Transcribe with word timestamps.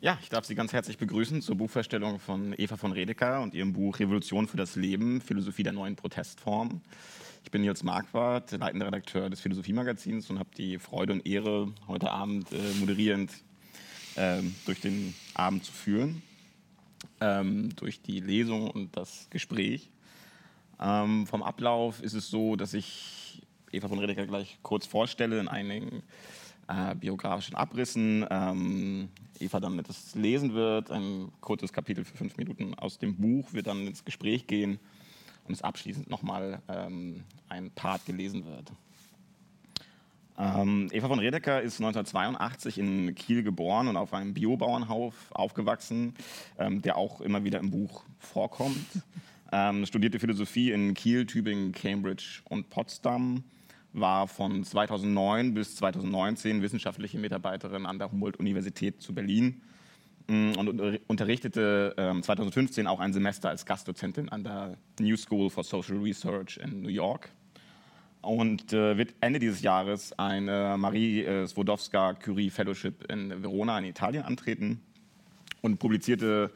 Ja, 0.00 0.16
ich 0.22 0.28
darf 0.28 0.44
Sie 0.44 0.54
ganz 0.54 0.72
herzlich 0.72 0.96
begrüßen 0.96 1.42
zur 1.42 1.56
Buchvorstellung 1.56 2.20
von 2.20 2.54
Eva 2.56 2.76
von 2.76 2.92
Redeker 2.92 3.40
und 3.40 3.52
ihrem 3.52 3.72
Buch 3.72 3.98
Revolution 3.98 4.46
für 4.46 4.56
das 4.56 4.76
Leben, 4.76 5.20
Philosophie 5.20 5.64
der 5.64 5.72
neuen 5.72 5.96
Protestform. 5.96 6.82
Ich 7.42 7.50
bin 7.50 7.62
Nils 7.62 7.82
Marquardt, 7.82 8.52
leitender 8.52 8.86
Redakteur 8.86 9.28
des 9.28 9.40
Philosophiemagazins 9.40 10.30
und 10.30 10.38
habe 10.38 10.50
die 10.56 10.78
Freude 10.78 11.14
und 11.14 11.26
Ehre, 11.26 11.72
heute 11.88 12.12
Abend 12.12 12.52
äh, 12.52 12.74
moderierend 12.78 13.32
äh, 14.14 14.40
durch 14.66 14.80
den 14.80 15.16
Abend 15.34 15.64
zu 15.64 15.72
führen, 15.72 16.22
ähm, 17.20 17.74
durch 17.74 18.00
die 18.00 18.20
Lesung 18.20 18.70
und 18.70 18.96
das 18.96 19.26
Gespräch. 19.30 19.90
Ähm, 20.80 21.26
vom 21.26 21.42
Ablauf 21.42 22.00
ist 22.04 22.14
es 22.14 22.30
so, 22.30 22.54
dass 22.54 22.72
ich 22.72 23.42
Eva 23.72 23.88
von 23.88 23.98
Redeker 23.98 24.28
gleich 24.28 24.60
kurz 24.62 24.86
vorstelle 24.86 25.40
in 25.40 25.48
einigen 25.48 26.04
äh, 26.68 26.94
biografischen 26.94 27.56
Abrissen. 27.56 28.26
Ähm, 28.30 29.08
Eva 29.40 29.60
dann 29.60 29.78
etwas 29.78 30.14
lesen 30.14 30.54
wird, 30.54 30.90
ein 30.90 31.32
kurzes 31.40 31.72
Kapitel 31.72 32.04
für 32.04 32.16
fünf 32.16 32.36
Minuten 32.36 32.74
aus 32.74 32.98
dem 32.98 33.16
Buch, 33.16 33.52
wird 33.52 33.66
dann 33.66 33.86
ins 33.86 34.04
Gespräch 34.04 34.46
gehen 34.46 34.78
und 35.46 35.54
es 35.54 35.62
abschließend 35.62 36.10
nochmal 36.10 36.60
ähm, 36.68 37.24
ein 37.48 37.70
Part 37.70 38.04
gelesen 38.06 38.44
wird. 38.44 38.72
Ähm, 40.38 40.88
Eva 40.92 41.08
von 41.08 41.18
Redeker 41.18 41.60
ist 41.62 41.80
1982 41.80 42.78
in 42.78 43.14
Kiel 43.16 43.42
geboren 43.42 43.88
und 43.88 43.96
auf 43.96 44.14
einem 44.14 44.34
Biobauernhof 44.34 45.14
aufgewachsen, 45.32 46.14
ähm, 46.58 46.80
der 46.80 46.96
auch 46.96 47.20
immer 47.20 47.42
wieder 47.42 47.58
im 47.58 47.70
Buch 47.70 48.04
vorkommt. 48.18 48.78
Ähm, 49.50 49.86
studierte 49.86 50.18
Philosophie 50.18 50.72
in 50.72 50.92
Kiel, 50.92 51.24
Tübingen, 51.24 51.72
Cambridge 51.72 52.42
und 52.50 52.68
Potsdam 52.68 53.44
war 54.00 54.28
von 54.28 54.64
2009 54.64 55.54
bis 55.54 55.76
2019 55.76 56.62
wissenschaftliche 56.62 57.18
Mitarbeiterin 57.18 57.86
an 57.86 57.98
der 57.98 58.10
Humboldt-Universität 58.10 59.00
zu 59.00 59.14
Berlin 59.14 59.60
mm, 60.28 60.52
und 60.52 61.00
unterrichtete 61.06 61.94
2015 62.22 62.82
ähm, 62.82 62.86
auch 62.86 63.00
ein 63.00 63.12
Semester 63.12 63.48
als 63.48 63.66
Gastdozentin 63.66 64.28
an 64.28 64.44
der 64.44 64.76
New 65.00 65.16
School 65.16 65.50
for 65.50 65.64
Social 65.64 65.98
Research 65.98 66.58
in 66.58 66.82
New 66.82 66.88
York. 66.88 67.30
Und 68.20 68.72
äh, 68.72 68.96
wird 68.96 69.14
Ende 69.20 69.38
dieses 69.38 69.62
Jahres 69.62 70.18
eine 70.18 70.76
Marie 70.76 71.24
äh, 71.24 71.46
Swodowska 71.46 72.14
Curie 72.14 72.50
Fellowship 72.50 73.10
in 73.10 73.42
Verona 73.42 73.78
in 73.78 73.84
Italien 73.84 74.24
antreten 74.24 74.80
und 75.62 75.78
publizierte 75.78 76.50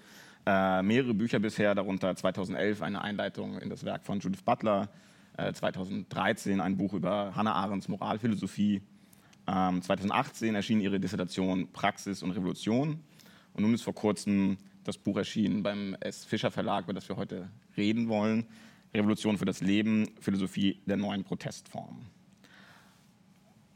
äh, 0.45 0.83
mehrere 0.83 1.15
Bücher 1.15 1.39
bisher, 1.39 1.75
darunter 1.75 2.15
2011 2.15 2.83
eine 2.83 3.03
Einleitung 3.03 3.59
in 3.59 3.71
das 3.71 3.85
Werk 3.85 4.05
von 4.05 4.19
Judith 4.19 4.43
Butler, 4.43 4.89
2013 5.37 6.59
äh, 6.59 6.63
ein 6.63 6.77
Buch 6.77 6.93
über 6.93 7.35
Hannah 7.35 7.55
Arendts 7.55 7.89
Moralphilosophie. 7.89 8.83
2018 9.47 10.49
ähm, 10.49 10.55
erschien 10.55 10.81
ihre 10.81 11.01
Dissertation 11.01 11.69
Praxis 11.73 12.23
und 12.23 12.31
Revolution. 12.31 13.01
Und 13.55 13.63
nun 13.63 13.75
ist 13.75 13.83
vor 13.83 13.95
kurzem 13.95 14.57
das 14.85 14.99
Buch 14.99 15.17
erschienen 15.17 15.63
beim 15.63 15.95
S. 16.01 16.25
Fischer 16.25 16.51
Verlag, 16.51 16.85
über 16.85 16.93
das 16.93 17.09
wir 17.09 17.17
heute 17.17 17.49
reden 17.77 18.09
wollen. 18.09 18.47
Revolution 18.95 19.39
für 19.39 19.45
das 19.45 19.61
Leben, 19.61 20.11
Philosophie 20.21 20.81
der 20.87 20.97
neuen 20.97 21.25
Protestform. 21.25 22.07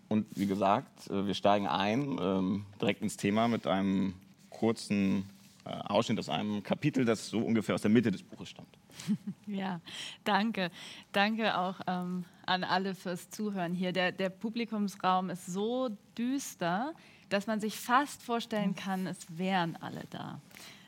Und 0.09 0.27
wie 0.37 0.47
gesagt, 0.47 1.11
äh, 1.11 1.27
wir 1.27 1.35
steigen 1.35 1.67
ein 1.67 2.19
ähm, 2.21 2.67
direkt 2.81 3.03
ins 3.03 3.17
Thema 3.17 3.49
mit 3.49 3.67
einem 3.67 4.15
kurzen 4.51 5.25
äh, 5.65 5.71
Ausschnitt 5.71 6.19
aus 6.19 6.29
einem 6.29 6.63
Kapitel, 6.63 7.05
das 7.05 7.29
so 7.29 7.41
ungefähr 7.41 7.75
aus 7.75 7.83
der 7.83 7.91
Mitte 7.91 8.11
des 8.11 8.23
Buches 8.23 8.51
stammt. 8.51 8.79
Ja, 9.47 9.81
danke. 10.25 10.71
Danke 11.13 11.57
auch 11.57 11.81
ähm, 11.87 12.25
an 12.47 12.65
alle 12.65 12.95
fürs 12.95 13.31
Zuhören 13.31 13.73
hier. 13.73 13.93
Der, 13.93 14.11
der 14.11 14.29
Publikumsraum 14.29 15.31
ist 15.31 15.47
so 15.47 15.97
düster, 16.19 16.95
dass 17.29 17.47
man 17.47 17.61
sich 17.61 17.79
fast 17.79 18.23
vorstellen 18.23 18.75
kann, 18.75 19.07
es 19.07 19.19
wären 19.39 19.77
alle 19.77 20.03
da. 20.11 20.41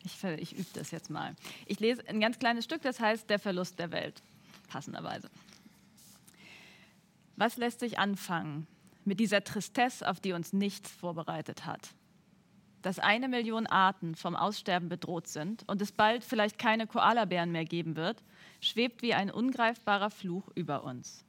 Ich, 0.04 0.22
ich 0.24 0.58
übe 0.58 0.68
das 0.74 0.90
jetzt 0.90 1.10
mal. 1.10 1.34
Ich 1.66 1.80
lese 1.80 2.06
ein 2.08 2.20
ganz 2.20 2.38
kleines 2.38 2.64
Stück, 2.64 2.82
das 2.82 3.00
heißt 3.00 3.28
Der 3.30 3.38
Verlust 3.38 3.78
der 3.78 3.90
Welt, 3.90 4.22
passenderweise. 4.68 5.30
Was 7.36 7.56
lässt 7.56 7.80
sich 7.80 7.98
anfangen 7.98 8.66
mit 9.04 9.20
dieser 9.20 9.44
Tristesse, 9.44 10.08
auf 10.08 10.20
die 10.20 10.32
uns 10.32 10.52
nichts 10.52 10.90
vorbereitet 10.90 11.64
hat? 11.64 11.90
Dass 12.88 12.98
eine 12.98 13.28
Million 13.28 13.66
Arten 13.66 14.14
vom 14.14 14.34
Aussterben 14.34 14.88
bedroht 14.88 15.26
sind 15.26 15.62
und 15.68 15.82
es 15.82 15.92
bald 15.92 16.24
vielleicht 16.24 16.58
keine 16.58 16.86
Koalabären 16.86 17.52
mehr 17.52 17.66
geben 17.66 17.96
wird, 17.96 18.24
schwebt 18.62 19.02
wie 19.02 19.12
ein 19.12 19.30
ungreifbarer 19.30 20.08
Fluch 20.08 20.48
über 20.54 20.84
uns. 20.84 21.22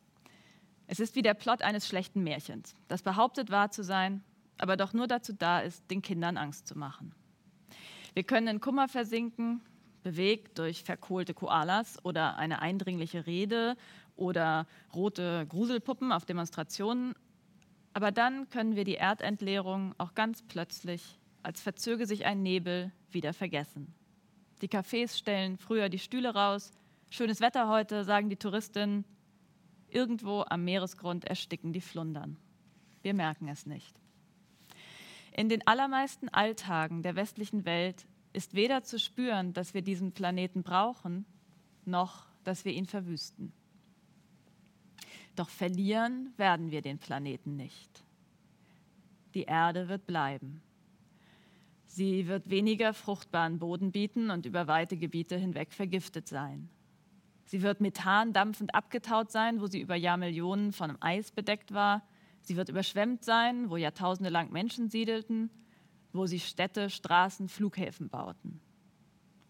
Es 0.87 1.01
ist 1.01 1.17
wie 1.17 1.21
der 1.21 1.33
Plot 1.33 1.61
eines 1.61 1.85
schlechten 1.85 2.23
Märchens, 2.23 2.75
das 2.87 3.01
behauptet 3.01 3.51
wahr 3.51 3.71
zu 3.71 3.83
sein, 3.83 4.23
aber 4.57 4.77
doch 4.77 4.93
nur 4.93 5.05
dazu 5.07 5.33
da 5.33 5.59
ist, 5.59 5.83
den 5.91 6.01
Kindern 6.01 6.37
Angst 6.37 6.65
zu 6.65 6.77
machen. 6.77 7.13
Wir 8.13 8.23
können 8.23 8.47
in 8.47 8.61
Kummer 8.61 8.87
versinken, 8.87 9.59
bewegt 10.01 10.59
durch 10.59 10.85
verkohlte 10.85 11.33
Koalas 11.33 11.97
oder 12.05 12.37
eine 12.37 12.61
eindringliche 12.61 13.25
Rede 13.25 13.75
oder 14.15 14.65
rote 14.95 15.45
Gruselpuppen 15.49 16.13
auf 16.13 16.23
Demonstrationen, 16.23 17.15
aber 17.93 18.13
dann 18.13 18.49
können 18.49 18.77
wir 18.77 18.85
die 18.85 18.95
Erdentleerung 18.95 19.93
auch 19.97 20.13
ganz 20.13 20.41
plötzlich 20.41 21.18
als 21.43 21.61
verzöge 21.61 22.05
sich 22.05 22.25
ein 22.25 22.41
Nebel, 22.41 22.91
wieder 23.11 23.33
vergessen. 23.33 23.93
Die 24.61 24.67
Cafés 24.67 25.17
stellen 25.17 25.57
früher 25.57 25.89
die 25.89 25.99
Stühle 25.99 26.33
raus. 26.33 26.71
Schönes 27.09 27.41
Wetter 27.41 27.69
heute, 27.69 28.03
sagen 28.03 28.29
die 28.29 28.35
Touristinnen. 28.35 29.05
Irgendwo 29.89 30.43
am 30.47 30.63
Meeresgrund 30.63 31.25
ersticken 31.25 31.73
die 31.73 31.81
Flundern. 31.81 32.37
Wir 33.01 33.13
merken 33.13 33.47
es 33.47 33.65
nicht. 33.65 33.95
In 35.35 35.49
den 35.49 35.65
allermeisten 35.65 36.29
Alltagen 36.29 37.01
der 37.01 37.15
westlichen 37.15 37.65
Welt 37.65 38.05
ist 38.33 38.53
weder 38.53 38.83
zu 38.83 38.99
spüren, 38.99 39.53
dass 39.53 39.73
wir 39.73 39.81
diesen 39.81 40.11
Planeten 40.11 40.63
brauchen, 40.63 41.25
noch 41.85 42.27
dass 42.43 42.65
wir 42.65 42.73
ihn 42.73 42.85
verwüsten. 42.85 43.53
Doch 45.35 45.49
verlieren 45.49 46.33
werden 46.37 46.71
wir 46.71 46.81
den 46.81 46.99
Planeten 46.99 47.55
nicht. 47.55 48.03
Die 49.33 49.43
Erde 49.43 49.87
wird 49.87 50.05
bleiben. 50.05 50.61
Sie 51.91 52.27
wird 52.27 52.51
weniger 52.51 52.93
fruchtbaren 52.93 53.57
Boden 53.57 53.91
bieten 53.91 54.29
und 54.29 54.45
über 54.45 54.67
weite 54.67 54.95
Gebiete 54.95 55.37
hinweg 55.37 55.73
vergiftet 55.73 56.27
sein. 56.27 56.69
Sie 57.45 57.63
wird 57.63 57.81
Methan 57.81 58.31
dampfend 58.31 58.75
abgetaut 58.75 59.31
sein, 59.31 59.59
wo 59.59 59.65
sie 59.65 59.81
über 59.81 59.95
Jahrmillionen 59.95 60.71
von 60.71 61.01
Eis 61.01 61.31
bedeckt 61.31 61.73
war. 61.73 62.03
Sie 62.41 62.55
wird 62.55 62.69
überschwemmt 62.69 63.23
sein, 63.23 63.71
wo 63.71 63.75
Jahrtausende 63.75 64.29
lang 64.29 64.51
Menschen 64.51 64.89
siedelten, 64.89 65.49
wo 66.13 66.27
sie 66.27 66.39
Städte, 66.39 66.91
Straßen, 66.91 67.49
Flughäfen 67.49 68.07
bauten. 68.07 68.61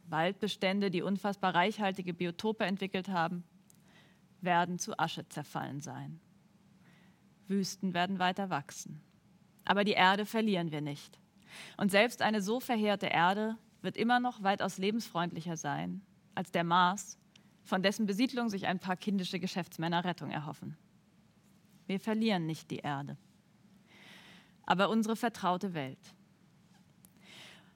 Waldbestände, 0.07 0.91
die 0.91 1.01
unfassbar 1.01 1.53
reichhaltige 1.53 2.13
Biotope 2.13 2.63
entwickelt 2.63 3.09
haben, 3.09 3.43
werden 4.39 4.79
zu 4.79 4.97
Asche 4.97 5.27
zerfallen 5.27 5.81
sein. 5.81 6.21
Wüsten 7.49 7.93
werden 7.93 8.17
weiter 8.17 8.49
wachsen. 8.49 9.01
Aber 9.65 9.83
die 9.83 9.91
Erde 9.91 10.25
verlieren 10.25 10.71
wir 10.71 10.79
nicht. 10.79 11.19
Und 11.77 11.91
selbst 11.91 12.21
eine 12.21 12.41
so 12.41 12.59
verheerte 12.59 13.07
Erde 13.07 13.57
wird 13.81 13.97
immer 13.97 14.19
noch 14.19 14.43
weitaus 14.43 14.77
lebensfreundlicher 14.77 15.57
sein 15.57 16.01
als 16.35 16.51
der 16.51 16.63
Mars, 16.63 17.17
von 17.63 17.83
dessen 17.83 18.05
Besiedlung 18.05 18.49
sich 18.49 18.65
ein 18.65 18.79
paar 18.79 18.95
kindische 18.95 19.39
Geschäftsmänner 19.39 20.05
Rettung 20.05 20.31
erhoffen. 20.31 20.77
Wir 21.85 21.99
verlieren 21.99 22.45
nicht 22.45 22.71
die 22.71 22.77
Erde, 22.77 23.17
aber 24.65 24.89
unsere 24.89 25.15
vertraute 25.15 25.73
Welt. 25.73 25.99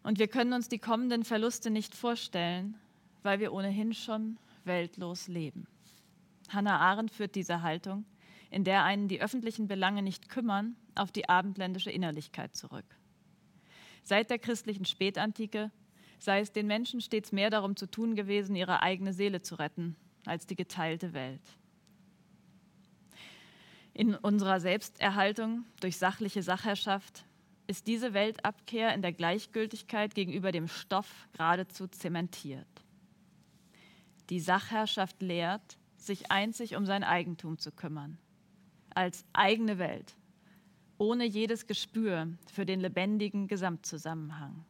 Und 0.03 0.19
wir 0.19 0.27
können 0.27 0.53
uns 0.53 0.67
die 0.69 0.79
kommenden 0.79 1.23
Verluste 1.23 1.69
nicht 1.69 1.95
vorstellen, 1.95 2.75
weil 3.21 3.39
wir 3.39 3.53
ohnehin 3.53 3.93
schon 3.93 4.37
weltlos 4.65 5.27
leben. 5.27 5.67
Hannah 6.49 6.79
Arendt 6.79 7.11
führt 7.11 7.35
diese 7.35 7.61
Haltung, 7.61 8.05
in 8.49 8.63
der 8.63 8.83
einen 8.83 9.07
die 9.07 9.21
öffentlichen 9.21 9.67
Belange 9.67 10.03
nicht 10.03 10.29
kümmern, 10.29 10.75
auf 10.95 11.11
die 11.11 11.27
abendländische 11.27 11.89
Innerlichkeit 11.89 12.55
zurück. 12.55 12.85
Seit 14.03 14.29
der 14.29 14.39
christlichen 14.39 14.85
Spätantike 14.85 15.71
sei 16.19 16.39
es 16.39 16.51
den 16.51 16.67
Menschen 16.67 17.01
stets 17.01 17.31
mehr 17.31 17.49
darum 17.49 17.75
zu 17.75 17.85
tun 17.85 18.15
gewesen, 18.15 18.55
ihre 18.55 18.81
eigene 18.81 19.11
Seele 19.11 19.41
zu 19.41 19.55
retten, 19.55 19.95
als 20.25 20.45
die 20.45 20.55
geteilte 20.55 21.13
Welt. 21.13 21.41
In 23.93 24.15
unserer 24.15 24.59
Selbsterhaltung 24.59 25.65
durch 25.81 25.97
sachliche 25.97 26.41
Sachherrschaft 26.41 27.25
ist 27.67 27.87
diese 27.87 28.13
Weltabkehr 28.13 28.93
in 28.93 29.01
der 29.01 29.13
Gleichgültigkeit 29.13 30.15
gegenüber 30.15 30.51
dem 30.51 30.67
Stoff 30.67 31.27
geradezu 31.33 31.87
zementiert. 31.87 32.67
Die 34.29 34.39
Sachherrschaft 34.39 35.21
lehrt, 35.21 35.77
sich 35.97 36.31
einzig 36.31 36.75
um 36.75 36.85
sein 36.85 37.03
Eigentum 37.03 37.57
zu 37.57 37.71
kümmern, 37.71 38.17
als 38.95 39.25
eigene 39.33 39.77
Welt, 39.77 40.15
ohne 40.97 41.25
jedes 41.25 41.67
Gespür 41.67 42.27
für 42.51 42.65
den 42.65 42.79
lebendigen 42.79 43.47
Gesamtzusammenhang. 43.47 44.65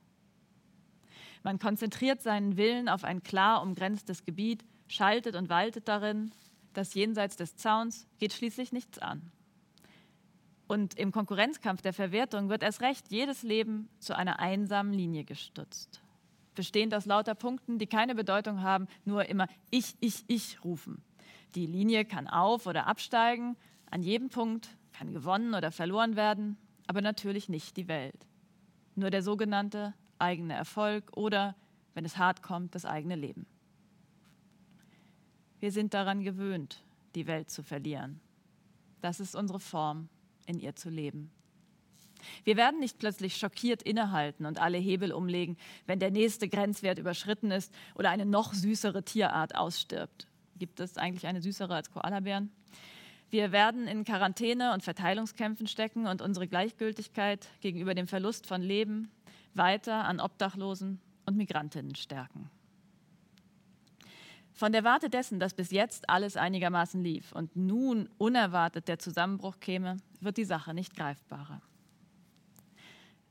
Man 1.44 1.60
konzentriert 1.60 2.22
seinen 2.22 2.56
Willen 2.58 2.88
auf 2.88 3.04
ein 3.04 3.22
klar 3.22 3.62
umgrenztes 3.62 4.24
Gebiet, 4.24 4.64
schaltet 4.88 5.36
und 5.36 5.50
waltet 5.50 5.88
darin, 5.88 6.32
das 6.74 6.94
jenseits 6.94 7.36
des 7.36 7.56
Zauns 7.56 8.08
geht 8.18 8.34
schließlich 8.34 8.72
nichts 8.72 8.98
an. 9.00 9.32
Und 10.68 10.96
im 10.96 11.12
Konkurrenzkampf 11.12 11.82
der 11.82 11.94
Verwertung 11.94 12.50
wird 12.50 12.64
erst 12.64 12.82
recht 12.82 13.12
jedes 13.12 13.44
Leben 13.44 13.90
zu 14.00 14.16
einer 14.16 14.40
einsamen 14.40 14.94
Linie 14.94 15.24
gestützt. 15.26 16.02
Bestehend 16.56 16.94
aus 16.94 17.06
lauter 17.06 17.36
Punkten, 17.36 17.78
die 17.78 17.88
keine 17.88 18.16
Bedeutung 18.16 18.62
haben, 18.62 18.88
nur 19.06 19.26
immer 19.26 19.48
ich, 19.70 19.96
ich, 20.00 20.24
ich 20.28 20.64
rufen. 20.64 21.04
Die 21.56 21.66
Linie 21.66 22.06
kann 22.06 22.28
auf- 22.28 22.66
oder 22.66 22.88
absteigen, 22.88 23.58
an 23.92 24.02
jedem 24.02 24.30
Punkt 24.30 24.70
kann 24.94 25.12
gewonnen 25.12 25.54
oder 25.54 25.72
verloren 25.72 26.16
werden, 26.16 26.58
aber 26.88 27.02
natürlich 27.02 27.50
nicht 27.50 27.76
die 27.78 27.88
Welt. 27.88 28.28
Nur 28.96 29.10
der 29.10 29.24
sogenannte 29.24 29.94
eigene 30.20 30.54
Erfolg 30.54 31.18
oder, 31.18 31.56
wenn 31.94 32.06
es 32.06 32.18
hart 32.18 32.42
kommt, 32.42 32.76
das 32.76 32.86
eigene 32.86 33.16
Leben. 33.16 33.46
Wir 35.60 35.72
sind 35.72 35.94
daran 35.94 36.24
gewöhnt, 36.24 36.84
die 37.16 37.28
Welt 37.28 37.50
zu 37.50 37.64
verlieren. 37.64 38.20
Das 39.02 39.20
ist 39.20 39.36
unsere 39.36 39.60
Form, 39.60 40.10
in 40.46 40.60
ihr 40.60 40.76
zu 40.76 40.90
leben. 40.90 41.32
Wir 42.44 42.58
werden 42.58 42.80
nicht 42.80 43.00
plötzlich 43.00 43.38
schockiert 43.38 43.84
innehalten 43.84 44.46
und 44.46 44.60
alle 44.60 44.78
Hebel 44.78 45.12
umlegen, 45.12 45.58
wenn 45.86 46.00
der 46.00 46.12
nächste 46.12 46.48
Grenzwert 46.48 47.00
überschritten 47.00 47.52
ist 47.52 47.74
oder 47.96 48.10
eine 48.10 48.26
noch 48.26 48.54
süßere 48.54 49.04
Tierart 49.04 49.56
ausstirbt. 49.56 50.28
Gibt 50.58 50.80
es 50.80 50.98
eigentlich 50.98 51.28
eine 51.28 51.42
süßere 51.42 51.76
als 51.76 51.92
Koalabären? 51.92 52.52
Wir 53.34 53.52
werden 53.52 53.88
in 53.88 54.04
Quarantäne 54.04 54.76
und 54.76 54.84
Verteilungskämpfen 54.84 55.66
stecken 55.66 56.06
und 56.06 56.22
unsere 56.22 56.48
Gleichgültigkeit 56.48 57.50
gegenüber 57.62 57.96
dem 57.96 58.06
Verlust 58.06 58.46
von 58.46 58.62
Leben 58.62 59.10
weiter 59.56 60.06
an 60.06 60.20
Obdachlosen 60.20 61.02
und 61.26 61.36
Migrantinnen 61.36 61.96
stärken. 61.96 62.52
Von 64.52 64.72
der 64.72 64.84
Warte 64.84 65.10
dessen, 65.10 65.40
dass 65.40 65.56
bis 65.56 65.72
jetzt 65.72 66.12
alles 66.12 66.38
einigermaßen 66.38 67.04
lief 67.04 67.32
und 67.32 67.56
nun 67.56 68.08
unerwartet 68.20 68.88
der 68.88 69.00
Zusammenbruch 69.00 69.60
käme, 69.60 69.98
wird 70.22 70.38
die 70.38 70.46
Sache 70.46 70.76
nicht 70.76 70.96
greifbarer. 70.96 71.60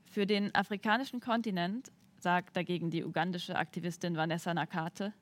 Für 0.07 0.27
den 0.27 0.53
afrikanischen 0.53 1.21
Kontinent, 1.21 1.93
sagt 2.19 2.57
dagegen 2.57 2.91
die 2.91 3.05
ugandische 3.05 3.55
Aktivistin 3.55 4.17
Vanessa 4.17 4.53
Nakate, 4.53 5.13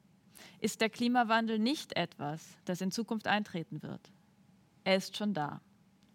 ist 0.58 0.80
der 0.80 0.88
Klimawandel 0.88 1.58
nicht 1.58 1.98
etwas, 1.98 2.56
das 2.64 2.80
in 2.80 2.90
Zukunft 2.90 3.26
eintreten 3.26 3.82
wird. 3.82 4.10
Er 4.84 4.96
ist 4.96 5.16
schon 5.16 5.34
da 5.34 5.60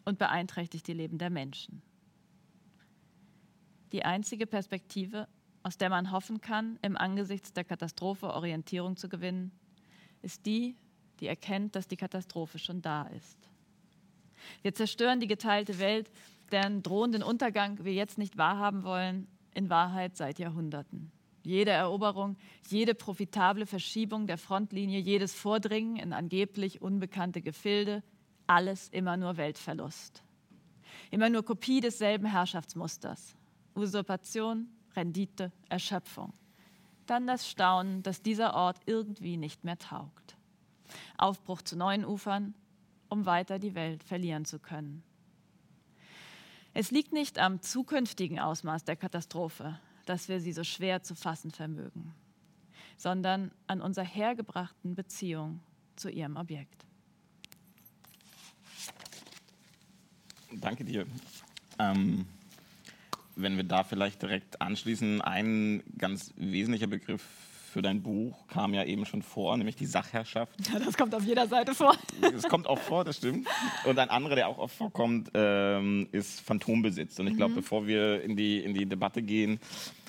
und 0.06 0.17
beeinträchtigt 0.17 0.88
die 0.88 0.94
Leben 0.94 1.17
der 1.17 1.29
Menschen. 1.29 1.81
Die 3.91 4.03
einzige 4.03 4.47
Perspektive, 4.47 5.27
aus 5.63 5.77
der 5.77 5.89
man 5.89 6.12
hoffen 6.12 6.41
kann, 6.41 6.77
im 6.81 6.97
Angesichts 6.97 7.53
der 7.53 7.63
Katastrophe 7.63 8.33
Orientierung 8.33 8.97
zu 8.97 9.09
gewinnen, 9.09 9.51
ist 10.21 10.45
die, 10.45 10.75
die 11.19 11.27
erkennt, 11.27 11.75
dass 11.75 11.88
die 11.88 11.97
Katastrophe 11.97 12.59
schon 12.59 12.81
da 12.81 13.03
ist. 13.03 13.50
Wir 14.62 14.73
zerstören 14.73 15.19
die 15.19 15.27
geteilte 15.27 15.79
Welt, 15.79 16.12
deren 16.51 16.83
drohenden 16.83 17.23
Untergang 17.23 17.83
wir 17.83 17.94
jetzt 17.94 18.17
nicht 18.17 18.38
wahrhaben 18.38 18.83
wollen, 18.83 19.27
in 19.53 19.69
Wahrheit 19.69 20.17
seit 20.17 20.38
Jahrhunderten. 20.39 21.12
Jede 21.44 21.71
Eroberung, 21.71 22.38
jede 22.67 22.95
profitable 22.95 23.65
Verschiebung 23.65 24.27
der 24.27 24.38
Frontlinie, 24.38 25.00
jedes 25.00 25.33
Vordringen 25.33 25.95
in 25.95 26.12
angeblich 26.12 26.81
unbekannte 26.81 27.41
Gefilde, 27.41 28.03
alles 28.47 28.89
immer 28.89 29.18
nur 29.18 29.38
Weltverlust. 29.38 30.24
Immer 31.12 31.30
nur 31.30 31.44
Kopie 31.44 31.81
desselben 31.81 32.27
Herrschaftsmusters. 32.27 33.36
Usurpation, 33.75 34.68
Rendite, 34.95 35.51
Erschöpfung. 35.69 36.33
Dann 37.06 37.27
das 37.27 37.50
Staunen, 37.50 38.01
dass 38.03 38.21
dieser 38.21 38.56
Ort 38.56 38.80
irgendwie 38.86 39.38
nicht 39.38 39.63
mehr 39.63 39.77
taugt. 39.77 40.38
Aufbruch 41.18 41.62
zu 41.62 41.77
neuen 41.77 42.06
Ufern, 42.06 42.56
um 43.09 43.25
weiter 43.25 43.59
die 43.59 43.75
Welt 43.75 44.03
verlieren 44.03 44.45
zu 44.45 44.59
können. 44.59 45.03
Es 46.74 46.91
liegt 46.91 47.13
nicht 47.13 47.39
am 47.39 47.62
zukünftigen 47.62 48.39
Ausmaß 48.39 48.83
der 48.83 48.95
Katastrophe, 48.95 49.80
dass 50.06 50.27
wir 50.27 50.39
sie 50.39 50.51
so 50.51 50.63
schwer 50.63 51.03
zu 51.03 51.15
fassen 51.15 51.51
vermögen, 51.51 52.13
sondern 52.98 53.51
an 53.68 53.81
unserer 53.81 54.06
hergebrachten 54.06 54.95
Beziehung 54.95 55.62
zu 55.95 56.09
ihrem 56.09 56.36
Objekt. 56.36 56.85
Danke 60.62 60.84
dir. 60.84 61.06
Ähm, 61.80 62.25
wenn 63.36 63.57
wir 63.57 63.63
da 63.63 63.84
vielleicht 63.84 64.22
direkt 64.22 64.62
anschließen, 64.62 65.22
ein 65.22 65.84
ganz 65.98 66.34
wesentlicher 66.38 66.88
Begriff 66.88 67.24
für 67.75 67.81
dein 67.81 68.02
Buch 68.02 68.48
kam 68.48 68.74
ja 68.74 68.86
eben 68.86 69.06
schon 69.06 69.22
vor, 69.22 69.57
nämlich 69.57 69.75
die 69.75 69.86
Sachherrschaft. 69.86 70.54
Ja, 70.72 70.80
das 70.80 70.96
kommt 70.96 71.13
auf 71.13 71.25
jeder 71.25 71.46
Seite 71.46 71.75
vor. 71.75 71.94
Das 72.22 72.44
kommt 72.44 72.68
auch 72.68 72.80
vor, 72.80 73.04
das 73.04 73.18
stimmt. 73.18 73.50
Und 73.84 74.00
ein 74.00 74.10
anderer, 74.10 74.36
der 74.36 74.48
auch 74.48 74.60
oft 74.60 74.78
vorkommt, 74.78 75.31
ähm, 75.34 76.07
ist 76.13 76.40
Phantombesitz. 76.40 77.19
Und 77.19 77.28
ich 77.28 77.36
glaube, 77.36 77.51
mhm. 77.51 77.58
bevor 77.58 77.86
wir 77.86 78.22
in 78.22 78.38
die, 78.38 78.60
in 78.60 78.74
die 78.74 78.86
Debatte 78.86 79.22
gehen, 79.22 79.60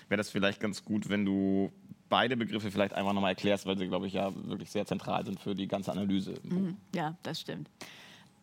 wäre 0.08 0.18
das 0.18 0.30
vielleicht 0.30 0.60
ganz 0.60 0.84
gut, 0.84 1.08
wenn 1.08 1.24
du 1.24 1.72
beide 2.08 2.36
Begriffe 2.36 2.70
vielleicht 2.70 2.94
einfach 2.94 3.12
nochmal 3.12 3.32
erklärst, 3.32 3.66
weil 3.66 3.76
sie, 3.76 3.88
glaube 3.88 4.06
ich, 4.06 4.12
ja 4.12 4.32
wirklich 4.46 4.70
sehr 4.70 4.86
zentral 4.86 5.24
sind 5.24 5.40
für 5.40 5.56
die 5.56 5.66
ganze 5.66 5.90
Analyse. 5.90 6.34
Mhm. 6.44 6.76
Ja, 6.94 7.16
das 7.24 7.40
stimmt. 7.40 7.68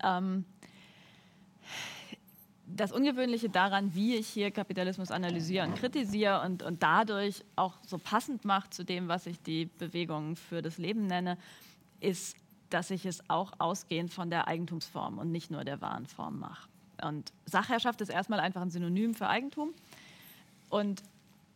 Ähm, 0.04 0.44
das 2.76 2.92
Ungewöhnliche 2.92 3.50
daran, 3.50 3.94
wie 3.94 4.16
ich 4.16 4.28
hier 4.28 4.52
Kapitalismus 4.52 5.12
analysiere 5.12 5.68
und 5.68 5.76
kritisiere 5.76 6.42
und, 6.42 6.64
und 6.64 6.82
dadurch 6.82 7.44
auch 7.56 7.74
so 7.86 7.98
passend 7.98 8.46
macht 8.46 8.74
zu 8.74 8.84
dem, 8.84 9.08
was 9.08 9.26
ich 9.26 9.42
die 9.42 9.66
Bewegung 9.66 10.36
für 10.36 10.62
das 10.62 10.78
Leben 10.78 11.06
nenne, 11.06 11.38
ist, 12.00 12.36
dass 12.70 12.90
ich 12.90 13.06
es 13.06 13.30
auch 13.30 13.54
ausgehend 13.60 14.12
von 14.12 14.30
der 14.30 14.48
Eigentumsform 14.48 15.20
und 15.20 15.32
nicht 15.32 15.52
nur 15.52 15.64
der 15.64 15.82
Warenform 15.82 16.40
mache. 16.40 16.68
Und 17.02 17.32
Sachherrschaft 17.46 18.02
ist 18.02 18.10
erstmal 18.10 18.40
einfach 18.40 18.62
ein 18.62 18.72
Synonym 18.72 19.14
für 19.14 19.28
Eigentum. 19.28 19.74
Und 20.70 21.04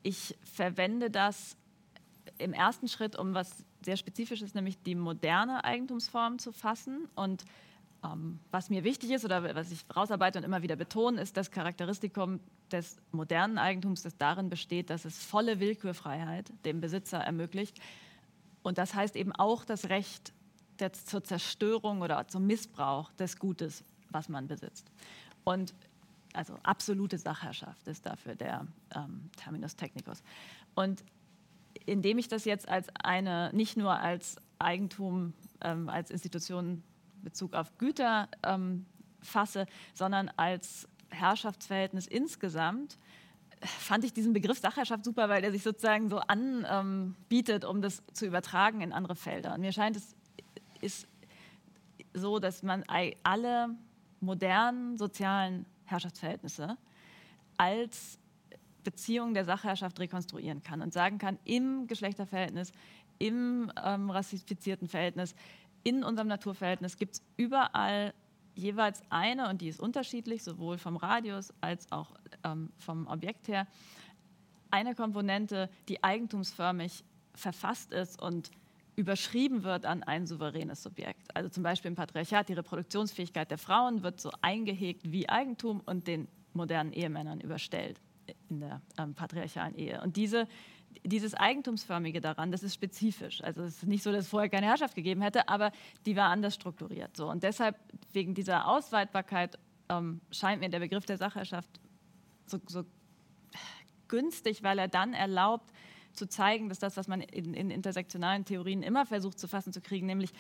ich 0.04 0.36
verwende 0.44 1.10
das 1.10 1.56
im 2.38 2.54
ersten 2.54 2.88
Schritt, 2.88 3.18
um 3.18 3.34
was 3.34 3.66
sehr 3.82 3.98
Spezifisches, 3.98 4.54
nämlich 4.54 4.78
die 4.84 4.96
moderne 4.96 5.64
Eigentumsform 5.64 6.40
zu 6.40 6.52
fassen 6.52 7.08
und 7.16 7.46
ähm, 8.04 8.40
was 8.52 8.70
mir 8.70 8.84
wichtig 8.84 9.12
ist 9.12 9.26
oder 9.26 9.56
was 9.56 9.72
ich 9.72 9.84
rausarbeite 9.96 10.40
und 10.40 10.44
immer 10.44 10.62
wieder 10.62 10.76
betone, 10.76 11.22
ist 11.22 11.38
das 11.38 11.52
Charakteristikum 11.52 12.40
des 12.72 12.98
modernen 13.12 13.58
Eigentums, 13.58 14.04
das 14.04 14.18
darin 14.18 14.50
besteht, 14.50 14.90
dass 14.90 15.06
es 15.06 15.24
volle 15.24 15.60
Willkürfreiheit 15.60 16.52
dem 16.66 16.82
Besitzer 16.82 17.20
ermöglicht. 17.20 17.80
Und 18.62 18.78
das 18.78 18.94
heißt 18.94 19.16
eben 19.16 19.32
auch 19.32 19.66
das 19.66 19.90
Recht 19.90 20.34
der, 20.80 20.94
zur 20.94 21.24
Zerstörung 21.24 22.02
oder 22.02 22.28
zum 22.28 22.46
Missbrauch 22.46 23.12
des 23.14 23.40
Gutes, 23.40 23.84
was 24.10 24.30
man 24.30 24.48
besitzt. 24.48 24.92
Und 25.44 25.74
also 26.34 26.56
absolute 26.64 27.18
Sachherrschaft 27.18 27.88
ist 27.88 28.06
dafür 28.06 28.36
der 28.36 28.68
ähm, 28.96 29.30
Terminus 29.38 29.76
technicus. 29.76 30.22
Und 30.76 31.04
indem 31.86 32.18
ich 32.18 32.28
das 32.28 32.46
jetzt 32.46 32.68
als 32.68 32.90
eine, 33.02 33.50
nicht 33.54 33.78
nur 33.78 33.94
als 33.94 34.36
Eigentum, 34.60 35.34
ähm, 35.62 35.90
als 35.90 36.12
Institution 36.12 36.84
Bezug 37.24 37.54
auf 37.54 37.78
Güter 37.78 38.30
ähm, 38.44 38.86
fasse, 39.22 39.66
sondern 39.94 40.30
als 40.38 40.88
Herrschaftsverhältnis 41.10 42.08
insgesamt, 42.08 42.98
fand 43.62 44.04
ich 44.04 44.14
diesen 44.14 44.34
Begriff 44.34 44.60
Sachherrschaft 44.60 45.04
super, 45.04 45.30
weil 45.30 45.44
er 45.44 45.52
sich 45.52 45.64
sozusagen 45.64 46.10
so 46.10 46.20
anbietet, 46.20 47.64
ähm, 47.64 47.70
um 47.70 47.82
das 47.82 48.04
zu 48.14 48.26
übertragen 48.26 48.82
in 48.82 48.94
andere 48.94 49.16
Felder. 49.16 49.56
Und 49.56 49.62
mir 49.62 49.72
scheint, 49.72 49.96
es 49.96 50.16
ist 50.82 51.08
so, 52.14 52.40
dass 52.40 52.64
man 52.64 52.84
alle 53.24 53.76
modernen 54.20 54.98
sozialen 54.98 55.66
Herrschaftsverhältnisse 55.86 56.78
als 57.58 58.20
Beziehung 58.84 59.34
der 59.34 59.46
Sachherrschaft 59.46 60.00
rekonstruieren 60.00 60.64
kann 60.64 60.82
und 60.82 60.94
sagen 60.94 61.18
kann, 61.18 61.40
im 61.44 61.88
Geschlechterverhältnis, 61.88 62.72
im 63.20 63.72
ähm, 63.84 64.10
rassifizierten 64.10 64.88
Verhältnis 64.88 65.36
in 65.88 66.04
unserem 66.04 66.28
Naturverhältnis 66.28 66.98
gibt 66.98 67.14
es 67.14 67.24
überall 67.38 68.14
jeweils 68.56 69.02
eine, 69.10 69.48
und 69.50 69.62
die 69.62 69.70
ist 69.70 69.80
unterschiedlich, 69.80 70.44
sowohl 70.44 70.78
vom 70.78 70.98
Radius 70.98 71.54
als 71.62 71.90
auch 71.94 72.12
ähm, 72.44 72.74
vom 72.78 73.08
Objekt 73.08 73.48
her, 73.48 73.68
eine 74.70 74.96
Komponente, 74.96 75.70
die 75.88 76.04
eigentumsförmig 76.04 77.06
verfasst 77.36 77.94
ist 77.94 78.22
und 78.22 78.52
überschrieben 78.98 79.64
wird 79.64 79.86
an 79.86 80.04
ein 80.04 80.28
souveränes 80.28 80.84
Subjekt. 80.84 81.34
Also 81.34 81.48
zum 81.48 81.64
Beispiel 81.64 81.88
im 81.88 81.96
Patriarchat, 81.96 82.50
die 82.50 82.54
Reproduktionsfähigkeit 82.54 83.50
der 83.50 83.58
Frauen 83.58 84.04
wird 84.04 84.20
so 84.20 84.30
eingehegt 84.42 85.10
wie 85.10 85.30
Eigentum 85.30 85.82
und 85.86 86.06
den 86.08 86.28
modernen 86.52 86.92
Ehemännern 86.92 87.40
überstellt 87.40 88.02
in 88.50 88.60
der 88.60 88.82
ähm, 88.98 89.14
patriarchalen 89.14 89.76
Ehe. 89.76 90.02
Und 90.02 90.18
diese 90.18 90.50
dieses 91.04 91.34
Eigentumsförmige 91.34 92.22
daran, 92.22 92.52
das 92.52 92.64
ist 92.64 92.74
spezifisch. 92.74 93.42
Also 93.44 93.62
es 93.64 93.78
ist 93.78 93.88
nicht 93.88 94.04
so, 94.04 94.12
dass 94.12 94.26
es 94.26 94.30
vorher 94.30 94.50
keine 94.50 94.68
Herrschaft 94.68 94.96
gegeben 94.96 95.22
hätte, 95.22 95.48
aber 95.48 95.72
die 96.06 96.16
war 96.16 96.30
anders 96.30 96.56
strukturiert. 96.56 97.16
So. 97.16 97.30
Und 97.30 97.44
deshalb, 97.44 97.78
wegen 98.14 98.34
dieser 98.34 98.68
Ausweitbarkeit, 98.68 99.58
ähm, 99.90 100.20
scheint 100.32 100.60
mir 100.62 100.70
der 100.70 100.80
Begriff 100.80 101.06
der 101.06 101.18
Sachherrschaft 101.18 101.80
so, 102.46 102.60
so, 102.68 102.84
günstig, 104.08 104.64
weil 104.64 104.80
er 104.80 104.88
dann 104.88 105.14
erlaubt, 105.14 105.72
zu 106.14 106.28
zeigen, 106.28 106.70
dass 106.70 106.80
das, 106.80 106.98
was 106.98 107.08
man 107.08 107.22
in, 107.22 107.54
in 107.54 107.70
intersektionalen 107.70 108.44
Theorien 108.44 108.82
immer 108.82 109.06
versucht 109.06 109.38
zu 109.38 109.48
fassen 109.48 109.72
zu 109.72 109.82
kriegen, 109.82 110.08
nämlich 110.08 110.32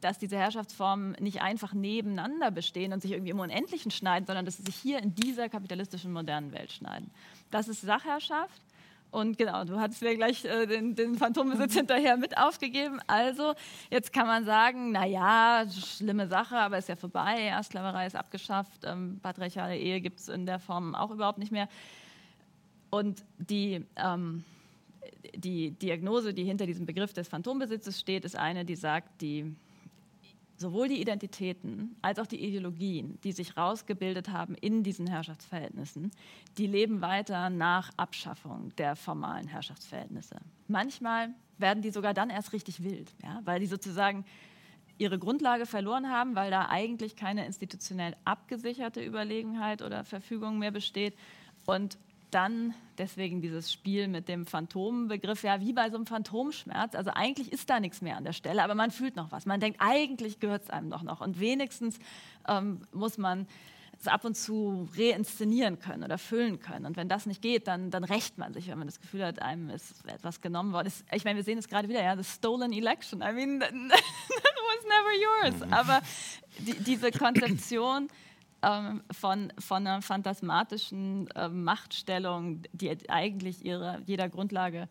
dass 0.00 0.18
diese 0.18 0.38
Herrschaftsformen 0.38 1.12
nicht 1.20 1.42
einfach 1.42 1.74
nebeneinander 1.74 2.50
bestehen 2.50 2.94
und 2.94 3.02
sich 3.02 3.12
irgendwie 3.12 3.30
im 3.30 3.38
Unendlichen 3.38 3.90
schneiden, 3.90 4.26
sondern 4.26 4.46
dass 4.46 4.56
sie 4.56 4.62
sich 4.62 4.74
hier 4.74 4.98
in 5.00 5.14
dieser 5.14 5.50
kapitalistischen 5.50 6.12
modernen 6.12 6.50
Welt 6.52 6.72
schneiden. 6.72 7.10
Das 7.50 7.68
ist 7.68 7.82
Sachherrschaft. 7.82 8.62
Und 9.12 9.36
genau, 9.36 9.64
du 9.64 9.78
hattest 9.78 10.00
mir 10.00 10.16
gleich 10.16 10.42
äh, 10.46 10.66
den, 10.66 10.94
den 10.94 11.16
Phantombesitz 11.16 11.74
hinterher 11.74 12.16
mit 12.16 12.38
aufgegeben. 12.38 12.98
Also, 13.06 13.52
jetzt 13.90 14.10
kann 14.10 14.26
man 14.26 14.46
sagen, 14.46 14.90
naja, 14.90 15.66
schlimme 15.70 16.26
Sache, 16.26 16.56
aber 16.56 16.78
ist 16.78 16.88
ja 16.88 16.96
vorbei. 16.96 17.44
Ja, 17.44 17.62
Sklaverei 17.62 18.06
ist 18.06 18.16
abgeschafft. 18.16 18.80
Ähm, 18.84 19.20
patriarchale 19.22 19.76
Ehe 19.78 20.00
gibt 20.00 20.18
es 20.18 20.28
in 20.28 20.46
der 20.46 20.58
Form 20.58 20.94
auch 20.94 21.10
überhaupt 21.10 21.36
nicht 21.36 21.52
mehr. 21.52 21.68
Und 22.88 23.22
die, 23.36 23.84
ähm, 23.96 24.44
die 25.34 25.72
Diagnose, 25.72 26.32
die 26.32 26.44
hinter 26.44 26.64
diesem 26.64 26.86
Begriff 26.86 27.12
des 27.12 27.28
Phantombesitzes 27.28 28.00
steht, 28.00 28.24
ist 28.24 28.36
eine, 28.36 28.64
die 28.64 28.76
sagt, 28.76 29.20
die 29.20 29.54
sowohl 30.62 30.88
die 30.88 31.00
Identitäten 31.00 31.96
als 32.00 32.18
auch 32.18 32.26
die 32.26 32.42
Ideologien, 32.42 33.20
die 33.22 33.32
sich 33.32 33.56
rausgebildet 33.56 34.30
haben 34.30 34.54
in 34.54 34.82
diesen 34.82 35.06
Herrschaftsverhältnissen, 35.06 36.10
die 36.56 36.66
leben 36.66 37.02
weiter 37.02 37.50
nach 37.50 37.90
Abschaffung 37.98 38.74
der 38.76 38.96
formalen 38.96 39.48
Herrschaftsverhältnisse. 39.48 40.36
Manchmal 40.68 41.34
werden 41.58 41.82
die 41.82 41.90
sogar 41.90 42.14
dann 42.14 42.30
erst 42.30 42.54
richtig 42.54 42.82
wild, 42.82 43.12
ja, 43.22 43.42
weil 43.44 43.60
die 43.60 43.66
sozusagen 43.66 44.24
ihre 44.98 45.18
Grundlage 45.18 45.66
verloren 45.66 46.10
haben, 46.10 46.34
weil 46.34 46.50
da 46.50 46.68
eigentlich 46.68 47.16
keine 47.16 47.44
institutionell 47.44 48.16
abgesicherte 48.24 49.04
Überlegenheit 49.04 49.82
oder 49.82 50.04
Verfügung 50.04 50.58
mehr 50.58 50.70
besteht 50.70 51.14
und 51.66 51.98
dann 52.34 52.74
deswegen 52.98 53.40
dieses 53.40 53.72
Spiel 53.72 54.08
mit 54.08 54.28
dem 54.28 54.46
Phantombegriff, 54.46 55.42
ja, 55.42 55.60
wie 55.60 55.72
bei 55.72 55.90
so 55.90 55.96
einem 55.96 56.06
Phantomschmerz. 56.06 56.94
Also 56.94 57.10
eigentlich 57.14 57.52
ist 57.52 57.70
da 57.70 57.80
nichts 57.80 58.02
mehr 58.02 58.16
an 58.16 58.24
der 58.24 58.32
Stelle, 58.32 58.62
aber 58.62 58.74
man 58.74 58.90
fühlt 58.90 59.16
noch 59.16 59.32
was. 59.32 59.46
Man 59.46 59.60
denkt, 59.60 59.80
eigentlich 59.80 60.40
gehört 60.40 60.64
es 60.64 60.70
einem 60.70 60.90
doch 60.90 61.02
noch. 61.02 61.20
Und 61.20 61.40
wenigstens 61.40 61.98
ähm, 62.48 62.82
muss 62.92 63.18
man 63.18 63.46
es 64.02 64.08
ab 64.08 64.24
und 64.24 64.36
zu 64.36 64.88
reinszenieren 64.96 65.78
können 65.78 66.02
oder 66.02 66.18
füllen 66.18 66.58
können. 66.58 66.86
Und 66.86 66.96
wenn 66.96 67.08
das 67.08 67.26
nicht 67.26 67.40
geht, 67.40 67.68
dann, 67.68 67.90
dann 67.90 68.04
rächt 68.04 68.36
man 68.36 68.52
sich, 68.52 68.68
wenn 68.68 68.78
man 68.78 68.88
das 68.88 69.00
Gefühl 69.00 69.24
hat, 69.24 69.40
einem 69.40 69.70
ist 69.70 70.06
etwas 70.06 70.40
genommen 70.40 70.72
worden. 70.72 70.92
Ich 71.12 71.24
meine, 71.24 71.36
wir 71.36 71.44
sehen 71.44 71.58
es 71.58 71.68
gerade 71.68 71.88
wieder, 71.88 72.02
ja, 72.02 72.16
the 72.16 72.24
stolen 72.24 72.72
election. 72.72 73.22
I 73.22 73.32
mean, 73.32 73.60
that, 73.60 73.70
was 73.70 74.84
never 74.84 75.52
yours. 75.52 75.66
Mhm. 75.66 75.72
Aber 75.72 76.00
die, 76.58 76.74
diese 76.82 77.12
Konzeption 77.12 78.08
ähm, 78.62 79.02
von, 79.10 79.52
von 79.58 79.86
einer 79.86 80.02
phantasmatischen 80.02 81.28
äh, 81.30 81.48
Machtstellung, 81.48 82.62
die 82.72 82.96
eigentlich 83.08 83.64
ihre, 83.64 84.00
jeder 84.06 84.28
Grundlage 84.28 84.88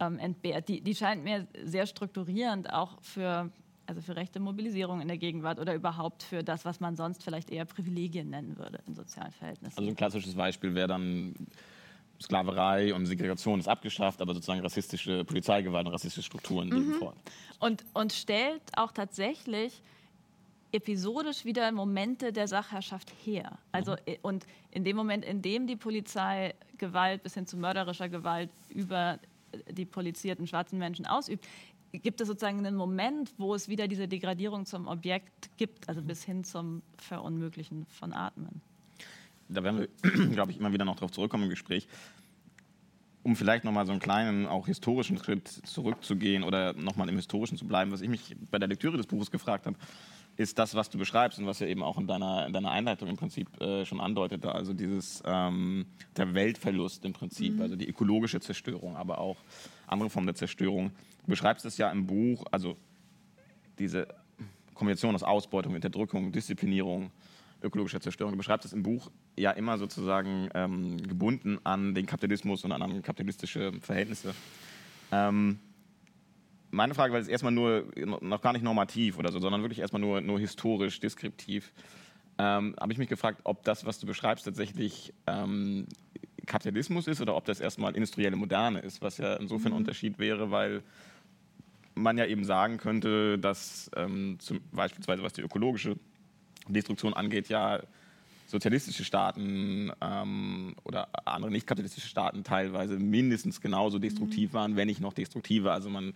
ähm, 0.00 0.18
entbehrt. 0.18 0.68
Die, 0.68 0.80
die 0.80 0.94
scheint 0.94 1.24
mir 1.24 1.46
sehr 1.64 1.86
strukturierend 1.86 2.72
auch 2.72 3.00
für, 3.02 3.50
also 3.86 4.00
für 4.00 4.16
rechte 4.16 4.40
Mobilisierung 4.40 5.00
in 5.00 5.08
der 5.08 5.18
Gegenwart 5.18 5.58
oder 5.58 5.74
überhaupt 5.74 6.22
für 6.22 6.42
das, 6.42 6.64
was 6.64 6.80
man 6.80 6.96
sonst 6.96 7.22
vielleicht 7.22 7.50
eher 7.50 7.64
Privilegien 7.64 8.30
nennen 8.30 8.56
würde 8.56 8.80
in 8.86 8.94
sozialen 8.94 9.32
Verhältnissen. 9.32 9.78
Also 9.78 9.88
ein 9.88 9.96
klassisches 9.96 10.34
Beispiel 10.34 10.74
wäre 10.74 10.88
dann 10.88 11.34
Sklaverei 12.20 12.94
und 12.94 13.06
Segregation 13.06 13.58
ist 13.58 13.68
abgeschafft, 13.68 14.20
aber 14.22 14.34
sozusagen 14.34 14.60
rassistische 14.60 15.24
Polizeigewalt 15.24 15.86
und 15.86 15.92
rassistische 15.92 16.26
Strukturen 16.26 16.70
leben 16.70 16.88
mhm. 16.88 16.94
fort. 16.94 17.16
Und, 17.58 17.84
und 17.94 18.12
stellt 18.12 18.62
auch 18.76 18.92
tatsächlich 18.92 19.82
episodisch 20.72 21.44
wieder 21.44 21.70
Momente 21.70 22.32
der 22.32 22.48
Sachherrschaft 22.48 23.12
her. 23.24 23.58
Also 23.70 23.92
mhm. 23.92 24.16
und 24.22 24.46
in 24.70 24.84
dem 24.84 24.96
Moment, 24.96 25.24
in 25.24 25.42
dem 25.42 25.66
die 25.66 25.76
Polizei 25.76 26.54
Gewalt 26.78 27.22
bis 27.22 27.34
hin 27.34 27.46
zu 27.46 27.56
mörderischer 27.56 28.08
Gewalt 28.08 28.50
über 28.70 29.18
die 29.70 29.84
polizierten 29.84 30.46
schwarzen 30.46 30.78
Menschen 30.78 31.06
ausübt, 31.06 31.46
gibt 31.92 32.20
es 32.20 32.28
sozusagen 32.28 32.58
einen 32.58 32.74
Moment, 32.74 33.32
wo 33.36 33.54
es 33.54 33.68
wieder 33.68 33.86
diese 33.86 34.08
Degradierung 34.08 34.64
zum 34.64 34.88
Objekt 34.88 35.50
gibt, 35.58 35.88
also 35.88 36.00
bis 36.00 36.24
hin 36.24 36.42
zum 36.42 36.82
Verunmöglichen 36.96 37.86
von 37.90 38.12
Atmen. 38.14 38.62
Da 39.48 39.62
werden 39.62 39.86
wir, 40.02 40.28
glaube 40.32 40.52
ich, 40.52 40.58
immer 40.58 40.72
wieder 40.72 40.86
noch 40.86 40.96
darauf 40.96 41.10
zurückkommen 41.10 41.44
im 41.44 41.50
Gespräch. 41.50 41.86
Um 43.22 43.36
vielleicht 43.36 43.64
nochmal 43.64 43.86
so 43.86 43.92
einen 43.92 44.00
kleinen, 44.00 44.46
auch 44.46 44.66
historischen 44.66 45.18
Schritt 45.18 45.46
zurückzugehen 45.48 46.42
oder 46.42 46.72
nochmal 46.72 47.08
im 47.08 47.16
Historischen 47.16 47.56
zu 47.56 47.66
bleiben, 47.66 47.92
was 47.92 48.00
ich 48.00 48.08
mich 48.08 48.34
bei 48.50 48.58
der 48.58 48.68
Lektüre 48.68 48.96
des 48.96 49.06
Buches 49.06 49.30
gefragt 49.30 49.66
habe, 49.66 49.76
ist 50.36 50.58
das, 50.58 50.74
was 50.74 50.88
du 50.90 50.98
beschreibst 50.98 51.38
und 51.38 51.46
was 51.46 51.60
ja 51.60 51.66
eben 51.66 51.82
auch 51.82 51.98
in 51.98 52.06
deiner, 52.06 52.46
in 52.46 52.52
deiner 52.52 52.70
Einleitung 52.70 53.08
im 53.08 53.16
Prinzip 53.16 53.60
äh, 53.60 53.84
schon 53.84 54.00
andeutete, 54.00 54.54
also 54.54 54.72
dieses 54.72 55.22
ähm, 55.26 55.86
der 56.16 56.34
Weltverlust 56.34 57.04
im 57.04 57.12
Prinzip, 57.12 57.54
mhm. 57.54 57.62
also 57.62 57.76
die 57.76 57.88
ökologische 57.88 58.40
Zerstörung, 58.40 58.96
aber 58.96 59.18
auch 59.18 59.36
andere 59.86 60.10
Formen 60.10 60.26
der 60.26 60.34
Zerstörung. 60.34 60.90
Du 61.24 61.30
beschreibst 61.30 61.64
es 61.66 61.76
ja 61.76 61.90
im 61.90 62.06
Buch, 62.06 62.44
also 62.50 62.76
diese 63.78 64.08
Kombination 64.74 65.14
aus 65.14 65.22
Ausbeutung, 65.22 65.74
Unterdrückung, 65.74 66.32
Disziplinierung, 66.32 67.10
ökologischer 67.62 68.00
Zerstörung. 68.00 68.32
Du 68.32 68.38
beschreibst 68.38 68.64
es 68.66 68.72
im 68.72 68.82
Buch 68.82 69.10
ja 69.36 69.50
immer 69.52 69.78
sozusagen 69.78 70.48
ähm, 70.54 70.96
gebunden 70.96 71.58
an 71.64 71.94
den 71.94 72.06
Kapitalismus 72.06 72.64
und 72.64 72.72
an 72.72 73.02
kapitalistische 73.02 73.72
Verhältnisse. 73.80 74.34
Ähm, 75.12 75.60
meine 76.72 76.94
Frage 76.94 77.12
war 77.12 77.20
jetzt 77.20 77.28
erstmal 77.28 77.52
nur, 77.52 77.84
noch 78.20 78.40
gar 78.40 78.52
nicht 78.52 78.62
normativ 78.62 79.18
oder 79.18 79.30
so, 79.30 79.38
sondern 79.38 79.62
wirklich 79.62 79.78
erstmal 79.78 80.00
nur, 80.00 80.20
nur 80.20 80.40
historisch, 80.40 80.98
deskriptiv. 80.98 81.72
Ähm, 82.38 82.74
habe 82.80 82.92
ich 82.92 82.98
mich 82.98 83.08
gefragt, 83.08 83.42
ob 83.44 83.62
das, 83.62 83.84
was 83.84 84.00
du 84.00 84.06
beschreibst, 84.06 84.46
tatsächlich 84.46 85.12
ähm, 85.26 85.86
Kapitalismus 86.46 87.06
ist 87.06 87.20
oder 87.20 87.36
ob 87.36 87.44
das 87.44 87.60
erstmal 87.60 87.94
industrielle 87.94 88.36
Moderne 88.36 88.80
ist, 88.80 89.02
was 89.02 89.18
ja 89.18 89.34
insofern 89.34 89.72
mhm. 89.72 89.76
ein 89.76 89.80
Unterschied 89.82 90.18
wäre, 90.18 90.50
weil 90.50 90.82
man 91.94 92.16
ja 92.16 92.24
eben 92.24 92.44
sagen 92.44 92.78
könnte, 92.78 93.38
dass 93.38 93.90
ähm, 93.94 94.38
zum, 94.40 94.60
beispielsweise 94.72 95.22
was 95.22 95.34
die 95.34 95.42
ökologische 95.42 95.96
Destruktion 96.68 97.12
angeht, 97.12 97.50
ja 97.50 97.82
sozialistische 98.46 99.04
Staaten 99.04 99.92
ähm, 100.00 100.74
oder 100.84 101.08
andere 101.26 101.50
nicht 101.50 101.66
kapitalistische 101.66 102.08
Staaten 102.08 102.44
teilweise 102.44 102.98
mindestens 102.98 103.60
genauso 103.60 103.98
destruktiv 103.98 104.52
mhm. 104.52 104.54
waren, 104.54 104.76
wenn 104.76 104.88
nicht 104.88 105.00
noch 105.00 105.12
destruktiver. 105.12 105.72
Also 105.72 105.90
man 105.90 106.14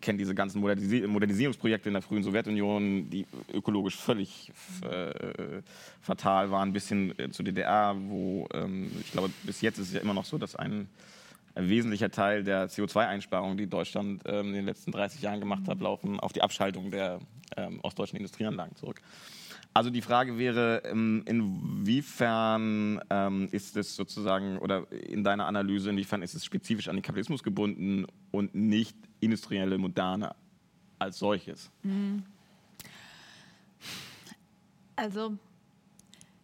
kennt 0.00 0.20
diese 0.20 0.34
ganzen 0.34 0.60
Modernis 0.60 1.06
Modernisierungsprojekte 1.06 1.88
in 1.88 1.94
der 1.94 2.02
frühen 2.02 2.22
Sowjetunion, 2.22 3.10
die 3.10 3.26
ökologisch 3.52 3.96
völlig 3.96 4.52
äh, 4.82 5.62
fatal 6.00 6.50
waren, 6.50 6.72
bis 6.72 6.88
hin 6.88 7.14
äh, 7.18 7.30
zur 7.30 7.44
DDR, 7.44 7.96
wo 7.96 8.46
ähm, 8.52 8.90
ich 9.00 9.12
glaube, 9.12 9.30
bis 9.44 9.60
jetzt 9.60 9.78
ist 9.78 9.88
es 9.88 9.94
ja 9.94 10.00
immer 10.00 10.14
noch 10.14 10.24
so, 10.24 10.38
dass 10.38 10.56
ein, 10.56 10.88
ein 11.54 11.68
wesentlicher 11.68 12.10
Teil 12.10 12.44
der 12.44 12.68
CO2-Einsparungen, 12.68 13.56
die 13.56 13.66
Deutschland 13.66 14.22
ähm, 14.26 14.48
in 14.48 14.54
den 14.54 14.64
letzten 14.66 14.92
30 14.92 15.22
Jahren 15.22 15.40
gemacht 15.40 15.68
hat, 15.68 15.80
laufen 15.80 16.20
auf 16.20 16.32
die 16.32 16.42
Abschaltung 16.42 16.90
der 16.90 17.20
ähm, 17.56 17.80
ostdeutschen 17.82 18.18
Industrieanlagen 18.18 18.76
zurück. 18.76 19.00
Also 19.78 19.90
die 19.90 20.02
Frage 20.02 20.38
wäre, 20.38 20.82
ähm, 20.86 21.22
inwiefern 21.24 23.00
ähm, 23.10 23.48
ist 23.52 23.76
es 23.76 23.94
sozusagen, 23.94 24.58
oder 24.58 24.90
in 24.90 25.22
deiner 25.22 25.46
Analyse, 25.46 25.90
inwiefern 25.90 26.20
ist 26.20 26.34
es 26.34 26.44
spezifisch 26.44 26.88
an 26.88 26.96
den 26.96 27.02
Kapitalismus 27.02 27.44
gebunden 27.44 28.04
und 28.32 28.56
nicht 28.56 28.96
industrielle 29.20 29.78
Moderne 29.78 30.34
als 30.98 31.20
solches? 31.20 31.70
Mhm. 31.84 32.24
Also 34.96 35.38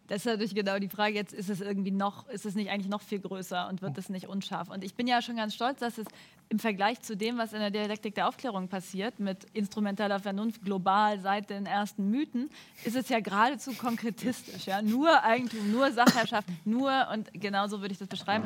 das 0.07 0.19
ist 0.19 0.25
natürlich 0.27 0.55
genau 0.55 0.79
die 0.79 0.87
Frage. 0.87 1.15
Jetzt 1.15 1.33
ist 1.33 1.49
es 1.49 1.59
irgendwie 1.59 1.91
noch, 1.91 2.29
ist 2.29 2.45
es 2.45 2.55
nicht 2.55 2.69
eigentlich 2.69 2.89
noch 2.89 3.01
viel 3.01 3.19
größer 3.19 3.67
und 3.67 3.81
wird 3.81 3.97
es 3.97 4.07
nicht 4.07 4.29
unscharf? 4.29 4.69
Und 4.69 4.81
ich 4.81 4.93
bin 4.93 5.07
ja 5.07 5.21
schon 5.21 5.35
ganz 5.35 5.55
stolz, 5.55 5.81
dass 5.81 5.97
es 5.97 6.07
im 6.49 6.59
Vergleich 6.59 7.01
zu 7.01 7.17
dem, 7.17 7.37
was 7.37 7.53
in 7.53 7.59
der 7.59 7.71
Dialektik 7.71 8.15
der 8.15 8.27
Aufklärung 8.27 8.67
passiert, 8.67 9.19
mit 9.19 9.45
instrumentaler 9.53 10.19
Vernunft 10.19 10.63
global 10.63 11.19
seit 11.19 11.49
den 11.49 11.65
ersten 11.65 12.09
Mythen, 12.09 12.49
ist 12.83 12.95
es 12.95 13.09
ja 13.09 13.19
geradezu 13.19 13.73
konkretistisch. 13.73 14.65
Ja? 14.65 14.81
Nur 14.81 15.23
Eigentum, 15.23 15.71
nur 15.71 15.91
Sachherrschaft, 15.91 16.47
nur, 16.63 17.07
und 17.11 17.33
genauso 17.33 17.81
würde 17.81 17.93
ich 17.93 17.97
das 17.97 18.07
beschreiben, 18.07 18.45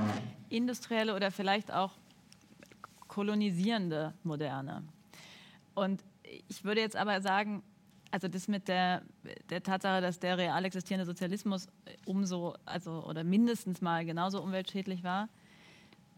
industrielle 0.49 1.15
oder 1.15 1.31
vielleicht 1.31 1.71
auch 1.71 1.91
kolonisierende 3.07 4.13
Moderne. 4.23 4.83
Und 5.73 6.01
ich 6.47 6.63
würde 6.63 6.81
jetzt 6.81 6.95
aber 6.95 7.21
sagen, 7.21 7.63
also 8.11 8.27
das 8.27 8.47
mit 8.47 8.67
der, 8.67 9.03
der 9.49 9.61
Tatsache, 9.61 10.01
dass 10.01 10.19
der 10.19 10.37
real 10.37 10.63
existierende 10.65 11.05
Sozialismus 11.05 11.67
umso, 12.05 12.55
also 12.65 13.03
oder 13.05 13.23
mindestens 13.23 13.81
mal 13.81 14.05
genauso 14.05 14.41
umweltschädlich 14.41 15.03
war. 15.03 15.29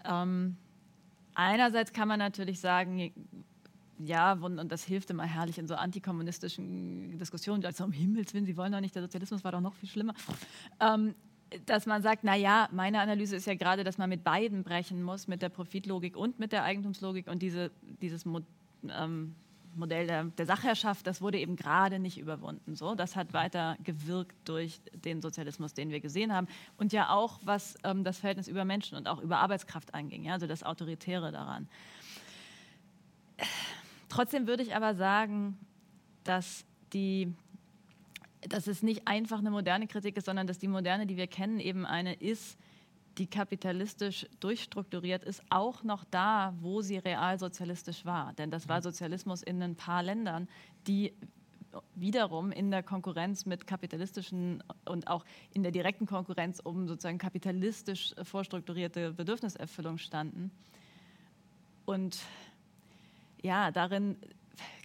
Ähm, 0.05 0.57
einerseits 1.33 1.93
kann 1.93 2.07
man 2.07 2.19
natürlich 2.19 2.59
sagen, 2.59 3.11
ja, 3.99 4.33
und 4.33 4.71
das 4.71 4.83
hilft 4.83 5.09
immer 5.09 5.25
herrlich 5.25 5.57
in 5.57 5.67
so 5.67 5.75
antikommunistischen 5.75 7.17
Diskussionen, 7.17 7.63
also 7.65 7.83
um 7.83 7.91
Himmels 7.91 8.33
Willen, 8.33 8.45
Sie 8.45 8.57
wollen 8.57 8.71
doch 8.71 8.81
nicht, 8.81 8.95
der 8.95 9.03
Sozialismus 9.03 9.43
war 9.43 9.51
doch 9.51 9.61
noch 9.61 9.73
viel 9.73 9.89
schlimmer. 9.89 10.13
Ähm, 10.79 11.15
dass 11.65 11.85
man 11.85 12.01
sagt, 12.01 12.23
naja, 12.23 12.69
meine 12.71 12.99
Analyse 13.01 13.35
ist 13.35 13.45
ja 13.45 13.55
gerade, 13.55 13.83
dass 13.83 13.97
man 13.97 14.09
mit 14.09 14.23
beiden 14.23 14.63
brechen 14.63 15.03
muss, 15.03 15.27
mit 15.27 15.41
der 15.41 15.49
Profitlogik 15.49 16.15
und 16.15 16.39
mit 16.39 16.51
der 16.51 16.63
Eigentumslogik 16.63 17.27
und 17.27 17.41
diese, 17.41 17.71
dieses 18.01 18.25
ähm, 18.25 19.35
Modell 19.75 20.07
der, 20.07 20.25
der, 20.25 20.45
Sachherrschaft, 20.45 21.07
das 21.07 21.21
wurde 21.21 21.39
eben 21.39 21.55
gerade 21.55 21.99
nicht 21.99 22.17
überwunden. 22.17 22.75
So, 22.75 22.95
das 22.95 23.15
hat 23.15 23.33
weiter 23.33 23.77
gewirkt 23.83 24.35
durch 24.45 24.81
den 24.93 25.21
Sozialismus, 25.21 25.73
den 25.73 25.89
wir 25.89 25.99
gesehen 25.99 26.33
haben. 26.33 26.47
Und 26.77 26.93
ja 26.93 27.09
auch, 27.09 27.39
was 27.43 27.75
ähm, 27.83 28.03
das 28.03 28.19
Verhältnis 28.19 28.47
über 28.47 28.65
Menschen 28.65 28.97
und 28.97 29.07
auch 29.07 29.21
über 29.21 29.39
Arbeitskraft 29.39 29.93
anging, 29.93 30.23
ja, 30.23 30.33
also 30.33 30.47
das 30.47 30.63
Autoritäre 30.63 31.31
daran. 31.31 31.67
Trotzdem 34.09 34.47
würde 34.47 34.63
ich 34.63 34.75
aber 34.75 34.95
sagen, 34.95 35.57
dass 36.23 36.65
die 36.93 37.33
dass 38.49 38.65
es 38.65 38.81
nicht 38.81 39.07
einfach 39.07 39.37
eine 39.37 39.51
moderne 39.51 39.87
Kritik 39.87 40.17
ist, 40.17 40.25
sondern 40.25 40.47
dass 40.47 40.57
die 40.57 40.67
moderne, 40.67 41.05
die 41.05 41.15
wir 41.15 41.27
kennen, 41.27 41.59
eben 41.59 41.85
eine 41.85 42.15
ist, 42.15 42.57
die 43.17 43.27
kapitalistisch 43.27 44.25
durchstrukturiert 44.39 45.23
ist, 45.23 45.43
auch 45.49 45.83
noch 45.83 46.03
da, 46.05 46.53
wo 46.59 46.81
sie 46.81 46.97
realsozialistisch 46.97 48.05
war. 48.05 48.33
Denn 48.33 48.51
das 48.51 48.69
war 48.69 48.77
mhm. 48.77 48.83
Sozialismus 48.83 49.43
in 49.43 49.61
ein 49.61 49.75
paar 49.75 50.01
Ländern, 50.03 50.47
die 50.87 51.13
wiederum 51.95 52.51
in 52.51 52.71
der 52.71 52.83
Konkurrenz 52.83 53.45
mit 53.45 53.67
kapitalistischen 53.67 54.63
und 54.85 55.07
auch 55.07 55.25
in 55.53 55.63
der 55.63 55.71
direkten 55.71 56.05
Konkurrenz 56.05 56.59
um 56.59 56.87
sozusagen 56.87 57.17
kapitalistisch 57.17 58.13
vorstrukturierte 58.23 59.13
Bedürfniserfüllung 59.13 59.97
standen. 59.97 60.51
Und 61.85 62.19
ja, 63.41 63.71
darin 63.71 64.17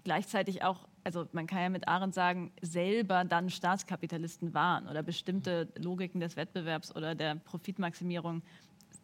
gleichzeitig 0.04 0.62
auch, 0.62 0.86
also 1.06 1.28
man 1.30 1.46
kann 1.46 1.62
ja 1.62 1.68
mit 1.68 1.86
Arendt 1.86 2.14
sagen, 2.14 2.50
selber 2.60 3.24
dann 3.24 3.48
Staatskapitalisten 3.48 4.54
waren 4.54 4.88
oder 4.88 5.04
bestimmte 5.04 5.68
Logiken 5.78 6.20
des 6.20 6.36
Wettbewerbs 6.36 6.94
oder 6.96 7.14
der 7.14 7.36
Profitmaximierung 7.36 8.42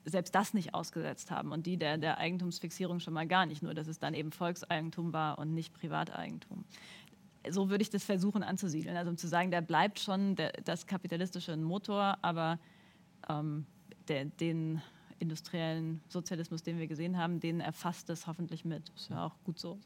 selbst 0.05 0.35
das 0.35 0.53
nicht 0.53 0.75
ausgesetzt 0.75 1.31
haben 1.31 1.53
und 1.53 1.65
die 1.65 1.77
der, 1.77 1.97
der 1.97 2.19
Eigentumsfixierung 2.19 2.99
schon 2.99 3.15
mal 3.15 3.29
gar 3.29 3.47
nicht, 3.47 3.63
nur 3.63 3.73
dass 3.73 3.87
es 3.87 4.01
dann 4.01 4.15
eben 4.15 4.33
Volkseigentum 4.33 5.13
war 5.13 5.39
und 5.39 5.55
nicht 5.55 5.73
Privateigentum 5.73 6.65
so 7.51 7.71
würde 7.71 7.83
ich 7.83 7.91
das 7.91 8.05
versuchen 8.05 8.45
anzusiedeln. 8.45 8.97
Also 8.97 9.11
um 9.11 9.17
zu 9.17 9.27
sagen, 9.27 9.51
der 9.51 9.63
bleibt 9.63 9.99
schon 9.99 10.37
der, 10.37 10.53
das 10.65 10.87
kapitalistische 10.87 11.57
Motor, 11.57 12.17
aber 12.23 12.61
ähm, 13.29 13.67
der, 14.07 14.27
den 14.27 14.81
industriellen 15.19 16.01
Sozialismus, 16.09 16.63
den 16.63 16.79
wir 16.79 16.87
gesehen 16.87 17.19
haben, 17.19 17.41
den 17.41 17.59
erfasst 17.59 18.11
es 18.11 18.29
hoffentlich 18.29 18.65
mit. 18.65 18.91
Ist 18.91 19.11
ja 19.11 19.27
auch 19.27 19.35
gut 19.45 19.59
so. 19.59 19.81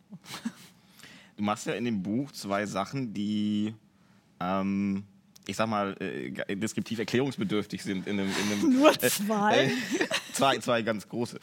Du 1.36 1.42
machst 1.42 1.66
ja 1.66 1.74
in 1.74 1.84
dem 1.84 2.02
Buch 2.02 2.32
zwei 2.32 2.66
Sachen, 2.66 3.12
die 3.12 3.74
ähm, 4.40 5.04
ich 5.46 5.56
sag 5.56 5.68
mal, 5.68 5.96
äh, 6.00 6.56
deskriptiv 6.56 6.98
erklärungsbedürftig 6.98 7.82
sind. 7.82 8.06
In 8.06 8.18
einem, 8.18 8.30
in 8.30 8.52
einem, 8.52 8.74
Nur 8.80 8.90
äh, 8.90 9.08
zwei? 9.08 9.66
Äh, 9.66 9.70
zwei, 10.32 10.58
zwei 10.58 10.82
ganz 10.82 11.08
große. 11.08 11.38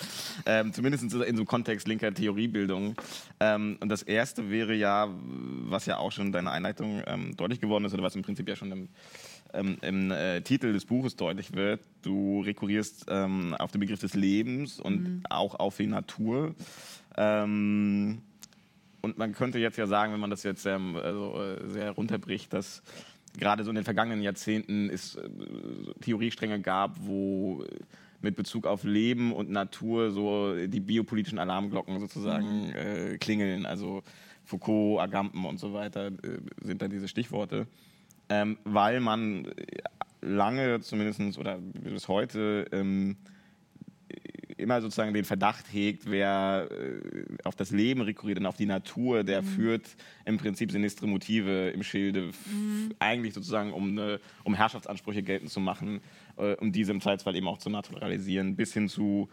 Ähm, 0.46 0.74
zumindest 0.74 1.04
in 1.04 1.10
so 1.10 1.22
einem 1.22 1.46
Kontext 1.46 1.88
linker 1.88 2.14
Theoriebildung. 2.14 2.96
Ähm, 3.40 3.78
und 3.80 3.90
das 3.90 4.04
erste 4.04 4.50
wäre 4.50 4.76
ja, 4.76 5.08
was 5.10 5.86
ja 5.86 5.98
auch 5.98 6.12
schon 6.12 6.28
in 6.28 6.32
deiner 6.34 6.52
Einleitung 6.52 7.02
ähm, 7.08 7.36
deutlich 7.38 7.62
geworden 7.62 7.86
ist, 7.86 7.94
oder 7.94 8.04
was 8.04 8.16
im 8.16 8.24
Prinzip 8.24 8.48
ja 8.50 8.56
schon 8.56 8.72
im, 8.72 8.90
ähm, 9.54 9.78
im 9.82 10.12
äh, 10.12 10.42
Titel 10.42 10.74
des 10.74 10.86
Buches 10.86 11.16
deutlich 11.16 11.54
wird, 11.54 11.82
du 12.02 12.42
rekurrierst 12.42 13.06
ähm, 13.08 13.54
auf 13.54 13.72
den 13.72 13.80
Begriff 13.80 14.00
des 14.00 14.16
Lebens 14.16 14.80
und 14.80 15.04
mhm. 15.04 15.24
auch 15.30 15.56
auf 15.56 15.78
die 15.78 15.88
Natur. 15.88 16.56
Ähm, 17.16 18.22
und 19.04 19.18
man 19.18 19.34
könnte 19.34 19.60
jetzt 19.60 19.78
ja 19.78 19.86
sagen, 19.86 20.14
wenn 20.14 20.20
man 20.20 20.30
das 20.30 20.44
jetzt 20.44 20.64
sehr, 20.64 20.80
also, 20.80 21.36
äh, 21.42 21.70
sehr 21.70 21.92
runterbricht, 21.92 22.54
dass 22.54 22.82
gerade 23.38 23.64
so 23.64 23.70
in 23.70 23.76
den 23.76 23.84
vergangenen 23.84 24.22
Jahrzehnten 24.22 24.90
es 24.90 25.16
äh, 25.16 25.30
Theoriestränge 26.02 26.62
gab, 26.62 26.96
wo 27.02 27.66
mit 28.22 28.38
Bezug 28.38 28.66
auf 28.66 28.86
Leben 28.86 29.34
und 29.34 29.50
Natur 29.50 30.12
so 30.12 30.56
die 30.56 30.80
biopolitischen 30.80 31.38
Alarmglocken 31.38 32.00
sozusagen 32.00 32.68
mhm. 32.68 32.76
äh, 32.76 33.18
klingeln. 33.18 33.66
Also 33.66 34.04
Foucault, 34.46 35.02
Agamben 35.02 35.46
und 35.46 35.60
so 35.60 35.74
weiter 35.74 36.08
äh, 36.08 36.40
sind 36.62 36.82
da 36.82 36.88
diese 36.88 37.10
Stichworte. 37.10 37.68
Ähm, 38.30 38.58
weil 38.64 39.02
man 39.02 39.48
lange 40.22 40.80
zumindest 40.80 41.38
oder 41.38 41.58
bis 41.58 42.08
heute 42.08 42.68
ähm, 42.72 43.18
immer 44.58 44.82
sozusagen 44.82 45.14
den 45.14 45.26
Verdacht 45.26 45.66
hegt, 45.72 46.10
wer 46.10 46.70
äh, 46.72 47.26
auf 47.44 47.56
das 47.56 47.72
Leben 47.72 48.02
rekurriert 48.02 48.40
und 48.40 48.46
auf 48.46 48.58
die 48.58 48.66
Natur, 48.66 49.24
der 49.24 49.42
mhm. 49.42 49.48
führt 49.48 49.96
im 50.26 50.38
Prinzip 50.38 50.72
sinistre 50.72 51.08
Motive 51.08 51.70
im 51.70 51.84
Schilde, 51.84 52.32
mhm. 52.46 52.94
eigentlich 53.00 53.34
sozusagen, 53.34 53.74
um, 53.74 53.90
eine, 53.90 54.20
um 54.44 54.54
Herrschaftsansprüche 54.54 55.24
geltend 55.24 55.52
zu 55.52 55.60
machen, 55.60 56.02
äh, 56.38 56.56
um 56.56 56.72
diese 56.72 56.92
im 56.92 57.02
Zweifelsfall 57.02 57.36
eben 57.36 57.48
auch 57.48 57.58
zu 57.58 57.70
naturalisieren, 57.70 58.56
bis 58.56 58.74
hin 58.74 58.90
zu 58.90 59.30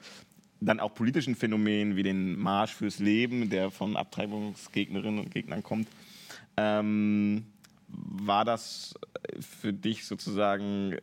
dann 0.60 0.78
auch 0.78 0.94
politischen 0.94 1.34
Phänomenen 1.34 1.96
wie 1.96 2.02
den 2.02 2.38
Marsch 2.38 2.74
fürs 2.74 2.98
Leben, 2.98 3.48
der 3.48 3.70
von 3.70 3.96
Abtreibungsgegnerinnen 3.96 5.18
und 5.18 5.30
Gegnern 5.30 5.62
kommt. 5.62 5.88
Ähm, 6.56 7.44
war 7.92 8.44
das 8.44 8.94
für 9.40 9.72
dich 9.72 10.06
sozusagen 10.06 10.92
äh, 10.92 10.98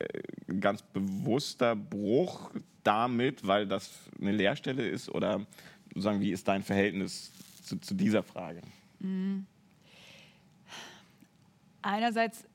ein 0.49 0.61
ganz 0.61 0.81
bewusster 0.81 1.75
Bruch 1.75 2.51
damit, 2.83 3.45
weil 3.45 3.67
das 3.67 3.91
eine 4.19 4.31
Lehrstelle 4.31 4.87
ist? 4.87 5.09
Oder 5.09 5.45
sozusagen, 5.89 6.21
wie 6.21 6.31
ist 6.31 6.47
dein 6.47 6.63
Verhältnis 6.63 7.31
zu, 7.63 7.77
zu 7.79 7.93
dieser 7.95 8.23
Frage? 8.23 8.61
Mhm. 8.99 9.45
Einerseits 11.81 12.46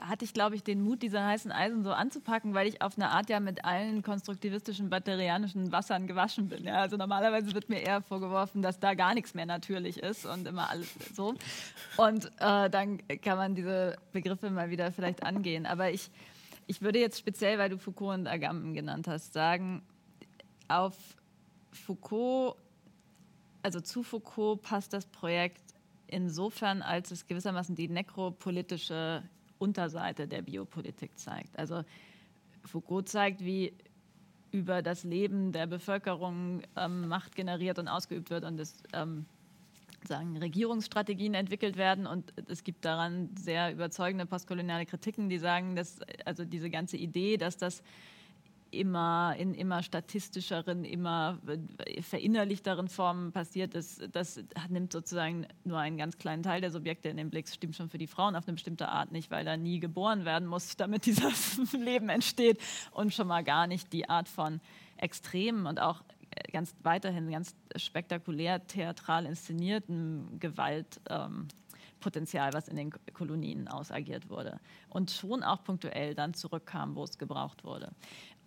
hatte 0.00 0.24
ich, 0.24 0.32
glaube 0.32 0.56
ich, 0.56 0.62
den 0.62 0.82
Mut, 0.82 1.02
diese 1.02 1.22
heißen 1.22 1.52
Eisen 1.52 1.84
so 1.84 1.92
anzupacken, 1.92 2.54
weil 2.54 2.66
ich 2.66 2.82
auf 2.82 2.96
eine 2.96 3.10
Art 3.10 3.28
ja 3.28 3.40
mit 3.40 3.64
allen 3.64 4.02
konstruktivistischen, 4.02 4.90
batterianischen 4.90 5.72
Wassern 5.72 6.06
gewaschen 6.06 6.48
bin. 6.48 6.64
Ja, 6.64 6.80
also 6.80 6.96
normalerweise 6.96 7.54
wird 7.54 7.68
mir 7.68 7.80
eher 7.80 8.00
vorgeworfen, 8.02 8.62
dass 8.62 8.78
da 8.80 8.94
gar 8.94 9.14
nichts 9.14 9.34
mehr 9.34 9.46
natürlich 9.46 9.98
ist 9.98 10.26
und 10.26 10.46
immer 10.46 10.70
alles 10.70 10.92
so. 11.14 11.34
Und 11.96 12.26
äh, 12.40 12.70
dann 12.70 12.98
kann 13.22 13.36
man 13.36 13.54
diese 13.54 13.96
Begriffe 14.12 14.50
mal 14.50 14.70
wieder 14.70 14.90
vielleicht 14.92 15.22
angehen. 15.22 15.66
Aber 15.66 15.90
ich, 15.90 16.10
ich 16.66 16.82
würde 16.82 16.98
jetzt 16.98 17.18
speziell, 17.18 17.58
weil 17.58 17.68
du 17.68 17.78
Foucault 17.78 18.18
und 18.18 18.26
Agamben 18.26 18.74
genannt 18.74 19.06
hast, 19.06 19.32
sagen, 19.32 19.82
auf 20.68 20.96
Foucault, 21.72 22.56
also 23.62 23.80
zu 23.80 24.02
Foucault 24.02 24.62
passt 24.62 24.92
das 24.92 25.06
Projekt 25.06 25.62
insofern, 26.06 26.82
als 26.82 27.10
es 27.10 27.26
gewissermaßen 27.26 27.74
die 27.74 27.88
nekropolitische 27.88 29.22
Unterseite 29.60 30.26
der 30.26 30.42
Biopolitik 30.42 31.18
zeigt. 31.18 31.58
Also 31.58 31.84
Foucault 32.64 33.08
zeigt, 33.08 33.44
wie 33.44 33.74
über 34.52 34.82
das 34.82 35.04
Leben 35.04 35.52
der 35.52 35.66
Bevölkerung 35.66 36.62
ähm, 36.76 37.06
Macht 37.08 37.36
generiert 37.36 37.78
und 37.78 37.88
ausgeübt 37.88 38.30
wird 38.30 38.44
und 38.44 38.58
es 38.58 38.82
ähm, 38.92 39.26
sagen, 40.06 40.36
Regierungsstrategien 40.36 41.34
entwickelt 41.34 41.76
werden. 41.76 42.06
Und 42.06 42.32
es 42.48 42.64
gibt 42.64 42.84
daran 42.84 43.30
sehr 43.36 43.72
überzeugende 43.72 44.26
postkoloniale 44.26 44.86
Kritiken, 44.86 45.28
die 45.28 45.38
sagen, 45.38 45.76
dass 45.76 46.00
also 46.24 46.44
diese 46.44 46.70
ganze 46.70 46.96
Idee, 46.96 47.36
dass 47.36 47.56
das 47.56 47.82
immer 48.70 49.34
in 49.38 49.54
immer 49.54 49.82
statistischeren, 49.82 50.84
immer 50.84 51.38
verinnerlichteren 52.02 52.88
Formen 52.88 53.32
passiert 53.32 53.74
ist, 53.74 54.08
das 54.12 54.42
nimmt 54.68 54.92
sozusagen 54.92 55.46
nur 55.64 55.78
einen 55.78 55.96
ganz 55.96 56.18
kleinen 56.18 56.42
Teil 56.42 56.60
der 56.60 56.70
Subjekte 56.70 57.08
in 57.08 57.16
den 57.16 57.30
Blick. 57.30 57.46
Das 57.46 57.54
stimmt 57.54 57.76
schon 57.76 57.88
für 57.88 57.98
die 57.98 58.06
Frauen 58.06 58.36
auf 58.36 58.46
eine 58.46 58.54
bestimmte 58.54 58.88
Art 58.88 59.12
nicht, 59.12 59.30
weil 59.30 59.44
da 59.44 59.56
nie 59.56 59.80
geboren 59.80 60.24
werden 60.24 60.48
muss, 60.48 60.76
damit 60.76 61.06
dieses 61.06 61.72
Leben 61.72 62.08
entsteht 62.08 62.60
und 62.92 63.14
schon 63.14 63.26
mal 63.26 63.44
gar 63.44 63.66
nicht 63.66 63.92
die 63.92 64.08
Art 64.08 64.28
von 64.28 64.60
Extremen 64.96 65.66
und 65.66 65.80
auch 65.80 66.02
ganz 66.52 66.74
weiterhin 66.82 67.30
ganz 67.30 67.54
spektakulär 67.76 68.66
theatral 68.66 69.26
inszenierten 69.26 70.38
Gewaltpotenzial, 70.38 72.48
ähm, 72.48 72.54
was 72.54 72.68
in 72.68 72.76
den 72.76 72.90
Kolonien 73.12 73.68
ausagiert 73.68 74.28
wurde 74.28 74.60
und 74.88 75.10
schon 75.10 75.42
auch 75.42 75.64
punktuell 75.64 76.14
dann 76.14 76.34
zurückkam, 76.34 76.94
wo 76.94 77.04
es 77.04 77.18
gebraucht 77.18 77.64
wurde. 77.64 77.90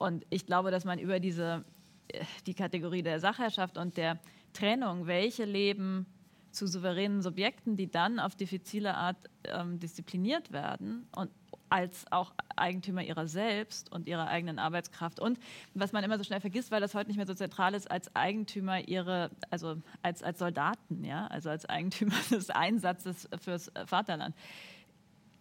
Und 0.03 0.25
ich 0.29 0.45
glaube, 0.45 0.69
dass 0.69 0.83
man 0.83 0.99
über 0.99 1.21
diese, 1.21 1.63
äh, 2.09 2.25
die 2.45 2.53
Kategorie 2.53 3.03
der 3.03 3.21
Sachherrschaft 3.21 3.77
und 3.77 3.95
der 3.95 4.19
Trennung, 4.51 5.07
welche 5.07 5.45
leben 5.45 6.05
zu 6.51 6.67
souveränen 6.67 7.21
Subjekten, 7.21 7.77
die 7.77 7.89
dann 7.89 8.19
auf 8.19 8.35
diffizile 8.35 8.95
Art 8.95 9.15
ähm, 9.45 9.79
diszipliniert 9.79 10.51
werden 10.51 11.07
und 11.15 11.31
als 11.69 12.05
auch 12.11 12.33
Eigentümer 12.57 13.01
ihrer 13.01 13.27
selbst 13.27 13.93
und 13.93 14.09
ihrer 14.09 14.27
eigenen 14.27 14.59
Arbeitskraft. 14.59 15.21
Und 15.21 15.39
was 15.73 15.93
man 15.93 16.03
immer 16.03 16.17
so 16.17 16.25
schnell 16.25 16.41
vergisst, 16.41 16.69
weil 16.69 16.81
das 16.81 16.93
heute 16.93 17.07
nicht 17.07 17.17
mehr 17.17 17.25
so 17.25 17.33
zentral 17.33 17.73
ist, 17.73 17.89
als 17.89 18.13
Eigentümer 18.13 18.85
ihre, 18.85 19.31
also 19.51 19.81
als, 20.01 20.21
als 20.21 20.37
Soldaten, 20.37 21.05
ja, 21.05 21.27
also 21.27 21.49
als 21.49 21.65
Eigentümer 21.65 22.15
des 22.29 22.49
Einsatzes 22.49 23.29
fürs 23.39 23.71
Vaterland. 23.85 24.35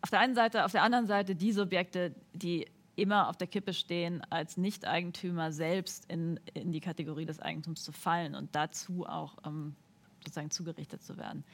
Auf 0.03 0.11
der 0.11 0.21
einen 0.21 0.37
Seite, 0.37 0.65
auf 0.65 0.73
der 0.73 0.85
anderen 0.85 1.09
Seite 1.09 1.35
die 1.35 1.53
Subjekte, 1.53 2.15
die 2.33 2.69
immer 2.97 3.29
auf 3.29 3.37
der 3.37 3.47
Kippe 3.47 3.73
stehen, 3.73 4.23
als 4.31 4.57
Nicht-Eigentümer 4.57 5.53
selbst 5.53 6.05
in, 6.11 6.39
in 6.55 6.73
die 6.73 6.81
Kategorie 6.81 7.25
des 7.25 7.41
Eigentums 7.41 7.83
zu 7.83 7.93
fallen 7.93 8.35
und 8.35 8.55
dazu 8.55 9.07
auch 9.07 9.39
ähm, 9.47 9.75
sozusagen 10.19 10.51
zugerichtet 10.51 11.03
zu 11.03 11.17
werden. 11.17 11.45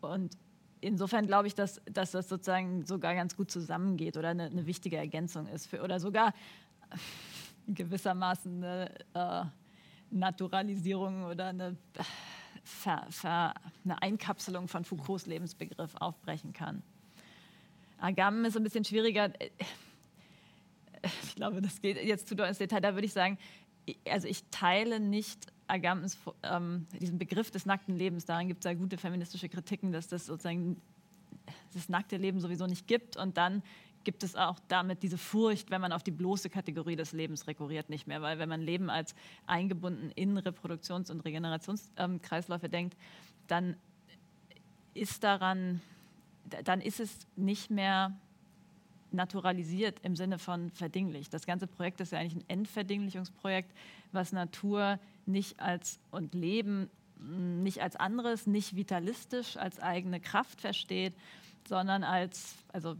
Und 0.00 0.36
insofern 0.80 1.26
glaube 1.26 1.46
ich, 1.46 1.54
dass, 1.54 1.80
dass 1.86 2.10
das 2.10 2.28
sozusagen 2.28 2.84
sogar 2.84 3.14
ganz 3.14 3.36
gut 3.36 3.50
zusammengeht 3.50 4.16
oder 4.16 4.30
eine, 4.30 4.44
eine 4.44 4.66
wichtige 4.66 4.96
Ergänzung 4.96 5.46
ist 5.46 5.66
für, 5.66 5.82
oder 5.82 6.00
sogar 6.00 6.34
gewissermaßen 7.68 8.64
eine 8.64 8.90
äh, 9.14 9.44
Naturalisierung 10.10 11.24
oder 11.24 11.46
eine, 11.46 11.76
Ver, 12.64 13.06
Ver, 13.10 13.54
eine 13.84 14.02
Einkapselung 14.02 14.66
von 14.66 14.84
Foucaults 14.84 15.26
Lebensbegriff 15.26 15.94
aufbrechen 15.96 16.52
kann. 16.52 16.82
Agamben 17.98 18.44
ist 18.44 18.56
ein 18.56 18.64
bisschen 18.64 18.84
schwieriger 18.84 19.30
ich 21.24 21.34
glaube, 21.34 21.60
das 21.60 21.80
geht 21.80 22.02
jetzt 22.02 22.28
zu 22.28 22.36
doll 22.36 22.48
ins 22.48 22.58
Detail, 22.58 22.80
da 22.80 22.94
würde 22.94 23.06
ich 23.06 23.12
sagen, 23.12 23.38
also 24.08 24.26
ich 24.26 24.44
teile 24.50 25.00
nicht 25.00 25.46
Agampens, 25.68 26.18
ähm, 26.42 26.86
diesen 27.00 27.18
Begriff 27.18 27.50
des 27.50 27.66
nackten 27.66 27.96
Lebens. 27.96 28.24
Daran 28.24 28.48
gibt 28.48 28.64
es 28.64 28.70
ja 28.70 28.74
gute 28.74 28.98
feministische 28.98 29.48
Kritiken, 29.48 29.92
dass 29.92 30.08
das 30.08 30.26
sozusagen 30.26 30.80
das 31.74 31.88
nackte 31.88 32.16
Leben 32.16 32.40
sowieso 32.40 32.66
nicht 32.66 32.86
gibt 32.86 33.16
und 33.16 33.36
dann 33.36 33.62
gibt 34.06 34.22
es 34.22 34.36
auch 34.36 34.60
damit 34.68 35.02
diese 35.02 35.18
Furcht, 35.18 35.70
wenn 35.72 35.80
man 35.80 35.92
auf 35.92 36.04
die 36.04 36.12
bloße 36.12 36.48
Kategorie 36.48 36.94
des 36.94 37.10
Lebens 37.10 37.48
rekurriert, 37.48 37.90
nicht 37.90 38.06
mehr. 38.06 38.22
Weil 38.22 38.38
wenn 38.38 38.48
man 38.48 38.60
Leben 38.60 38.88
als 38.88 39.16
eingebunden 39.46 40.12
in 40.14 40.38
Reproduktions- 40.38 41.10
und 41.10 41.24
Regenerationskreisläufe 41.24 42.68
denkt, 42.68 42.96
dann 43.48 43.76
ist 44.94 45.24
daran, 45.24 45.82
dann 46.64 46.80
ist 46.80 47.00
es 47.00 47.26
nicht 47.34 47.68
mehr 47.68 48.16
naturalisiert 49.12 50.00
im 50.02 50.16
Sinne 50.16 50.38
von 50.38 50.70
verdinglicht. 50.70 51.32
Das 51.32 51.46
ganze 51.46 51.66
Projekt 51.66 52.00
ist 52.00 52.12
ja 52.12 52.18
eigentlich 52.18 52.36
ein 52.36 52.48
Entverdinglichungsprojekt, 52.48 53.72
was 54.12 54.32
Natur 54.32 54.98
nicht 55.26 55.60
als 55.60 55.98
und 56.10 56.34
Leben 56.34 56.90
nicht 57.18 57.80
als 57.80 57.96
anderes, 57.96 58.46
nicht 58.46 58.76
vitalistisch 58.76 59.56
als 59.56 59.80
eigene 59.80 60.20
Kraft 60.20 60.60
versteht, 60.60 61.14
sondern 61.66 62.04
als, 62.04 62.54
also 62.72 62.94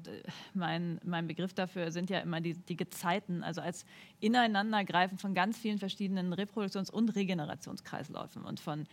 mein, 0.55 1.01
mein 1.05 1.27
Begriff 1.27 1.55
dafür 1.55 1.93
sind 1.93 2.11
ja 2.11 2.19
immer 2.19 2.41
die, 2.41 2.55
die 2.55 2.77
Gezeiten, 2.77 3.45
also 3.45 3.61
als 3.61 3.85
Ineinandergreifen 4.21 5.19
von 5.19 5.35
ganz 5.35 5.59
vielen 5.59 5.79
verschiedenen 5.79 6.33
Reproduktions- 6.35 6.91
und 6.91 7.15
Regenerationskreisläufen 7.15 8.45
und 8.45 8.59
von 8.59 8.87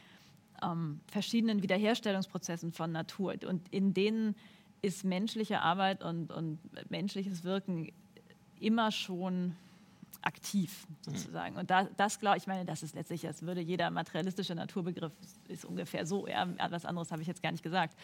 ähm, 0.61 0.99
verschiedenen 1.07 1.63
Wiederherstellungsprozessen 1.63 2.71
von 2.71 2.91
Natur. 2.91 3.35
Und 3.47 3.67
in 3.69 3.93
denen 3.93 4.35
ist 4.83 5.03
menschliche 5.05 5.61
Arbeit 5.61 6.03
und, 6.03 6.31
und 6.31 6.59
menschliches 6.91 7.43
Wirken 7.43 7.91
immer 8.59 8.91
schon 8.91 9.55
aktiv 10.21 10.85
sozusagen. 11.01 11.57
Und 11.57 11.69
da, 11.69 11.85
das 11.97 12.19
glaube 12.19 12.37
ich, 12.37 12.47
meine, 12.47 12.65
das 12.65 12.83
ist 12.83 12.93
letztlich, 12.93 13.21
das 13.21 13.41
würde 13.41 13.61
jeder 13.61 13.89
materialistische 13.89 14.53
Naturbegriff 14.55 15.13
ist 15.47 15.65
ungefähr 15.65 16.05
so. 16.05 16.27
Ja, 16.27 16.47
was 16.69 16.85
anderes 16.85 17.11
habe 17.11 17.21
ich 17.21 17.27
jetzt 17.27 17.41
gar 17.41 17.51
nicht 17.51 17.63
gesagt. 17.63 17.97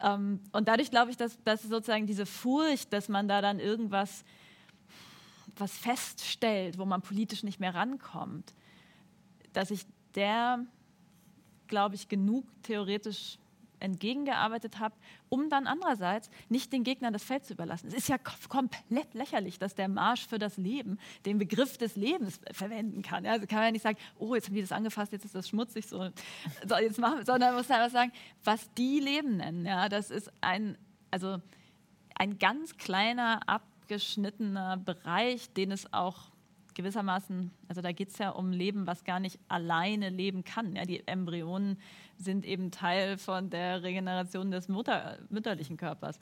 Ähm, 0.00 0.40
und 0.52 0.68
dadurch 0.68 0.90
glaube 0.90 1.10
ich, 1.12 1.16
dass, 1.16 1.42
dass 1.44 1.62
sozusagen 1.62 2.06
diese 2.06 2.26
Furcht, 2.26 2.92
dass 2.92 3.08
man 3.08 3.28
da 3.28 3.40
dann 3.40 3.60
irgendwas 3.60 4.24
was 5.56 5.76
feststellt, 5.76 6.78
wo 6.78 6.84
man 6.84 7.00
politisch 7.00 7.42
nicht 7.42 7.60
mehr 7.60 7.74
rankommt, 7.74 8.54
dass 9.52 9.70
ich 9.70 9.86
der, 10.14 10.64
glaube 11.68 11.94
ich, 11.94 12.08
genug 12.08 12.44
theoretisch 12.62 13.38
entgegengearbeitet 13.80 14.78
habe, 14.78 14.94
um 15.28 15.48
dann 15.48 15.66
andererseits 15.66 16.30
nicht 16.48 16.72
den 16.72 16.84
Gegnern 16.84 17.12
das 17.12 17.24
Feld 17.24 17.44
zu 17.44 17.54
überlassen. 17.54 17.88
Es 17.88 17.94
ist 17.94 18.08
ja 18.08 18.18
komplett 18.48 19.14
lächerlich, 19.14 19.58
dass 19.58 19.74
der 19.74 19.88
Marsch 19.88 20.26
für 20.26 20.38
das 20.38 20.56
Leben 20.56 20.98
den 21.26 21.38
Begriff 21.38 21.78
des 21.78 21.96
Lebens 21.96 22.40
verwenden 22.52 23.02
kann. 23.02 23.26
Also 23.26 23.46
kann 23.46 23.58
man 23.58 23.66
ja 23.66 23.72
nicht 23.72 23.82
sagen, 23.82 23.98
oh, 24.18 24.34
jetzt 24.34 24.46
haben 24.46 24.54
die 24.54 24.60
das 24.60 24.72
angefasst, 24.72 25.12
jetzt 25.12 25.24
ist 25.24 25.34
das 25.34 25.48
schmutzig, 25.48 25.86
so, 25.86 26.10
so 26.66 26.76
jetzt 26.76 26.98
machen, 26.98 27.24
sondern 27.24 27.50
man 27.50 27.58
muss 27.58 27.70
einfach 27.70 27.90
sagen, 27.90 28.12
was 28.44 28.72
die 28.74 29.00
Leben 29.00 29.38
nennen. 29.38 29.66
Ja, 29.66 29.88
das 29.88 30.10
ist 30.10 30.30
ein, 30.40 30.76
also 31.10 31.38
ein 32.14 32.38
ganz 32.38 32.76
kleiner, 32.76 33.40
abgeschnittener 33.46 34.76
Bereich, 34.76 35.52
den 35.52 35.70
es 35.70 35.92
auch 35.92 36.30
gewissermaßen, 36.78 37.50
also 37.66 37.80
da 37.80 37.90
geht 37.90 38.10
es 38.10 38.18
ja 38.18 38.30
um 38.30 38.52
Leben, 38.52 38.86
was 38.86 39.02
gar 39.02 39.18
nicht 39.18 39.40
alleine 39.48 40.10
leben 40.10 40.44
kann. 40.44 40.76
Ja, 40.76 40.84
die 40.84 41.06
Embryonen 41.08 41.76
sind 42.16 42.46
eben 42.46 42.70
Teil 42.70 43.18
von 43.18 43.50
der 43.50 43.82
Regeneration 43.82 44.52
des 44.52 44.68
Mutter, 44.68 45.18
mütterlichen 45.28 45.76
Körpers. 45.76 46.20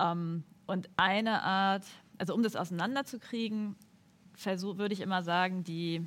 Ähm, 0.00 0.42
und 0.66 0.90
eine 0.96 1.40
Art, 1.42 1.84
also 2.18 2.34
um 2.34 2.42
das 2.42 2.56
auseinanderzukriegen, 2.56 3.76
würde 4.44 4.92
ich 4.92 5.00
immer 5.00 5.22
sagen, 5.22 5.62
die 5.62 6.04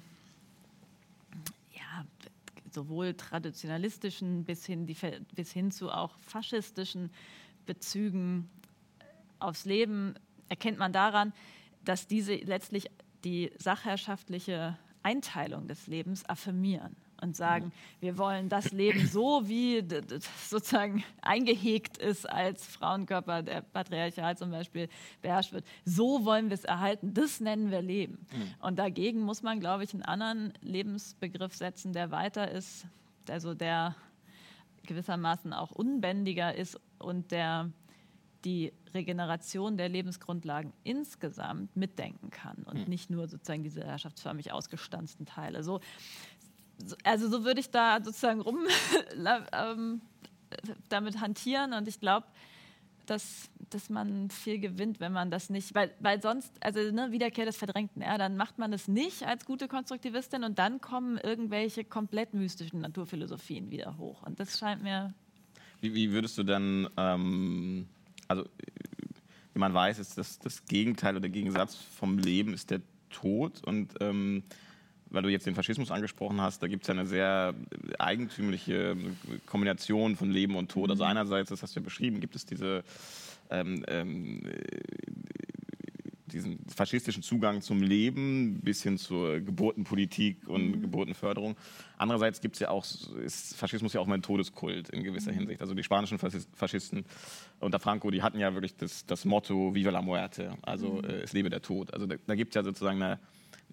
ja, 1.72 2.06
sowohl 2.72 3.14
traditionalistischen 3.14 4.44
bis 4.44 4.66
hin, 4.66 4.88
die, 4.88 4.98
bis 5.36 5.54
hin 5.54 5.72
zu 5.72 5.90
auch 5.90 6.20
faschistischen 6.20 7.12
Bezügen 7.66 8.50
aufs 9.40 9.64
Leben 9.64 10.16
erkennt 10.50 10.78
man 10.78 10.92
daran, 10.92 11.32
dass 11.86 12.08
diese 12.08 12.36
letztlich 12.36 12.92
die 13.24 13.52
sachherrschaftliche 13.58 14.78
Einteilung 15.04 15.68
des 15.68 15.88
Lebens 15.88 16.28
affirmieren 16.28 16.96
und 17.22 17.36
sagen, 17.36 17.72
wir 18.00 18.18
wollen 18.18 18.50
das 18.50 18.72
Leben 18.72 19.06
so, 19.08 19.48
wie 19.48 19.84
sozusagen 20.50 21.04
eingehegt 21.22 21.98
ist, 21.98 22.30
als 22.30 22.66
Frauenkörper, 22.66 23.44
der 23.44 23.62
patriarchal 23.62 24.38
zum 24.38 24.52
Beispiel 24.52 24.88
beherrscht 25.22 25.54
wird. 25.54 25.66
So 25.86 26.26
wollen 26.26 26.50
wir 26.50 26.56
es 26.56 26.64
erhalten. 26.64 27.14
Das 27.14 27.40
nennen 27.40 27.72
wir 27.72 27.82
Leben. 27.82 28.26
Mhm. 28.32 28.66
Und 28.66 28.80
dagegen 28.80 29.22
muss 29.22 29.42
man, 29.42 29.60
glaube 29.60 29.84
ich, 29.84 29.94
einen 29.94 30.04
anderen 30.04 30.54
Lebensbegriff 30.62 31.54
setzen, 31.56 31.94
der 31.94 32.12
weiter 32.12 32.50
ist, 32.52 32.86
also 33.30 33.54
der 33.54 33.96
gewissermaßen 34.84 35.54
auch 35.54 35.72
unbändiger 35.72 36.56
ist 36.56 36.80
und 36.98 37.32
der 37.32 37.72
die 38.46 38.74
Regeneration 38.94 39.78
der 39.78 39.90
Lebensgrundlagen 39.90 40.74
insgesamt 40.84 41.76
mitdenken 41.76 42.30
kann 42.30 42.64
und 42.64 42.80
mhm. 42.80 42.90
nicht 42.90 43.10
nur 43.10 43.28
sozusagen 43.28 43.64
diese 43.64 43.84
herrschaftsförmig 43.84 44.52
ausgestanzten 44.52 45.26
Teile. 45.26 45.64
So, 45.64 45.80
also 47.04 47.30
so 47.30 47.44
würde 47.44 47.60
ich 47.60 47.70
da 47.70 48.00
sozusagen 48.04 48.42
rum 48.42 48.66
ähm, 49.54 50.02
damit 50.90 51.20
hantieren 51.20 51.74
und 51.74 51.88
ich 51.88 52.00
glaube, 52.00 52.28
dass, 53.06 53.50
dass 53.70 53.90
man 53.90 54.30
viel 54.30 54.60
gewinnt, 54.60 55.00
wenn 55.00 55.12
man 55.12 55.32
das 55.32 55.50
nicht, 55.50 55.74
weil, 55.74 55.94
weil 56.00 56.22
sonst, 56.22 56.54
also 56.62 56.80
ne, 56.92 57.12
Wiederkehr 57.12 57.46
des 57.46 57.58
Verdrängten, 57.58 58.02
ja, 58.02 58.18
dann 58.18 58.38
macht 58.38 58.58
man 58.60 58.72
es 58.72 58.88
nicht 58.88 59.24
als 59.24 59.46
gute 59.46 59.68
Konstruktivistin 59.68 60.44
und 60.44 60.60
dann 60.60 60.80
kommen 60.80 61.18
irgendwelche 61.18 61.84
komplett 61.84 62.34
mystischen 62.34 62.82
Naturphilosophien 62.82 63.72
wieder 63.72 63.98
hoch 63.98 64.24
und 64.24 64.40
das 64.40 64.58
scheint 64.58 64.84
mir... 64.84 65.14
Wie, 65.82 65.94
wie 65.94 66.12
würdest 66.12 66.38
du 66.38 66.44
dann... 66.44 66.88
Ähm 66.98 67.88
also 68.30 68.46
wie 69.54 69.60
man 69.60 69.74
weiß, 69.74 70.00
ist 70.00 70.18
das, 70.18 70.40
das 70.40 70.66
Gegenteil 70.66 71.16
oder 71.16 71.22
der 71.22 71.32
Gegensatz 71.32 71.76
vom 71.76 72.18
Leben 72.18 72.54
ist 72.54 72.72
der 72.72 72.82
Tod. 73.10 73.62
Und 73.66 73.96
ähm, 74.00 74.44
weil 75.10 75.24
du 75.24 75.30
jetzt 75.30 75.48
den 75.48 75.56
Faschismus 75.56 75.92
angesprochen 75.92 76.40
hast, 76.40 76.62
da 76.62 76.68
gibt 76.68 76.84
es 76.84 76.88
ja 76.88 76.94
eine 76.94 77.08
sehr 77.08 77.56
eigentümliche 77.98 78.96
Kombination 79.48 80.16
von 80.16 80.32
Leben 80.32 80.56
und 80.56 80.70
Tod. 80.72 80.92
Also 80.92 81.04
mhm. 81.04 81.10
einerseits, 81.10 81.50
das 81.50 81.64
hast 81.64 81.76
du 81.76 81.80
ja 81.80 81.84
beschrieben, 81.84 82.20
gibt 82.20 82.36
es 82.36 82.46
diese 82.46 82.84
ähm, 83.50 83.84
ähm, 83.88 84.44
diesen 86.34 86.60
faschistischen 86.68 87.24
Zugang 87.24 87.62
zum 87.62 87.82
Leben 87.82 88.60
bis 88.62 88.84
hin 88.84 88.98
zur 88.98 89.40
Geburtenpolitik 89.40 90.48
und 90.48 90.78
mhm. 90.78 90.82
Geburtenförderung. 90.82 91.56
Andererseits 91.98 92.42
gibt 92.42 92.56
es 92.56 92.60
ja 92.60 92.70
auch, 92.70 92.86
ist 93.24 93.56
Faschismus 93.56 93.94
ja 93.94 94.02
auch 94.02 94.08
mal 94.08 94.16
ein 94.16 94.22
Todeskult 94.22 94.90
in 94.90 95.04
gewisser 95.04 95.32
mhm. 95.32 95.40
Hinsicht. 95.40 95.62
Also 95.62 95.74
die 95.74 95.84
spanischen 95.84 96.18
Faschisten 96.18 97.06
unter 97.60 97.80
Franco, 97.80 98.12
die 98.12 98.22
hatten 98.22 98.40
ja 98.40 98.54
wirklich 98.54 98.76
das, 98.76 99.06
das 99.06 99.26
Motto 99.26 99.76
Viva 99.76 99.92
la 99.92 100.02
muerte, 100.02 100.54
also 100.62 100.94
mhm. 100.94 101.04
äh, 101.06 101.22
es 101.22 101.34
lebe 101.34 101.50
der 101.50 101.62
Tod. 101.62 101.94
Also 101.94 102.06
da, 102.06 102.16
da 102.26 102.36
gibt 102.36 102.52
es 102.52 102.56
ja 102.56 102.64
sozusagen 102.64 103.02
eine, 103.02 103.20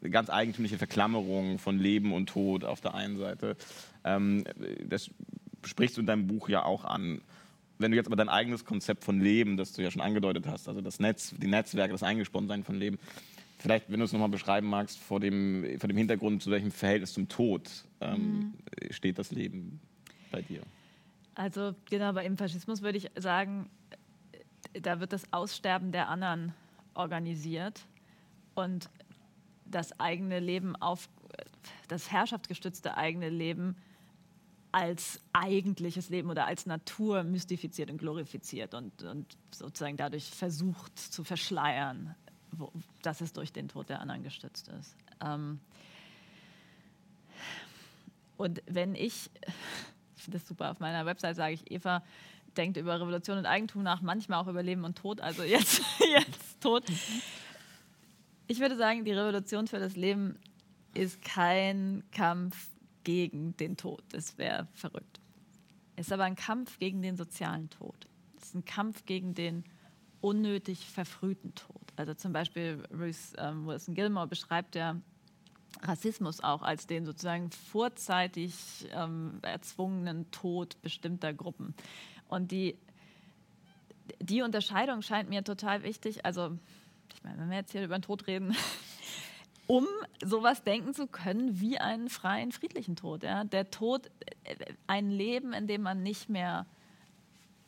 eine 0.00 0.10
ganz 0.10 0.30
eigentümliche 0.30 0.78
Verklammerung 0.78 1.58
von 1.58 1.78
Leben 1.78 2.12
und 2.12 2.28
Tod 2.28 2.64
auf 2.64 2.80
der 2.80 2.94
einen 2.94 3.16
Seite. 3.16 3.56
Ähm, 4.04 4.44
das 4.84 5.10
sprichst 5.64 5.96
du 5.96 6.00
in 6.00 6.06
deinem 6.06 6.26
Buch 6.26 6.48
ja 6.48 6.64
auch 6.64 6.84
an 6.84 7.20
wenn 7.78 7.90
du 7.90 7.96
jetzt 7.96 8.06
aber 8.06 8.16
dein 8.16 8.28
eigenes 8.28 8.64
Konzept 8.64 9.04
von 9.04 9.20
Leben, 9.20 9.56
das 9.56 9.72
du 9.72 9.82
ja 9.82 9.90
schon 9.90 10.02
angedeutet 10.02 10.46
hast, 10.46 10.68
also 10.68 10.80
das 10.80 11.00
Netz, 11.00 11.34
die 11.36 11.46
Netzwerke, 11.46 11.92
das 11.92 12.02
Eingesponnensein 12.02 12.64
von 12.64 12.76
Leben, 12.76 12.98
vielleicht, 13.58 13.90
wenn 13.90 13.98
du 13.98 14.04
es 14.04 14.12
nochmal 14.12 14.28
beschreiben 14.28 14.68
magst, 14.68 14.98
vor 14.98 15.20
dem, 15.20 15.78
vor 15.78 15.88
dem 15.88 15.96
Hintergrund, 15.96 16.42
zu 16.42 16.50
welchem 16.50 16.70
Verhältnis 16.70 17.12
zum 17.12 17.28
Tod 17.28 17.70
ähm, 18.00 18.54
mhm. 18.82 18.92
steht 18.92 19.18
das 19.18 19.30
Leben 19.30 19.80
bei 20.30 20.42
dir? 20.42 20.62
Also 21.34 21.74
genau, 21.88 22.12
bei 22.12 22.24
im 22.24 22.36
Faschismus 22.36 22.82
würde 22.82 22.98
ich 22.98 23.10
sagen, 23.16 23.68
da 24.72 25.00
wird 25.00 25.12
das 25.12 25.32
Aussterben 25.32 25.92
der 25.92 26.08
anderen 26.08 26.54
organisiert 26.94 27.86
und 28.54 28.88
das 29.66 29.98
eigene 30.00 30.40
Leben 30.40 30.76
auf 30.76 31.08
das 31.88 32.10
herrschaftsgestützte 32.10 32.96
eigene 32.96 33.28
Leben 33.28 33.76
als 34.72 35.20
eigentliches 35.32 36.08
Leben 36.10 36.30
oder 36.30 36.46
als 36.46 36.66
Natur 36.66 37.22
mystifiziert 37.24 37.90
und 37.90 37.98
glorifiziert 37.98 38.74
und, 38.74 39.02
und 39.02 39.36
sozusagen 39.50 39.96
dadurch 39.96 40.24
versucht 40.30 40.98
zu 40.98 41.24
verschleiern, 41.24 42.14
wo, 42.52 42.70
dass 43.02 43.20
es 43.20 43.32
durch 43.32 43.52
den 43.52 43.68
Tod 43.68 43.88
der 43.88 44.00
anderen 44.00 44.22
gestützt 44.22 44.68
ist. 44.68 44.96
Ähm 45.24 45.60
und 48.36 48.62
wenn 48.66 48.94
ich, 48.94 49.30
ich 50.16 50.22
finde 50.22 50.38
das 50.38 50.46
super, 50.46 50.70
auf 50.70 50.80
meiner 50.80 51.06
Website 51.06 51.36
sage 51.36 51.54
ich, 51.54 51.70
Eva 51.70 52.02
denkt 52.56 52.76
über 52.76 53.00
Revolution 53.00 53.38
und 53.38 53.46
Eigentum 53.46 53.82
nach, 53.82 54.02
manchmal 54.02 54.42
auch 54.42 54.48
über 54.48 54.62
Leben 54.62 54.84
und 54.84 54.96
Tod, 54.98 55.20
also 55.20 55.42
jetzt, 55.42 55.82
jetzt 55.98 56.60
Tod. 56.60 56.84
Ich 58.46 58.60
würde 58.60 58.76
sagen, 58.76 59.04
die 59.04 59.12
Revolution 59.12 59.66
für 59.66 59.78
das 59.78 59.96
Leben 59.96 60.38
ist 60.94 61.22
kein 61.22 62.02
Kampf 62.12 62.68
gegen 63.06 63.56
den 63.56 63.76
Tod. 63.76 64.02
Das 64.08 64.36
wäre 64.36 64.66
verrückt. 64.72 65.20
Es 65.94 66.08
ist 66.08 66.12
aber 66.12 66.24
ein 66.24 66.34
Kampf 66.34 66.80
gegen 66.80 67.02
den 67.02 67.16
sozialen 67.16 67.70
Tod. 67.70 68.08
Es 68.36 68.48
ist 68.48 68.54
ein 68.56 68.64
Kampf 68.64 69.06
gegen 69.06 69.32
den 69.32 69.62
unnötig 70.20 70.84
verfrühten 70.86 71.54
Tod. 71.54 71.92
Also 71.94 72.14
zum 72.14 72.32
Beispiel 72.32 72.82
Ruth 72.92 73.32
ähm, 73.38 73.64
Wilson 73.64 73.94
Gilmore 73.94 74.26
beschreibt 74.26 74.74
ja 74.74 75.00
Rassismus 75.82 76.42
auch 76.42 76.62
als 76.62 76.88
den 76.88 77.06
sozusagen 77.06 77.52
vorzeitig 77.52 78.88
ähm, 78.90 79.38
erzwungenen 79.42 80.28
Tod 80.32 80.82
bestimmter 80.82 81.32
Gruppen. 81.32 81.76
Und 82.26 82.50
die 82.50 82.76
die 84.20 84.42
Unterscheidung 84.42 85.02
scheint 85.02 85.28
mir 85.28 85.44
total 85.44 85.82
wichtig. 85.82 86.24
Also, 86.24 86.58
ich 87.14 87.22
meine, 87.22 87.38
wenn 87.38 87.50
wir 87.50 87.58
jetzt 87.58 87.72
hier 87.72 87.84
über 87.84 87.98
den 87.98 88.02
Tod 88.02 88.26
reden, 88.26 88.56
um 89.66 89.86
sowas 90.24 90.62
denken 90.62 90.94
zu 90.94 91.06
können 91.06 91.60
wie 91.60 91.78
einen 91.78 92.08
freien, 92.08 92.52
friedlichen 92.52 92.96
Tod. 92.96 93.22
Ja? 93.22 93.44
Der 93.44 93.70
Tod, 93.70 94.10
äh, 94.44 94.56
ein 94.86 95.10
Leben, 95.10 95.52
in 95.52 95.66
dem 95.66 95.82
man 95.82 96.02
nicht 96.02 96.28
mehr 96.28 96.66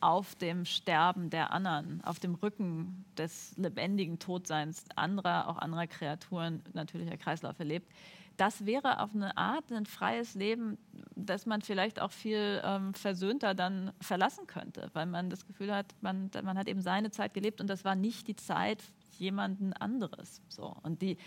auf 0.01 0.35
dem 0.35 0.65
Sterben 0.65 1.29
der 1.29 1.51
anderen, 1.51 2.01
auf 2.03 2.19
dem 2.19 2.35
Rücken 2.35 3.05
des 3.17 3.53
lebendigen 3.57 4.17
Todseins 4.17 4.85
anderer, 4.95 5.49
auch 5.49 5.57
anderer 5.57 5.87
Kreaturen, 5.87 6.63
natürlicher 6.73 7.17
Kreislauf 7.17 7.59
erlebt. 7.59 7.91
Das 8.37 8.65
wäre 8.65 9.01
auf 9.01 9.13
eine 9.13 9.35
Art 9.35 9.69
ein 9.73 9.85
freies 9.85 10.35
Leben, 10.35 10.77
das 11.17 11.45
man 11.45 11.61
vielleicht 11.61 11.99
auch 12.01 12.11
viel 12.11 12.61
ähm, 12.63 12.93
versöhnter 12.93 13.53
dann 13.53 13.91
verlassen 13.99 14.47
könnte, 14.47 14.89
weil 14.93 15.07
man 15.07 15.29
das 15.29 15.45
Gefühl 15.45 15.75
hat, 15.75 15.87
man, 15.99 16.31
man 16.43 16.57
hat 16.57 16.69
eben 16.69 16.81
seine 16.81 17.11
Zeit 17.11 17.33
gelebt 17.33 17.59
und 17.59 17.67
das 17.67 17.83
war 17.83 17.95
nicht 17.95 18.29
die 18.29 18.37
Zeit 18.37 18.81
jemanden 19.17 19.73
anderes. 19.73 20.41
So. 20.47 20.73
Und 20.83 21.01
die, 21.01 21.17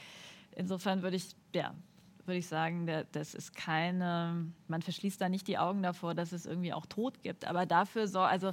insofern 0.57 1.03
würde 1.03 1.17
ich, 1.17 1.35
ja, 1.55 1.75
würde 2.27 2.39
ich 2.39 2.47
sagen, 2.47 2.89
das 3.13 3.35
ist 3.35 3.55
keine, 3.55 4.47
man 4.69 4.83
verschließt 4.83 5.21
da 5.21 5.29
nicht 5.29 5.49
die 5.49 5.59
Augen 5.59 5.83
davor, 5.83 6.15
dass 6.15 6.33
es 6.33 6.47
irgendwie 6.47 6.73
auch 6.73 6.87
Tod 6.87 7.23
gibt. 7.23 7.47
Aber 7.47 7.67
dafür 7.67 8.07
so, 8.07 8.21
also 8.21 8.53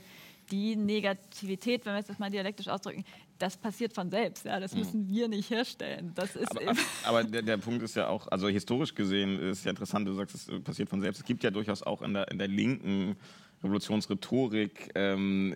die 0.51 0.75
Negativität, 0.75 1.85
wenn 1.85 1.93
wir 1.93 1.99
es 1.99 2.07
jetzt 2.07 2.19
mal 2.19 2.29
dialektisch 2.29 2.67
ausdrücken, 2.67 3.03
das 3.37 3.55
passiert 3.55 3.93
von 3.93 4.09
selbst. 4.09 4.45
Ja, 4.45 4.59
das 4.59 4.73
mhm. 4.73 4.79
müssen 4.79 5.07
wir 5.07 5.27
nicht 5.27 5.49
herstellen. 5.49 6.11
Das 6.15 6.35
ist 6.35 6.51
aber, 6.51 6.75
aber 7.03 7.23
der, 7.23 7.41
der, 7.41 7.57
Punkt 7.57 7.83
ist 7.83 7.95
ja 7.95 8.07
auch, 8.07 8.27
also 8.27 8.47
historisch 8.47 8.95
gesehen 8.95 9.39
ist 9.39 9.63
ja 9.63 9.69
interessant, 9.69 10.07
du 10.07 10.13
sagst, 10.13 10.35
es 10.35 10.63
passiert 10.63 10.89
von 10.89 11.01
selbst. 11.01 11.19
Es 11.19 11.25
gibt 11.25 11.43
ja 11.43 11.51
durchaus 11.51 11.83
auch 11.83 12.01
in 12.01 12.13
der, 12.13 12.29
in 12.31 12.39
der 12.39 12.47
linken 12.47 13.15
Revolutionsrhetorik 13.63 14.91
ähm, 14.95 15.55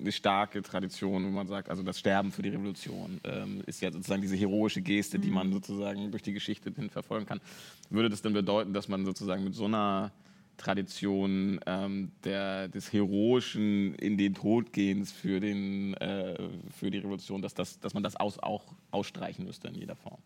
eine 0.00 0.12
starke 0.12 0.62
Tradition, 0.62 1.24
wo 1.24 1.30
man 1.30 1.46
sagt, 1.46 1.70
also 1.70 1.82
das 1.82 1.98
Sterben 1.98 2.30
für 2.30 2.42
die 2.42 2.50
Revolution 2.50 3.20
ähm, 3.24 3.62
ist 3.66 3.80
ja 3.80 3.90
sozusagen 3.90 4.20
diese 4.20 4.36
heroische 4.36 4.82
Geste, 4.82 5.18
die 5.18 5.30
man 5.30 5.48
mhm. 5.48 5.54
sozusagen 5.54 6.10
durch 6.10 6.22
die 6.22 6.32
Geschichte 6.32 6.70
hin 6.74 6.90
verfolgen 6.90 7.26
kann. 7.26 7.40
Würde 7.90 8.10
das 8.10 8.20
denn 8.20 8.34
bedeuten, 8.34 8.72
dass 8.72 8.88
man 8.88 9.04
sozusagen 9.04 9.44
mit 9.44 9.54
so 9.54 9.64
einer 9.64 10.12
Tradition 10.58 11.60
ähm, 11.66 12.10
der, 12.24 12.68
des 12.68 12.92
heroischen 12.92 13.94
in 13.94 14.18
den 14.18 14.34
Todgehens 14.34 15.12
für, 15.12 15.40
den, 15.40 15.94
äh, 15.94 16.36
für 16.76 16.90
die 16.90 16.98
Revolution, 16.98 17.40
dass, 17.40 17.54
das, 17.54 17.80
dass 17.80 17.94
man 17.94 18.02
das 18.02 18.16
aus, 18.16 18.38
auch 18.38 18.64
ausstreichen 18.90 19.46
müsste 19.46 19.68
in 19.68 19.76
jeder 19.76 19.96
Form? 19.96 20.18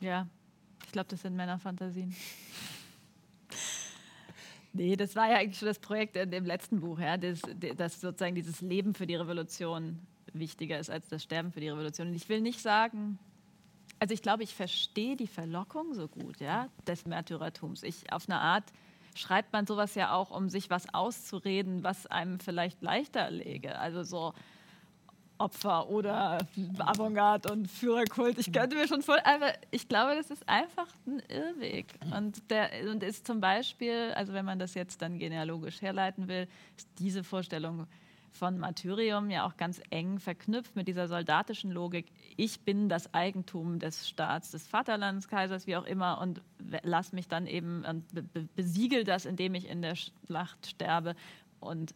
Ja, 0.00 0.28
ich 0.84 0.92
glaube, 0.92 1.08
das 1.08 1.22
sind 1.22 1.34
Männerfantasien. 1.34 2.14
Nee, 4.72 4.96
das 4.96 5.16
war 5.16 5.28
ja 5.28 5.36
eigentlich 5.36 5.58
schon 5.58 5.68
das 5.68 5.80
Projekt 5.80 6.16
in 6.16 6.30
dem 6.30 6.44
letzten 6.44 6.80
Buch, 6.80 7.00
ja, 7.00 7.16
dass, 7.16 7.40
dass 7.76 8.00
sozusagen 8.00 8.34
dieses 8.34 8.60
Leben 8.60 8.94
für 8.94 9.06
die 9.06 9.16
Revolution 9.16 9.98
wichtiger 10.32 10.78
ist 10.78 10.90
als 10.90 11.08
das 11.08 11.22
Sterben 11.22 11.50
für 11.50 11.60
die 11.60 11.68
Revolution. 11.68 12.08
Und 12.08 12.14
ich 12.14 12.28
will 12.28 12.40
nicht 12.40 12.60
sagen, 12.60 13.18
also 13.98 14.14
ich 14.14 14.22
glaube, 14.22 14.44
ich 14.44 14.54
verstehe 14.54 15.16
die 15.16 15.26
Verlockung 15.26 15.94
so 15.94 16.08
gut, 16.08 16.40
ja, 16.40 16.68
des 16.86 17.04
Märtyrertums. 17.04 17.82
Ich 17.82 18.12
auf 18.12 18.28
eine 18.28 18.38
Art 18.38 18.64
schreibt 19.14 19.52
man 19.52 19.66
sowas 19.66 19.94
ja 19.96 20.14
auch, 20.14 20.30
um 20.30 20.48
sich 20.48 20.70
was 20.70 20.94
auszureden, 20.94 21.82
was 21.82 22.06
einem 22.06 22.38
vielleicht 22.38 22.80
leichter 22.80 23.30
läge. 23.30 23.78
Also 23.78 24.02
so 24.02 24.32
Opfer 25.40 25.88
oder 25.88 26.38
Avantgarde 26.78 27.52
und 27.52 27.68
Führerkult. 27.68 28.38
Ich 28.38 28.52
könnte 28.52 28.76
mir 28.76 28.86
schon 28.86 29.02
voll, 29.02 29.18
aber 29.24 29.52
ich 29.70 29.88
glaube, 29.88 30.14
das 30.14 30.30
ist 30.30 30.48
einfach 30.48 30.86
ein 31.06 31.22
Irrweg. 31.28 31.86
Und, 32.14 32.50
der, 32.50 32.70
und 32.90 33.02
ist 33.02 33.26
zum 33.26 33.40
Beispiel, 33.40 34.12
also 34.14 34.32
wenn 34.32 34.44
man 34.44 34.58
das 34.58 34.74
jetzt 34.74 35.02
dann 35.02 35.18
genealogisch 35.18 35.80
herleiten 35.82 36.28
will, 36.28 36.46
ist 36.76 36.88
diese 36.98 37.24
Vorstellung 37.24 37.86
von 38.32 38.58
Martyrium 38.58 39.30
ja 39.30 39.46
auch 39.46 39.56
ganz 39.56 39.80
eng 39.90 40.18
verknüpft 40.18 40.76
mit 40.76 40.86
dieser 40.88 41.08
soldatischen 41.08 41.70
Logik. 41.70 42.06
Ich 42.36 42.60
bin 42.60 42.88
das 42.88 43.12
Eigentum 43.12 43.78
des 43.78 44.08
Staats, 44.08 44.50
des 44.52 44.66
Vaterlands, 44.66 45.28
Kaisers, 45.28 45.66
wie 45.66 45.76
auch 45.76 45.84
immer, 45.84 46.20
und 46.20 46.40
lass 46.82 47.12
mich 47.12 47.28
dann 47.28 47.46
eben 47.46 47.84
besiegel 48.54 49.04
das, 49.04 49.24
indem 49.24 49.54
ich 49.54 49.68
in 49.68 49.82
der 49.82 49.96
Schlacht 49.96 50.66
sterbe. 50.66 51.16
Und 51.58 51.94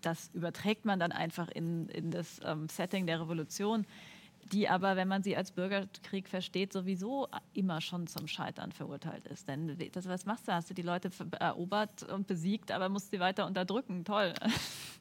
das 0.00 0.30
überträgt 0.32 0.84
man 0.84 0.98
dann 0.98 1.12
einfach 1.12 1.48
in, 1.48 1.88
in 1.88 2.10
das 2.10 2.40
ähm, 2.44 2.68
Setting 2.68 3.06
der 3.06 3.20
Revolution, 3.20 3.86
die 4.52 4.68
aber, 4.68 4.96
wenn 4.96 5.08
man 5.08 5.22
sie 5.22 5.36
als 5.36 5.52
Bürgerkrieg 5.52 6.28
versteht, 6.28 6.72
sowieso 6.72 7.28
immer 7.52 7.80
schon 7.80 8.06
zum 8.06 8.26
Scheitern 8.26 8.72
verurteilt 8.72 9.26
ist. 9.26 9.48
Denn 9.48 9.76
das, 9.92 10.08
was 10.08 10.26
machst 10.26 10.48
du? 10.48 10.52
Hast 10.52 10.70
du 10.70 10.74
die 10.74 10.82
Leute 10.82 11.10
erobert 11.38 12.02
und 12.04 12.26
besiegt, 12.26 12.72
aber 12.72 12.88
musst 12.88 13.10
sie 13.10 13.20
weiter 13.20 13.46
unterdrücken? 13.46 14.04
Toll. 14.04 14.34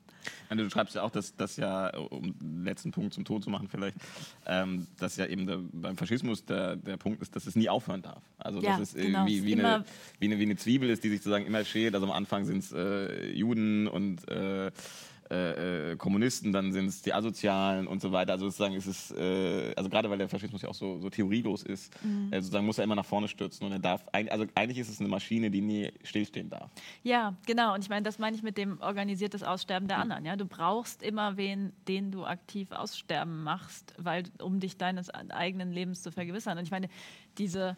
Du 0.50 0.70
schreibst 0.70 0.96
ja 0.96 1.04
auch, 1.04 1.12
dass 1.12 1.36
das 1.36 1.58
ja, 1.58 1.96
um 1.98 2.38
den 2.40 2.64
letzten 2.64 2.92
Punkt 2.92 3.14
zum 3.14 3.26
Tod 3.26 3.44
zu 3.44 3.50
machen 3.50 3.68
vielleicht, 3.70 3.98
ähm, 4.46 4.88
dass 4.98 5.16
ja 5.18 5.26
eben 5.26 5.46
der, 5.46 5.60
beim 5.72 5.98
Faschismus 5.98 6.46
der, 6.46 6.76
der 6.76 6.98
Punkt 6.98 7.22
ist, 7.22 7.36
dass 7.36 7.46
es 7.46 7.56
nie 7.56 7.70
aufhören 7.70 8.02
darf. 8.02 8.22
Also 8.38 8.62
ja, 8.62 8.72
dass 8.72 8.90
es 8.90 8.94
genau. 8.96 9.20
irgendwie 9.20 9.46
wie 9.46 9.54
eine, 9.54 9.86
wie, 10.20 10.26
eine, 10.26 10.40
wie 10.40 10.44
eine 10.44 10.56
Zwiebel 10.56 10.90
ist, 10.90 11.04
die 11.04 11.10
sich 11.10 11.20
sozusagen 11.20 11.46
immer 11.46 11.64
schält. 11.64 11.94
Also 11.94 12.08
am 12.08 12.12
Anfang 12.12 12.46
sind 12.46 12.64
es 12.64 12.72
äh, 12.72 13.32
Juden 13.32 13.88
und 13.88 14.28
äh, 14.30 14.72
äh, 15.32 15.92
äh, 15.92 15.96
Kommunisten, 15.96 16.52
dann 16.52 16.72
sind 16.72 16.88
es 16.88 17.02
die 17.04 17.14
Asozialen 17.14 17.86
und 17.86 18.02
so 18.02 18.12
weiter. 18.12 18.34
Also 18.34 18.46
sozusagen 18.46 18.74
ist 18.74 18.88
es, 18.88 19.12
äh, 19.12 19.74
also 19.76 19.90
gerade 19.90 20.10
weil 20.10 20.18
der 20.18 20.28
Faschismus 20.28 20.64
ja 20.64 20.70
auch 20.70 20.74
so, 20.74 21.00
so 21.00 21.10
theorielos 21.10 21.62
ist, 21.62 21.94
mhm. 22.04 22.32
äh, 22.32 22.42
sozusagen 22.42 22.66
muss 22.66 22.80
er 22.80 22.84
immer 22.84 22.96
nach 22.96 23.06
vorne 23.06 23.28
stürzen 23.28 23.68
und 23.68 23.72
er 23.72 23.80
darf, 23.80 24.04
also 24.12 24.46
eigentlich 24.56 24.80
ist 24.80 24.90
es 24.90 25.00
eine 25.00 25.10
Maschine, 25.10 25.52
die 25.52 25.62
nie 25.62 25.92
stillstehen 26.04 26.50
darf. 26.50 26.72
Ja, 27.04 27.36
genau. 27.46 27.76
Und 27.76 27.84
ich 27.84 27.90
meine, 27.90 28.02
das 28.02 28.18
meine 28.18 28.36
ich 28.36 28.42
mit 28.42 28.58
dem 28.58 28.82
organisiertes 28.82 29.44
Aussterben 29.44 29.88
der 29.88 29.98
mhm. 29.98 30.04
anderen. 30.04 30.26
Ja, 30.26 30.36
du 30.36 30.46
brauchst 30.46 31.04
immer 31.04 31.38
wen, 31.38 31.74
den 31.88 32.12
du 32.12 32.26
aktiv 32.26 32.72
aussterben 32.72 33.44
machst, 33.44 33.94
weil 33.98 34.24
um 34.42 34.60
dich 34.60 34.78
deines 34.78 35.10
eigenen 35.12 35.72
Lebens 35.72 36.02
zu 36.02 36.12
vergewissern. 36.12 36.58
Und 36.58 36.64
ich 36.64 36.72
meine, 36.72 36.90
diese 37.38 37.78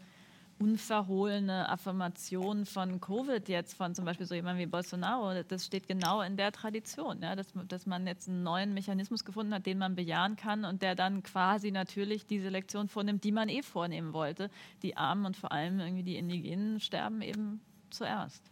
unverhohlene 0.62 1.68
Affirmation 1.70 2.68
von 2.68 3.02
Covid 3.02 3.50
jetzt, 3.50 3.74
von 3.74 3.96
zum 3.96 4.06
Beispiel 4.06 4.28
so 4.28 4.36
jemandem 4.36 4.68
wie 4.68 4.70
Bolsonaro, 4.70 5.42
das 5.44 5.66
steht 5.66 5.88
genau 5.88 6.22
in 6.22 6.38
der 6.38 6.52
Tradition, 6.52 7.20
ja, 7.22 7.36
dass, 7.36 7.48
dass 7.68 7.88
man 7.88 8.06
jetzt 8.06 8.30
einen 8.30 8.44
neuen 8.44 8.76
Mechanismus 8.76 9.26
gefunden 9.26 9.56
hat, 9.56 9.66
den 9.66 9.80
man 9.80 9.96
bejahen 9.96 10.36
kann 10.36 10.64
und 10.64 10.84
der 10.84 10.94
dann 10.94 11.24
quasi 11.24 11.72
natürlich 11.72 12.28
diese 12.28 12.50
Lektion 12.50 12.88
vornimmt, 12.88 13.24
die 13.24 13.32
man 13.32 13.50
eh 13.50 13.64
vornehmen 13.64 14.14
wollte. 14.14 14.52
Die 14.84 14.98
Armen 14.98 15.26
und 15.26 15.36
vor 15.36 15.52
allem 15.52 15.80
irgendwie 15.80 16.04
die 16.04 16.18
Indigenen 16.18 16.80
sterben 16.80 17.24
eben 17.24 17.60
zuerst. 17.90 18.44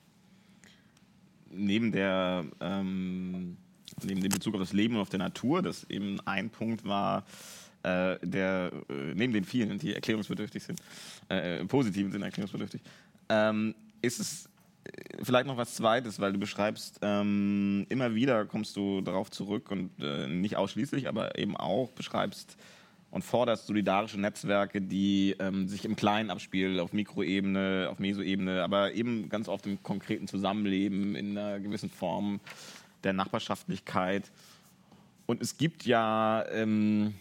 Neben 1.51 1.91
der 1.91 2.45
ähm, 2.59 3.57
neben 4.03 4.21
dem 4.21 4.31
Bezug 4.31 4.55
auf 4.55 4.61
das 4.61 4.73
Leben 4.73 4.95
und 4.95 5.01
auf 5.01 5.09
der 5.09 5.19
Natur, 5.19 5.61
das 5.61 5.83
eben 5.89 6.19
ein 6.21 6.49
Punkt 6.49 6.85
war, 6.85 7.23
äh, 7.83 8.17
der 8.21 8.71
äh, 8.89 8.93
neben 9.13 9.33
den 9.33 9.43
vielen, 9.43 9.77
die 9.79 9.93
erklärungsbedürftig 9.93 10.63
sind, 10.63 10.81
äh, 11.29 11.59
im 11.59 11.67
positiven 11.67 12.11
Sinne 12.11 12.25
erklärungsbedürftig, 12.25 12.81
ähm, 13.29 13.75
ist 14.01 14.19
es 14.19 14.49
äh, 14.83 15.23
vielleicht 15.23 15.47
noch 15.47 15.57
was 15.57 15.75
Zweites, 15.75 16.19
weil 16.19 16.33
du 16.33 16.39
beschreibst, 16.39 16.99
ähm, 17.01 17.85
immer 17.89 18.15
wieder 18.15 18.45
kommst 18.45 18.75
du 18.75 19.01
darauf 19.01 19.31
zurück 19.31 19.71
und 19.71 19.91
äh, 20.01 20.27
nicht 20.27 20.55
ausschließlich, 20.55 21.07
aber 21.07 21.37
eben 21.37 21.55
auch 21.55 21.89
beschreibst 21.91 22.57
und 23.11 23.23
forderst 23.23 23.67
solidarische 23.67 24.19
Netzwerke, 24.19 24.81
die 24.81 25.35
ähm, 25.39 25.67
sich 25.67 25.85
im 25.85 25.95
Kleinen 25.95 26.29
abspielen, 26.29 26.79
auf 26.79 26.93
Mikroebene, 26.93 27.87
auf 27.89 27.99
Mesoebene, 27.99 28.63
aber 28.63 28.93
eben 28.93 29.29
ganz 29.29 29.47
oft 29.47 29.65
im 29.65 29.81
konkreten 29.81 30.27
Zusammenleben, 30.27 31.15
in 31.15 31.37
einer 31.37 31.59
gewissen 31.59 31.89
Form 31.89 32.39
der 33.03 33.13
Nachbarschaftlichkeit. 33.13 34.29
Und 35.25 35.41
es 35.41 35.57
gibt 35.57 35.85
ja 35.85 36.45
ähm, 36.51 37.15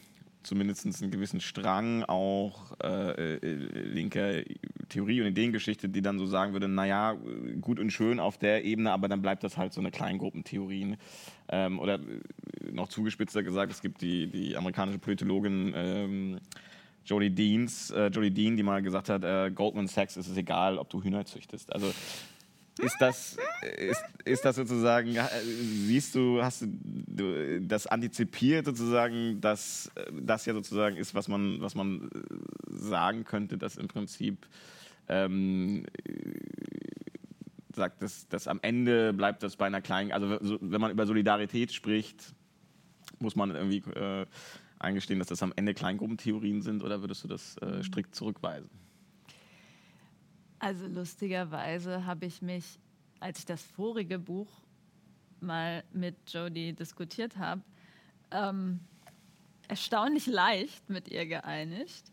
zumindest 0.48 0.87
einen 0.87 1.11
gewissen 1.11 1.40
Strang 1.40 2.04
auch 2.04 2.72
äh, 2.82 3.37
äh, 3.37 3.38
linker 3.44 4.42
Theorie 4.88 5.20
und 5.20 5.26
Ideengeschichte, 5.26 5.88
die 5.88 6.00
dann 6.00 6.18
so 6.18 6.26
sagen 6.26 6.54
würde, 6.54 6.68
naja, 6.68 7.16
gut 7.61 7.78
und 7.78 7.90
schön 7.90 8.18
auf 8.18 8.38
der 8.38 8.64
Ebene, 8.64 8.92
aber 8.92 9.08
dann 9.08 9.20
bleibt 9.20 9.44
das 9.44 9.58
halt 9.58 9.74
so 9.74 9.80
eine 9.80 9.90
Kleingruppentheorie. 9.90 10.96
Ähm, 11.50 11.78
oder 11.78 11.94
äh, 11.96 12.72
noch 12.72 12.88
zugespitzer 12.88 13.42
gesagt, 13.42 13.72
es 13.72 13.82
gibt 13.82 14.00
die, 14.00 14.26
die 14.26 14.56
amerikanische 14.56 14.98
Politologin 14.98 15.72
ähm, 15.76 16.38
Jodie 17.04 17.30
Deans, 17.30 17.90
äh, 17.90 18.06
Jodie 18.06 18.30
Dean, 18.30 18.56
die 18.56 18.62
mal 18.62 18.80
gesagt 18.82 19.11
hat, 19.11 19.24
äh, 19.24 19.50
Goldman 19.50 19.87
Sachs 19.87 20.16
ist 20.16 20.28
es 20.28 20.37
egal, 20.37 20.78
ob 20.78 20.88
du 20.88 21.02
Hühner 21.02 21.26
züchtest. 21.26 21.72
Also 21.72 21.92
ist 22.78 22.96
das, 23.00 23.36
ist, 23.76 24.04
ist 24.24 24.44
das 24.44 24.56
sozusagen, 24.56 25.16
siehst 25.42 26.14
du, 26.14 26.42
hast 26.42 26.62
du 26.62 27.60
das 27.60 27.86
antizipiert 27.86 28.66
sozusagen, 28.66 29.40
dass 29.40 29.90
das 30.12 30.46
ja 30.46 30.54
sozusagen 30.54 30.96
ist, 30.96 31.14
was 31.14 31.28
man, 31.28 31.60
was 31.60 31.74
man 31.74 32.10
sagen 32.68 33.24
könnte, 33.24 33.58
dass 33.58 33.76
im 33.76 33.88
Prinzip 33.88 34.46
ähm, 35.08 35.84
sagt, 37.74 38.02
dass, 38.02 38.28
dass 38.28 38.48
am 38.48 38.58
Ende 38.62 39.12
bleibt 39.12 39.42
das 39.42 39.56
bei 39.56 39.66
einer 39.66 39.80
kleinen, 39.80 40.12
also 40.12 40.38
wenn 40.40 40.80
man 40.80 40.90
über 40.90 41.06
Solidarität 41.06 41.72
spricht, 41.72 42.34
muss 43.20 43.36
man 43.36 43.54
irgendwie 43.54 43.82
äh, 43.98 44.26
eingestehen, 44.78 45.18
dass 45.18 45.28
das 45.28 45.42
am 45.42 45.52
Ende 45.56 45.74
Kleingruppentheorien 45.74 46.62
sind 46.62 46.82
oder 46.82 47.00
würdest 47.00 47.24
du 47.24 47.28
das 47.28 47.56
äh, 47.58 47.82
strikt 47.82 48.14
zurückweisen? 48.14 48.68
Also 50.59 50.87
lustigerweise 50.87 52.05
habe 52.05 52.27
ich 52.27 52.42
mich, 52.42 52.79
als 53.21 53.40
ich 53.40 53.44
das 53.47 53.62
vorige 53.62 54.18
Buch 54.18 54.49
mal 55.40 55.85
mit 55.92 56.16
Jodie 56.33 56.73
diskutiert 56.73 57.37
habe, 57.37 57.62
ähm, 58.31 58.81
erstaunlich 59.68 60.27
leicht 60.27 60.88
mit 60.90 61.09
ihr 61.09 61.27
geeinigt, 61.27 62.11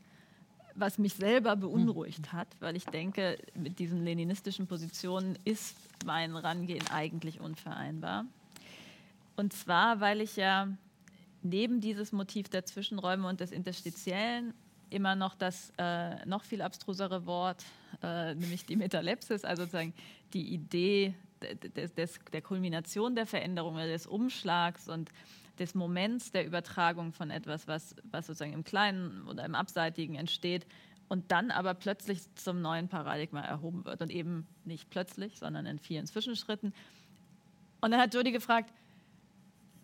was 0.75 0.97
mich 0.97 1.13
selber 1.13 1.55
beunruhigt 1.55 2.33
hat, 2.33 2.47
weil 2.59 2.75
ich 2.75 2.85
denke, 2.85 3.37
mit 3.55 3.79
diesen 3.79 4.03
leninistischen 4.03 4.67
Positionen 4.67 5.39
ist 5.45 5.77
mein 6.05 6.35
Rangehen 6.35 6.85
eigentlich 6.89 7.39
unvereinbar. 7.39 8.25
Und 9.37 9.53
zwar, 9.53 10.01
weil 10.01 10.21
ich 10.21 10.35
ja 10.35 10.67
neben 11.41 11.79
dieses 11.79 12.11
Motiv 12.11 12.49
der 12.49 12.65
Zwischenräume 12.65 13.27
und 13.27 13.39
des 13.39 13.51
Interstitiellen 13.51 14.53
immer 14.89 15.15
noch 15.15 15.35
das 15.35 15.71
äh, 15.77 16.25
noch 16.25 16.43
viel 16.43 16.61
abstrusere 16.61 17.25
Wort, 17.25 17.63
äh, 18.03 18.35
nämlich 18.35 18.65
die 18.65 18.75
Metalepsis, 18.75 19.43
also 19.43 19.63
sozusagen 19.63 19.93
die 20.33 20.53
Idee 20.53 21.13
des, 21.75 21.93
des, 21.93 22.19
der 22.31 22.41
Kulmination 22.41 23.15
der 23.15 23.25
Veränderung 23.25 23.75
oder 23.75 23.87
des 23.87 24.07
Umschlags 24.07 24.89
und 24.89 25.09
des 25.59 25.75
Moments 25.75 26.31
der 26.31 26.45
Übertragung 26.45 27.13
von 27.13 27.29
etwas, 27.29 27.67
was, 27.67 27.95
was 28.03 28.27
sozusagen 28.27 28.53
im 28.53 28.63
Kleinen 28.63 29.27
oder 29.27 29.45
im 29.45 29.55
Abseitigen 29.55 30.15
entsteht 30.15 30.65
und 31.07 31.31
dann 31.31 31.51
aber 31.51 31.73
plötzlich 31.73 32.21
zum 32.35 32.61
neuen 32.61 32.87
Paradigma 32.87 33.41
erhoben 33.41 33.85
wird 33.85 34.01
und 34.01 34.09
eben 34.09 34.47
nicht 34.65 34.89
plötzlich, 34.89 35.37
sondern 35.37 35.65
in 35.65 35.79
vielen 35.79 36.07
Zwischenschritten. 36.07 36.73
Und 37.81 37.91
dann 37.91 37.99
hat 37.99 38.13
Jody 38.13 38.31
gefragt, 38.31 38.73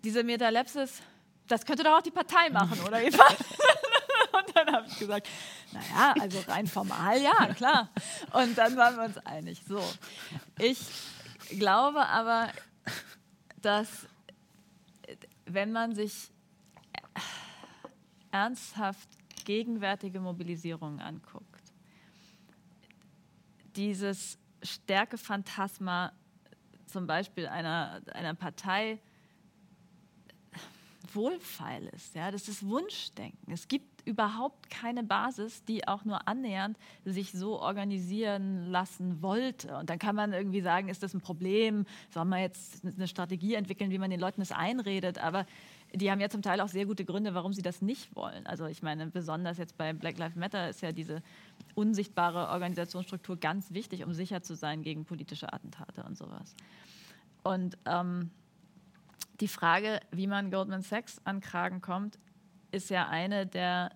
diese 0.04 0.24
Metalepsis, 0.24 1.02
das 1.47 1.65
könnte 1.65 1.84
doch 1.84 2.00
auch 2.00 2.02
die 2.02 2.12
Partei 2.12 2.50
machen, 2.50 2.80
oder 2.88 3.04
Eva? 3.04 3.24
Ich 4.91 4.99
gesagt, 4.99 5.27
naja, 5.71 6.15
also 6.19 6.39
rein 6.47 6.67
formal 6.67 7.21
ja, 7.21 7.54
klar. 7.54 7.89
Und 8.34 8.58
dann 8.58 8.75
waren 8.75 8.95
wir 8.95 9.04
uns 9.06 9.17
einig. 9.19 9.62
So, 9.67 9.84
ich 10.60 10.80
glaube 11.58 12.06
aber, 12.06 12.49
dass 13.62 13.89
wenn 15.45 15.71
man 15.71 15.95
sich 15.95 16.30
ernsthaft 18.32 19.10
gegenwärtige 19.45 20.19
Mobilisierungen 20.19 20.99
anguckt, 20.99 21.45
dieses 23.75 24.38
Stärkephantasma 24.63 26.13
zum 26.86 27.08
Beispiel 27.08 27.47
einer, 27.47 28.01
einer 28.13 28.34
Partei 28.34 28.99
wohlfeil 31.13 31.88
ist. 31.88 32.15
Ja? 32.15 32.32
Das 32.32 32.47
ist 32.47 32.65
Wunschdenken. 32.65 33.51
Es 33.51 33.67
gibt 33.67 33.90
überhaupt 34.05 34.69
keine 34.69 35.03
Basis, 35.03 35.63
die 35.65 35.87
auch 35.87 36.05
nur 36.05 36.27
annähernd 36.27 36.77
sich 37.05 37.31
so 37.31 37.59
organisieren 37.59 38.69
lassen 38.69 39.21
wollte. 39.21 39.77
Und 39.77 39.89
dann 39.89 39.99
kann 39.99 40.15
man 40.15 40.33
irgendwie 40.33 40.61
sagen, 40.61 40.89
ist 40.89 41.03
das 41.03 41.13
ein 41.13 41.21
Problem? 41.21 41.85
Soll 42.09 42.25
man 42.25 42.39
jetzt 42.39 42.83
eine 42.83 43.07
Strategie 43.07 43.55
entwickeln, 43.55 43.91
wie 43.91 43.97
man 43.97 44.09
den 44.09 44.19
Leuten 44.19 44.41
das 44.41 44.51
einredet? 44.51 45.17
Aber 45.17 45.45
die 45.93 46.09
haben 46.09 46.21
ja 46.21 46.29
zum 46.29 46.41
Teil 46.41 46.61
auch 46.61 46.69
sehr 46.69 46.85
gute 46.85 47.05
Gründe, 47.05 47.33
warum 47.33 47.53
sie 47.53 47.61
das 47.61 47.81
nicht 47.81 48.15
wollen. 48.15 48.45
Also 48.47 48.65
ich 48.65 48.81
meine, 48.81 49.07
besonders 49.07 49.57
jetzt 49.57 49.77
bei 49.77 49.93
Black 49.93 50.17
Lives 50.17 50.35
Matter 50.35 50.69
ist 50.69 50.81
ja 50.81 50.91
diese 50.91 51.21
unsichtbare 51.75 52.49
Organisationsstruktur 52.49 53.37
ganz 53.37 53.71
wichtig, 53.71 54.05
um 54.05 54.13
sicher 54.13 54.41
zu 54.41 54.55
sein 54.55 54.83
gegen 54.83 55.05
politische 55.05 55.51
Attentate 55.51 56.03
und 56.03 56.17
sowas. 56.17 56.55
Und 57.43 57.77
ähm, 57.85 58.29
die 59.41 59.47
Frage, 59.47 59.99
wie 60.11 60.27
man 60.27 60.51
Goldman 60.51 60.81
Sachs 60.81 61.19
an 61.23 61.41
Kragen 61.41 61.81
kommt, 61.81 62.19
ist 62.71 62.89
ja 62.89 63.07
eine 63.07 63.45
der, 63.45 63.91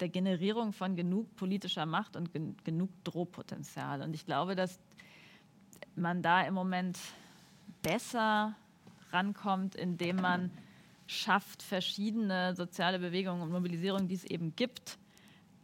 der 0.00 0.08
Generierung 0.08 0.72
von 0.72 0.96
genug 0.96 1.34
politischer 1.36 1.86
Macht 1.86 2.16
und 2.16 2.32
gen 2.32 2.56
genug 2.64 2.90
Drohpotenzial. 3.04 4.02
Und 4.02 4.14
ich 4.14 4.24
glaube, 4.24 4.54
dass 4.54 4.78
man 5.94 6.22
da 6.22 6.42
im 6.42 6.54
Moment 6.54 6.98
besser 7.82 8.54
rankommt, 9.10 9.74
indem 9.74 10.16
man 10.16 10.50
schafft, 11.06 11.62
verschiedene 11.62 12.54
soziale 12.54 12.98
Bewegungen 12.98 13.42
und 13.42 13.52
Mobilisierungen, 13.52 14.08
die 14.08 14.16
es 14.16 14.24
eben 14.24 14.54
gibt, 14.56 14.98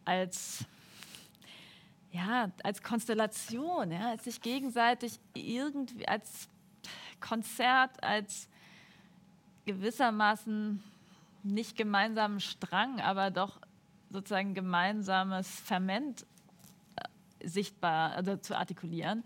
als, 0.05 0.64
ja, 2.12 2.51
als 2.62 2.83
Konstellation, 2.83 3.90
ja, 3.90 4.11
als 4.11 4.25
sich 4.25 4.40
gegenseitig 4.40 5.18
irgendwie, 5.35 6.07
als 6.07 6.48
Konzert, 7.20 8.03
als 8.03 8.48
gewissermaßen 9.64 10.83
nicht 11.42 11.76
gemeinsamen 11.76 12.40
Strang, 12.40 13.00
aber 13.00 13.31
doch 13.31 13.61
sozusagen 14.11 14.55
gemeinsames 14.55 15.48
Ferment 15.48 16.26
äh, 16.96 17.48
sichtbar 17.48 18.12
also 18.12 18.37
zu 18.37 18.57
artikulieren, 18.57 19.24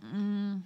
mm, 0.00 0.62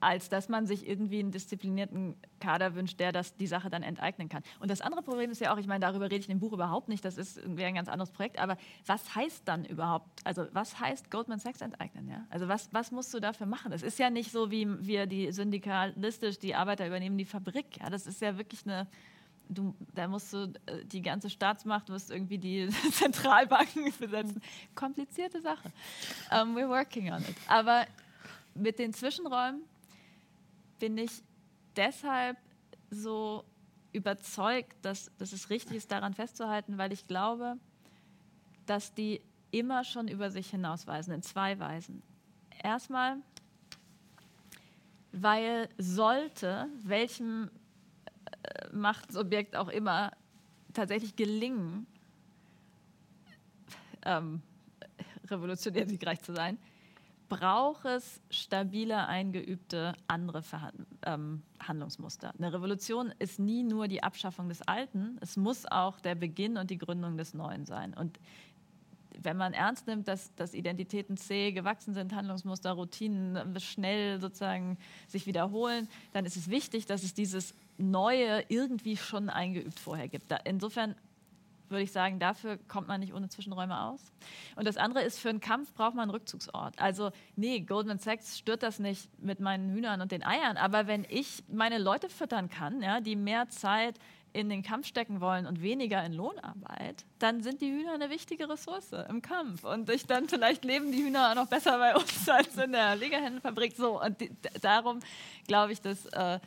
als 0.00 0.30
dass 0.30 0.48
man 0.48 0.66
sich 0.66 0.88
irgendwie 0.88 1.20
einen 1.20 1.30
disziplinierten 1.30 2.16
Kader 2.40 2.74
wünscht, 2.74 2.98
der 3.00 3.12
das, 3.12 3.36
die 3.36 3.46
Sache 3.46 3.68
dann 3.68 3.82
enteignen 3.82 4.30
kann. 4.30 4.42
Und 4.58 4.70
das 4.70 4.80
andere 4.80 5.02
Problem 5.02 5.30
ist 5.30 5.40
ja 5.40 5.52
auch, 5.52 5.58
ich 5.58 5.66
meine, 5.66 5.80
darüber 5.80 6.06
rede 6.06 6.16
ich 6.16 6.28
in 6.28 6.36
dem 6.36 6.40
Buch 6.40 6.54
überhaupt 6.54 6.88
nicht, 6.88 7.04
das 7.04 7.18
ist 7.18 7.36
irgendwie 7.36 7.64
ein 7.64 7.74
ganz 7.74 7.88
anderes 7.88 8.10
Projekt, 8.10 8.38
aber 8.38 8.56
was 8.86 9.14
heißt 9.14 9.46
dann 9.46 9.66
überhaupt, 9.66 10.08
also 10.24 10.46
was 10.52 10.80
heißt 10.80 11.10
Goldman 11.10 11.38
Sachs 11.38 11.60
enteignen? 11.60 12.08
Ja? 12.08 12.26
Also 12.30 12.48
was, 12.48 12.72
was 12.72 12.90
musst 12.90 13.12
du 13.12 13.20
dafür 13.20 13.46
machen? 13.46 13.72
Es 13.72 13.82
ist 13.82 13.98
ja 13.98 14.08
nicht 14.08 14.32
so, 14.32 14.50
wie 14.50 14.66
wir 14.86 15.06
die 15.06 15.32
syndikalistisch, 15.32 16.38
die 16.38 16.54
Arbeiter 16.54 16.86
übernehmen 16.86 17.18
die 17.18 17.26
Fabrik. 17.26 17.78
Ja? 17.78 17.90
Das 17.90 18.06
ist 18.06 18.22
ja 18.22 18.38
wirklich 18.38 18.64
eine 18.64 18.86
du, 19.50 19.74
da 19.94 20.08
musst 20.08 20.32
du 20.32 20.52
äh, 20.66 20.84
die 20.84 21.02
ganze 21.02 21.28
Staatsmacht, 21.28 21.88
musst 21.88 22.10
irgendwie 22.10 22.38
die 22.38 22.68
Zentralbanken 22.92 23.92
besetzen. 23.98 24.40
Komplizierte 24.74 25.40
Sache. 25.40 25.70
Um, 26.30 26.56
we're 26.56 26.68
working 26.68 27.12
on 27.12 27.20
it. 27.22 27.36
Aber 27.48 27.86
mit 28.54 28.78
den 28.78 28.92
Zwischenräumen 28.94 29.62
bin 30.78 30.96
ich 30.96 31.22
deshalb 31.76 32.38
so 32.90 33.44
überzeugt, 33.92 34.76
dass, 34.82 35.10
dass 35.18 35.32
es 35.32 35.50
richtig 35.50 35.76
ist, 35.76 35.92
daran 35.92 36.14
festzuhalten, 36.14 36.78
weil 36.78 36.92
ich 36.92 37.06
glaube, 37.06 37.56
dass 38.66 38.94
die 38.94 39.20
immer 39.50 39.84
schon 39.84 40.06
über 40.08 40.30
sich 40.30 40.50
hinausweisen, 40.50 41.12
in 41.12 41.22
zwei 41.22 41.58
Weisen. 41.58 42.02
Erstmal, 42.62 43.16
weil 45.12 45.68
sollte 45.76 46.68
welchem 46.84 47.50
Machtsobjekt 48.72 49.56
auch 49.56 49.68
immer 49.68 50.12
tatsächlich 50.72 51.16
gelingen, 51.16 51.86
ähm, 54.04 54.42
revolutionär 55.28 55.88
siegreich 55.88 56.20
zu 56.22 56.34
sein, 56.34 56.58
braucht 57.28 57.84
es 57.84 58.20
stabile, 58.28 59.06
eingeübte 59.06 59.94
andere 60.08 60.42
Verhand 60.42 60.86
ähm, 61.02 61.42
Handlungsmuster. 61.60 62.34
Eine 62.36 62.52
Revolution 62.52 63.14
ist 63.18 63.38
nie 63.38 63.62
nur 63.62 63.86
die 63.88 64.02
Abschaffung 64.02 64.48
des 64.48 64.62
Alten, 64.62 65.16
es 65.20 65.36
muss 65.36 65.64
auch 65.64 66.00
der 66.00 66.16
Beginn 66.16 66.56
und 66.56 66.70
die 66.70 66.78
Gründung 66.78 67.16
des 67.16 67.32
Neuen 67.32 67.66
sein. 67.66 67.94
Und 67.94 68.18
wenn 69.22 69.36
man 69.36 69.52
ernst 69.52 69.86
nimmt, 69.86 70.08
dass, 70.08 70.34
dass 70.34 70.54
Identitäten 70.54 71.16
zäh 71.16 71.52
gewachsen 71.52 71.94
sind, 71.94 72.14
Handlungsmuster, 72.14 72.72
Routinen 72.72 73.58
schnell 73.60 74.20
sozusagen 74.20 74.78
sich 75.06 75.26
wiederholen, 75.26 75.88
dann 76.12 76.24
ist 76.24 76.36
es 76.36 76.48
wichtig, 76.48 76.86
dass 76.86 77.02
es 77.02 77.14
dieses 77.14 77.54
Neue 77.80 78.44
irgendwie 78.48 78.96
schon 78.96 79.28
eingeübt 79.28 79.78
vorher 79.78 80.08
gibt. 80.08 80.32
insofern 80.44 80.94
würde 81.70 81.84
ich 81.84 81.92
sagen, 81.92 82.18
dafür 82.18 82.58
kommt 82.68 82.88
man 82.88 83.00
nicht 83.00 83.14
ohne 83.14 83.28
Zwischenräume 83.28 83.80
aus. 83.80 84.12
Und 84.56 84.66
das 84.66 84.76
andere 84.76 85.04
ist, 85.04 85.18
für 85.18 85.30
einen 85.30 85.40
Kampf 85.40 85.72
braucht 85.72 85.94
man 85.94 86.02
einen 86.02 86.10
Rückzugsort. 86.10 86.78
Also, 86.80 87.10
nee, 87.36 87.60
Goldman 87.60 87.98
Sachs 87.98 88.38
stört 88.38 88.62
das 88.62 88.78
nicht 88.78 89.08
mit 89.22 89.40
meinen 89.40 89.72
Hühnern 89.72 90.00
und 90.00 90.12
den 90.12 90.24
Eiern, 90.24 90.56
aber 90.56 90.86
wenn 90.86 91.06
ich 91.08 91.44
meine 91.48 91.78
Leute 91.78 92.08
füttern 92.08 92.50
kann, 92.50 92.82
ja, 92.82 93.00
die 93.00 93.16
mehr 93.16 93.48
Zeit 93.48 93.98
in 94.32 94.48
den 94.48 94.62
Kampf 94.62 94.86
stecken 94.86 95.20
wollen 95.20 95.46
und 95.46 95.60
weniger 95.60 96.04
in 96.04 96.12
Lohnarbeit, 96.12 97.04
dann 97.18 97.42
sind 97.42 97.60
die 97.60 97.70
Hühner 97.70 97.94
eine 97.94 98.10
wichtige 98.10 98.48
Ressource 98.48 98.92
im 99.08 99.22
Kampf. 99.22 99.64
Und 99.64 99.90
ich 99.90 100.06
dann 100.06 100.28
vielleicht 100.28 100.64
leben 100.64 100.92
die 100.92 101.02
Hühner 101.02 101.30
auch 101.30 101.34
noch 101.34 101.48
besser 101.48 101.78
bei 101.78 101.96
uns 101.96 102.28
als 102.28 102.56
in 102.56 102.72
der 102.72 102.94
Legehennenfabrik. 102.94 103.74
So, 103.76 104.00
und 104.00 104.20
die, 104.20 104.30
darum 104.60 105.00
glaube 105.48 105.72
ich, 105.72 105.80
dass 105.80 106.06
äh, 106.06 106.38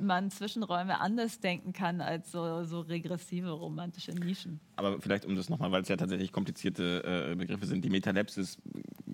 man 0.00 0.30
Zwischenräume 0.30 1.00
anders 1.00 1.40
denken 1.40 1.72
kann 1.72 2.00
als 2.00 2.32
so, 2.32 2.64
so 2.64 2.80
regressive 2.80 3.50
romantische 3.50 4.12
Nischen. 4.12 4.60
Aber 4.76 5.00
vielleicht 5.00 5.24
um 5.24 5.36
das 5.36 5.48
nochmal, 5.48 5.72
weil 5.72 5.82
es 5.82 5.88
ja 5.88 5.96
tatsächlich 5.96 6.32
komplizierte 6.32 7.30
äh, 7.30 7.34
Begriffe 7.34 7.66
sind, 7.66 7.84
die 7.84 7.90
Metalepsis, 7.90 8.58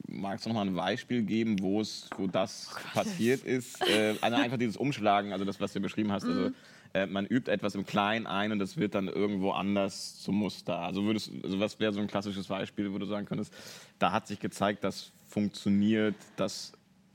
magst 0.09 0.45
du 0.45 0.51
nochmal 0.51 0.66
ein 0.66 0.75
Beispiel 0.75 1.23
geben, 1.23 1.57
wo 1.61 1.81
es, 1.81 2.09
wo 2.16 2.27
das 2.27 2.70
oh 2.73 2.95
passiert 2.95 3.45
ist? 3.45 3.81
Äh, 3.89 4.16
also 4.20 4.37
einfach 4.37 4.59
dieses 4.59 4.77
Umschlagen, 4.77 5.33
also 5.33 5.45
das, 5.45 5.61
was 5.61 5.73
du 5.73 5.81
beschrieben 5.81 6.12
hast, 6.12 6.25
also 6.25 6.49
mhm. 6.49 6.55
äh, 6.95 7.07
man 7.07 7.27
übt 7.27 7.51
etwas 7.51 7.75
im 7.75 7.87
Kleinen 7.87 8.27
ein 8.27 8.53
und 8.53 8.59
das 8.59 8.77
wird 8.77 8.95
dann 8.95 9.09
irgendwo 9.09 9.53
anders 9.53 10.20
zum 10.20 10.37
Muster. 10.37 10.79
Also 10.79 11.05
würdest, 11.05 11.31
also 11.43 11.61
was 11.61 11.79
wäre 11.81 11.93
so 11.93 12.01
ein 12.01 12.07
klassisches 12.07 12.47
Beispiel, 12.47 12.93
wo 12.93 12.99
du 12.99 13.07
sagen 13.07 13.27
könntest, 13.27 13.53
da 13.99 14.12
hat 14.12 14.27
sich 14.27 14.41
gezeigt, 14.41 14.85
das 14.85 15.12
funktioniert, 15.29 16.14
das 16.37 16.73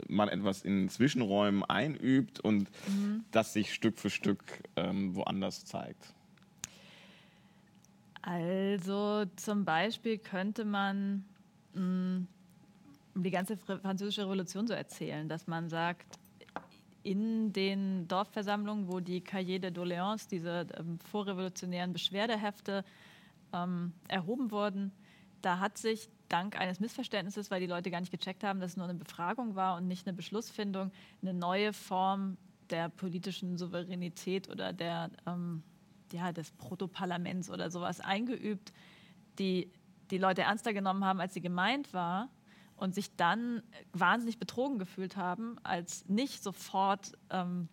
man 0.08 0.30
etwas 0.30 0.64
in 0.64 0.90
Zwischenräumen 0.90 1.64
einübt 1.64 2.40
und 2.40 2.70
mhm. 2.88 3.24
das 3.32 3.54
sich 3.54 3.74
Stück 3.74 3.98
für 3.98 4.10
Stück 4.10 4.44
ähm, 4.76 5.16
woanders 5.16 5.66
zeigt? 5.66 6.14
Also 8.22 9.26
zum 9.38 9.64
Beispiel 9.64 10.18
könnte 10.18 10.66
man 10.66 11.24
mh, 11.74 11.82
mm, 11.82 12.28
die 13.16 13.32
ganze 13.32 13.58
französische 13.58 14.24
Revolution 14.24 14.68
so 14.68 14.74
erzählen, 14.74 15.28
dass 15.28 15.48
man 15.48 15.70
sagt, 15.70 16.20
in 17.04 17.54
den 17.54 18.06
Dorfversammlungen, 18.10 18.90
wo 18.90 19.00
die 19.00 19.22
Cahiers 19.22 19.62
de 19.62 19.72
Doléances, 19.72 20.28
diese 20.28 20.68
ähm, 20.78 21.00
vorrevolutionären 21.00 21.94
Beschwerdehefte, 21.94 22.84
ähm, 23.54 23.94
erhoben 24.10 24.52
wurden, 24.52 24.92
da 25.42 25.60
hat 25.60 25.78
sich 25.78 26.10
dank 26.30 26.60
eines 26.60 26.80
Missverständnisses, 26.80 27.52
weil 27.52 27.60
die 27.60 27.68
Leute 27.68 27.92
gar 27.92 28.00
nicht 28.00 28.12
gecheckt 28.12 28.44
haben, 28.44 28.60
dass 28.60 28.72
es 28.72 28.78
nur 28.78 28.86
eine 28.88 28.98
Befragung 28.98 29.56
war 29.56 29.78
und 29.78 29.88
nicht 29.88 30.08
eine 30.08 30.16
Beschlussfindung, 30.16 30.92
eine 31.22 31.34
neue 31.34 31.74
Form 31.74 32.38
der 32.70 32.90
politischen 32.90 33.58
Souveränität 33.58 34.50
oder 34.50 34.74
der, 34.74 35.10
ähm, 35.26 35.64
ja, 36.12 36.32
des 36.32 36.52
Protoparlaments 36.52 37.50
oder 37.50 37.72
sowas 37.72 38.02
eingeübt, 38.02 38.74
die 39.40 39.72
die 40.12 40.18
Leute 40.18 40.42
ernster 40.44 40.74
genommen 40.74 41.04
haben, 41.04 41.20
als 41.20 41.34
sie 41.34 41.42
gemeint 41.42 41.94
war 41.94 42.30
und 42.76 42.94
sich 42.94 43.16
dann 43.16 43.64
wahnsinnig 43.92 44.40
betrogen 44.40 44.80
gefühlt 44.80 45.18
haben, 45.18 45.58
als 45.64 46.08
nicht 46.08 46.44
sofort 46.44 47.14
ähm, 47.30 47.68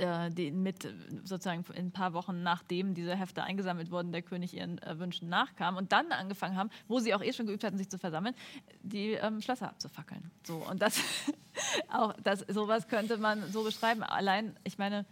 äh, 0.00 0.30
die 0.30 0.50
mit 0.50 0.88
sozusagen 1.24 1.64
in 1.74 1.86
ein 1.86 1.92
paar 1.92 2.12
Wochen 2.12 2.42
nachdem 2.42 2.94
diese 2.94 3.14
Hefte 3.14 3.42
eingesammelt 3.42 3.90
wurden, 3.90 4.12
der 4.12 4.22
König 4.22 4.54
ihren 4.54 4.78
äh, 4.78 4.98
Wünschen 4.98 5.28
nachkam 5.28 5.76
und 5.76 5.92
dann 5.92 6.10
angefangen 6.12 6.56
haben, 6.56 6.70
wo 6.88 6.98
sie 6.98 7.14
auch 7.14 7.22
eh 7.22 7.32
schon 7.32 7.46
geübt 7.46 7.64
hatten, 7.64 7.78
sich 7.78 7.88
zu 7.88 7.98
versammeln, 7.98 8.34
die 8.82 9.12
ähm, 9.12 9.40
Schlösser 9.40 9.68
abzufackeln. 9.68 10.30
So 10.44 10.56
und 10.56 10.82
das 10.82 11.00
auch 11.92 12.14
das 12.22 12.40
sowas 12.48 12.88
könnte 12.88 13.18
man 13.18 13.50
so 13.52 13.62
beschreiben. 13.62 14.02
Allein, 14.02 14.56
ich 14.64 14.78
meine, 14.78 15.06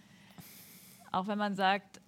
auch 1.13 1.27
wenn 1.27 1.39
man 1.39 1.55
sagt, 1.55 2.01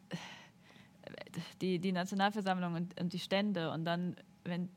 die, 1.61 1.79
die 1.79 1.93
Nationalversammlung 1.93 2.75
und, 2.75 3.01
und 3.01 3.13
die 3.13 3.19
Stände 3.19 3.71
und 3.71 3.85
dann, 3.85 4.17
wenn 4.45 4.69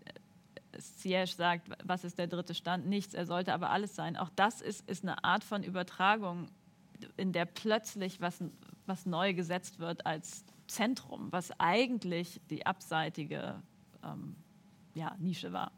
Siege 0.77 1.25
sagt, 1.27 1.69
was 1.83 2.03
ist 2.03 2.17
der 2.17 2.27
dritte 2.27 2.53
Stand? 2.53 2.87
Nichts, 2.87 3.13
er 3.13 3.25
sollte 3.25 3.53
aber 3.53 3.69
alles 3.69 3.95
sein. 3.95 4.17
Auch 4.17 4.29
das 4.35 4.61
ist, 4.61 4.87
ist 4.89 5.03
eine 5.03 5.23
Art 5.23 5.43
von 5.43 5.63
Übertragung, 5.63 6.49
in 7.17 7.31
der 7.31 7.45
plötzlich 7.45 8.21
was, 8.21 8.43
was 8.85 9.05
neu 9.05 9.33
gesetzt 9.33 9.79
wird 9.79 10.05
als 10.05 10.45
Zentrum, 10.67 11.31
was 11.31 11.51
eigentlich 11.59 12.41
die 12.49 12.65
abseitige 12.65 13.61
ähm, 14.03 14.35
ja, 14.95 15.15
Nische 15.19 15.53
war. 15.53 15.71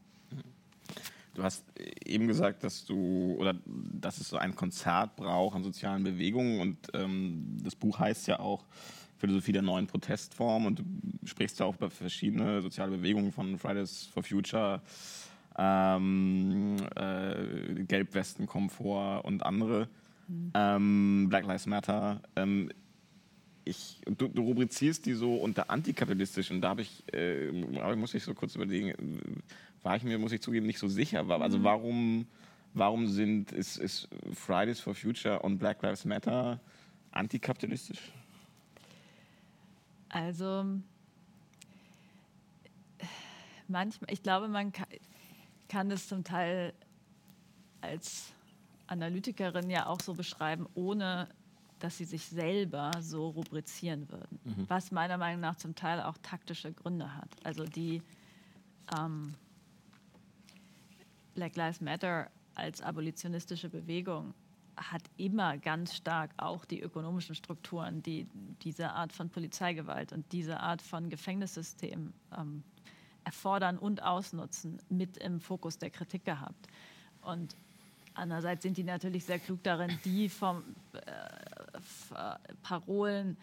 Du 1.34 1.44
hast 1.44 1.66
eben 2.06 2.28
gesagt, 2.28 2.64
dass 2.64 2.86
du 2.86 3.36
oder 3.38 3.56
dass 3.66 4.20
es 4.22 4.30
so 4.30 4.38
ein 4.38 4.56
Konzert 4.56 5.18
braucht 5.18 5.56
an 5.56 5.64
sozialen 5.64 6.04
Bewegungen 6.04 6.62
und 6.62 6.78
ähm, 6.94 7.58
das 7.62 7.76
Buch 7.76 8.00
heißt 8.00 8.28
ja 8.28 8.40
auch 8.40 8.64
Philosophie 9.18 9.52
der 9.52 9.62
neuen 9.62 9.88
Protestform 9.88 10.66
und 10.66 10.80
du 10.80 10.84
sprichst 11.26 11.60
ja 11.60 11.66
auch 11.66 11.76
über 11.76 11.90
verschiedene 11.90 12.62
soziale 12.62 12.98
Bewegungen 12.98 13.34
von 13.34 13.58
Fridays 13.58 14.06
for 14.06 14.24
Future, 14.24 14.82
ähm, 15.58 16.78
äh, 16.96 17.84
Gelbwesten 17.84 18.48
vor 18.70 19.26
und 19.26 19.44
andere. 19.44 19.90
Mhm. 20.28 20.52
Ähm, 20.54 21.28
Black 21.30 21.46
Lives 21.46 21.66
Matter. 21.66 22.22
Ähm, 22.36 22.70
ich, 23.64 24.02
du, 24.06 24.28
du, 24.28 24.44
rubrizierst 24.44 25.06
die 25.06 25.14
so 25.14 25.36
unter 25.36 25.70
antikapitalistisch 25.70 26.52
und 26.52 26.62
da 26.62 26.70
habe 26.70 26.84
ich, 26.84 27.04
äh, 27.14 27.52
muss 27.96 28.14
ich 28.14 28.24
so 28.24 28.34
kurz 28.34 28.56
überlegen, 28.56 28.94
war 29.82 29.96
ich 29.96 30.04
mir, 30.04 30.20
muss 30.20 30.32
ich 30.32 30.42
zugeben, 30.42 30.68
nicht 30.68 30.80
so 30.80 30.88
sicher. 30.88 31.28
Also 31.30 31.58
mhm. 31.58 31.64
warum, 31.64 32.28
warum 32.74 33.08
sind, 33.08 33.52
ist, 33.52 33.78
ist 33.78 34.08
Fridays 34.34 34.80
for 34.80 34.94
Future 34.94 35.40
und 35.40 35.58
Black 35.58 35.82
Lives 35.82 36.06
Matter 36.06 36.60
antikapitalistisch? 37.12 38.00
Also 40.10 40.66
manchmal, 43.68 44.12
ich 44.12 44.22
glaube, 44.22 44.48
man 44.48 44.72
kann, 44.72 44.88
kann 45.70 45.90
das 45.90 46.08
zum 46.08 46.24
Teil 46.24 46.74
als 47.82 48.35
Analytikerin 48.88 49.70
ja 49.70 49.88
auch 49.88 50.00
so 50.02 50.14
beschreiben, 50.14 50.68
ohne 50.76 51.28
dass 51.80 51.98
sie 51.98 52.06
sich 52.06 52.26
selber 52.26 52.92
so 53.02 53.30
rubrizieren 53.30 54.10
würden. 54.10 54.40
Mhm. 54.44 54.66
Was 54.70 54.92
meiner 54.92 55.18
Meinung 55.18 55.42
nach 55.42 55.56
zum 55.56 55.76
Teil 55.76 56.02
auch 56.02 56.18
taktische 56.22 56.72
Gründe 56.72 57.14
hat. 57.14 57.30
Also 57.44 57.66
die 57.66 58.02
ähm, 58.98 59.36
Black 61.34 61.56
Lives 61.56 61.82
Matter 61.82 62.30
als 62.56 62.82
abolitionistische 62.82 63.70
Bewegung 63.70 64.34
hat 64.78 65.04
immer 65.18 65.58
ganz 65.58 65.96
stark 65.96 66.32
auch 66.38 66.66
die 66.66 66.82
ökonomischen 66.82 67.36
Strukturen, 67.36 68.02
die 68.04 68.28
diese 68.62 68.92
Art 68.92 69.14
von 69.14 69.30
Polizeigewalt 69.30 70.12
und 70.12 70.32
diese 70.32 70.60
Art 70.60 70.82
von 70.82 71.10
Gefängnissystem 71.10 72.14
ähm, 72.38 72.64
erfordern 73.24 73.78
und 73.78 74.04
ausnutzen, 74.04 74.80
mit 74.90 75.18
im 75.18 75.40
Fokus 75.40 75.78
der 75.78 75.90
Kritik 75.90 76.26
gehabt. 76.26 76.68
Und 77.22 77.56
andererseits 78.16 78.64
sind 78.64 78.78
die 78.78 78.84
natürlich 78.84 79.26
sehr 79.26 79.40
klug 79.40 79.62
darin, 79.64 80.00
die 80.04 80.30
vom 80.30 80.64
äh, 80.94 81.02
Parolen 82.64 83.38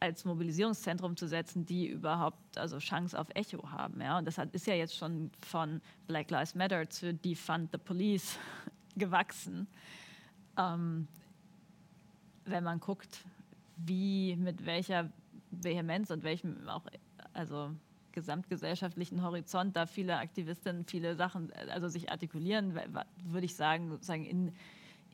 als 0.00 0.24
Mobilisierungszentrum 0.24 1.16
zu 1.16 1.26
setzen, 1.26 1.64
die 1.64 1.88
überhaupt 1.88 2.58
also 2.58 2.78
Chance 2.78 3.18
auf 3.18 3.28
Echo 3.34 3.70
haben. 3.70 4.00
Ja? 4.00 4.18
Und 4.18 4.26
das 4.26 4.38
hat, 4.38 4.54
ist 4.54 4.66
ja 4.66 4.74
jetzt 4.74 4.96
schon 4.96 5.30
von 5.40 5.80
Black 6.06 6.30
Lives 6.30 6.54
Matter 6.54 6.88
zu 6.88 7.14
Defund 7.14 7.70
the 7.72 7.78
Police 7.78 8.38
gewachsen. 8.96 9.66
Ähm, 10.58 11.08
wenn 12.44 12.64
man 12.64 12.80
guckt, 12.80 13.24
wie, 13.76 14.36
mit 14.36 14.66
welcher 14.66 15.10
Vehemenz 15.50 16.10
und 16.10 16.22
welchem 16.22 16.68
auch, 16.68 16.84
also 17.32 17.70
gesamtgesellschaftlichen 18.14 19.22
Horizont 19.22 19.76
da 19.76 19.86
viele 19.86 20.16
Aktivistinnen 20.16 20.84
viele 20.84 21.16
Sachen, 21.16 21.52
also 21.70 21.88
sich 21.88 22.10
artikulieren, 22.10 22.74
würde 23.24 23.44
ich 23.44 23.54
sagen, 23.54 23.90
sozusagen 23.90 24.24
in, 24.24 24.52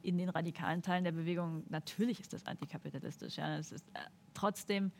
in 0.02 0.18
den 0.18 0.28
radikalen 0.28 0.82
Teilen 0.82 1.04
der 1.04 1.12
Bewegung, 1.12 1.64
natürlich 1.68 2.20
ist 2.20 2.32
das 2.32 2.46
antikapitalistisch. 2.46 3.36
Ja. 3.36 3.56
Es 3.58 3.72
ist, 3.72 3.88
äh, 3.94 4.00
trotzdem 4.34 4.92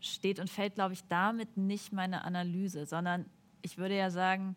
steht 0.00 0.38
und 0.38 0.48
fällt, 0.48 0.76
glaube 0.76 0.94
ich, 0.94 1.02
damit 1.08 1.56
nicht 1.56 1.92
meine 1.92 2.24
Analyse, 2.24 2.86
sondern 2.86 3.26
ich 3.62 3.76
würde 3.76 3.96
ja 3.96 4.10
sagen, 4.10 4.56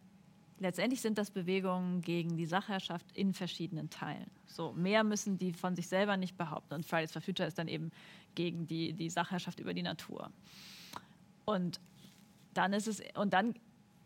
letztendlich 0.60 1.02
sind 1.02 1.18
das 1.18 1.32
Bewegungen 1.32 2.02
gegen 2.02 2.38
die 2.38 2.46
Sachherrschaft 2.46 3.06
in 3.14 3.34
verschiedenen 3.34 3.90
Teilen. 3.90 4.30
So, 4.46 4.72
mehr 4.74 5.04
müssen 5.04 5.38
die 5.38 5.52
von 5.52 5.76
sich 5.76 5.88
selber 5.88 6.16
nicht 6.16 6.38
behaupten. 6.38 6.76
Und 6.76 6.86
Fridays 6.86 7.12
for 7.12 7.22
Future 7.22 7.48
ist 7.48 7.58
dann 7.58 7.68
eben 7.68 7.92
gegen 8.36 8.68
die, 8.68 8.94
die 8.94 9.10
Sachherrschaft 9.10 9.60
über 9.60 9.74
die 9.74 9.82
Natur. 9.82 10.32
Und 11.46 11.82
dann 12.54 12.74
ist 12.74 12.88
es, 12.88 13.02
und 13.16 13.34
dann 13.34 13.56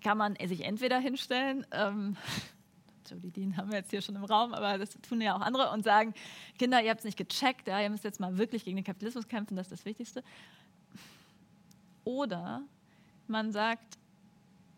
kann 0.01 0.17
man 0.17 0.35
sich 0.45 0.63
entweder 0.63 0.99
hinstellen, 0.99 1.65
ähm, 1.71 2.15
Jodie 3.09 3.31
Dean 3.31 3.57
haben 3.57 3.71
wir 3.71 3.77
jetzt 3.77 3.89
hier 3.89 4.01
schon 4.01 4.15
im 4.15 4.25
Raum, 4.25 4.53
aber 4.53 4.77
das 4.77 4.89
tun 5.01 5.21
ja 5.21 5.35
auch 5.35 5.41
andere 5.41 5.71
und 5.71 5.83
sagen, 5.83 6.13
Kinder, 6.59 6.81
ihr 6.83 6.89
habt 6.89 6.99
es 6.99 7.05
nicht 7.05 7.17
gecheckt, 7.17 7.67
ja, 7.67 7.81
ihr 7.81 7.89
müsst 7.89 8.03
jetzt 8.03 8.19
mal 8.19 8.37
wirklich 8.37 8.65
gegen 8.65 8.75
den 8.75 8.85
Kapitalismus 8.85 9.27
kämpfen, 9.27 9.55
das 9.55 9.67
ist 9.67 9.79
das 9.79 9.85
Wichtigste. 9.85 10.23
Oder 12.03 12.63
man 13.27 13.51
sagt, 13.51 13.97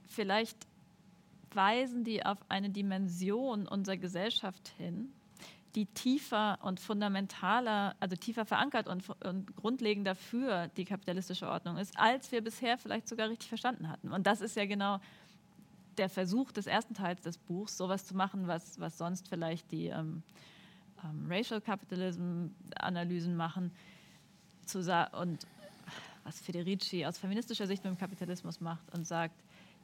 vielleicht 0.08 0.58
weisen 1.54 2.04
die 2.04 2.26
auf 2.26 2.38
eine 2.50 2.70
Dimension 2.70 3.68
unserer 3.68 3.98
Gesellschaft 3.98 4.68
hin, 4.78 5.12
die 5.76 5.86
tiefer 5.86 6.58
und 6.62 6.80
fundamentaler, 6.80 7.96
also 8.00 8.16
tiefer 8.16 8.46
verankert 8.46 8.88
und, 8.88 9.08
und, 9.24 9.56
grundlegender 9.56 10.16
für 10.16 10.68
die 10.78 10.86
kapitalistische 10.86 11.48
Ordnung 11.48 11.78
ist, 11.78 11.98
als 11.98 12.32
wir 12.32 12.42
bisher 12.42 12.78
vielleicht 12.78 13.08
sogar 13.08 13.30
richtig 13.30 13.50
verstanden 13.50 13.88
hatten. 13.88 14.12
Und 14.12 14.26
das 14.26 14.42
ist 14.42 14.56
ja 14.56 14.66
genau 14.66 15.00
der 15.98 16.10
Versuch 16.10 16.52
des 16.52 16.66
ersten 16.66 16.94
Teils 16.94 17.22
des 17.22 17.38
Buchs, 17.38 17.78
sowas 17.78 18.06
zu 18.06 18.16
machen, 18.16 18.48
was, 18.48 18.80
was 18.80 18.98
sonst 18.98 19.28
vielleicht 19.28 19.72
die 19.72 19.88
ähm, 19.88 20.24
ähm, 21.04 21.28
Racial 21.30 21.62
Capitalism-Analysen 21.62 23.36
machen 23.36 23.72
zu 24.66 24.80
und 25.20 25.46
was 26.24 26.40
Federici 26.40 27.06
aus 27.06 27.18
feministischer 27.18 27.68
Sicht 27.68 27.84
mit 27.84 27.94
dem 27.94 27.98
Kapitalismus 27.98 28.62
macht 28.62 28.94
und 28.94 29.06
sagt, 29.06 29.36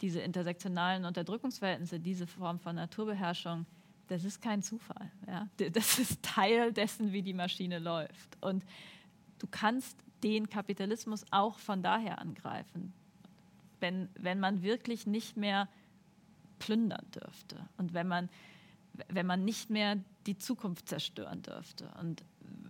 diese 0.01 0.19
intersektionalen 0.19 1.05
Unterdrückungsverhältnisse, 1.05 1.99
diese 1.99 2.27
Form 2.27 2.59
von 2.59 2.75
Naturbeherrschung, 2.75 3.65
das 4.07 4.23
ist 4.23 4.41
kein 4.41 4.61
Zufall. 4.61 5.11
Ja? 5.27 5.47
Das 5.71 5.99
ist 5.99 6.21
Teil 6.21 6.73
dessen, 6.73 7.11
wie 7.11 7.21
die 7.21 7.33
Maschine 7.33 7.79
läuft. 7.79 8.37
Und 8.41 8.63
du 9.39 9.47
kannst 9.49 9.97
den 10.23 10.49
Kapitalismus 10.49 11.25
auch 11.31 11.59
von 11.59 11.83
daher 11.83 12.19
angreifen, 12.19 12.93
wenn, 13.79 14.09
wenn 14.17 14.39
man 14.39 14.63
wirklich 14.63 15.05
nicht 15.05 15.37
mehr 15.37 15.67
plündern 16.59 17.05
dürfte 17.13 17.67
und 17.77 17.93
wenn 17.93 18.07
man, 18.07 18.29
wenn 19.09 19.25
man 19.25 19.43
nicht 19.43 19.69
mehr 19.69 19.97
die 20.25 20.37
Zukunft 20.37 20.87
zerstören 20.87 21.41
dürfte 21.41 21.91
und 21.99 22.23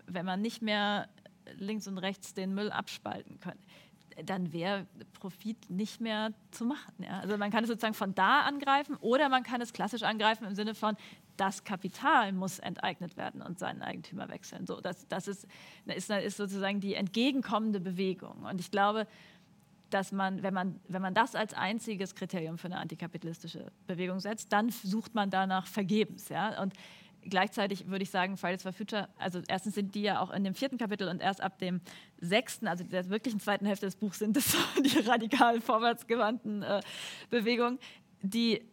wenn 0.07 0.25
man 0.25 0.41
nicht 0.41 0.61
mehr 0.61 1.07
links 1.57 1.87
und 1.87 1.99
rechts 1.99 2.33
den 2.33 2.55
Müll 2.55 2.71
abspalten 2.71 3.39
könnte 3.39 3.63
dann 4.23 4.53
wäre 4.53 4.87
Profit 5.13 5.69
nicht 5.69 5.99
mehr 5.99 6.33
zu 6.51 6.65
machen. 6.65 6.93
Ja? 6.99 7.19
Also 7.19 7.37
man 7.37 7.51
kann 7.51 7.63
es 7.63 7.69
sozusagen 7.69 7.93
von 7.93 8.15
da 8.15 8.41
angreifen 8.41 8.95
oder 8.97 9.29
man 9.29 9.43
kann 9.43 9.61
es 9.61 9.73
klassisch 9.73 10.03
angreifen 10.03 10.45
im 10.45 10.55
Sinne 10.55 10.73
von, 10.73 10.95
das 11.37 11.63
Kapital 11.63 12.31
muss 12.31 12.59
enteignet 12.59 13.17
werden 13.17 13.41
und 13.41 13.59
seinen 13.59 13.81
Eigentümer 13.81 14.29
wechseln. 14.29 14.65
So, 14.65 14.79
das, 14.81 15.07
das 15.07 15.27
ist, 15.27 15.47
ist, 15.85 16.09
ist 16.09 16.37
sozusagen 16.37 16.79
die 16.79 16.95
entgegenkommende 16.95 17.79
Bewegung. 17.79 18.43
Und 18.43 18.59
ich 18.59 18.71
glaube, 18.71 19.07
dass 19.89 20.11
man 20.11 20.43
wenn, 20.43 20.53
man, 20.53 20.79
wenn 20.87 21.01
man 21.01 21.13
das 21.13 21.35
als 21.35 21.53
einziges 21.53 22.15
Kriterium 22.15 22.57
für 22.57 22.67
eine 22.67 22.77
antikapitalistische 22.77 23.71
Bewegung 23.87 24.19
setzt, 24.19 24.51
dann 24.51 24.69
sucht 24.69 25.15
man 25.15 25.29
danach 25.29 25.67
vergebens. 25.67 26.29
Ja? 26.29 26.61
Und 26.61 26.73
gleichzeitig 27.29 27.87
würde 27.87 28.03
ich 28.03 28.09
sagen, 28.09 28.37
Fridays 28.37 28.63
for 28.63 28.73
Future, 28.73 29.09
also 29.17 29.41
erstens 29.47 29.75
sind 29.75 29.95
die 29.95 30.01
ja 30.01 30.19
auch 30.19 30.31
in 30.31 30.43
dem 30.43 30.55
vierten 30.55 30.77
Kapitel 30.77 31.07
und 31.07 31.21
erst 31.21 31.41
ab 31.41 31.59
dem 31.59 31.81
sechsten, 32.19 32.67
also 32.67 32.83
der 32.83 33.09
wirklichen 33.09 33.39
zweiten 33.39 33.65
Hälfte 33.65 33.85
des 33.85 33.95
Buchs 33.95 34.19
sind 34.19 34.37
es 34.37 34.55
die 34.83 34.99
radikal 34.99 35.61
vorwärtsgewandten 35.61 36.63
äh, 36.63 36.81
Bewegungen, 37.29 37.79
die 38.21 38.63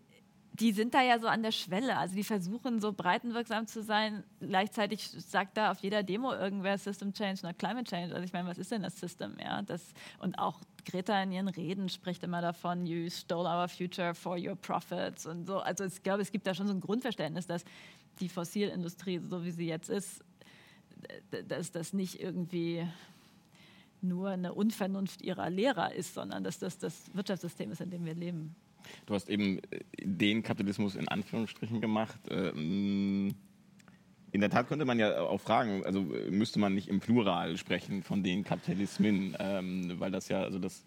die 0.55 0.73
sind 0.73 0.93
da 0.93 1.03
ja 1.03 1.19
so 1.19 1.29
an 1.29 1.43
der 1.43 1.53
Schwelle. 1.53 1.97
Also 1.97 2.15
die 2.15 2.25
versuchen 2.25 2.81
so 2.81 2.93
breitenwirksam 2.93 3.67
zu 3.67 3.83
sein. 3.83 4.23
Gleichzeitig 4.41 5.09
sagt 5.09 5.57
da 5.57 5.71
auf 5.71 5.79
jeder 5.81 6.03
Demo 6.03 6.33
irgendwer 6.33 6.77
System 6.77 7.13
Change, 7.15 7.41
not 7.43 7.59
Climate 7.59 7.85
Change. 7.85 8.15
Also 8.15 8.25
ich 8.25 8.33
meine, 8.33 8.49
was 8.49 8.59
ist 8.59 8.71
denn 8.71 8.83
das 8.83 8.99
System? 9.01 9.37
Ja, 9.41 9.63
das, 9.63 9.83
und 10.19 10.39
auch 10.39 10.61
Greta 10.85 11.23
in 11.23 11.33
ihren 11.33 11.49
Reden 11.49 11.89
spricht 11.89 12.23
immer 12.23 12.43
davon, 12.43 12.85
you 12.87 13.09
stole 13.09 13.49
our 13.49 13.69
future 13.69 14.15
for 14.15 14.37
your 14.37 14.57
profits 14.57 15.27
und 15.27 15.47
so. 15.47 15.59
Also 15.61 15.85
ich 15.85 16.03
glaube, 16.03 16.23
es 16.23 16.31
gibt 16.31 16.47
da 16.47 16.55
schon 16.55 16.67
so 16.67 16.75
ein 16.75 16.81
Grundverständnis, 16.81 17.47
dass 17.47 17.65
die 18.21 18.29
Fossilindustrie, 18.29 19.21
so 19.21 19.45
wie 19.45 19.53
sie 19.53 19.67
jetzt 19.67 19.89
ist, 19.89 20.23
dass 21.49 21.73
das 21.73 21.95
nicht 21.95 22.21
irgendwie 22.21 22.87
nur 24.03 24.31
eine 24.31 24.53
Unvernunft 24.53 25.23
ihrer 25.23 25.49
Lehrer 25.49 25.95
ist, 25.95 26.15
sondern 26.15 26.45
dass 26.45 26.59
das 26.59 26.79
das 26.79 27.15
Wirtschaftssystem 27.15 27.71
ist, 27.71 27.81
in 27.81 27.91
dem 27.91 28.05
wir 28.05 28.15
leben. 28.15 28.55
Du 29.07 29.15
hast 29.15 29.29
eben 29.29 29.59
äh, 29.59 29.81
den 30.03 30.43
Kapitalismus 30.43 30.97
in 30.97 31.09
Anführungsstrichen 31.09 31.81
gemacht. 31.81 32.21
Ähm, 32.31 33.35
in 34.33 34.41
der 34.41 34.49
Tat 34.49 34.67
könnte 34.67 34.87
man 34.87 34.99
ja 34.99 35.21
auch 35.21 35.41
fragen, 35.41 35.85
also 35.85 36.01
äh, 36.15 36.31
müsste 36.31 36.59
man 36.59 36.75
nicht 36.75 36.89
im 36.89 37.01
Plural 37.01 37.57
sprechen 37.59 38.03
von 38.03 38.23
den 38.23 38.45
Kapitalismen, 38.45 39.37
ähm, 39.39 40.01
weil 40.01 40.11
das 40.11 40.29
ja, 40.29 40.43
also 40.43 40.59
das 40.59 40.87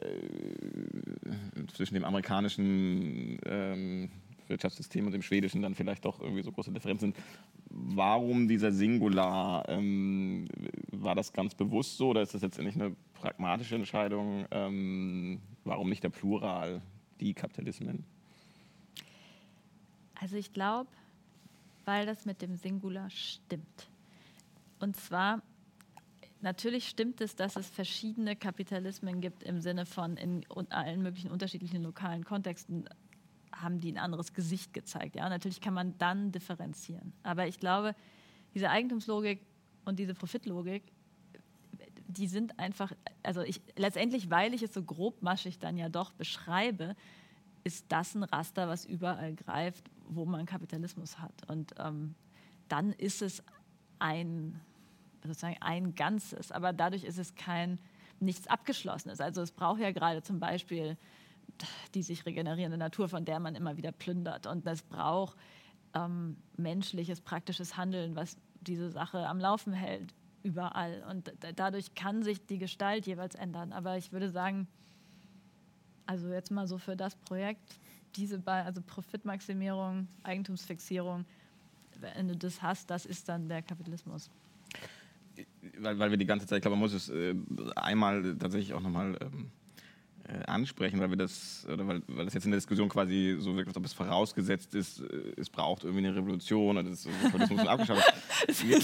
äh, 0.00 1.66
zwischen 1.74 1.94
dem 1.94 2.04
amerikanischen 2.04 3.38
ähm, 3.44 4.10
Wirtschaftssystem 4.48 5.04
und 5.04 5.12
dem 5.12 5.22
schwedischen 5.22 5.60
dann 5.60 5.74
vielleicht 5.74 6.06
doch 6.06 6.20
irgendwie 6.20 6.42
so 6.42 6.50
große 6.50 6.72
Differenzen. 6.72 7.14
Warum 7.68 8.48
dieser 8.48 8.72
Singular? 8.72 9.68
Ähm, 9.68 10.48
war 10.90 11.14
das 11.14 11.32
ganz 11.32 11.54
bewusst 11.54 11.98
so 11.98 12.08
oder 12.08 12.22
ist 12.22 12.34
das 12.34 12.42
letztendlich 12.42 12.74
eine 12.74 12.96
pragmatische 13.14 13.76
Entscheidung? 13.76 14.46
Warum 14.50 15.88
nicht 15.88 16.02
der 16.02 16.10
Plural? 16.10 16.82
Die 17.22 17.34
Kapitalismen? 17.34 18.04
Also 20.20 20.36
ich 20.36 20.52
glaube, 20.52 20.90
weil 21.84 22.06
das 22.06 22.26
mit 22.26 22.42
dem 22.42 22.56
Singular 22.56 23.10
stimmt. 23.10 23.88
Und 24.78 24.96
zwar, 24.96 25.42
natürlich 26.40 26.88
stimmt 26.88 27.20
es, 27.20 27.34
dass 27.36 27.56
es 27.56 27.68
verschiedene 27.68 28.36
Kapitalismen 28.36 29.20
gibt 29.20 29.42
im 29.42 29.60
Sinne 29.60 29.86
von 29.86 30.16
in 30.16 30.44
allen 30.70 31.02
möglichen 31.02 31.30
unterschiedlichen 31.30 31.82
lokalen 31.82 32.24
Kontexten 32.24 32.88
haben 33.52 33.80
die 33.80 33.92
ein 33.92 33.98
anderes 33.98 34.32
Gesicht 34.32 34.72
gezeigt. 34.72 35.16
Ja, 35.16 35.28
natürlich 35.28 35.60
kann 35.60 35.74
man 35.74 35.96
dann 35.98 36.32
differenzieren. 36.32 37.12
Aber 37.22 37.46
ich 37.46 37.58
glaube, 37.58 37.94
diese 38.54 38.70
Eigentumslogik 38.70 39.40
und 39.84 39.98
diese 39.98 40.14
Profitlogik, 40.14 40.82
die 42.12 42.26
sind 42.26 42.58
einfach, 42.58 42.92
also 43.22 43.42
ich, 43.42 43.60
letztendlich, 43.76 44.30
weil 44.30 44.54
ich 44.54 44.62
es 44.62 44.74
so 44.74 44.82
grobmaschig 44.82 45.58
dann 45.58 45.76
ja 45.76 45.88
doch 45.88 46.12
beschreibe, 46.12 46.94
ist 47.64 47.86
das 47.90 48.14
ein 48.14 48.24
Raster, 48.24 48.68
was 48.68 48.84
überall 48.84 49.34
greift, 49.34 49.90
wo 50.08 50.24
man 50.24 50.46
Kapitalismus 50.46 51.18
hat. 51.18 51.48
Und 51.48 51.74
ähm, 51.78 52.14
dann 52.68 52.92
ist 52.92 53.22
es 53.22 53.42
ein, 53.98 54.60
sozusagen 55.22 55.56
ein 55.60 55.94
Ganzes, 55.94 56.50
aber 56.50 56.72
dadurch 56.72 57.04
ist 57.04 57.18
es 57.18 57.34
kein 57.34 57.78
nichts 58.20 58.46
Abgeschlossenes. 58.46 59.20
Also 59.20 59.42
es 59.42 59.52
braucht 59.52 59.80
ja 59.80 59.92
gerade 59.92 60.22
zum 60.22 60.40
Beispiel 60.40 60.96
die 61.94 62.02
sich 62.02 62.24
regenerierende 62.26 62.78
Natur, 62.78 63.08
von 63.08 63.24
der 63.24 63.40
man 63.40 63.54
immer 63.54 63.76
wieder 63.76 63.92
plündert. 63.92 64.46
Und 64.46 64.66
es 64.66 64.82
braucht 64.82 65.36
ähm, 65.94 66.36
menschliches, 66.56 67.20
praktisches 67.20 67.76
Handeln, 67.76 68.16
was 68.16 68.36
diese 68.60 68.90
Sache 68.90 69.26
am 69.26 69.38
Laufen 69.38 69.72
hält, 69.72 70.14
überall. 70.42 71.04
Und 71.10 71.32
dadurch 71.56 71.94
kann 71.94 72.22
sich 72.22 72.44
die 72.46 72.58
Gestalt 72.58 73.06
jeweils 73.06 73.34
ändern. 73.34 73.72
Aber 73.72 73.96
ich 73.96 74.12
würde 74.12 74.30
sagen, 74.30 74.66
also 76.06 76.28
jetzt 76.28 76.50
mal 76.50 76.66
so 76.66 76.78
für 76.78 76.96
das 76.96 77.14
Projekt, 77.14 77.78
diese 78.16 78.38
beiden, 78.38 78.66
also 78.66 78.82
Profitmaximierung, 78.82 80.08
Eigentumsfixierung, 80.22 81.24
wenn 82.00 82.28
du 82.28 82.36
das 82.36 82.60
hast, 82.60 82.90
das 82.90 83.06
ist 83.06 83.28
dann 83.28 83.48
der 83.48 83.62
Kapitalismus. 83.62 84.30
Weil, 85.78 85.98
weil 85.98 86.10
wir 86.10 86.18
die 86.18 86.26
ganze 86.26 86.46
Zeit, 86.46 86.58
ich 86.58 86.62
glaube, 86.62 86.76
man 86.76 86.80
muss 86.80 86.92
es 86.92 87.08
äh, 87.08 87.34
einmal 87.76 88.36
tatsächlich 88.36 88.74
auch 88.74 88.80
nochmal 88.80 89.16
ähm, 89.20 89.50
äh, 89.50 89.61
ansprechen, 90.46 91.00
weil 91.00 91.10
wir 91.10 91.16
das, 91.16 91.66
oder 91.72 91.86
weil, 91.86 92.02
weil 92.06 92.24
das 92.24 92.34
jetzt 92.34 92.44
in 92.44 92.50
der 92.50 92.58
Diskussion 92.58 92.88
quasi 92.88 93.36
so 93.40 93.56
wirkt, 93.56 93.68
als 93.68 93.76
ob 93.76 93.84
es 93.84 93.92
vorausgesetzt 93.92 94.74
ist, 94.74 95.00
äh, 95.00 95.32
es 95.36 95.50
braucht 95.50 95.84
irgendwie 95.84 96.06
eine 96.06 96.16
Revolution 96.16 96.76
oder 96.76 96.88
das, 96.88 97.06
das 97.32 97.50
muss 97.50 97.50
man 97.50 97.68
abgeschafft 97.68 98.12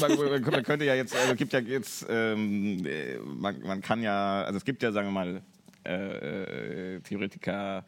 man, 0.01 0.43
man 0.43 0.63
könnte 0.63 0.85
ja 0.85 0.95
jetzt, 0.95 1.15
also 1.15 1.33
es 1.33 1.39
gibt 1.39 1.53
ja 1.53 1.61
jetzt, 1.61 2.07
ähm, 2.09 2.85
äh, 2.85 3.19
man, 3.19 3.61
man 3.61 3.81
kann 3.81 4.03
ja, 4.03 4.43
also 4.43 4.57
es 4.57 4.65
gibt 4.65 4.83
ja, 4.83 4.93
sagen 4.93 5.09
wir 5.09 5.13
mal, 5.13 5.43
äh, 5.85 6.97
äh, 6.97 7.01
Theoretiker, 7.01 7.85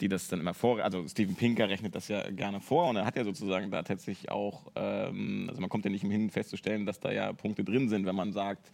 die 0.00 0.08
das 0.08 0.28
dann 0.28 0.40
immer 0.40 0.54
vor, 0.54 0.82
also 0.82 1.06
Steven 1.06 1.34
Pinker 1.34 1.68
rechnet 1.68 1.94
das 1.94 2.08
ja 2.08 2.28
gerne 2.30 2.60
vor 2.60 2.88
und 2.88 2.96
er 2.96 3.04
hat 3.04 3.16
ja 3.16 3.24
sozusagen 3.24 3.70
da 3.70 3.82
tatsächlich 3.82 4.30
auch, 4.30 4.70
ähm, 4.74 5.46
also 5.48 5.60
man 5.60 5.70
kommt 5.70 5.84
ja 5.84 5.90
nicht 5.90 6.04
umhin 6.04 6.30
festzustellen, 6.30 6.86
dass 6.86 6.98
da 6.98 7.12
ja 7.12 7.32
Punkte 7.32 7.64
drin 7.64 7.88
sind, 7.88 8.06
wenn 8.06 8.16
man 8.16 8.32
sagt, 8.32 8.70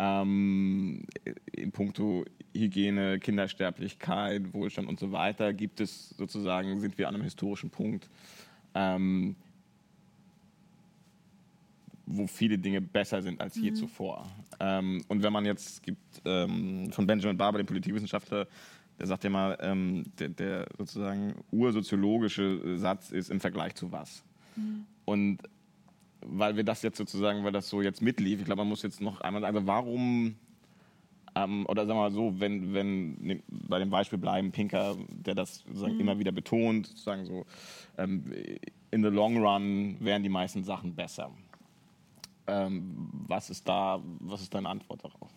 ähm, 0.00 1.04
in 1.52 1.70
puncto 1.72 2.24
Hygiene, 2.54 3.20
Kindersterblichkeit, 3.20 4.52
Wohlstand 4.54 4.88
und 4.88 4.98
so 4.98 5.12
weiter, 5.12 5.52
gibt 5.52 5.80
es 5.80 6.10
sozusagen, 6.10 6.80
sind 6.80 6.96
wir 6.96 7.06
an 7.06 7.14
einem 7.14 7.24
historischen 7.24 7.68
Punkt, 7.68 8.08
ähm, 8.74 9.36
wo 12.06 12.26
viele 12.26 12.58
Dinge 12.58 12.80
besser 12.80 13.20
sind 13.20 13.40
als 13.40 13.56
je 13.56 13.70
mhm. 13.70 13.74
zuvor. 13.74 14.26
Ähm, 14.58 15.04
und 15.08 15.22
wenn 15.22 15.32
man 15.32 15.44
jetzt 15.44 15.82
gibt 15.82 16.22
ähm, 16.24 16.90
von 16.90 17.06
Benjamin 17.06 17.36
Barber, 17.36 17.58
dem 17.58 17.66
Politikwissenschaftler, 17.66 18.48
der 18.98 19.06
sagt 19.06 19.22
ja 19.24 19.30
mal, 19.30 19.56
ähm, 19.60 20.04
der, 20.18 20.30
der, 20.30 20.66
sozusagen 20.78 21.34
ursoziologische 21.52 22.78
Satz 22.78 23.10
ist 23.10 23.30
im 23.30 23.38
Vergleich 23.40 23.74
zu 23.74 23.92
was. 23.92 24.24
Mhm. 24.56 24.86
Und 25.04 25.42
weil 26.22 26.56
wir 26.56 26.64
das 26.64 26.82
jetzt 26.82 26.98
sozusagen, 26.98 27.44
weil 27.44 27.52
das 27.52 27.68
so 27.68 27.82
jetzt 27.82 28.02
mitlief, 28.02 28.40
ich 28.40 28.44
glaube, 28.44 28.60
man 28.60 28.68
muss 28.68 28.82
jetzt 28.82 29.00
noch 29.00 29.20
einmal 29.20 29.42
sagen, 29.42 29.56
also 29.56 29.66
warum 29.66 30.36
ähm, 31.34 31.66
oder 31.66 31.86
sagen 31.86 31.98
wir 31.98 32.10
mal 32.10 32.12
so, 32.12 32.40
wenn, 32.40 32.74
wenn 32.74 33.12
ne, 33.20 33.42
bei 33.48 33.78
dem 33.78 33.90
Beispiel 33.90 34.18
bleiben, 34.18 34.50
Pinker, 34.50 34.96
der 35.08 35.34
das 35.34 35.60
sozusagen 35.66 35.94
mhm. 35.94 36.00
immer 36.00 36.18
wieder 36.18 36.32
betont, 36.32 36.88
sozusagen 36.88 37.24
so, 37.24 37.46
ähm, 37.98 38.32
in 38.90 39.02
the 39.02 39.08
long 39.08 39.36
run 39.38 39.96
wären 40.00 40.22
die 40.22 40.28
meisten 40.28 40.64
Sachen 40.64 40.94
besser. 40.94 41.30
Ähm, 42.46 43.10
was 43.28 43.50
ist 43.50 43.68
da, 43.68 44.00
was 44.20 44.42
ist 44.42 44.52
deine 44.54 44.68
Antwort 44.68 45.04
darauf? 45.04 45.30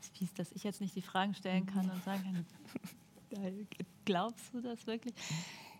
Es 0.00 0.06
ist 0.06 0.16
fies, 0.16 0.34
dass 0.34 0.52
ich 0.52 0.62
jetzt 0.62 0.80
nicht 0.80 0.94
die 0.94 1.02
Fragen 1.02 1.34
stellen 1.34 1.66
kann 1.66 1.90
und 1.90 2.04
sagen 2.04 2.22
kann, 2.22 3.66
glaubst 4.04 4.54
du 4.54 4.60
das 4.60 4.86
wirklich? 4.86 5.14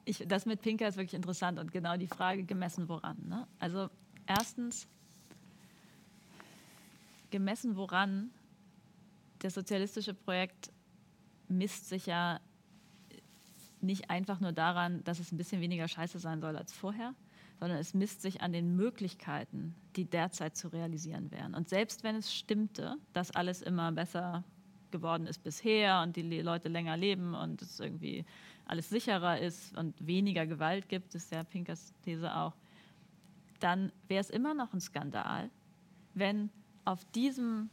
Ich, 0.08 0.24
das 0.26 0.46
mit 0.46 0.62
Pinker 0.62 0.88
ist 0.88 0.96
wirklich 0.96 1.14
interessant 1.14 1.58
und 1.58 1.72
genau 1.72 1.96
die 1.96 2.06
Frage 2.06 2.44
gemessen 2.44 2.88
woran. 2.88 3.18
Ne? 3.28 3.46
Also 3.58 3.90
erstens, 4.26 4.86
gemessen 7.30 7.76
woran, 7.76 8.30
das 9.40 9.54
sozialistische 9.54 10.14
Projekt 10.14 10.70
misst 11.48 11.88
sich 11.88 12.06
ja 12.06 12.40
nicht 13.80 14.08
einfach 14.08 14.40
nur 14.40 14.52
daran, 14.52 15.02
dass 15.04 15.18
es 15.18 15.32
ein 15.32 15.36
bisschen 15.36 15.60
weniger 15.60 15.88
scheiße 15.88 16.18
sein 16.18 16.40
soll 16.40 16.56
als 16.56 16.72
vorher, 16.72 17.14
sondern 17.58 17.78
es 17.78 17.92
misst 17.92 18.22
sich 18.22 18.42
an 18.42 18.52
den 18.52 18.76
Möglichkeiten, 18.76 19.74
die 19.96 20.04
derzeit 20.04 20.56
zu 20.56 20.68
realisieren 20.68 21.30
wären. 21.30 21.54
Und 21.54 21.68
selbst 21.68 22.04
wenn 22.04 22.16
es 22.16 22.32
stimmte, 22.32 22.96
dass 23.12 23.30
alles 23.32 23.60
immer 23.60 23.92
besser 23.92 24.44
geworden 24.90 25.26
ist 25.26 25.42
bisher 25.42 26.00
und 26.02 26.16
die 26.16 26.22
Leute 26.40 26.68
länger 26.68 26.96
leben 26.96 27.34
und 27.34 27.62
es 27.62 27.80
irgendwie 27.80 28.24
alles 28.66 28.88
sicherer 28.88 29.38
ist 29.38 29.76
und 29.76 29.94
weniger 30.06 30.46
Gewalt 30.46 30.88
gibt, 30.88 31.14
ist 31.14 31.32
ja 31.32 31.44
Pinkers 31.44 31.92
These 32.02 32.34
auch, 32.34 32.54
dann 33.60 33.92
wäre 34.08 34.20
es 34.20 34.30
immer 34.30 34.54
noch 34.54 34.72
ein 34.72 34.80
Skandal, 34.80 35.50
wenn 36.14 36.50
auf 36.84 37.04
diesem 37.12 37.70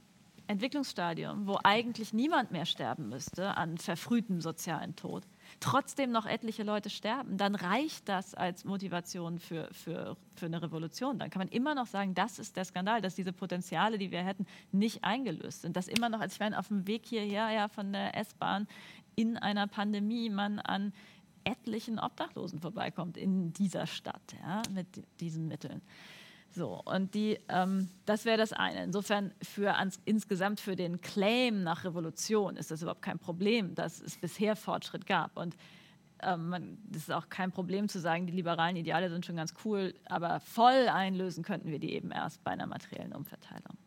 Entwicklungsstadium, 0.47 1.47
wo 1.47 1.57
eigentlich 1.63 2.13
niemand 2.13 2.51
mehr 2.51 2.65
sterben 2.65 3.09
müsste 3.09 3.57
an 3.57 3.77
verfrühtem 3.77 4.41
sozialen 4.41 4.95
Tod, 4.95 5.23
trotzdem 5.59 6.11
noch 6.11 6.25
etliche 6.25 6.63
Leute 6.63 6.89
sterben, 6.89 7.37
dann 7.37 7.55
reicht 7.55 8.09
das 8.09 8.33
als 8.33 8.65
Motivation 8.65 9.39
für, 9.39 9.69
für, 9.71 10.17
für 10.35 10.45
eine 10.45 10.61
Revolution. 10.61 11.19
Dann 11.19 11.29
kann 11.29 11.39
man 11.39 11.49
immer 11.49 11.75
noch 11.75 11.87
sagen, 11.87 12.13
das 12.13 12.39
ist 12.39 12.55
der 12.55 12.65
Skandal, 12.65 13.01
dass 13.01 13.15
diese 13.15 13.33
Potenziale, 13.33 13.97
die 13.97 14.11
wir 14.11 14.23
hätten, 14.23 14.45
nicht 14.71 15.03
eingelöst 15.03 15.61
sind. 15.61 15.75
Dass 15.75 15.87
immer 15.87 16.09
noch, 16.09 16.19
als 16.19 16.33
ich 16.33 16.39
meine, 16.39 16.57
auf 16.59 16.67
dem 16.67 16.87
Weg 16.87 17.05
hierher 17.05 17.49
ja, 17.51 17.67
von 17.67 17.93
der 17.93 18.15
S-Bahn 18.17 18.67
in 19.15 19.37
einer 19.37 19.67
Pandemie 19.67 20.29
man 20.29 20.59
an 20.59 20.93
etlichen 21.43 21.99
Obdachlosen 21.99 22.59
vorbeikommt 22.59 23.17
in 23.17 23.53
dieser 23.53 23.85
Stadt 23.85 24.35
ja, 24.41 24.61
mit 24.73 24.87
diesen 25.19 25.47
Mitteln. 25.47 25.81
So, 26.55 26.81
und 26.85 27.15
die, 27.15 27.39
ähm, 27.49 27.89
das 28.05 28.25
wäre 28.25 28.37
das 28.37 28.53
eine. 28.53 28.83
Insofern 28.83 29.33
für 29.41 29.75
ans, 29.75 29.99
insgesamt 30.05 30.59
für 30.59 30.75
den 30.75 31.01
Claim 31.01 31.63
nach 31.63 31.83
Revolution 31.83 32.57
ist 32.57 32.69
das 32.69 32.83
überhaupt 32.83 33.01
kein 33.01 33.17
Problem, 33.17 33.73
dass 33.73 33.99
es 33.99 34.17
bisher 34.17 34.55
Fortschritt 34.55 35.07
gab. 35.07 35.35
Und 35.35 35.55
ähm, 36.21 36.77
das 36.89 37.03
ist 37.03 37.11
auch 37.11 37.29
kein 37.29 37.51
Problem 37.51 37.89
zu 37.89 37.99
sagen, 37.99 38.27
die 38.27 38.33
liberalen 38.33 38.75
Ideale 38.75 39.09
sind 39.09 39.25
schon 39.25 39.35
ganz 39.35 39.53
cool, 39.65 39.95
aber 40.05 40.39
voll 40.41 40.87
einlösen 40.87 41.43
könnten 41.43 41.71
wir 41.71 41.79
die 41.79 41.93
eben 41.93 42.11
erst 42.11 42.43
bei 42.43 42.51
einer 42.51 42.67
materiellen 42.67 43.13
Umverteilung. 43.13 43.77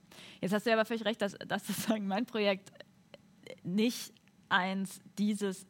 Jetzt 0.40 0.52
hast 0.52 0.66
du 0.66 0.72
aber 0.72 0.84
völlig 0.84 1.04
recht, 1.04 1.22
dass, 1.22 1.34
dass 1.46 1.66
sozusagen 1.66 2.06
mein 2.08 2.26
Projekt 2.26 2.72
nicht 3.62 4.12
eins 4.48 5.00
dieses 5.18 5.66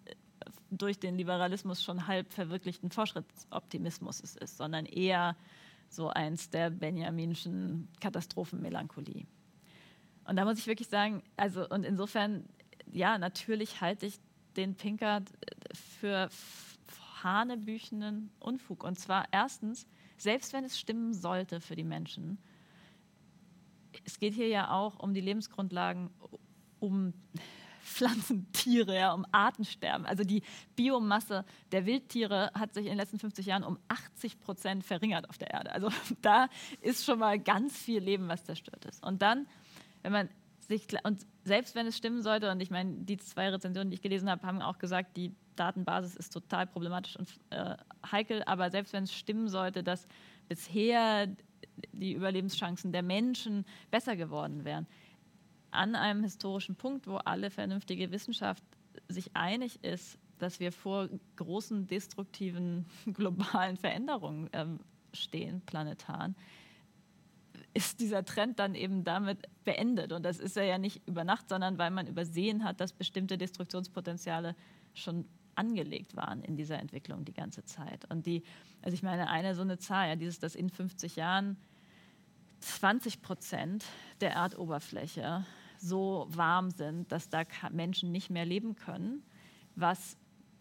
durch 0.70 0.99
den 0.99 1.16
Liberalismus 1.16 1.82
schon 1.82 2.07
halb 2.07 2.32
verwirklichten 2.32 2.90
Fortschrittsoptimismus 2.90 4.20
ist, 4.20 4.57
sondern 4.57 4.86
eher 4.86 5.36
so 5.97 6.09
eins 6.09 6.51
der 6.51 6.70
benjaminschen 6.70 7.88
Katastrophenmelancholie. 8.01 9.26
Und 10.24 10.36
da 10.36 10.44
muss 10.44 10.59
ich 10.59 10.66
wirklich 10.66 10.88
sagen, 10.88 11.22
also 11.36 11.68
und 11.68 11.84
insofern, 11.84 12.44
ja, 12.92 13.18
natürlich 13.18 13.80
halte 13.80 14.07
ich 14.07 14.18
den 14.57 14.74
Pinkert 14.74 15.32
für 15.72 16.28
hanebüchenden 17.22 18.30
Unfug. 18.38 18.84
Und 18.84 18.99
zwar 18.99 19.26
erstens, 19.32 19.86
selbst 20.16 20.53
wenn 20.53 20.64
es 20.64 20.78
stimmen 20.78 21.14
sollte 21.14 21.61
für 21.61 21.76
die 21.76 21.84
Menschen, 21.84 22.38
es 24.05 24.18
geht 24.18 24.34
hier 24.34 24.49
ja 24.49 24.70
auch 24.70 24.99
um 24.99 25.14
die 25.14 25.20
Lebensgrundlagen, 25.20 26.11
um 26.78 27.14
Pflanzen, 27.87 28.51
Tiere, 28.53 28.97
ja, 28.97 29.12
um 29.12 29.24
Artensterben. 29.30 30.07
Also 30.07 30.24
die 30.24 30.43
Biomasse 30.74 31.45
der 31.72 31.87
Wildtiere 31.87 32.51
hat 32.55 32.74
sich 32.74 32.84
in 32.84 32.91
den 32.91 32.99
letzten 32.99 33.18
50 33.18 33.47
Jahren 33.47 33.62
um 33.62 33.78
80 33.89 34.41
Prozent 34.41 34.84
verringert 34.84 35.30
auf 35.30 35.39
der 35.39 35.53
Erde. 35.53 35.72
Also 35.72 35.91
da 36.22 36.49
ist 36.80 37.05
schon 37.05 37.20
mal 37.20 37.39
ganz 37.39 37.76
viel 37.78 38.01
Leben, 38.01 38.28
was 38.28 38.45
zerstört 38.45 38.84
ist. 38.84 39.05
Und 39.05 39.22
dann, 39.22 39.47
wenn 40.03 40.12
man 40.12 40.28
sich, 40.61 40.87
und 41.05 41.26
selbst 41.45 41.76
wenn 41.76 41.87
es 41.87 41.97
stimmen 41.97 42.22
sollte, 42.22 42.51
und 42.51 42.61
ich 42.61 42.70
meine, 42.70 42.93
die 42.93 43.18
zwei 43.18 43.49
Rezensionen, 43.51 43.91
die 43.91 43.95
ich 43.95 44.03
gelesen 44.03 44.28
habe, 44.28 44.45
haben 44.45 44.61
auch 44.61 44.78
gesagt, 44.78 45.16
die 45.16 45.32
Datenbasis 45.55 46.16
ist 46.16 46.32
total 46.32 46.66
problematisch 46.66 47.16
und 47.16 47.28
äh, 47.51 47.76
heikel, 48.11 48.43
aber 48.47 48.70
selbst 48.70 48.93
wenn 48.93 49.05
es 49.05 49.14
stimmen 49.14 49.49
sollte, 49.49 49.82
dass 49.82 50.09
bisher 50.49 51.28
die 51.93 52.12
Überlebenschancen 52.12 52.93
der 52.93 53.03
Menschen 53.03 53.64
besser 53.91 54.16
geworden 54.16 54.64
wären, 54.64 54.87
an 55.76 55.94
einem 55.94 56.22
historischen 56.22 56.76
Punkt, 56.76 57.06
wo 57.06 57.16
alle 57.16 57.50
vernünftige 57.50 58.10
Wissenschaft 58.10 58.64
sich 59.08 59.36
einig 59.36 59.82
ist, 59.84 60.18
dass 60.38 60.60
wir 60.60 60.72
vor 60.72 61.08
großen 61.36 61.86
destruktiven 61.86 62.86
globalen 63.12 63.76
Veränderungen 63.76 64.48
ähm, 64.52 64.80
stehen, 65.12 65.62
planetar, 65.62 66.34
ist 67.74 68.00
dieser 68.00 68.24
Trend 68.24 68.58
dann 68.58 68.74
eben 68.74 69.04
damit 69.04 69.48
beendet. 69.64 70.12
Und 70.12 70.22
das 70.24 70.38
ist 70.38 70.56
er 70.56 70.64
ja 70.64 70.78
nicht 70.78 71.06
über 71.06 71.24
Nacht, 71.24 71.48
sondern 71.48 71.78
weil 71.78 71.90
man 71.90 72.06
übersehen 72.06 72.64
hat, 72.64 72.80
dass 72.80 72.92
bestimmte 72.92 73.38
Destruktionspotenziale 73.38 74.54
schon 74.94 75.26
angelegt 75.54 76.16
waren 76.16 76.42
in 76.42 76.56
dieser 76.56 76.78
Entwicklung 76.78 77.24
die 77.24 77.32
ganze 77.32 77.64
Zeit. 77.64 78.04
Und 78.10 78.26
die, 78.26 78.42
also 78.82 78.94
ich 78.94 79.02
meine, 79.02 79.28
eine 79.28 79.54
so 79.54 79.62
eine 79.62 79.78
Zahl, 79.78 80.08
ja, 80.08 80.16
dieses, 80.16 80.38
dass 80.38 80.54
in 80.54 80.70
50 80.70 81.16
Jahren 81.16 81.56
20 82.60 83.22
Prozent 83.22 83.84
der 84.20 84.32
Erdoberfläche 84.32 85.44
so 85.78 86.26
warm 86.30 86.70
sind, 86.70 87.10
dass 87.12 87.28
da 87.28 87.42
Menschen 87.70 88.12
nicht 88.12 88.30
mehr 88.30 88.44
leben 88.44 88.76
können, 88.76 89.22
was 89.74 90.16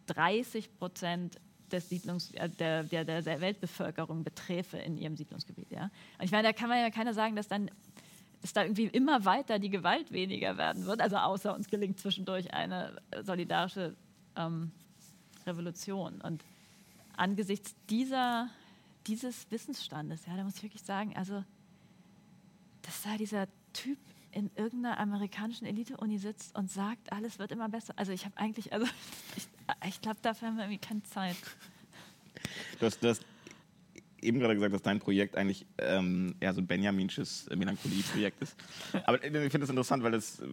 30 0.08 0.78
Prozent 0.78 1.40
des 1.72 1.90
Siedlungs, 1.90 2.32
äh, 2.34 2.50
der, 2.50 2.84
der, 2.84 3.04
der 3.04 3.42
Weltbevölkerung 3.42 4.24
beträfe 4.24 4.78
in 4.78 4.98
ihrem 4.98 5.16
Siedlungsgebiet. 5.16 5.72
Ja? 5.72 5.86
Und 6.18 6.26
ich 6.26 6.32
meine, 6.32 6.44
da 6.44 6.54
kann 6.54 6.70
man 6.70 6.80
ja 6.80 6.90
keiner 6.90 7.14
sagen, 7.14 7.36
dass 7.36 7.48
dann 7.48 7.70
dass 8.42 8.54
da 8.54 8.62
irgendwie 8.62 8.86
immer 8.86 9.26
weiter 9.26 9.58
die 9.58 9.72
Gewalt 9.72 10.12
weniger 10.12 10.56
werden 10.56 10.86
wird, 10.86 11.02
also 11.02 11.18
außer 11.18 11.56
uns 11.56 11.68
gelingt 11.68 12.00
zwischendurch 12.00 12.54
eine 12.54 12.96
solidarische 13.24 13.96
ähm, 14.36 14.72
Revolution. 15.48 16.22
Und 16.22 16.44
angesichts 17.18 17.76
dieser, 17.90 18.50
dieses 19.08 19.50
Wissensstandes, 19.50 20.28
ja, 20.28 20.38
da 20.38 20.44
muss 20.44 20.58
ich 20.58 20.64
wirklich 20.64 20.84
sagen, 20.84 21.16
also 21.16 21.44
dass 22.84 23.02
da 23.02 23.18
dieser 23.18 23.48
Typ 23.74 23.98
in 24.36 24.52
irgendeiner 24.56 25.00
amerikanischen 25.00 25.66
Elite-Uni 25.66 26.18
sitzt 26.20 26.56
und 26.56 26.70
sagt, 26.70 27.12
alles 27.12 27.40
wird 27.40 27.52
immer 27.52 27.70
besser. 27.70 27.94
Also 27.96 28.12
ich 28.12 28.26
habe 28.26 28.38
eigentlich, 28.38 28.74
also 28.74 28.86
ich, 29.36 29.48
ich 29.88 30.02
glaube, 30.02 30.18
dafür 30.22 30.50
haben 30.50 30.58
wir 30.58 30.66
irgendwie 30.66 30.86
keine 30.86 31.04
Zeit. 31.04 31.38
Du 32.80 32.86
hast, 32.86 33.02
du 33.02 33.10
hast 33.10 33.26
eben 34.22 34.40
gerade 34.40 34.56
gesagt, 34.56 34.74
dass 34.74 34.82
dein 34.82 35.00
Projekt 35.00 35.38
eigentlich 35.38 35.66
ähm, 35.78 36.36
eher 36.42 36.54
so 36.54 36.60
ein 36.60 36.68
Benjaminsches 36.68 37.48
Melancholie-Projekt 37.56 38.42
ist. 38.42 38.58
Aber 39.06 39.24
ich 39.24 39.32
finde 39.32 39.64
es 39.64 39.70
interessant, 39.70 40.04
weil 40.04 40.14
es 40.14 40.42
äh, 40.42 40.48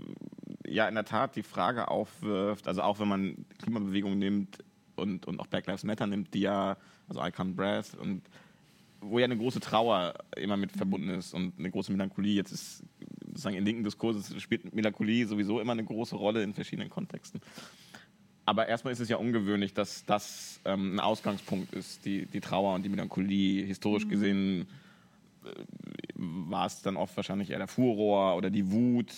ja 0.68 0.89
in 0.89 0.95
der 0.95 1.05
Tat 1.05 1.35
die 1.35 1.43
Frage 1.43 1.89
aufwirft, 1.89 2.68
also 2.68 2.83
auch 2.83 3.01
wenn 3.01 3.09
man 3.09 3.45
Klimabewegung 3.59 4.16
nimmt 4.16 4.59
und, 4.95 5.26
und 5.26 5.41
auch 5.41 5.49
Black 5.49 5.66
Lives 5.66 5.83
Matter 5.83 6.07
nimmt, 6.07 6.33
die 6.35 6.41
ja, 6.41 6.76
also 7.09 7.20
I 7.20 7.30
Can't 7.30 7.55
Breath 7.55 7.95
und 7.99 8.22
wo 9.01 9.18
ja 9.18 9.24
eine 9.24 9.37
große 9.37 9.59
Trauer 9.59 10.14
immer 10.37 10.57
mit 10.57 10.70
verbunden 10.70 11.09
ist 11.09 11.35
und 11.35 11.59
eine 11.59 11.70
große 11.70 11.91
Melancholie. 11.91 12.35
Jetzt 12.35 12.53
ist 12.53 12.85
sozusagen 13.33 13.57
in 13.57 13.64
linken 13.64 13.85
Diskursen 13.85 14.41
spielt 14.41 14.74
Melancholie 14.74 15.26
sowieso 15.26 15.61
immer 15.61 15.72
eine 15.72 15.85
große 15.85 16.16
Rolle 16.16 16.43
in 16.43 16.55
verschiedenen 16.55 16.91
Kontexten. 16.91 17.41
Aber 18.45 18.68
erstmal 18.68 18.93
ist 18.93 19.01
es 19.01 19.09
ja 19.09 19.16
ungewöhnlich, 19.16 19.72
dass 19.72 20.05
das 20.05 20.61
ähm, 20.64 20.97
ein 20.97 21.01
Ausgangspunkt 21.01 21.72
ist, 21.72 22.05
die, 22.05 22.26
die 22.26 22.41
Trauer 22.41 22.74
und 22.74 22.83
die 22.83 22.89
Melancholie. 22.89 23.64
Historisch 23.64 24.05
mhm. 24.05 24.11
gesehen 24.11 24.66
äh, 25.45 25.49
war 26.14 26.66
es 26.66 26.83
dann 26.83 26.97
oft 26.97 27.16
wahrscheinlich 27.16 27.51
eher 27.51 27.59
der 27.59 27.68
Furor 27.68 28.37
oder 28.37 28.51
die 28.51 28.70
Wut. 28.70 29.12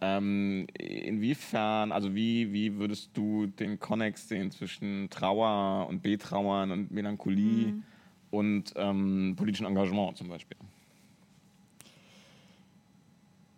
Ähm, 0.00 0.66
inwiefern, 0.78 1.92
also 1.92 2.14
wie, 2.14 2.52
wie 2.52 2.76
würdest 2.76 3.10
du 3.14 3.46
den 3.46 3.78
Konnex 3.78 4.28
sehen 4.28 4.50
zwischen 4.50 5.08
Trauer 5.10 5.86
und 5.88 6.02
Betrauern 6.02 6.70
und 6.72 6.90
Melancholie 6.90 7.68
mhm. 7.68 7.82
und 8.30 8.72
ähm, 8.76 9.34
politischem 9.36 9.66
Engagement 9.66 10.16
zum 10.16 10.28
Beispiel? 10.28 10.56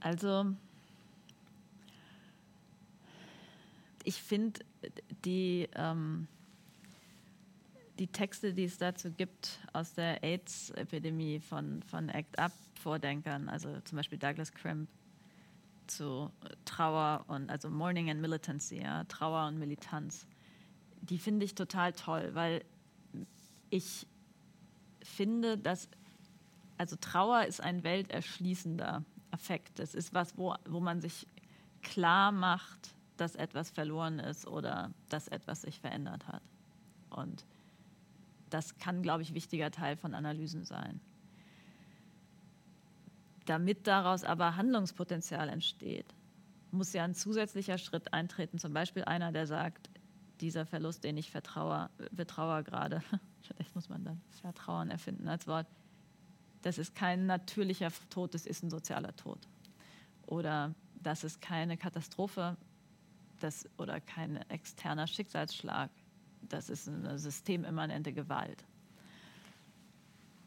Also 0.05 0.55
ich 4.05 4.21
finde 4.21 4.61
die, 5.25 5.67
ähm, 5.75 6.29
die 7.99 8.09
Texte, 8.09 8.53
die 8.53 8.65
es 8.65 8.77
dazu 8.77 9.11
gibt 9.11 9.61
aus 9.73 9.95
der 9.95 10.23
AIDS-Epidemie 10.23 11.41
von, 11.41 11.83
von 11.85 12.11
ACT 12.11 12.39
UP-Vordenkern, 12.39 13.49
also 13.49 13.81
zum 13.81 13.97
Beispiel 13.97 14.19
Douglas 14.19 14.53
Crimp 14.53 14.91
zu 15.87 16.31
Trauer 16.67 17.25
und 17.29 17.49
also 17.49 17.71
Mourning 17.71 18.11
and 18.11 18.21
Militancy, 18.21 18.83
ja, 18.83 19.05
Trauer 19.05 19.49
und 19.49 19.59
Militanz, 19.59 20.27
die 21.01 21.17
finde 21.17 21.47
ich 21.47 21.55
total 21.55 21.95
toll, 21.95 22.35
weil 22.35 22.63
ich 23.71 24.07
finde, 25.03 25.57
dass 25.57 25.89
also 26.77 26.97
Trauer 26.97 27.45
ist 27.47 27.63
ein 27.63 27.85
welterschließender 27.85 29.03
Affekt. 29.35 29.81
Es 29.81 29.95
ist 29.95 30.15
was, 30.15 30.39
wo, 30.39 30.55
wo 30.65 30.79
man 30.79 31.01
sich 31.01 31.27
klar 31.83 32.31
macht, 32.31 32.95
dass 33.17 33.35
etwas 33.35 33.71
verloren 33.71 34.21
ist 34.21 34.47
oder 34.47 34.93
dass 35.09 35.29
etwas 35.29 35.63
sich 35.63 35.81
verändert 35.81 36.27
hat. 36.29 36.43
Und 37.11 37.45
das 38.51 38.79
kann, 38.79 39.03
glaube 39.03 39.23
ich, 39.23 39.35
wichtiger 39.35 39.73
Teil 39.73 39.97
von 39.97 40.15
Analysen 40.15 40.65
sein. 40.65 41.01
Damit 43.47 43.89
daraus 43.89 44.23
aber 44.23 44.57
Handlungspotenzial 44.57 45.49
entsteht, 45.49 46.07
muss 46.71 46.93
ja 46.93 47.05
ein 47.05 47.15
zusätzlicher 47.15 47.79
Schritt 47.79 48.13
eintreten. 48.13 48.59
Zum 48.59 48.73
Beispiel 48.73 49.05
einer, 49.05 49.33
der 49.33 49.47
sagt, 49.49 49.91
dieser 50.41 50.65
Verlust, 50.65 51.03
den 51.03 51.17
ich 51.17 51.31
vertraue, 51.31 51.91
betraue 52.13 52.63
gerade, 52.63 53.03
vielleicht 53.43 53.75
muss 53.75 53.89
man 53.89 54.05
dann 54.05 54.21
Vertrauen 54.41 54.91
erfinden 54.91 55.29
als 55.29 55.47
Wort, 55.49 55.67
das 56.65 56.79
ist 56.79 56.95
kein 56.95 57.27
natürlicher 57.27 57.91
Tod, 58.09 58.33
das 58.33 58.47
ist 58.47 58.63
ein 58.63 58.71
sozialer 58.71 59.15
Tod. 59.17 59.39
Oder 60.27 60.75
das 61.03 61.23
ist 61.23 61.43
keine 61.43 61.77
Katastrophe 61.77 62.57
das, 63.41 63.69
oder 63.77 64.01
kein 64.01 64.37
externer 64.49 65.07
Schicksalsschlag, 65.07 65.91
das 66.41 66.71
ist 66.71 66.89
eine 66.89 67.19
systemimmanente 67.19 68.15
Gewalt. 68.15 68.65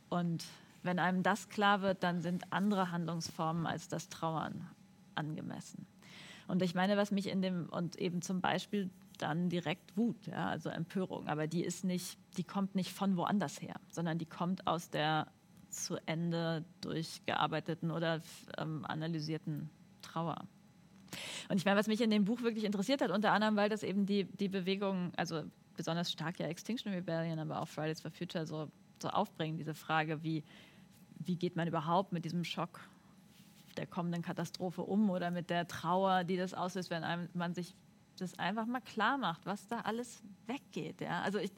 Und 0.10 0.44
wenn 0.82 0.98
einem 0.98 1.22
das 1.22 1.50
klar 1.50 1.82
wird, 1.82 2.02
dann 2.02 2.22
sind 2.22 2.52
andere 2.52 2.92
Handlungsformen 2.92 3.68
als 3.68 3.88
das 3.88 4.10
Trauern 4.10 4.68
angemessen. 5.14 5.86
Und 6.48 6.64
ich 6.64 6.74
meine, 6.74 6.98
was 6.98 7.12
mich 7.12 7.28
in 7.28 7.44
dem, 7.44 7.70
und 7.70 7.98
eben 7.98 8.24
zum 8.24 8.42
Beispiel 8.42 8.90
dann 9.20 9.50
direkt 9.50 9.96
Wut, 9.96 10.26
ja, 10.26 10.50
also 10.50 10.70
Empörung, 10.70 11.28
aber 11.28 11.46
die 11.46 11.64
ist 11.64 11.84
nicht, 11.84 12.18
die 12.38 12.44
kommt 12.44 12.74
nicht 12.74 12.92
von 12.92 13.18
woanders 13.18 13.62
her, 13.62 13.76
sondern 13.92 14.18
die 14.18 14.26
kommt 14.26 14.66
aus 14.66 14.90
der 14.90 15.28
zu 15.70 15.98
Ende 16.06 16.64
durchgearbeiteten 16.82 17.92
oder 17.92 18.22
ähm, 18.58 18.86
analysierten 18.86 19.70
Trauer. 20.02 20.48
Und 21.50 21.58
ich 21.58 21.66
meine, 21.66 21.80
was 21.80 21.88
mich 21.88 22.02
in 22.02 22.10
dem 22.10 22.26
Buch 22.26 22.42
wirklich 22.42 22.66
interessiert 22.66 23.02
hat, 23.02 23.12
unter 23.12 23.32
anderem, 23.32 23.56
weil 23.56 23.70
das 23.70 23.84
eben 23.84 24.06
die, 24.06 24.26
die 24.26 24.50
Bewegung, 24.50 25.12
also 25.16 25.44
besonders 25.76 26.12
stark 26.12 26.40
ja 26.40 26.48
Extinction 26.48 26.94
Rebellion, 26.94 27.40
aber 27.40 27.62
auch 27.62 27.68
Fridays 27.68 28.02
for 28.02 28.12
Future 28.12 28.46
so, 28.46 28.70
so 29.02 29.10
aufbringen, 29.10 29.58
diese 29.58 29.74
Frage, 29.74 30.24
wie, 30.24 30.44
wie 31.20 31.36
geht 31.36 31.56
man 31.56 31.68
überhaupt 31.68 32.12
mit 32.12 32.26
diesem 32.26 32.44
Schock 32.44 32.82
der 33.78 33.88
kommenden 33.88 34.24
Katastrophe 34.24 34.82
um 34.82 35.10
oder 35.10 35.32
mit 35.32 35.50
der 35.50 35.68
Trauer, 35.68 36.24
die 36.24 36.36
das 36.36 36.54
auslöst, 36.54 36.90
wenn 36.90 37.04
einem, 37.04 37.30
man 37.34 37.54
sich 37.54 37.76
das 38.18 38.38
einfach 38.40 38.66
mal 38.66 38.82
klar 38.82 39.18
macht, 39.18 39.46
was 39.46 39.68
da 39.68 39.82
alles 39.82 40.24
weggeht. 40.48 41.02
Ja? 41.02 41.22
Also 41.22 41.38
ich, 41.38 41.52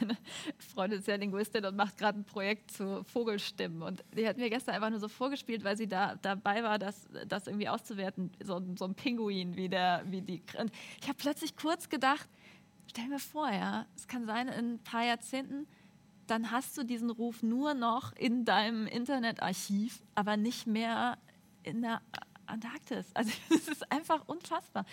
meine 0.00 0.16
Freundin 0.58 0.98
ist 0.98 1.08
ja 1.08 1.16
Linguistin 1.16 1.64
und 1.64 1.76
macht 1.76 1.96
gerade 1.98 2.18
ein 2.18 2.24
Projekt 2.24 2.70
zu 2.70 3.04
Vogelstimmen. 3.04 3.82
Und 3.82 4.04
die 4.16 4.26
hat 4.26 4.36
mir 4.36 4.50
gestern 4.50 4.74
einfach 4.74 4.90
nur 4.90 5.00
so 5.00 5.08
vorgespielt, 5.08 5.64
weil 5.64 5.76
sie 5.76 5.86
da 5.86 6.16
dabei 6.16 6.62
war, 6.62 6.78
das, 6.78 7.08
das 7.26 7.46
irgendwie 7.46 7.68
auszuwerten. 7.68 8.30
So, 8.42 8.62
so 8.76 8.84
ein 8.84 8.94
Pinguin, 8.94 9.56
wie, 9.56 9.68
der, 9.68 10.04
wie 10.06 10.22
die. 10.22 10.42
Und 10.58 10.70
ich 11.00 11.08
habe 11.08 11.18
plötzlich 11.18 11.56
kurz 11.56 11.88
gedacht, 11.88 12.28
stell 12.88 13.08
mir 13.08 13.18
vor, 13.18 13.50
ja, 13.50 13.86
es 13.96 14.06
kann 14.06 14.26
sein, 14.26 14.48
in 14.48 14.74
ein 14.74 14.78
paar 14.78 15.04
Jahrzehnten, 15.04 15.66
dann 16.26 16.50
hast 16.50 16.76
du 16.76 16.82
diesen 16.82 17.10
Ruf 17.10 17.42
nur 17.42 17.74
noch 17.74 18.12
in 18.16 18.44
deinem 18.44 18.86
Internetarchiv, 18.86 20.02
aber 20.14 20.36
nicht 20.36 20.66
mehr 20.66 21.18
in 21.62 21.82
der 21.82 22.00
Antarktis. 22.46 23.06
Also 23.14 23.30
es 23.50 23.68
ist 23.68 23.92
einfach 23.92 24.26
unfassbar. 24.26 24.84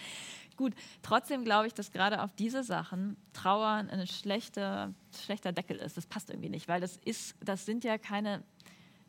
Gut, 0.55 0.73
trotzdem 1.01 1.43
glaube 1.43 1.67
ich, 1.67 1.73
dass 1.73 1.91
gerade 1.91 2.21
auf 2.21 2.33
diese 2.35 2.63
Sachen 2.63 3.17
Trauern 3.33 3.89
ein 3.89 4.07
schlechter, 4.07 4.93
schlechter 5.23 5.51
Deckel 5.51 5.77
ist. 5.77 5.97
Das 5.97 6.05
passt 6.05 6.29
irgendwie 6.29 6.49
nicht, 6.49 6.67
weil 6.67 6.81
das 6.81 6.97
ist, 6.97 7.35
das 7.43 7.65
sind 7.65 7.83
ja 7.83 7.97
keine 7.97 8.43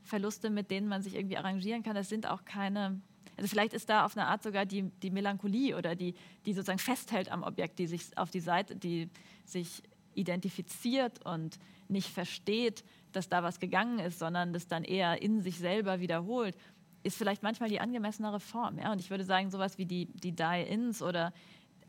Verluste, 0.03 0.51
mit 0.51 0.71
denen 0.71 0.89
man 0.89 1.03
sich 1.03 1.15
irgendwie 1.15 1.37
arrangieren 1.37 1.83
kann. 1.83 1.95
Das 1.95 2.09
sind 2.09 2.27
auch 2.27 2.45
keine, 2.45 3.01
also 3.37 3.49
vielleicht 3.49 3.73
ist 3.73 3.89
da 3.89 4.05
auf 4.05 4.17
eine 4.17 4.27
Art 4.27 4.43
sogar 4.43 4.67
die, 4.67 4.83
die 5.03 5.11
Melancholie 5.11 5.77
oder 5.77 5.95
die, 5.95 6.15
die 6.47 6.53
sozusagen 6.53 6.79
festhält 6.79 7.31
am 7.31 7.43
Objekt, 7.43 7.79
die 7.79 7.87
sich 7.87 8.17
auf 8.17 8.31
die 8.31 8.41
Seite, 8.41 8.77
die 8.77 9.11
sich 9.45 9.83
identifiziert 10.15 11.25
und 11.27 11.59
nicht 11.89 12.09
versteht, 12.09 12.85
dass 13.13 13.29
da 13.29 13.43
was 13.43 13.61
gegangen 13.61 13.99
ist, 13.99 14.19
sondern 14.19 14.53
das 14.53 14.67
dann 14.67 14.85
eher 14.85 15.21
in 15.23 15.43
sich 15.43 15.59
selber 15.59 16.01
wiederholt 16.01 16.57
ist 17.05 17.17
vielleicht 17.17 17.43
manchmal 17.43 17.69
die 17.69 17.81
angemessenere 17.81 18.41
Form. 18.41 18.79
Ja? 18.79 18.91
Und 18.91 19.01
ich 19.01 19.11
würde 19.11 19.25
sagen, 19.25 19.51
sowas 19.51 19.79
wie 19.79 19.87
die, 19.87 20.07
die 20.07 20.33
Die-Ins 20.33 21.03
oder 21.03 21.33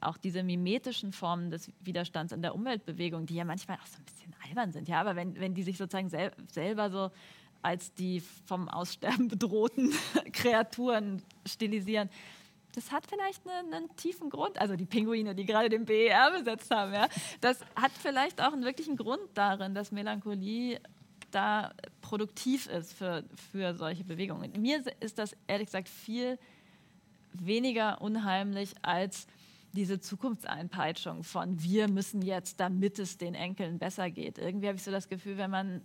auch 0.01 0.17
diese 0.17 0.43
mimetischen 0.43 1.11
Formen 1.11 1.49
des 1.49 1.71
Widerstands 1.79 2.33
in 2.33 2.41
der 2.41 2.53
Umweltbewegung, 2.53 3.25
die 3.25 3.35
ja 3.35 3.45
manchmal 3.45 3.77
auch 3.77 3.87
so 3.87 3.97
ein 3.97 4.05
bisschen 4.05 4.35
albern 4.47 4.71
sind. 4.71 4.87
Ja? 4.87 4.99
Aber 5.01 5.15
wenn, 5.15 5.39
wenn 5.39 5.55
die 5.55 5.63
sich 5.63 5.77
sozusagen 5.77 6.09
sel 6.09 6.31
selber 6.51 6.91
so 6.91 7.09
als 7.61 7.93
die 7.93 8.21
vom 8.45 8.69
Aussterben 8.69 9.27
bedrohten 9.29 9.93
Kreaturen 10.33 11.23
stilisieren, 11.47 12.09
das 12.73 12.91
hat 12.91 13.05
vielleicht 13.07 13.47
einen, 13.47 13.73
einen, 13.73 13.95
tiefen 13.95 14.29
Grund. 14.29 14.59
Also 14.59 14.75
die 14.75 14.85
Pinguine, 14.85 15.33
die 15.33 15.45
gerade 15.45 15.69
den 15.69 15.85
BER 15.85 16.31
besetzt 16.37 16.69
haben, 16.71 16.93
ja, 16.93 17.07
das 17.39 17.61
hat 17.75 17.91
vielleicht 17.93 18.41
auch 18.41 18.51
einen 18.51 18.65
wirklichen 18.65 18.97
Grund 18.97 19.21
darin, 19.33 19.73
dass 19.73 19.93
Melancholie 19.93 20.81
da 21.35 21.73
produktiv 22.01 22.67
ist 22.67 22.93
für, 22.93 23.25
für 23.51 23.75
solche 23.75 24.03
Bewegungen. 24.03 24.51
Mir 24.61 24.83
ist 25.01 25.19
das 25.19 25.35
ehrlich 25.47 25.67
gesagt 25.67 25.89
viel 25.89 26.39
weniger 27.33 28.01
unheimlich 28.01 28.73
als 28.81 29.27
diese 29.73 29.99
Zukunftseinpeitschung 29.99 31.23
von 31.23 31.61
wir 31.61 31.89
müssen 31.89 32.21
jetzt, 32.21 32.61
damit 32.61 32.97
es 32.97 33.17
den 33.17 33.35
Enkeln 33.35 33.77
besser 33.77 34.09
geht. 34.09 34.37
Irgendwie 34.37 34.67
habe 34.67 34.77
ich 34.77 34.83
so 34.83 34.91
das 34.91 35.09
Gefühl, 35.09 35.37
wenn 35.37 35.51
man, 35.51 35.81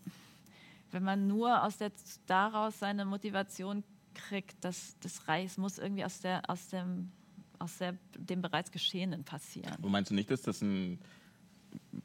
wenn 0.93 1.03
man 1.03 1.27
nur 1.27 1.65
aus 1.65 1.79
der, 1.79 1.91
daraus 2.27 2.79
seine 2.79 3.05
Motivation 3.05 3.83
kriegt, 4.15 4.65
dass 4.65 4.97
das 5.01 5.27
Reich 5.27 5.59
muss 5.59 5.79
irgendwie 5.79 6.05
aus, 6.05 6.21
der, 6.21 6.49
aus, 6.49 6.69
dem, 6.69 7.11
aus 7.59 7.79
der, 7.79 7.97
dem 8.17 8.41
bereits 8.43 8.71
Geschehenen 8.71 9.25
passieren. 9.25 9.75
Und 9.83 9.91
meinst 9.91 10.13
du 10.13 10.15
nicht, 10.15 10.31
dass 10.31 10.43
das 10.43 10.63
ein 10.63 11.01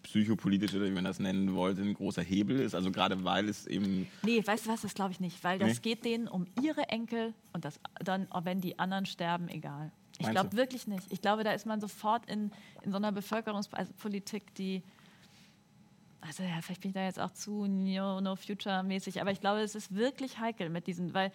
psychopolitisch 0.04 0.74
oder 0.74 0.86
wie 0.86 0.92
man 0.92 1.04
das 1.04 1.20
nennen 1.20 1.56
wollte, 1.56 1.82
ein 1.82 1.94
großer 1.94 2.22
Hebel 2.22 2.60
ist. 2.60 2.76
Also 2.76 2.92
gerade 2.92 3.24
weil 3.24 3.50
es 3.50 3.68
eben. 3.68 4.08
Nee, 4.24 4.46
weißt 4.46 4.66
du 4.66 4.70
was, 4.70 4.82
das 4.82 4.94
glaube 4.94 5.12
ich 5.12 5.20
nicht, 5.20 5.44
weil 5.44 5.60
das 5.60 5.76
nee? 5.76 5.80
geht 5.82 6.06
denen 6.06 6.28
um 6.28 6.48
ihre 6.62 6.90
Enkel 6.90 7.34
und 7.54 7.66
das 7.66 7.80
dann, 8.04 8.28
wenn 8.44 8.62
die 8.62 8.80
anderen 8.80 9.06
sterben, 9.06 9.48
egal. 9.50 9.92
Ich 10.20 10.30
glaube 10.30 10.54
wirklich 10.54 10.88
nicht. 10.88 11.12
Ich 11.12 11.22
glaube, 11.22 11.44
da 11.44 11.52
ist 11.52 11.66
man 11.66 11.82
sofort 11.82 12.26
in, 12.30 12.52
in 12.84 12.92
so 12.92 12.98
einer 12.98 13.12
Bevölkerungspolitik, 13.12 14.56
die. 14.56 14.82
Also 16.22 16.42
ja, 16.42 16.60
vielleicht 16.62 16.82
bin 16.82 16.90
ich 16.90 16.96
da 16.96 17.04
jetzt 17.04 17.20
auch 17.20 17.32
zu 17.32 17.68
No, 17.68 18.20
no 18.20 18.36
Future 18.36 18.82
mäßig, 18.82 19.22
aber 19.22 19.32
ich 19.32 19.42
glaube, 19.42 19.60
es 19.60 19.76
ist 19.76 19.94
wirklich 19.94 20.40
heikel 20.40 20.70
mit 20.70 20.88
diesen, 20.88 21.14
weil 21.14 21.32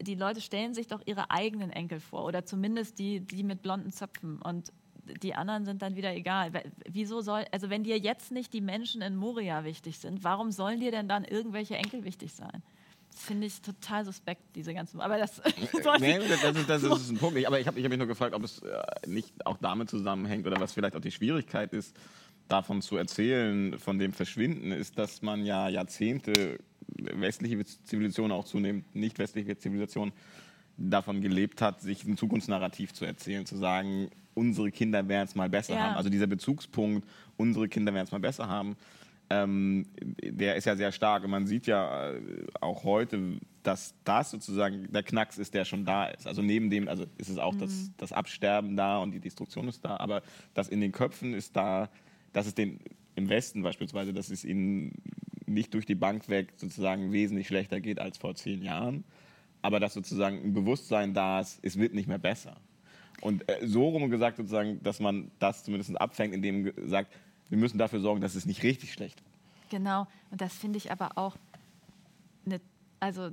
die 0.00 0.14
Leute 0.14 0.40
stellen 0.40 0.74
sich 0.74 0.86
doch 0.86 1.00
ihre 1.06 1.30
eigenen 1.30 1.70
Enkel 1.70 2.00
vor 2.00 2.24
oder 2.24 2.44
zumindest 2.44 2.98
die, 2.98 3.20
die 3.20 3.42
mit 3.42 3.62
blonden 3.62 3.92
Zöpfen 3.92 4.40
und 4.42 4.72
die 5.22 5.34
anderen 5.34 5.64
sind 5.64 5.82
dann 5.82 5.96
wieder 5.96 6.14
egal. 6.14 6.52
Wieso 6.88 7.20
soll, 7.20 7.44
also 7.52 7.70
wenn 7.70 7.84
dir 7.84 7.98
jetzt 7.98 8.32
nicht 8.32 8.52
die 8.52 8.60
Menschen 8.60 9.02
in 9.02 9.16
Moria 9.16 9.64
wichtig 9.64 9.98
sind, 9.98 10.24
warum 10.24 10.52
sollen 10.52 10.80
dir 10.80 10.90
denn 10.90 11.08
dann 11.08 11.24
irgendwelche 11.24 11.76
Enkel 11.76 12.04
wichtig 12.04 12.32
sein? 12.32 12.62
Das 13.10 13.22
finde 13.22 13.46
ich 13.46 13.60
total 13.60 14.04
suspekt, 14.04 14.42
diese 14.54 14.74
ganzen. 14.74 15.00
Aber 15.00 15.18
das, 15.18 15.42
nee, 16.00 16.18
das, 16.18 16.56
ist, 16.56 16.68
das 16.68 16.82
ist 17.00 17.10
ein 17.10 17.18
Punkt. 17.18 17.44
Aber 17.46 17.58
ich 17.58 17.66
habe 17.66 17.82
hab 17.82 17.88
mich 17.88 17.98
nur 17.98 18.06
gefragt, 18.06 18.34
ob 18.34 18.44
es 18.44 18.60
äh, 18.60 18.80
nicht 19.06 19.46
auch 19.46 19.56
damit 19.60 19.90
zusammenhängt 19.90 20.46
oder 20.46 20.60
was 20.60 20.72
vielleicht 20.72 20.94
auch 20.94 21.00
die 21.00 21.10
Schwierigkeit 21.10 21.72
ist, 21.72 21.96
davon 22.48 22.82
zu 22.82 22.96
erzählen, 22.96 23.78
von 23.78 23.98
dem 23.98 24.12
Verschwinden, 24.12 24.72
ist, 24.72 24.98
dass 24.98 25.22
man 25.22 25.44
ja 25.44 25.68
Jahrzehnte 25.68 26.58
westliche 26.96 27.64
Zivilisation, 27.64 28.32
auch 28.32 28.44
zunehmend 28.44 28.94
nicht 28.94 29.18
westliche 29.18 29.58
Zivilisation, 29.58 30.12
davon 30.78 31.20
gelebt 31.20 31.60
hat, 31.60 31.80
sich 31.80 32.04
ein 32.04 32.16
Zukunftsnarrativ 32.16 32.94
zu 32.94 33.04
erzählen, 33.04 33.44
zu 33.44 33.56
sagen, 33.56 34.10
unsere 34.34 34.70
Kinder 34.70 35.08
werden 35.08 35.26
es 35.26 35.34
mal 35.34 35.48
besser 35.48 35.74
ja. 35.74 35.80
haben. 35.80 35.96
Also 35.96 36.08
dieser 36.08 36.28
Bezugspunkt, 36.28 37.06
unsere 37.36 37.68
Kinder 37.68 37.92
werden 37.92 38.04
es 38.04 38.12
mal 38.12 38.20
besser 38.20 38.48
haben, 38.48 38.76
ähm, 39.30 39.86
der 40.22 40.56
ist 40.56 40.64
ja 40.64 40.76
sehr 40.76 40.92
stark. 40.92 41.24
Und 41.24 41.30
man 41.30 41.46
sieht 41.46 41.66
ja 41.66 42.12
äh, 42.12 42.46
auch 42.60 42.84
heute, 42.84 43.38
dass 43.62 43.94
das 44.04 44.30
sozusagen 44.30 44.90
der 44.90 45.02
Knacks 45.02 45.36
ist, 45.36 45.52
der 45.52 45.64
schon 45.64 45.84
da 45.84 46.06
ist. 46.06 46.26
Also 46.26 46.40
neben 46.40 46.70
dem, 46.70 46.88
also 46.88 47.04
ist 47.18 47.28
es 47.28 47.38
auch 47.38 47.54
mhm. 47.54 47.58
das, 47.58 47.90
das 47.96 48.12
Absterben 48.12 48.76
da 48.76 48.98
und 48.98 49.10
die 49.10 49.20
Destruktion 49.20 49.68
ist 49.68 49.84
da, 49.84 49.96
aber 49.98 50.22
das 50.54 50.68
in 50.68 50.80
den 50.80 50.92
Köpfen 50.92 51.34
ist 51.34 51.56
da, 51.56 51.90
dass 52.32 52.46
es 52.46 52.54
den 52.54 52.78
im 53.16 53.28
Westen 53.28 53.62
beispielsweise, 53.62 54.12
dass 54.12 54.30
es 54.30 54.44
ihnen 54.44 54.94
nicht 55.46 55.74
durch 55.74 55.86
die 55.86 55.96
Bank 55.96 56.28
weg 56.28 56.52
sozusagen 56.56 57.10
wesentlich 57.12 57.48
schlechter 57.48 57.80
geht 57.80 57.98
als 57.98 58.16
vor 58.16 58.34
zehn 58.34 58.62
Jahren, 58.62 59.04
aber 59.62 59.80
dass 59.80 59.94
sozusagen 59.94 60.38
ein 60.42 60.54
Bewusstsein 60.54 61.14
da 61.14 61.40
ist, 61.40 61.58
es 61.62 61.78
wird 61.78 61.94
nicht 61.94 62.08
mehr 62.08 62.18
besser. 62.18 62.56
Und 63.20 63.48
äh, 63.48 63.66
so 63.66 63.88
rum 63.88 64.10
gesagt 64.10 64.36
sozusagen, 64.36 64.82
dass 64.82 65.00
man 65.00 65.30
das 65.38 65.64
zumindest 65.64 66.00
abfängt, 66.00 66.34
indem 66.34 66.72
sagt, 66.88 67.12
wir 67.48 67.58
müssen 67.58 67.78
dafür 67.78 68.00
sorgen, 68.00 68.20
dass 68.20 68.34
es 68.34 68.46
nicht 68.46 68.62
richtig 68.62 68.92
schlecht 68.92 69.22
wird. 69.22 69.28
Genau, 69.70 70.06
und 70.30 70.40
das 70.40 70.54
finde 70.54 70.78
ich 70.78 70.92
aber 70.92 71.16
auch 71.16 71.36
eine, 72.46 72.60
also 73.00 73.30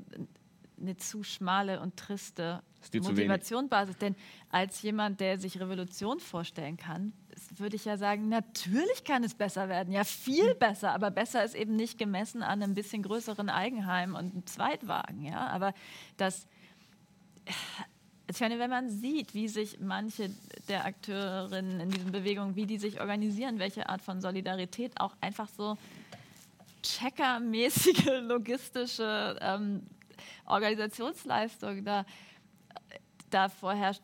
eine 0.80 0.98
zu 0.98 1.24
schmale 1.24 1.80
und 1.80 1.96
triste 1.98 2.62
Motivationsbasis. 2.94 3.98
Denn 3.98 4.16
als 4.50 4.82
jemand, 4.82 5.20
der 5.20 5.40
sich 5.40 5.60
Revolution 5.60 6.20
vorstellen 6.20 6.78
kann, 6.78 7.14
würde 7.60 7.76
ich 7.76 7.86
ja 7.86 7.98
sagen, 7.98 8.30
natürlich 8.30 9.04
kann 9.04 9.24
es 9.24 9.34
besser 9.34 9.70
werden. 9.70 9.94
Ja, 9.94 10.04
viel 10.04 10.52
hm. 10.52 10.60
besser. 10.60 10.92
Aber 10.92 11.12
besser 11.12 11.44
ist 11.44 11.56
eben 11.56 11.76
nicht 11.76 11.98
gemessen 11.98 12.44
an 12.44 12.62
einem 12.62 12.74
bisschen 12.74 13.04
größeren 13.04 13.50
Eigenheim 13.50 14.16
und 14.16 14.34
einem 14.34 14.46
Zweitwagen. 14.46 15.24
Ja, 15.24 15.48
aber 15.48 15.74
das 16.18 16.48
ich 18.28 18.40
meine, 18.40 18.58
wenn 18.58 18.70
man 18.70 18.90
sieht, 18.90 19.34
wie 19.34 19.48
sich 19.48 19.80
manche 19.80 20.32
der 20.68 20.86
Akteurinnen 20.86 21.80
in 21.80 21.90
diesen 21.92 22.12
Bewegungen, 22.12 22.56
wie 22.56 22.66
die 22.66 22.80
sich 22.80 23.00
organisieren, 23.00 23.60
welche 23.60 23.88
Art 23.88 24.02
von 24.02 24.20
Solidarität 24.20 25.00
auch 25.00 25.16
einfach 25.22 25.48
so 25.48 25.78
checkermäßige 26.82 28.22
logistische 28.22 29.38
ähm, 29.42 29.84
Organisationsleistung 30.46 31.84
da, 31.86 32.06
da 33.30 33.50
vorherrscht, 33.50 34.02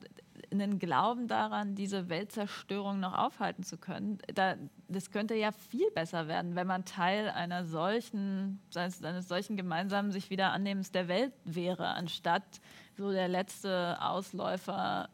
einen 0.51 0.79
Glauben 0.79 1.27
daran, 1.27 1.75
diese 1.75 2.09
Weltzerstörung 2.09 2.99
noch 2.99 3.17
aufhalten 3.17 3.63
zu 3.63 3.77
können. 3.77 4.17
Da, 4.33 4.55
das 4.87 5.11
könnte 5.11 5.35
ja 5.35 5.51
viel 5.51 5.89
besser 5.91 6.27
werden, 6.27 6.55
wenn 6.55 6.67
man 6.67 6.85
Teil 6.85 7.29
einer 7.29 7.65
solchen, 7.65 8.59
eines, 8.75 9.27
solchen 9.27 9.57
gemeinsamen 9.57 10.11
sich 10.11 10.29
wieder 10.29 10.51
annehmens 10.51 10.91
der 10.91 11.07
Welt 11.07 11.33
wäre, 11.45 11.87
anstatt 11.87 12.61
so 12.97 13.11
der 13.11 13.27
letzte 13.27 13.97
Ausläufer 14.01 15.09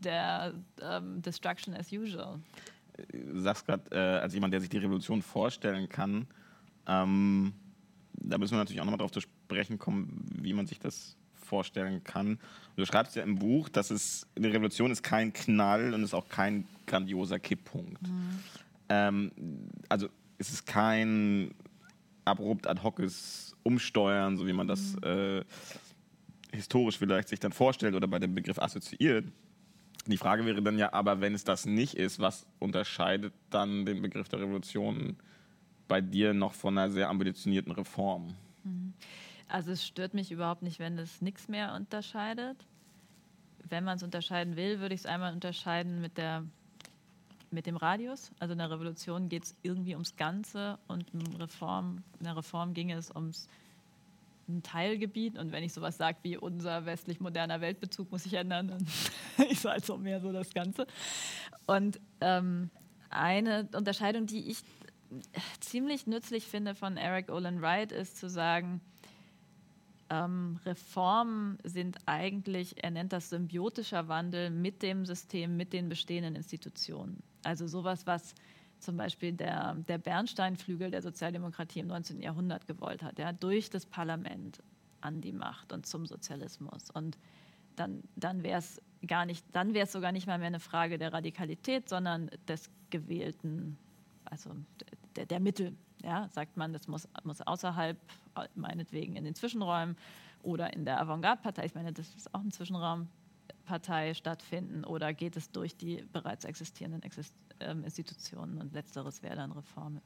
der 0.00 0.54
ähm, 0.80 1.22
Destruction 1.22 1.74
as 1.74 1.92
usual. 1.92 2.40
Du 3.12 3.40
sagst 3.40 3.66
gerade, 3.66 3.84
äh, 3.90 4.20
als 4.20 4.34
jemand, 4.34 4.52
der 4.52 4.60
sich 4.60 4.70
die 4.70 4.78
Revolution 4.78 5.22
vorstellen 5.22 5.88
kann, 5.88 6.26
ähm, 6.86 7.52
da 8.12 8.38
müssen 8.38 8.54
wir 8.54 8.58
natürlich 8.58 8.80
auch 8.80 8.84
nochmal 8.84 8.98
darauf 8.98 9.12
zu 9.12 9.20
sprechen 9.20 9.78
kommen, 9.78 10.26
wie 10.34 10.52
man 10.52 10.66
sich 10.66 10.78
das 10.78 11.17
vorstellen 11.48 12.04
kann. 12.04 12.38
Du 12.76 12.84
schreibst 12.84 13.16
ja 13.16 13.22
im 13.22 13.36
Buch, 13.36 13.68
dass 13.68 13.90
es 13.90 14.26
eine 14.36 14.52
Revolution 14.52 14.90
ist 14.90 15.02
kein 15.02 15.32
Knall 15.32 15.94
und 15.94 16.02
ist 16.02 16.14
auch 16.14 16.28
kein 16.28 16.66
grandioser 16.86 17.38
Kipppunkt. 17.38 18.02
Mhm. 18.02 18.38
Ähm, 18.88 19.32
also 19.88 20.08
es 20.38 20.50
ist 20.50 20.66
kein 20.66 21.54
abrupt 22.24 22.66
ad 22.66 22.82
hoces 22.82 23.56
Umsteuern, 23.62 24.36
so 24.36 24.46
wie 24.46 24.52
man 24.52 24.68
das 24.68 24.94
mhm. 24.96 25.02
äh, 25.02 25.44
historisch 26.52 26.98
vielleicht 26.98 27.28
sich 27.28 27.40
dann 27.40 27.52
vorstellt 27.52 27.94
oder 27.94 28.06
bei 28.06 28.18
dem 28.18 28.34
Begriff 28.34 28.58
assoziiert. 28.58 29.24
Die 30.06 30.16
Frage 30.16 30.46
wäre 30.46 30.62
dann 30.62 30.78
ja, 30.78 30.92
aber 30.92 31.20
wenn 31.20 31.34
es 31.34 31.44
das 31.44 31.66
nicht 31.66 31.94
ist, 31.94 32.18
was 32.18 32.46
unterscheidet 32.58 33.34
dann 33.50 33.84
den 33.84 34.00
Begriff 34.00 34.28
der 34.28 34.40
Revolution 34.40 35.16
bei 35.86 36.00
dir 36.00 36.32
noch 36.32 36.54
von 36.54 36.78
einer 36.78 36.90
sehr 36.90 37.10
ambitionierten 37.10 37.72
Reform? 37.72 38.34
Mhm. 38.64 38.94
Also 39.48 39.72
es 39.72 39.86
stört 39.86 40.14
mich 40.14 40.30
überhaupt 40.30 40.62
nicht, 40.62 40.78
wenn 40.78 40.98
es 40.98 41.20
nichts 41.20 41.48
mehr 41.48 41.74
unterscheidet. 41.74 42.66
wenn 43.70 43.84
man 43.84 43.96
es 43.96 44.02
unterscheiden 44.02 44.56
will, 44.56 44.80
würde 44.80 44.94
ich 44.94 45.02
es 45.02 45.06
einmal 45.06 45.34
unterscheiden 45.34 46.00
mit, 46.00 46.16
der, 46.16 46.42
mit 47.50 47.66
dem 47.66 47.76
Radius. 47.76 48.30
Also 48.38 48.52
in 48.52 48.58
der 48.58 48.70
Revolution 48.70 49.28
geht 49.28 49.44
es 49.44 49.56
irgendwie 49.62 49.92
ums 49.92 50.16
Ganze 50.16 50.78
und 50.86 51.12
in, 51.12 51.36
Reform, 51.36 52.02
in 52.18 52.24
der 52.24 52.36
Reform 52.36 52.72
ging 52.72 52.90
es 52.90 53.10
ums 53.10 53.48
ein 54.48 54.62
Teilgebiet. 54.62 55.38
Und 55.38 55.52
wenn 55.52 55.62
ich 55.62 55.72
sowas 55.72 55.96
sage 55.96 56.18
wie 56.22 56.36
unser 56.36 56.86
westlich 56.86 57.20
moderner 57.20 57.60
Weltbezug 57.60 58.10
muss 58.10 58.24
sich 58.24 58.34
ändern, 58.34 58.68
dann 58.68 59.46
ist 59.50 59.66
also 59.66 59.96
mehr 59.96 60.20
so 60.20 60.32
das 60.32 60.52
Ganze. 60.52 60.86
Und 61.66 62.00
ähm, 62.20 62.70
eine 63.10 63.68
Unterscheidung, 63.74 64.26
die 64.26 64.50
ich 64.50 64.62
ziemlich 65.60 66.06
nützlich 66.06 66.44
finde 66.44 66.74
von 66.74 66.96
Eric 66.96 67.30
Olin 67.30 67.62
Wright, 67.62 67.92
ist 67.92 68.18
zu 68.18 68.28
sagen, 68.28 68.80
ähm, 70.10 70.58
Reformen 70.64 71.58
sind 71.64 71.98
eigentlich, 72.06 72.82
er 72.82 72.90
nennt 72.90 73.12
das 73.12 73.30
symbiotischer 73.30 74.08
Wandel 74.08 74.50
mit 74.50 74.82
dem 74.82 75.04
System, 75.04 75.56
mit 75.56 75.72
den 75.72 75.88
bestehenden 75.88 76.34
Institutionen. 76.34 77.22
Also 77.44 77.66
sowas, 77.66 78.06
was 78.06 78.34
zum 78.78 78.96
Beispiel 78.96 79.32
der, 79.32 79.74
der 79.74 79.98
Bernstein-Flügel 79.98 80.90
der 80.90 81.02
Sozialdemokratie 81.02 81.80
im 81.80 81.88
19. 81.88 82.22
Jahrhundert 82.22 82.66
gewollt 82.66 83.02
hat, 83.02 83.18
ja, 83.18 83.32
durch 83.32 83.70
das 83.70 83.86
Parlament 83.86 84.62
an 85.00 85.20
die 85.20 85.32
Macht 85.32 85.72
und 85.72 85.86
zum 85.86 86.06
Sozialismus. 86.06 86.90
Und 86.90 87.18
dann, 87.76 88.02
dann 88.16 88.42
wäre 88.42 88.58
es 88.58 88.80
gar 89.06 89.26
nicht, 89.26 89.44
dann 89.52 89.74
wäre 89.74 89.86
es 89.86 89.92
sogar 89.92 90.12
nicht 90.12 90.26
mal 90.26 90.38
mehr 90.38 90.48
eine 90.48 90.60
Frage 90.60 90.98
der 90.98 91.12
Radikalität, 91.12 91.88
sondern 91.88 92.30
des 92.46 92.70
gewählten, 92.90 93.78
also 94.24 94.50
der, 95.16 95.26
der 95.26 95.40
Mittel. 95.40 95.76
Ja, 96.02 96.28
sagt 96.32 96.56
man, 96.56 96.72
das 96.72 96.86
muss, 96.88 97.08
muss 97.24 97.40
außerhalb, 97.40 97.96
meinetwegen 98.54 99.16
in 99.16 99.24
den 99.24 99.34
Zwischenräumen 99.34 99.96
oder 100.42 100.72
in 100.72 100.84
der 100.84 101.00
Avantgarde-Partei, 101.00 101.66
ich 101.66 101.74
meine, 101.74 101.92
das 101.92 102.14
ist 102.14 102.32
auch 102.34 102.40
ein 102.40 102.52
Zwischenraumpartei 102.52 104.14
stattfinden 104.14 104.84
oder 104.84 105.12
geht 105.12 105.36
es 105.36 105.50
durch 105.50 105.76
die 105.76 106.04
bereits 106.12 106.44
existierenden 106.44 107.02
Exist 107.02 107.34
ähm, 107.60 107.82
Institutionen 107.84 108.58
und 108.58 108.72
letzteres 108.72 109.22
wäre 109.22 109.36
dann 109.36 109.50
Reformen. 109.52 110.00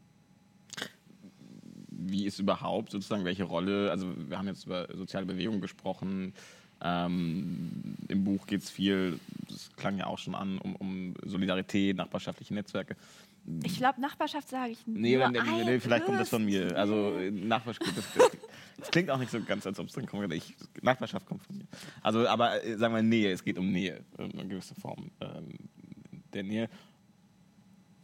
Wie 1.88 2.24
ist 2.26 2.38
überhaupt 2.38 2.90
sozusagen 2.90 3.24
welche 3.24 3.44
Rolle, 3.44 3.90
also 3.90 4.12
wir 4.16 4.38
haben 4.38 4.48
jetzt 4.48 4.64
über 4.64 4.88
soziale 4.96 5.26
Bewegungen 5.26 5.60
gesprochen, 5.60 6.32
ähm, 6.84 7.96
Im 8.08 8.24
Buch 8.24 8.46
geht 8.46 8.62
es 8.62 8.70
viel, 8.70 9.20
das 9.48 9.70
klang 9.76 9.98
ja 9.98 10.06
auch 10.06 10.18
schon 10.18 10.34
an, 10.34 10.58
um, 10.58 10.74
um 10.76 11.14
Solidarität, 11.24 11.96
nachbarschaftliche 11.96 12.54
Netzwerke. 12.54 12.96
Ich 13.64 13.76
glaube, 13.76 14.00
Nachbarschaft 14.00 14.48
sage 14.48 14.72
ich 14.72 14.86
nicht. 14.86 15.00
Nee, 15.00 15.16
nee, 15.16 15.40
nee, 15.40 15.64
nee, 15.64 15.80
vielleicht 15.80 16.04
kommt 16.04 16.20
das 16.20 16.28
von 16.28 16.44
mir. 16.44 16.76
Also 16.76 17.18
Nachbarschaft, 17.30 17.96
das, 17.96 18.06
das, 18.78 18.90
klingt 18.90 19.10
auch 19.10 19.18
nicht 19.18 19.30
so 19.30 19.40
ganz, 19.42 19.66
als 19.66 19.80
ob 19.80 19.88
es 19.88 19.94
dann 19.94 20.06
kommt. 20.06 20.32
Ich, 20.32 20.54
Nachbarschaft 20.80 21.26
kommt 21.26 21.42
von 21.42 21.58
mir. 21.58 21.66
Also, 22.02 22.26
aber 22.28 22.64
äh, 22.64 22.76
sagen 22.76 22.94
wir 22.94 23.02
Nähe, 23.02 23.32
es 23.32 23.42
geht 23.42 23.58
um 23.58 23.70
Nähe, 23.72 24.04
eine 24.16 24.46
gewisse 24.46 24.76
Form 24.76 25.10
ähm, 25.20 25.58
der 26.32 26.44
Nähe. 26.44 26.68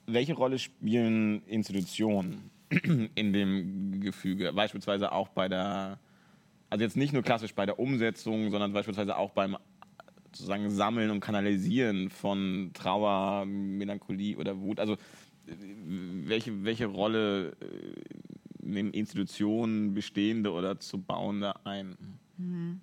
Welche 0.07 0.34
Rolle 0.34 0.59
spielen 0.59 1.45
Institutionen 1.47 2.51
in 3.14 3.32
dem 3.32 4.01
Gefüge? 4.01 4.53
Beispielsweise 4.53 5.12
auch 5.12 5.28
bei 5.28 5.49
der 5.49 6.01
also 6.70 6.84
jetzt 6.84 6.97
nicht 6.97 7.12
nur 7.12 7.22
klassisch 7.22 7.55
bei 7.55 7.66
der 7.66 7.78
Umsetzung, 7.78 8.51
sondern 8.51 8.72
beispielsweise 8.72 9.16
auch 9.16 9.30
beim 9.30 9.57
sozusagen 10.32 10.70
Sammeln 10.70 11.11
und 11.11 11.20
Kanalisieren 11.20 12.11
von 12.11 12.70
Trauer, 12.74 13.47
Melancholie 13.47 14.36
oder 14.36 14.61
Wut. 14.61 14.78
Also 14.78 14.97
welche, 16.24 16.64
welche 16.64 16.86
Rolle 16.86 17.51
äh, 17.61 18.03
nehmen 18.61 18.92
Institutionen, 18.92 19.94
bestehende 19.94 20.53
oder 20.53 20.78
zu 20.78 20.99
bauende 21.01 21.55
ein? 21.64 21.96
Mhm. 22.36 22.80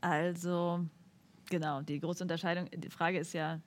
Also 0.00 0.84
genau, 1.48 1.82
die 1.82 2.00
große 2.00 2.24
Unterscheidung, 2.24 2.68
die 2.70 2.90
Frage 2.90 3.18
ist 3.18 3.32
ja 3.32 3.60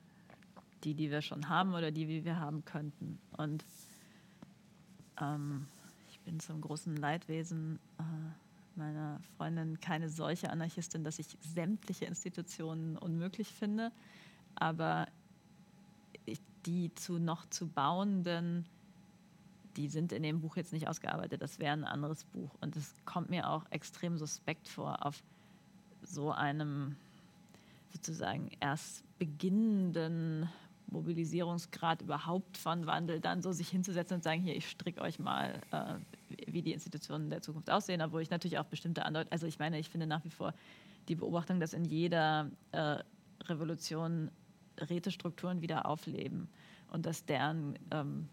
die, 0.84 0.94
die 0.94 1.10
wir 1.10 1.22
schon 1.22 1.48
haben 1.48 1.74
oder 1.74 1.90
die, 1.90 2.08
wie 2.08 2.24
wir 2.24 2.38
haben 2.38 2.64
könnten. 2.64 3.18
Und 3.36 3.64
ähm, 5.20 5.66
bin 6.28 6.40
zum 6.40 6.60
großen 6.60 6.94
Leidwesen 6.94 7.78
äh, 7.98 8.02
meiner 8.78 9.18
Freundin 9.38 9.80
keine 9.80 10.10
solche 10.10 10.50
Anarchistin, 10.50 11.02
dass 11.02 11.18
ich 11.18 11.38
sämtliche 11.40 12.04
Institutionen 12.04 12.98
unmöglich 12.98 13.48
finde. 13.48 13.92
Aber 14.54 15.06
ich, 15.06 15.17
die 16.66 16.94
zu 16.94 17.18
noch 17.18 17.46
zu 17.46 17.68
bauenden, 17.68 18.66
die 19.76 19.88
sind 19.88 20.12
in 20.12 20.22
dem 20.22 20.40
Buch 20.40 20.56
jetzt 20.56 20.72
nicht 20.72 20.88
ausgearbeitet. 20.88 21.40
Das 21.40 21.58
wäre 21.58 21.72
ein 21.72 21.84
anderes 21.84 22.24
Buch. 22.24 22.50
Und 22.60 22.76
es 22.76 22.94
kommt 23.04 23.30
mir 23.30 23.48
auch 23.48 23.64
extrem 23.70 24.18
suspekt 24.18 24.68
vor, 24.68 25.06
auf 25.06 25.22
so 26.02 26.32
einem 26.32 26.96
sozusagen 27.92 28.50
erst 28.60 29.04
beginnenden 29.18 30.48
Mobilisierungsgrad 30.90 32.02
überhaupt 32.02 32.56
von 32.56 32.86
Wandel 32.86 33.20
dann 33.20 33.42
so 33.42 33.52
sich 33.52 33.68
hinzusetzen 33.68 34.16
und 34.16 34.24
sagen, 34.24 34.42
hier, 34.42 34.56
ich 34.56 34.68
stricke 34.68 35.00
euch 35.00 35.18
mal, 35.18 35.60
äh, 35.70 35.94
wie 36.46 36.62
die 36.62 36.72
Institutionen 36.72 37.30
der 37.30 37.42
Zukunft 37.42 37.70
aussehen, 37.70 38.00
obwohl 38.00 38.22
ich 38.22 38.30
natürlich 38.30 38.58
auch 38.58 38.64
bestimmte 38.64 39.04
Andeutungen, 39.04 39.32
also 39.32 39.46
ich 39.46 39.58
meine, 39.58 39.78
ich 39.78 39.88
finde 39.88 40.06
nach 40.06 40.24
wie 40.24 40.30
vor 40.30 40.54
die 41.08 41.14
Beobachtung, 41.14 41.60
dass 41.60 41.72
in 41.72 41.84
jeder 41.84 42.50
äh, 42.72 42.98
Revolution 43.44 44.30
Rätestrukturen 44.80 45.62
wieder 45.62 45.86
aufleben 45.86 46.48
und 46.90 47.06
dass 47.06 47.24
deren 47.24 47.78
ähm, 47.90 48.28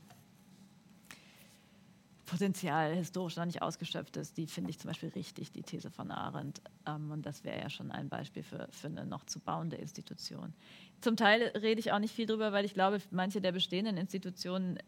Potenzial 2.26 2.96
historisch 2.96 3.36
noch 3.36 3.46
nicht 3.46 3.62
ausgeschöpft 3.62 4.18
ist, 4.18 4.38
die 4.38 4.48
finde 4.48 4.72
ich 4.72 4.80
zum 4.80 4.90
Beispiel 4.90 5.10
richtig, 5.10 5.52
die 5.52 5.62
These 5.62 5.92
von 5.92 6.10
Arendt. 6.12 6.62
Ähm, 6.88 7.12
und 7.12 7.26
das 7.26 7.44
wäre 7.44 7.60
ja 7.60 7.70
schon 7.70 7.92
ein 7.92 8.10
Beispiel 8.10 8.44
für, 8.44 8.68
für 8.72 8.88
eine 8.88 9.06
noch 9.06 9.26
zu 9.26 9.40
bauende 9.40 9.76
Institution. 9.76 10.54
Zum 11.02 11.18
Teil 11.18 11.52
rede 11.56 11.80
ich 11.80 11.92
auch 11.92 12.00
nicht 12.00 12.16
viel 12.16 12.26
drüber, 12.26 12.52
weil 12.52 12.66
ich 12.66 12.74
glaube, 12.74 13.00
manche 13.12 13.42
der 13.42 13.52
bestehenden 13.52 13.98
Institutionen, 13.98 14.80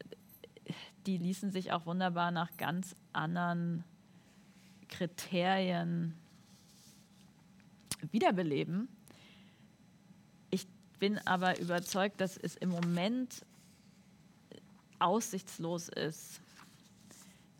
die 1.05 1.17
ließen 1.17 1.51
sich 1.51 1.71
auch 1.71 1.85
wunderbar 1.85 2.31
nach 2.31 2.57
ganz 2.57 2.95
anderen 3.13 3.83
Kriterien 4.89 6.15
wiederbeleben. 8.11 8.87
Bin 10.99 11.19
aber 11.25 11.59
überzeugt, 11.59 12.21
dass 12.21 12.37
es 12.37 12.55
im 12.55 12.69
Moment 12.69 13.45
aussichtslos 14.99 15.89
ist, 15.89 16.41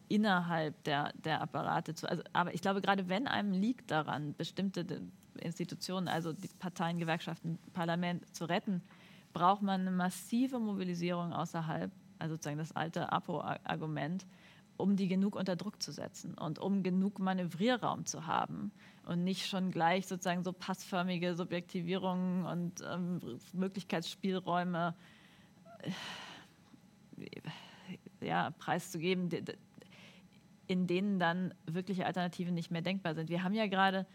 innerhalb 0.09 0.81
der, 0.85 1.11
der 1.23 1.41
Apparate 1.41 1.93
zu. 1.93 2.09
Also, 2.09 2.23
aber 2.33 2.53
ich 2.53 2.61
glaube, 2.61 2.81
gerade 2.81 3.09
wenn 3.09 3.27
einem 3.27 3.51
liegt 3.51 3.91
daran, 3.91 4.33
bestimmte 4.35 4.85
Institutionen, 5.39 6.07
also 6.07 6.33
die 6.33 6.47
Parteien, 6.59 6.97
Gewerkschaften, 6.97 7.59
Parlament 7.73 8.35
zu 8.35 8.45
retten, 8.45 8.81
braucht 9.33 9.61
man 9.61 9.81
eine 9.81 9.91
massive 9.91 10.59
Mobilisierung 10.59 11.33
außerhalb, 11.33 11.91
also 12.19 12.35
sozusagen 12.35 12.57
das 12.57 12.75
alte 12.75 13.11
APO-Argument, 13.11 14.25
um 14.77 14.95
die 14.95 15.07
genug 15.07 15.35
unter 15.35 15.55
Druck 15.55 15.81
zu 15.81 15.91
setzen 15.91 16.33
und 16.35 16.59
um 16.59 16.83
genug 16.83 17.19
Manövrierraum 17.19 18.05
zu 18.05 18.27
haben 18.27 18.71
und 19.08 19.24
nicht 19.24 19.47
schon 19.47 19.72
gleich 19.72 20.05
sozusagen 20.05 20.43
so 20.43 20.51
passförmige 20.51 21.36
Subjektivierungen 21.36 22.45
und 22.45 22.84
ähm, 22.86 23.20
Möglichkeitsspielräume 23.53 24.95
äh, 25.80 27.26
ja, 28.26 28.51
preiszugeben, 28.51 29.30
in 30.68 30.88
denen 30.88 31.20
dann 31.20 31.53
wirkliche 31.66 32.05
Alternativen 32.05 32.53
nicht 32.53 32.70
mehr 32.70 32.82
denkbar 32.82 33.16
sind. 33.16 33.30
Wir 33.30 33.43
haben 33.43 33.53
ja 33.53 33.68
gerade 33.68 34.05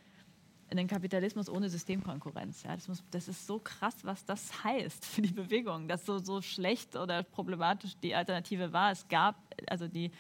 einen 0.71 0.89
Kapitalismus 0.89 1.49
ohne 1.49 1.69
Systemkonkurrenz. 1.69 2.63
Ja, 2.63 2.75
das, 2.75 2.89
muss, 2.89 3.03
das, 3.11 3.29
ist 3.29 3.47
so 3.47 3.59
krass, 3.59 3.97
was 4.05 4.25
das 4.25 4.65
heißt 4.65 5.05
für 5.07 5.23
die 5.23 5.33
Bewegung, 5.33 5.89
dass 5.89 6.05
so, 6.05 6.19
so 6.19 6.43
schlecht 6.43 6.97
oder 6.97 7.23
problematisch 7.23 7.97
die 8.03 8.15
Alternative 8.15 8.73
war. 8.73 8.91
Es 8.93 9.09
gab 9.09 9.37
also 9.69 9.89
die, 9.89 10.11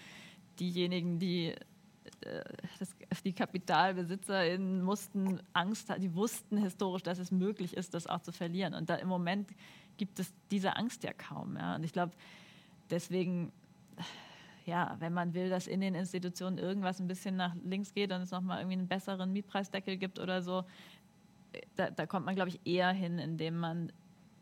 diejenigen, 0.58 1.18
die 1.18 1.54
das, 2.78 3.22
die 3.22 3.32
KapitalbesitzerInnen 3.32 4.82
mussten 4.82 5.40
Angst, 5.52 5.92
die 5.98 6.14
wussten 6.14 6.56
historisch, 6.56 7.02
dass 7.02 7.18
es 7.18 7.30
möglich 7.30 7.76
ist, 7.76 7.94
das 7.94 8.06
auch 8.06 8.20
zu 8.20 8.32
verlieren. 8.32 8.74
Und 8.74 8.90
da 8.90 8.96
im 8.96 9.08
Moment 9.08 9.50
gibt 9.96 10.18
es 10.18 10.32
diese 10.50 10.76
Angst 10.76 11.02
ja 11.04 11.12
kaum. 11.12 11.56
Ja. 11.56 11.74
Und 11.74 11.84
ich 11.84 11.92
glaube, 11.92 12.12
deswegen 12.90 13.52
ja, 14.66 14.96
wenn 15.00 15.12
man 15.12 15.34
will, 15.34 15.50
dass 15.50 15.66
in 15.66 15.80
den 15.80 15.94
Institutionen 15.94 16.58
irgendwas 16.58 17.00
ein 17.00 17.08
bisschen 17.08 17.36
nach 17.36 17.54
links 17.64 17.92
geht 17.94 18.12
und 18.12 18.22
es 18.22 18.30
nochmal 18.30 18.60
irgendwie 18.60 18.78
einen 18.78 18.88
besseren 18.88 19.32
Mietpreisdeckel 19.32 19.96
gibt 19.96 20.18
oder 20.18 20.42
so, 20.42 20.64
da, 21.76 21.90
da 21.90 22.06
kommt 22.06 22.26
man, 22.26 22.34
glaube 22.34 22.50
ich, 22.50 22.60
eher 22.64 22.90
hin, 22.92 23.18
indem 23.18 23.58
man 23.58 23.92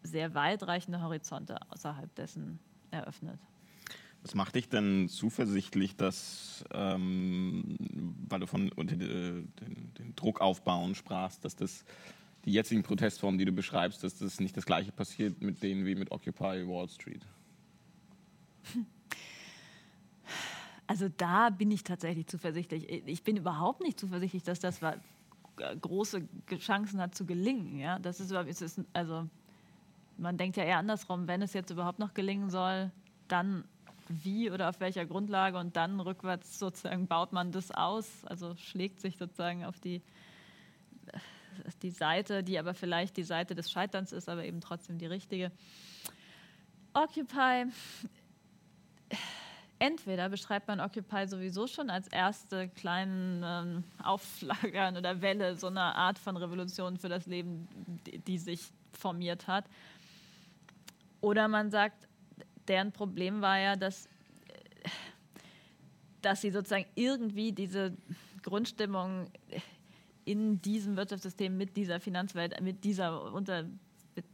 sehr 0.03 0.35
weitreichende 0.35 1.03
Horizonte 1.03 1.59
außerhalb 1.71 2.15
dessen 2.15 2.59
eröffnet. 2.91 3.39
Was 4.23 4.35
macht 4.35 4.55
dich 4.55 4.69
denn 4.69 5.09
zuversichtlich, 5.09 5.97
dass, 5.97 6.65
ähm, 6.73 7.77
weil 8.29 8.41
du 8.41 8.47
von 8.47 8.71
unter 8.73 8.97
den, 8.97 9.53
den 9.99 10.15
Druck 10.15 10.41
aufbauen 10.41 10.95
sprachst, 10.95 11.45
dass 11.45 11.57
das 11.57 11.85
die 12.45 12.53
jetzigen 12.53 12.83
Protestformen, 12.83 13.39
die 13.39 13.45
du 13.45 13.53
beschreibst, 13.53 14.05
dass 14.05 14.19
das 14.19 14.41
nicht 14.41 14.57
das 14.57 14.67
gleiche 14.67 14.93
passiert 14.93 15.41
mit 15.41 15.63
denen 15.63 15.87
wie 15.87 15.95
mit 15.95 16.11
Occupy 16.11 16.67
Wall 16.67 16.89
Street? 16.89 17.27
Also 20.87 21.09
da 21.09 21.51
bin 21.51 21.71
ich 21.71 21.85
tatsächlich 21.85 22.27
zuversichtlich. 22.27 22.89
Ich 23.07 23.23
bin 23.23 23.37
überhaupt 23.37 23.81
nicht 23.81 24.01
zuversichtlich, 24.01 24.43
dass 24.43 24.59
das 24.59 24.81
große 25.81 26.27
Chancen 26.59 27.01
hat 27.01 27.15
zu 27.15 27.25
gelingen. 27.25 27.79
Ja? 27.79 28.01
Das 28.01 28.19
ist, 28.19 28.35
also 28.93 29.29
man 30.19 30.37
denkt 30.37 30.57
ja 30.57 30.65
eher 30.65 30.79
andersrum, 30.79 31.29
wenn 31.29 31.43
es 31.43 31.53
jetzt 31.53 31.71
überhaupt 31.71 32.01
noch 32.01 32.13
gelingen 32.13 32.51
soll, 32.51 32.91
dann 33.29 33.65
wie 34.11 34.51
oder 34.51 34.69
auf 34.69 34.81
welcher 34.81 35.07
Grundlage 35.07 35.57
und 35.59 35.77
dann 35.77 36.01
rückwärts 36.01 36.59
sozusagen 36.59 37.07
baut 37.07 37.33
man 37.33 37.53
das 37.53 37.71
aus, 37.71 38.25
also 38.25 38.57
schlägt 38.57 39.01
sich 39.01 39.17
sozusagen 39.17 39.65
auf 39.65 39.79
die, 39.79 40.03
die 41.83 41.91
Seite, 41.91 42.43
die 42.43 42.59
aber 42.59 42.75
vielleicht 42.75 43.17
die 43.17 43.23
Seite 43.23 43.55
des 43.55 43.71
Scheiterns 43.71 44.13
ist, 44.13 44.29
aber 44.29 44.45
eben 44.45 44.61
trotzdem 44.61 44.99
die 44.99 45.07
richtige. 45.07 45.53
Occupy, 46.93 47.67
entweder 49.79 50.29
beschreibt 50.29 50.67
man 50.67 50.81
Occupy 50.81 51.29
sowieso 51.29 51.69
schon 51.69 51.89
als 51.89 52.09
erste 52.09 52.69
kleine 52.69 53.65
ähm, 53.65 53.85
Aufflagern 54.03 54.97
oder 54.97 55.23
Welle 55.23 55.55
so 55.55 55.69
einer 55.69 55.95
Art 55.95 56.19
von 56.19 56.37
Revolution 56.37 56.97
für 56.97 57.09
das 57.09 57.27
Leben, 57.27 57.69
die, 58.07 58.19
die 58.19 58.39
sich 58.39 58.73
formiert 58.93 59.47
hat. 59.47 59.67
Oder 61.21 61.47
man 61.49 61.71
sagt, 61.71 62.09
deren 62.71 62.93
Problem 62.93 63.43
war 63.43 63.59
ja, 63.59 63.77
dass, 63.77 64.09
dass 66.23 66.41
sie 66.41 66.51
sozusagen 66.51 66.87
irgendwie 66.95 67.53
diese 67.53 67.97
Grundstimmung 68.43 69.29
in 70.25 70.63
diesem 70.63 70.97
Wirtschaftssystem 70.97 71.57
mit 71.57 71.77
dieser 71.77 71.99
Finanzwelt, 71.99 72.59
mit 72.61 72.85
dieser 72.85 73.33
unter, 73.33 73.65
mit, 74.15 74.25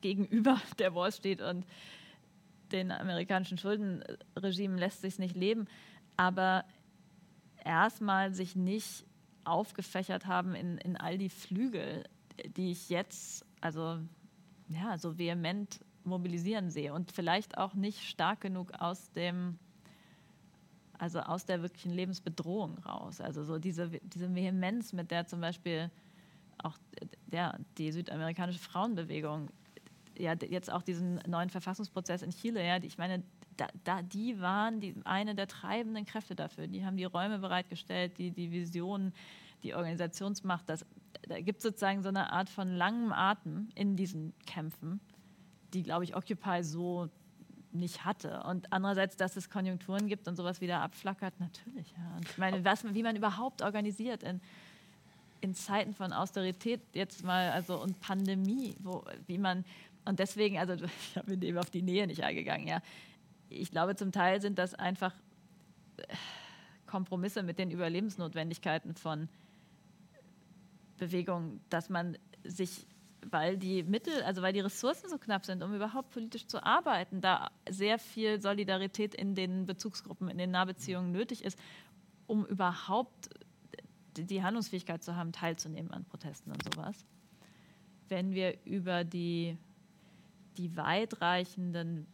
gegenüber 0.00 0.60
der 0.78 0.94
Wall 0.94 1.12
Street 1.12 1.42
und 1.42 1.66
den 2.72 2.92
amerikanischen 2.92 3.58
Schuldenregimen 3.58 4.78
lässt 4.78 5.00
sich 5.00 5.18
nicht 5.18 5.34
leben, 5.34 5.66
aber 6.16 6.64
erstmal 7.64 8.32
sich 8.32 8.54
nicht 8.54 9.04
aufgefächert 9.42 10.26
haben 10.26 10.54
in, 10.54 10.78
in 10.78 10.96
all 10.96 11.18
die 11.18 11.28
Flügel, 11.28 12.04
die 12.56 12.70
ich 12.70 12.88
jetzt 12.88 13.44
also 13.60 13.98
ja, 14.68 14.96
so 14.96 15.18
vehement 15.18 15.80
mobilisieren 16.10 16.70
sehe 16.70 16.92
und 16.92 17.12
vielleicht 17.12 17.56
auch 17.56 17.74
nicht 17.74 18.02
stark 18.02 18.40
genug 18.42 18.72
aus 18.78 19.10
dem, 19.12 19.58
also 20.98 21.20
aus 21.20 21.46
der 21.46 21.62
wirklichen 21.62 21.92
Lebensbedrohung 21.92 22.78
raus. 22.78 23.20
Also 23.20 23.44
so 23.44 23.58
diese, 23.58 23.88
diese 24.02 24.34
Vehemenz, 24.34 24.92
mit 24.92 25.10
der 25.10 25.26
zum 25.26 25.40
Beispiel 25.40 25.90
auch 26.58 26.76
ja, 27.32 27.56
die 27.78 27.90
südamerikanische 27.90 28.58
Frauenbewegung 28.58 29.48
ja 30.18 30.34
jetzt 30.34 30.70
auch 30.70 30.82
diesen 30.82 31.16
neuen 31.26 31.48
Verfassungsprozess 31.48 32.22
in 32.22 32.30
Chile, 32.30 32.64
ja, 32.64 32.76
ich 32.76 32.98
meine, 32.98 33.22
da, 33.56 33.66
da, 33.84 34.02
die 34.02 34.40
waren 34.40 34.80
die, 34.80 34.94
eine 35.04 35.34
der 35.34 35.46
treibenden 35.46 36.06
Kräfte 36.06 36.34
dafür. 36.34 36.66
Die 36.66 36.84
haben 36.84 36.96
die 36.96 37.04
Räume 37.04 37.38
bereitgestellt, 37.38 38.16
die, 38.18 38.30
die 38.30 38.50
Visionen, 38.50 39.12
die 39.62 39.74
Organisationsmacht. 39.74 40.68
Das, 40.68 40.86
da 41.28 41.40
gibt 41.40 41.58
es 41.58 41.64
sozusagen 41.64 42.02
so 42.02 42.08
eine 42.08 42.32
Art 42.32 42.48
von 42.48 42.74
langem 42.74 43.12
Atem 43.12 43.68
in 43.74 43.96
diesen 43.96 44.32
Kämpfen 44.46 45.00
die, 45.74 45.82
glaube 45.82 46.04
ich, 46.04 46.16
Occupy 46.16 46.62
so 46.62 47.08
nicht 47.72 48.04
hatte. 48.04 48.42
Und 48.44 48.72
andererseits, 48.72 49.16
dass 49.16 49.36
es 49.36 49.48
Konjunkturen 49.48 50.08
gibt 50.08 50.26
und 50.28 50.36
sowas 50.36 50.60
wieder 50.60 50.80
abflackert, 50.80 51.38
natürlich. 51.38 51.92
Ja. 51.92 52.16
Und 52.16 52.28
ich 52.28 52.38
meine, 52.38 52.64
was, 52.64 52.84
wie 52.94 53.02
man 53.02 53.16
überhaupt 53.16 53.62
organisiert 53.62 54.22
in, 54.22 54.40
in 55.40 55.54
Zeiten 55.54 55.94
von 55.94 56.12
Austerität 56.12 56.80
jetzt 56.94 57.24
mal, 57.24 57.50
also 57.50 57.80
und 57.80 58.00
Pandemie, 58.00 58.76
wo, 58.80 59.04
wie 59.26 59.38
man, 59.38 59.64
und 60.04 60.18
deswegen, 60.18 60.58
also 60.58 60.74
ich 60.84 61.16
habe 61.16 61.34
eben 61.34 61.58
auf 61.58 61.70
die 61.70 61.82
Nähe 61.82 62.06
nicht 62.06 62.22
eingegangen, 62.22 62.66
ja. 62.66 62.80
Ich 63.48 63.70
glaube, 63.70 63.96
zum 63.96 64.12
Teil 64.12 64.40
sind 64.40 64.58
das 64.58 64.74
einfach 64.74 65.12
äh, 65.96 66.02
Kompromisse 66.86 67.42
mit 67.42 67.58
den 67.58 67.70
Überlebensnotwendigkeiten 67.70 68.94
von 68.94 69.28
Bewegungen, 70.98 71.60
dass 71.68 71.88
man 71.88 72.16
sich 72.44 72.86
weil 73.28 73.56
die 73.56 73.82
Mittel, 73.82 74.22
also 74.22 74.42
weil 74.42 74.52
die 74.52 74.60
Ressourcen 74.60 75.08
so 75.08 75.18
knapp 75.18 75.44
sind, 75.44 75.62
um 75.62 75.74
überhaupt 75.74 76.10
politisch 76.10 76.46
zu 76.46 76.64
arbeiten, 76.64 77.20
da 77.20 77.50
sehr 77.68 77.98
viel 77.98 78.40
Solidarität 78.40 79.14
in 79.14 79.34
den 79.34 79.66
Bezugsgruppen, 79.66 80.28
in 80.28 80.38
den 80.38 80.50
Nahbeziehungen 80.50 81.12
nötig 81.12 81.44
ist, 81.44 81.58
um 82.26 82.46
überhaupt 82.46 83.30
die 84.16 84.42
Handlungsfähigkeit 84.42 85.02
zu 85.02 85.16
haben, 85.16 85.32
teilzunehmen 85.32 85.92
an 85.92 86.04
Protesten 86.04 86.50
und 86.50 86.62
sowas. 86.62 87.04
Wenn 88.08 88.32
wir 88.34 88.56
über 88.64 89.04
die, 89.04 89.56
die 90.56 90.76
weitreichenden 90.76 92.06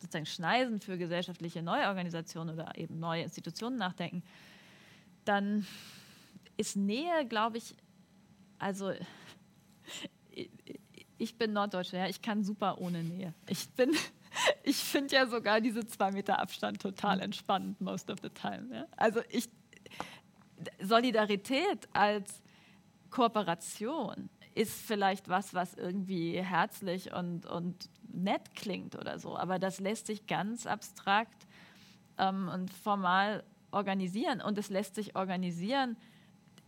sozusagen 0.00 0.26
Schneisen 0.26 0.80
für 0.80 0.96
gesellschaftliche 0.96 1.62
Neuorganisationen 1.62 2.54
oder 2.54 2.76
eben 2.76 2.98
neue 2.98 3.22
Institutionen 3.22 3.76
nachdenken, 3.76 4.22
dann 5.24 5.66
ist 6.56 6.76
Nähe, 6.76 7.26
glaube 7.26 7.58
ich, 7.58 7.74
also 8.58 8.92
ich 11.18 11.36
bin 11.36 11.52
Norddeutsche, 11.52 11.96
ja, 11.96 12.06
ich 12.06 12.22
kann 12.22 12.44
super 12.44 12.78
ohne 12.78 13.02
Nähe. 13.02 13.34
Ich 13.48 13.68
bin, 13.70 13.92
ich 14.62 14.76
finde 14.76 15.16
ja 15.16 15.26
sogar 15.26 15.60
diese 15.60 15.86
zwei 15.86 16.12
Meter 16.12 16.38
Abstand 16.38 16.80
total 16.80 17.20
entspannend 17.20 17.80
most 17.80 18.10
of 18.10 18.18
the 18.22 18.30
time. 18.30 18.68
Ja. 18.72 18.86
Also 18.96 19.20
ich, 19.28 19.48
Solidarität 20.80 21.88
als 21.92 22.42
Kooperation 23.10 24.30
ist 24.54 24.72
vielleicht 24.72 25.28
was, 25.28 25.54
was 25.54 25.74
irgendwie 25.74 26.40
herzlich 26.42 27.12
und, 27.12 27.46
und 27.46 27.88
nett 28.12 28.54
klingt 28.54 28.96
oder 28.96 29.18
so, 29.18 29.36
aber 29.36 29.58
das 29.58 29.80
lässt 29.80 30.06
sich 30.06 30.26
ganz 30.26 30.66
abstrakt 30.66 31.46
ähm, 32.18 32.48
und 32.52 32.72
formal 32.72 33.44
organisieren 33.70 34.40
und 34.40 34.58
es 34.58 34.70
lässt 34.70 34.94
sich 34.94 35.14
organisieren 35.14 35.96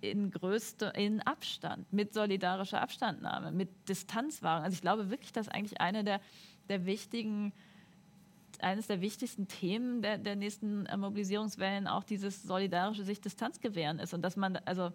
in 0.01 0.31
größte, 0.31 0.93
in 0.97 1.21
Abstand, 1.21 1.93
mit 1.93 2.15
solidarischer 2.15 2.81
Abstandnahme, 2.81 3.53
mit 3.53 3.89
Distanzwahrung. 3.89 4.65
Also 4.65 4.75
ich 4.75 4.81
glaube 4.81 5.11
wirklich, 5.11 5.33
dass 5.33 5.49
eigentlich 5.49 5.81
eine 5.81 6.05
der, 6.05 6.21
der 6.69 6.87
wichtigen, 6.87 7.53
eines 8.61 8.87
der 8.87 9.01
wichtigsten 9.01 9.49
Themen 9.49 10.03
der, 10.03 10.19
der 10.19 10.37
nächsten 10.37 10.87
äh, 10.87 10.97
Mobilisierungswellen 10.97 11.87
auch 11.87 12.05
dieses 12.05 12.43
solidarische 12.43 13.05
sich 13.05 13.21
Distanz 13.21 13.61
gewähren 13.61 13.99
ist 13.99 14.15
und 14.15 14.23
dass 14.23 14.37
man 14.37 14.57
also 14.65 14.93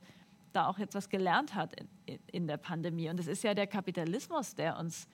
da 0.53 0.67
auch 0.67 0.79
jetzt 0.79 0.95
was 0.95 1.09
gelernt 1.09 1.55
hat 1.55 1.73
in, 2.05 2.19
in 2.31 2.47
der 2.47 2.57
Pandemie. 2.57 3.09
Und 3.09 3.19
es 3.19 3.27
ist 3.27 3.43
ja 3.43 3.53
der 3.53 3.67
Kapitalismus, 3.67 4.55
der 4.55 4.77
uns 4.77 5.07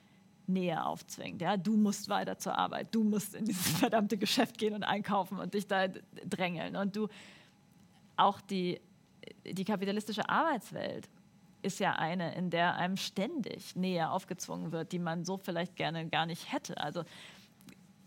Nähe 0.46 0.84
aufzwingt. 0.84 1.40
Ja? 1.40 1.56
Du 1.56 1.76
musst 1.76 2.08
weiter 2.08 2.38
zur 2.38 2.56
Arbeit, 2.56 2.94
du 2.94 3.04
musst 3.04 3.34
in 3.34 3.44
dieses 3.44 3.68
verdammte 3.78 4.16
Geschäft 4.18 4.58
gehen 4.58 4.74
und 4.74 4.84
einkaufen 4.84 5.38
und 5.38 5.54
dich 5.54 5.66
da 5.66 5.88
drängeln. 5.88 6.76
Und 6.76 6.96
du 6.96 7.08
auch 8.16 8.40
die 8.40 8.80
die 9.44 9.64
kapitalistische 9.64 10.28
Arbeitswelt 10.28 11.08
ist 11.62 11.78
ja 11.78 11.92
eine, 11.92 12.34
in 12.34 12.50
der 12.50 12.74
einem 12.74 12.96
ständig 12.96 13.76
Nähe 13.76 14.10
aufgezwungen 14.10 14.72
wird, 14.72 14.92
die 14.92 14.98
man 14.98 15.24
so 15.24 15.36
vielleicht 15.36 15.76
gerne 15.76 16.08
gar 16.08 16.26
nicht 16.26 16.52
hätte. 16.52 16.78
Also 16.78 17.04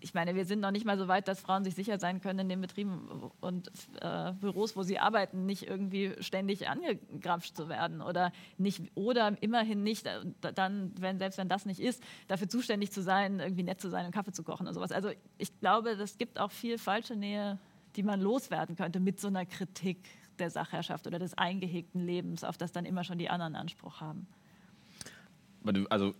ich 0.05 0.13
meine, 0.13 0.35
wir 0.35 0.45
sind 0.45 0.59
noch 0.59 0.69
nicht 0.69 0.85
mal 0.85 0.99
so 0.99 1.07
weit, 1.07 1.27
dass 1.27 1.39
Frauen 1.39 1.63
sich 1.63 1.73
sicher 1.73 1.97
sein 1.97 2.21
können 2.21 2.37
in 2.37 2.49
den 2.49 2.61
Betrieben 2.61 3.31
und 3.41 3.71
äh, 4.01 4.33
Büros, 4.33 4.75
wo 4.75 4.83
sie 4.83 4.99
arbeiten, 4.99 5.47
nicht 5.47 5.67
irgendwie 5.67 6.13
ständig 6.19 6.67
angegrapscht 6.67 7.55
zu 7.55 7.69
werden 7.69 8.03
oder 8.03 8.31
nicht 8.59 8.83
oder 8.93 9.35
immerhin 9.41 9.81
nicht 9.81 10.05
äh, 10.05 10.19
dann, 10.53 10.93
wenn 10.99 11.17
selbst 11.17 11.39
wenn 11.39 11.49
das 11.49 11.65
nicht 11.65 11.79
ist, 11.79 12.03
dafür 12.27 12.47
zuständig 12.47 12.91
zu 12.91 13.01
sein, 13.01 13.39
irgendwie 13.39 13.63
nett 13.63 13.81
zu 13.81 13.89
sein 13.89 14.05
und 14.05 14.11
Kaffee 14.11 14.31
zu 14.31 14.43
kochen 14.43 14.67
und 14.67 14.75
sowas. 14.75 14.91
Also 14.91 15.09
ich 15.39 15.59
glaube, 15.59 15.91
es 15.91 16.19
gibt 16.19 16.39
auch 16.39 16.51
viel 16.51 16.77
falsche 16.77 17.15
Nähe, 17.15 17.57
die 17.95 18.03
man 18.03 18.21
loswerden 18.21 18.75
könnte 18.75 18.99
mit 18.99 19.19
so 19.19 19.27
einer 19.29 19.47
Kritik 19.47 20.07
der 20.39 20.49
Sachherrschaft 20.49 21.07
oder 21.07 21.19
des 21.19 21.37
eingehegten 21.37 22.05
Lebens, 22.05 22.43
auf 22.43 22.57
das 22.57 22.71
dann 22.71 22.85
immer 22.85 23.03
schon 23.03 23.17
die 23.17 23.29
anderen 23.29 23.55
Anspruch 23.55 24.01
haben. 24.01 24.27
Also 25.89 26.13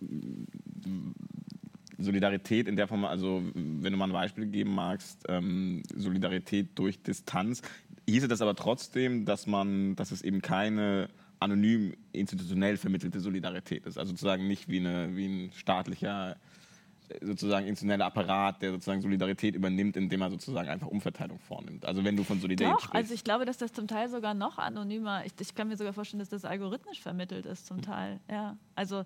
Solidarität 1.98 2.68
in 2.68 2.76
der 2.76 2.88
Form, 2.88 3.04
also 3.04 3.42
wenn 3.54 3.92
du 3.92 3.98
mal 3.98 4.06
ein 4.06 4.12
Beispiel 4.12 4.46
geben 4.46 4.74
magst, 4.74 5.24
ähm, 5.28 5.82
Solidarität 5.94 6.78
durch 6.78 7.02
Distanz, 7.02 7.62
hieße 8.08 8.28
das 8.28 8.40
aber 8.40 8.54
trotzdem, 8.54 9.24
dass 9.24 9.46
man, 9.46 9.96
dass 9.96 10.10
es 10.10 10.22
eben 10.22 10.42
keine 10.42 11.08
anonym 11.40 11.94
institutionell 12.12 12.76
vermittelte 12.76 13.20
Solidarität 13.20 13.86
ist. 13.86 13.98
Also 13.98 14.10
sozusagen 14.10 14.46
nicht 14.46 14.68
wie, 14.68 14.80
eine, 14.80 15.14
wie 15.16 15.26
ein 15.26 15.52
staatlicher 15.52 16.36
sozusagen 17.20 17.66
institutioneller 17.66 18.06
Apparat, 18.06 18.62
der 18.62 18.72
sozusagen 18.72 19.00
Solidarität 19.00 19.54
übernimmt, 19.54 19.96
indem 19.96 20.22
er 20.22 20.30
sozusagen 20.30 20.68
einfach 20.68 20.86
Umverteilung 20.86 21.38
vornimmt. 21.38 21.84
Also 21.84 22.04
wenn 22.04 22.16
du 22.16 22.24
von 22.24 22.40
Solidarität 22.40 22.76
Doch, 22.76 22.84
sprichst. 22.84 22.94
also 22.94 23.14
ich 23.14 23.24
glaube, 23.24 23.44
dass 23.44 23.58
das 23.58 23.72
zum 23.72 23.86
Teil 23.86 24.08
sogar 24.08 24.34
noch 24.34 24.58
anonymer, 24.58 25.24
ich, 25.24 25.32
ich 25.38 25.54
kann 25.54 25.68
mir 25.68 25.76
sogar 25.76 25.92
vorstellen, 25.92 26.18
dass 26.18 26.28
das 26.28 26.44
algorithmisch 26.44 27.00
vermittelt 27.00 27.46
ist 27.46 27.66
zum 27.66 27.82
Teil. 27.82 28.20
Ja, 28.30 28.56
also 28.74 29.04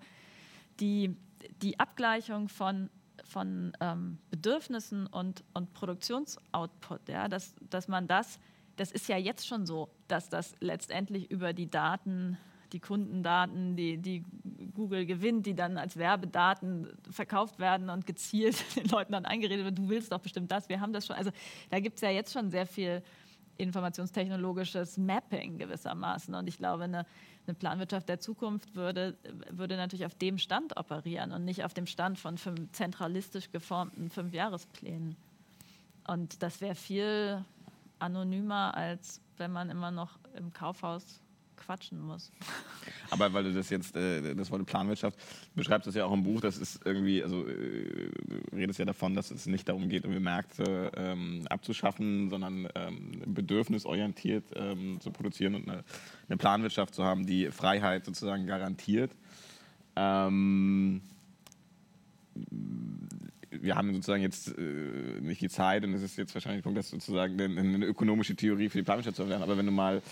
die, 0.81 1.17
die 1.63 1.79
Abgleichung 1.79 2.49
von, 2.49 2.91
von 3.25 3.73
ähm, 3.81 4.19
Bedürfnissen 4.31 5.07
und, 5.07 5.45
und 5.55 5.73
Produktionsoutput, 5.75 7.09
ja, 7.09 7.29
dass, 7.29 7.55
dass 7.69 7.89
man 7.89 8.07
das, 8.07 8.39
das 8.77 8.93
ist 8.93 9.09
ja 9.09 9.19
jetzt 9.19 9.47
schon 9.47 9.67
so, 9.67 9.91
dass 10.09 10.29
das 10.29 10.55
letztendlich 10.61 11.31
über 11.31 11.53
die 11.53 11.71
Daten 11.71 12.39
die 12.73 12.81
Kundendaten, 12.81 13.77
die, 13.77 13.99
die 13.99 14.25
Google 14.81 15.05
gewinnt, 15.05 15.45
die 15.45 15.55
dann 15.55 15.77
als 15.77 15.99
Werbedaten 15.99 16.89
verkauft 17.11 17.59
werden 17.59 17.91
und 17.91 18.07
gezielt 18.07 18.65
den 18.77 18.87
Leuten 18.87 19.13
dann 19.13 19.27
eingeredet 19.27 19.67
wird, 19.67 19.79
du 19.79 19.91
willst 19.91 20.11
doch 20.11 20.21
bestimmt 20.21 20.51
das, 20.51 20.71
wir 20.71 20.81
haben 20.81 20.95
das 20.95 21.07
schon. 21.07 21.17
Also 21.17 21.31
da 21.69 21.81
gibt 21.81 21.97
es 21.97 22.01
ja 22.01 22.09
jetzt 22.09 22.33
schon 22.33 22.51
sehr 22.51 22.67
viel 22.67 23.03
informationstechnologisches 23.59 24.97
Mapping 24.97 25.59
gewissermaßen. 25.59 26.35
Und 26.35 26.49
ich 26.49 26.57
glaube, 26.57 26.85
eine, 26.85 27.05
eine, 27.47 27.55
Planwirtschaft 27.55 28.09
der 28.09 28.19
Zukunft 28.19 28.75
würde, 28.75 29.19
würde 29.51 29.77
natürlich 29.77 30.07
auf 30.07 30.15
dem 30.15 30.39
Stand 30.39 30.79
operieren 30.79 31.33
und 31.33 31.45
nicht 31.45 31.63
auf 31.63 31.75
dem 31.75 31.87
Stand 31.87 32.19
von 32.19 32.39
fünf 32.39 32.73
zentralistisch 32.73 33.51
geformten 33.51 34.09
Fünfjahresplänen. 34.09 35.15
Und 36.07 36.43
das 36.43 36.63
wäre 36.63 36.75
viel 36.75 37.45
anonymer, 37.99 38.75
als 38.75 39.21
wenn 39.37 39.53
man 39.53 39.69
immer 39.69 39.91
noch 39.91 40.19
im 40.35 40.55
Kaufhaus 40.55 41.21
quatschen 41.61 42.01
muss. 42.01 42.33
Aber 43.11 43.33
weil 43.33 43.45
du 43.45 43.53
das 43.53 43.71
jetzt, 43.71 43.97
äh, 43.97 44.35
das 44.35 44.51
Wort 44.51 44.67
Planwirtschaft, 44.67 45.19
beschreibst 45.55 45.87
das 45.87 45.95
ja 45.95 46.05
auch 46.05 46.13
im 46.13 46.23
Buch, 46.23 46.41
das 46.41 46.57
ist 46.57 46.81
irgendwie, 46.85 47.23
also 47.23 47.47
äh, 47.47 48.11
redest 48.53 48.79
ja 48.79 48.85
davon, 48.85 49.15
dass 49.15 49.31
es 49.31 49.47
nicht 49.47 49.69
darum 49.69 49.89
geht, 49.89 50.05
irgendwie 50.05 50.21
Märkte 50.21 50.91
ähm, 50.97 51.47
abzuschaffen, 51.49 52.31
sondern 52.31 52.69
ähm, 52.75 53.23
bedürfnisorientiert 53.27 54.45
ähm, 54.55 55.01
zu 55.01 55.11
produzieren 55.11 55.55
und 55.55 55.69
eine, 55.69 55.85
eine, 56.29 56.37
Planwirtschaft 56.37 56.95
zu 56.95 57.05
haben, 57.05 57.27
die 57.27 57.51
Freiheit 57.51 58.05
sozusagen 58.05 58.47
garantiert. 58.47 59.13
Ähm, 59.97 61.03
wir 63.51 63.77
haben 63.77 63.93
sozusagen 63.95 64.23
jetzt 64.23 64.57
äh, 64.57 65.21
nicht 65.21 65.41
die 65.41 65.49
Zeit 65.49 65.85
und 65.85 65.93
es 65.95 66.03
ist 66.03 66.17
jetzt 66.17 66.35
wahrscheinlich 66.35 66.61
der 66.61 66.65
Punkt, 66.65 66.79
dass 66.79 66.89
sozusagen 66.89 67.41
eine, 67.41 67.61
eine 67.61 67.87
ökonomische 67.87 68.35
Theorie 68.35 68.69
für 68.69 68.79
die 68.79 68.85
Planwirtschaft 68.85 69.17
zu 69.17 69.29
werden. 69.29 69.43
Aber 69.43 69.57
wenn 69.59 69.67
du 69.67 69.73
mal 69.73 70.03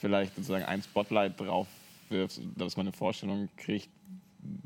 vielleicht 0.00 0.34
sozusagen 0.34 0.64
ein 0.64 0.82
Spotlight 0.82 1.38
drauf 1.38 1.68
wirfst, 2.08 2.40
dass 2.56 2.76
man 2.76 2.86
eine 2.86 2.96
Vorstellung 2.96 3.48
kriegt, 3.56 3.88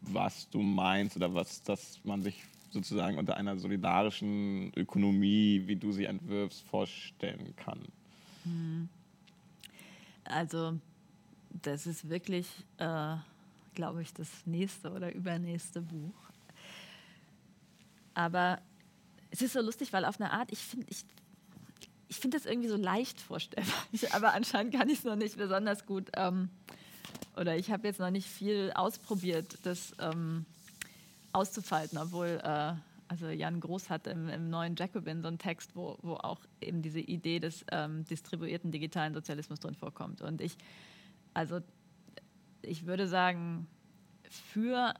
was 0.02 0.48
du 0.50 0.60
meinst 0.60 1.16
oder 1.16 1.34
was 1.34 1.62
dass 1.62 2.00
man 2.04 2.22
sich 2.22 2.44
sozusagen 2.70 3.18
unter 3.18 3.36
einer 3.36 3.56
solidarischen 3.58 4.72
Ökonomie, 4.76 5.62
wie 5.66 5.76
du 5.76 5.92
sie 5.92 6.04
entwirfst, 6.04 6.62
vorstellen 6.62 7.54
kann. 7.56 7.80
Hm. 8.44 8.88
Also 10.24 10.78
das 11.62 11.86
ist 11.86 12.08
wirklich, 12.08 12.46
äh, 12.78 13.16
glaube 13.74 14.02
ich, 14.02 14.12
das 14.12 14.28
nächste 14.46 14.92
oder 14.92 15.14
übernächste 15.14 15.80
Buch. 15.80 16.14
Aber 18.14 18.60
es 19.30 19.42
ist 19.42 19.52
so 19.52 19.60
lustig, 19.60 19.92
weil 19.92 20.04
auf 20.04 20.20
eine 20.20 20.32
Art, 20.32 20.52
ich 20.52 20.60
finde, 20.60 20.86
ich 20.88 21.04
ich 22.14 22.20
finde 22.20 22.36
das 22.36 22.46
irgendwie 22.46 22.68
so 22.68 22.76
leicht 22.76 23.20
vorstellbar. 23.20 23.74
Aber 24.12 24.34
anscheinend 24.34 24.72
kann 24.72 24.88
ich 24.88 24.98
es 24.98 25.04
noch 25.04 25.16
nicht 25.16 25.36
besonders 25.36 25.84
gut. 25.84 26.10
Ähm, 26.16 26.48
oder 27.36 27.56
ich 27.56 27.72
habe 27.72 27.88
jetzt 27.88 27.98
noch 27.98 28.10
nicht 28.10 28.28
viel 28.28 28.70
ausprobiert, 28.74 29.58
das 29.64 29.92
ähm, 29.98 30.46
auszufalten, 31.32 31.98
obwohl 31.98 32.40
äh, 32.42 32.74
also 33.08 33.28
Jan 33.28 33.58
Groß 33.58 33.90
hat 33.90 34.06
im, 34.06 34.28
im, 34.28 34.48
neuen 34.48 34.76
Jacobin 34.76 35.22
so 35.22 35.28
einen 35.28 35.38
Text, 35.38 35.74
wo, 35.74 35.98
wo 36.02 36.14
auch 36.14 36.40
eben 36.60 36.82
diese 36.82 37.00
Idee 37.00 37.40
des 37.40 37.64
ähm, 37.72 38.04
distribuierten 38.04 38.70
digitalen 38.70 39.12
Sozialismus 39.12 39.58
drin 39.58 39.74
vorkommt. 39.74 40.22
Und 40.22 40.40
ich, 40.40 40.56
also 41.34 41.60
ich 42.62 42.86
würde 42.86 43.08
sagen, 43.08 43.66
für 44.30 44.94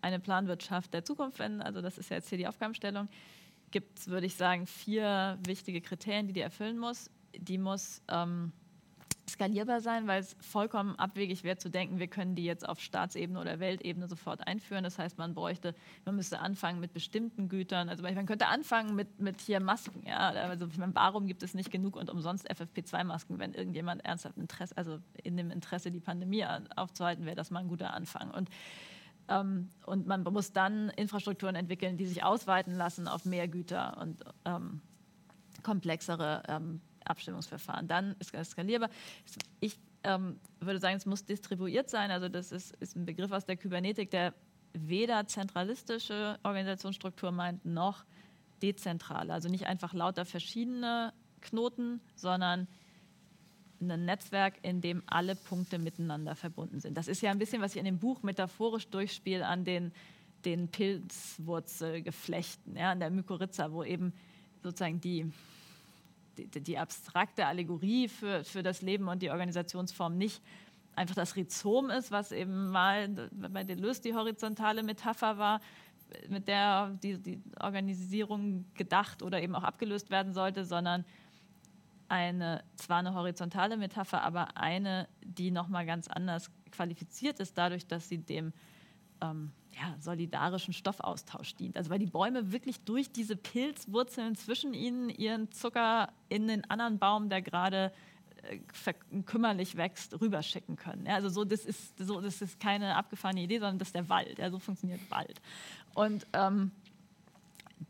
eine 0.00 0.18
Planwirtschaft 0.18 0.94
der 0.94 1.04
Zukunft, 1.04 1.38
wenn, 1.38 1.60
also 1.60 1.82
das 1.82 1.98
ist 1.98 2.08
ja 2.08 2.16
jetzt 2.16 2.30
hier 2.30 2.38
die 2.38 2.48
Aufgabenstellung, 2.48 3.08
gibt 3.70 3.98
es, 3.98 4.08
würde 4.08 4.26
ich 4.26 4.34
sagen, 4.34 4.66
vier 4.66 5.38
wichtige 5.46 5.80
Kriterien, 5.80 6.26
die 6.26 6.32
die 6.32 6.40
erfüllen 6.40 6.78
muss. 6.78 7.10
Die 7.36 7.58
muss 7.58 8.02
ähm, 8.08 8.52
skalierbar 9.28 9.80
sein, 9.80 10.06
weil 10.06 10.20
es 10.20 10.36
vollkommen 10.40 10.96
abwegig 10.96 11.44
wäre 11.44 11.56
zu 11.56 11.70
denken, 11.70 11.98
wir 11.98 12.08
können 12.08 12.34
die 12.34 12.44
jetzt 12.44 12.68
auf 12.68 12.80
Staatsebene 12.80 13.38
oder 13.40 13.60
Weltebene 13.60 14.08
sofort 14.08 14.46
einführen. 14.46 14.84
Das 14.84 14.98
heißt, 14.98 15.18
man 15.18 15.34
bräuchte, 15.34 15.74
man 16.04 16.16
müsste 16.16 16.40
anfangen 16.40 16.80
mit 16.80 16.92
bestimmten 16.92 17.48
Gütern. 17.48 17.88
Also 17.88 18.02
man 18.02 18.26
könnte 18.26 18.46
anfangen 18.46 18.94
mit, 18.94 19.20
mit 19.20 19.40
hier 19.40 19.60
Masken. 19.60 20.04
Ja? 20.06 20.30
Also 20.30 20.66
warum 20.94 21.26
gibt 21.26 21.42
es 21.42 21.54
nicht 21.54 21.70
genug 21.70 21.96
und 21.96 22.10
umsonst 22.10 22.50
FFP2-Masken, 22.50 23.38
wenn 23.38 23.54
irgendjemand 23.54 24.04
ernsthaft 24.04 24.36
Interesse, 24.38 24.76
also 24.76 24.98
in 25.22 25.36
dem 25.36 25.50
Interesse 25.50 25.90
die 25.90 26.00
Pandemie 26.00 26.44
aufzuhalten, 26.76 27.24
wäre 27.26 27.36
das 27.36 27.50
mal 27.50 27.60
ein 27.60 27.68
guter 27.68 27.92
Anfang. 27.94 28.30
Und 28.30 28.48
ähm, 29.28 29.68
und 29.84 30.06
man 30.06 30.22
muss 30.22 30.52
dann 30.52 30.90
Infrastrukturen 30.90 31.54
entwickeln, 31.54 31.96
die 31.96 32.06
sich 32.06 32.24
ausweiten 32.24 32.74
lassen 32.74 33.08
auf 33.08 33.24
mehr 33.24 33.48
Güter 33.48 33.98
und 34.00 34.24
ähm, 34.44 34.80
komplexere 35.62 36.42
ähm, 36.48 36.80
Abstimmungsverfahren. 37.04 37.88
Dann 37.88 38.16
ist 38.18 38.34
es 38.34 38.50
skalierbar. 38.50 38.90
Ich 39.60 39.78
ähm, 40.04 40.38
würde 40.60 40.78
sagen, 40.78 40.96
es 40.96 41.06
muss 41.06 41.24
distribuiert 41.24 41.90
sein. 41.90 42.10
Also 42.10 42.28
das 42.28 42.52
ist, 42.52 42.74
ist 42.76 42.96
ein 42.96 43.04
Begriff 43.04 43.32
aus 43.32 43.44
der 43.44 43.56
Kybernetik, 43.56 44.10
der 44.10 44.34
weder 44.72 45.26
zentralistische 45.26 46.38
Organisationsstruktur 46.42 47.32
meint, 47.32 47.64
noch 47.64 48.04
dezentrale. 48.62 49.32
Also 49.32 49.48
nicht 49.48 49.66
einfach 49.66 49.94
lauter 49.94 50.24
verschiedene 50.24 51.12
Knoten, 51.40 52.00
sondern 52.14 52.68
ein 53.80 54.04
Netzwerk, 54.04 54.54
in 54.62 54.80
dem 54.80 55.02
alle 55.06 55.36
Punkte 55.36 55.78
miteinander 55.78 56.34
verbunden 56.34 56.80
sind. 56.80 56.96
Das 56.96 57.06
ist 57.08 57.20
ja 57.22 57.30
ein 57.30 57.38
bisschen, 57.38 57.62
was 57.62 57.72
ich 57.72 57.78
in 57.78 57.84
dem 57.84 57.98
Buch 57.98 58.22
metaphorisch 58.22 58.88
durchspiele 58.88 59.46
an 59.46 59.64
den, 59.64 59.92
den 60.44 60.68
Pilzwurzelgeflechten, 60.68 62.76
ja, 62.76 62.92
an 62.92 63.00
der 63.00 63.10
Mykorrhiza, 63.10 63.72
wo 63.72 63.84
eben 63.84 64.12
sozusagen 64.62 65.00
die, 65.00 65.30
die, 66.36 66.60
die, 66.60 66.78
abstrakte 66.78 67.46
Allegorie 67.46 68.08
für, 68.08 68.44
für 68.44 68.62
das 68.62 68.82
Leben 68.82 69.08
und 69.08 69.22
die 69.22 69.30
Organisationsform 69.30 70.16
nicht 70.16 70.42
einfach 70.94 71.14
das 71.14 71.36
Rhizom 71.36 71.90
ist, 71.90 72.10
was 72.10 72.32
eben 72.32 72.70
mal 72.70 73.08
bei 73.32 73.64
Deleuze 73.64 74.02
die 74.02 74.14
horizontale 74.14 74.82
Metapher 74.82 75.38
war, 75.38 75.60
mit 76.28 76.48
der 76.48 76.96
die, 77.02 77.18
die 77.18 77.42
Organisierung 77.60 78.64
gedacht 78.74 79.22
oder 79.22 79.40
eben 79.40 79.54
auch 79.54 79.62
abgelöst 79.62 80.10
werden 80.10 80.32
sollte, 80.32 80.64
sondern 80.64 81.04
eine, 82.08 82.64
zwar 82.76 82.98
eine 82.98 83.14
horizontale 83.14 83.76
Metapher, 83.76 84.22
aber 84.22 84.56
eine, 84.56 85.08
die 85.22 85.50
nochmal 85.50 85.86
ganz 85.86 86.08
anders 86.08 86.50
qualifiziert 86.70 87.40
ist, 87.40 87.56
dadurch, 87.56 87.86
dass 87.86 88.08
sie 88.08 88.18
dem 88.18 88.52
ähm, 89.20 89.52
ja, 89.74 89.94
solidarischen 90.00 90.72
Stoffaustausch 90.72 91.54
dient. 91.56 91.76
Also 91.76 91.90
weil 91.90 91.98
die 91.98 92.06
Bäume 92.06 92.52
wirklich 92.52 92.80
durch 92.80 93.12
diese 93.12 93.36
Pilzwurzeln 93.36 94.34
zwischen 94.34 94.74
ihnen 94.74 95.10
ihren 95.10 95.50
Zucker 95.52 96.12
in 96.28 96.48
den 96.48 96.68
anderen 96.70 96.98
Baum, 96.98 97.28
der 97.28 97.42
gerade 97.42 97.92
äh, 98.42 98.92
kümmerlich 99.24 99.76
wächst, 99.76 100.20
rüberschicken 100.20 100.76
können. 100.76 101.06
Ja, 101.06 101.14
also 101.14 101.28
so 101.28 101.44
das, 101.44 101.64
ist, 101.64 101.98
so, 101.98 102.20
das 102.20 102.40
ist 102.40 102.58
keine 102.58 102.96
abgefahrene 102.96 103.42
Idee, 103.42 103.58
sondern 103.58 103.78
das 103.78 103.88
ist 103.88 103.94
der 103.94 104.08
Wald. 104.08 104.38
Ja, 104.38 104.50
so 104.50 104.58
funktioniert 104.58 105.00
Wald. 105.10 105.40
Und 105.94 106.26
ähm, 106.32 106.72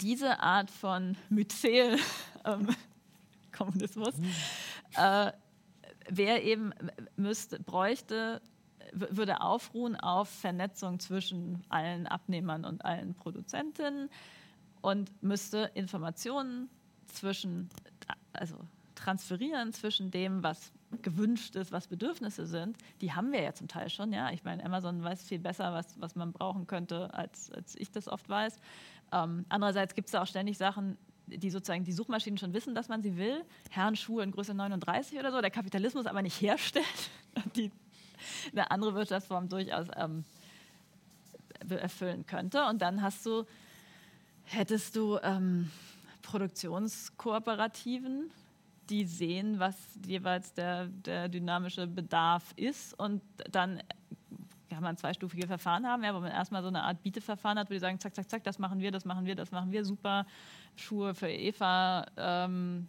diese 0.01 0.41
Art 0.41 0.71
von 0.71 1.17
Myzel 1.31 1.99
ähm, 2.45 2.69
Kommunismus, 3.59 4.15
äh, 4.97 5.33
wer 6.09 6.45
eben 6.45 6.73
müsste, 7.17 7.61
bräuchte, 7.61 8.41
würde 8.93 9.41
aufruhen 9.41 9.97
auf 9.97 10.29
Vernetzung 10.29 10.99
zwischen 10.99 11.63
allen 11.69 12.07
Abnehmern 12.07 12.65
und 12.65 12.85
allen 12.85 13.15
Produzentinnen 13.15 14.09
und 14.81 15.23
müsste 15.23 15.71
Informationen 15.75 16.71
zwischen, 17.07 17.69
also 18.33 18.57
transferieren 18.95 19.73
zwischen 19.73 20.11
dem, 20.11 20.43
was 20.43 20.73
gewünscht 21.03 21.55
ist, 21.55 21.71
was 21.71 21.87
Bedürfnisse 21.87 22.47
sind. 22.47 22.79
Die 23.01 23.13
haben 23.13 23.31
wir 23.33 23.43
ja 23.43 23.53
zum 23.53 23.69
Teil 23.69 23.91
schon. 23.91 24.13
Ja, 24.13 24.31
ich 24.31 24.45
meine, 24.45 24.65
Amazon 24.65 25.03
weiß 25.03 25.23
viel 25.23 25.39
besser, 25.39 25.73
was, 25.73 26.01
was 26.01 26.15
man 26.15 26.33
brauchen 26.33 26.67
könnte, 26.67 27.13
als, 27.13 27.51
als 27.53 27.75
ich 27.77 27.91
das 27.91 28.09
oft 28.09 28.29
weiß. 28.29 28.59
Ähm, 29.13 29.45
andererseits 29.49 29.95
gibt 29.95 30.09
es 30.09 30.13
da 30.13 30.23
auch 30.23 30.27
ständig 30.27 30.57
Sachen, 30.57 30.97
die 31.29 31.51
sozusagen 31.51 31.85
die 31.85 31.93
Suchmaschinen 31.93 32.39
schon 32.39 32.53
wissen, 32.53 32.75
dass 32.75 32.89
man 32.89 33.03
sie 33.03 33.17
will, 33.17 33.45
Herrenschuhe 33.71 34.23
in 34.23 34.31
Größe 34.31 34.55
39 34.55 35.19
oder 35.19 35.33
so, 35.33 35.41
der 35.41 35.51
Kapitalismus 35.51 36.07
aber 36.07 36.23
nicht 36.23 36.41
herstellt, 36.41 37.11
die 37.57 37.71
eine 38.53 38.71
andere 38.71 38.95
Wirtschaftsform 38.95 39.49
durchaus 39.49 39.89
ähm, 39.97 40.25
erfüllen 41.69 42.27
könnte. 42.27 42.65
Und 42.67 42.83
dann 42.83 43.03
hast 43.03 43.25
du, 43.27 43.45
hättest 44.45 44.97
du 44.97 45.19
ähm, 45.23 45.71
Produktionskooperativen, 46.23 48.31
die 48.91 49.05
sehen, 49.05 49.59
was 49.59 49.77
jeweils 50.07 50.55
der, 50.55 50.87
der 50.87 51.29
dynamische 51.29 51.87
Bedarf 51.87 52.55
ist 52.57 52.99
und 52.99 53.23
dann 53.51 53.83
kann 54.69 54.83
man 54.83 54.97
zweistufige 54.97 55.47
Verfahren 55.47 55.87
haben, 55.87 56.05
ja, 56.05 56.15
wo 56.15 56.21
man 56.21 56.31
erstmal 56.31 56.63
so 56.63 56.69
eine 56.69 56.83
Art 56.83 57.03
Bieteverfahren 57.03 57.59
hat, 57.59 57.69
wo 57.69 57.75
die 57.75 57.81
sagen, 57.81 57.99
zack, 57.99 58.15
zack, 58.15 58.29
zack, 58.29 58.45
das 58.45 58.59
machen 58.59 58.81
wir, 58.81 58.91
das 58.91 59.05
machen 59.05 59.25
wir, 59.25 59.35
das 59.35 59.51
machen 59.51 59.73
wir, 59.73 59.85
super, 59.85 60.27
Schuhe 60.79 61.15
für 61.15 61.31
Eva 61.31 62.07
ähm, 62.17 62.89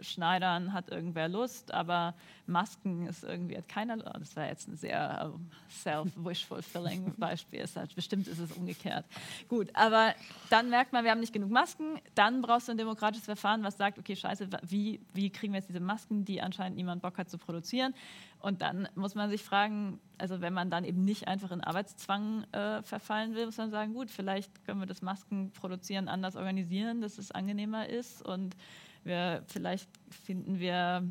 schneidern, 0.00 0.72
hat 0.72 0.90
irgendwer 0.90 1.28
Lust, 1.28 1.72
aber 1.72 2.14
Masken 2.46 3.06
ist 3.06 3.24
irgendwie 3.24 3.56
hat 3.56 3.68
keiner 3.68 3.96
Lust. 3.96 4.14
Das 4.20 4.36
war 4.36 4.46
jetzt 4.46 4.68
ein 4.68 4.76
sehr 4.76 5.32
uh, 5.34 5.38
self-wish-fulfilling 5.70 7.14
Beispiel. 7.18 7.64
Halt, 7.74 7.94
bestimmt 7.94 8.28
ist 8.28 8.38
es 8.38 8.52
umgekehrt. 8.52 9.06
Gut, 9.48 9.70
aber 9.74 10.14
dann 10.50 10.70
merkt 10.70 10.92
man, 10.92 11.04
wir 11.04 11.10
haben 11.10 11.20
nicht 11.20 11.32
genug 11.32 11.50
Masken. 11.50 11.98
Dann 12.14 12.42
brauchst 12.42 12.68
du 12.68 12.72
ein 12.72 12.78
demokratisches 12.78 13.24
Verfahren, 13.24 13.62
was 13.62 13.76
sagt, 13.76 13.98
okay, 13.98 14.16
scheiße, 14.16 14.48
wie, 14.62 15.00
wie 15.14 15.30
kriegen 15.30 15.52
wir 15.52 15.58
jetzt 15.58 15.68
diese 15.68 15.80
Masken, 15.80 16.24
die 16.24 16.42
anscheinend 16.42 16.76
niemand 16.76 17.02
Bock 17.02 17.18
hat 17.18 17.30
zu 17.30 17.38
produzieren? 17.38 17.94
Und 18.42 18.60
dann 18.60 18.88
muss 18.96 19.14
man 19.14 19.30
sich 19.30 19.42
fragen, 19.42 20.00
also 20.18 20.40
wenn 20.40 20.52
man 20.52 20.68
dann 20.68 20.84
eben 20.84 21.04
nicht 21.04 21.28
einfach 21.28 21.52
in 21.52 21.60
Arbeitszwang 21.60 22.42
äh, 22.50 22.82
verfallen 22.82 23.36
will, 23.36 23.46
muss 23.46 23.56
man 23.56 23.70
sagen, 23.70 23.94
gut, 23.94 24.10
vielleicht 24.10 24.64
können 24.64 24.80
wir 24.80 24.86
das 24.86 25.00
Maskenproduzieren 25.00 26.08
anders 26.08 26.34
organisieren, 26.34 27.00
dass 27.00 27.18
es 27.22 27.30
angenehmer 27.30 27.88
ist 27.88 28.22
und 28.22 28.56
wir, 29.04 29.42
vielleicht 29.48 29.88
finden 30.10 30.58
wir, 30.60 31.02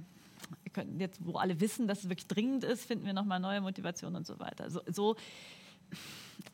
wir 0.63 0.71
könnten 0.71 0.99
jetzt, 0.99 1.25
wo 1.25 1.33
alle 1.33 1.59
wissen, 1.59 1.87
dass 1.87 2.03
es 2.03 2.09
wirklich 2.09 2.27
dringend 2.27 2.63
ist, 2.63 2.85
finden 2.85 3.05
wir 3.05 3.13
nochmal 3.13 3.39
neue 3.39 3.61
Motivationen 3.61 4.15
und 4.15 4.27
so 4.27 4.39
weiter. 4.39 4.69
So, 4.69 4.81
so 4.87 5.15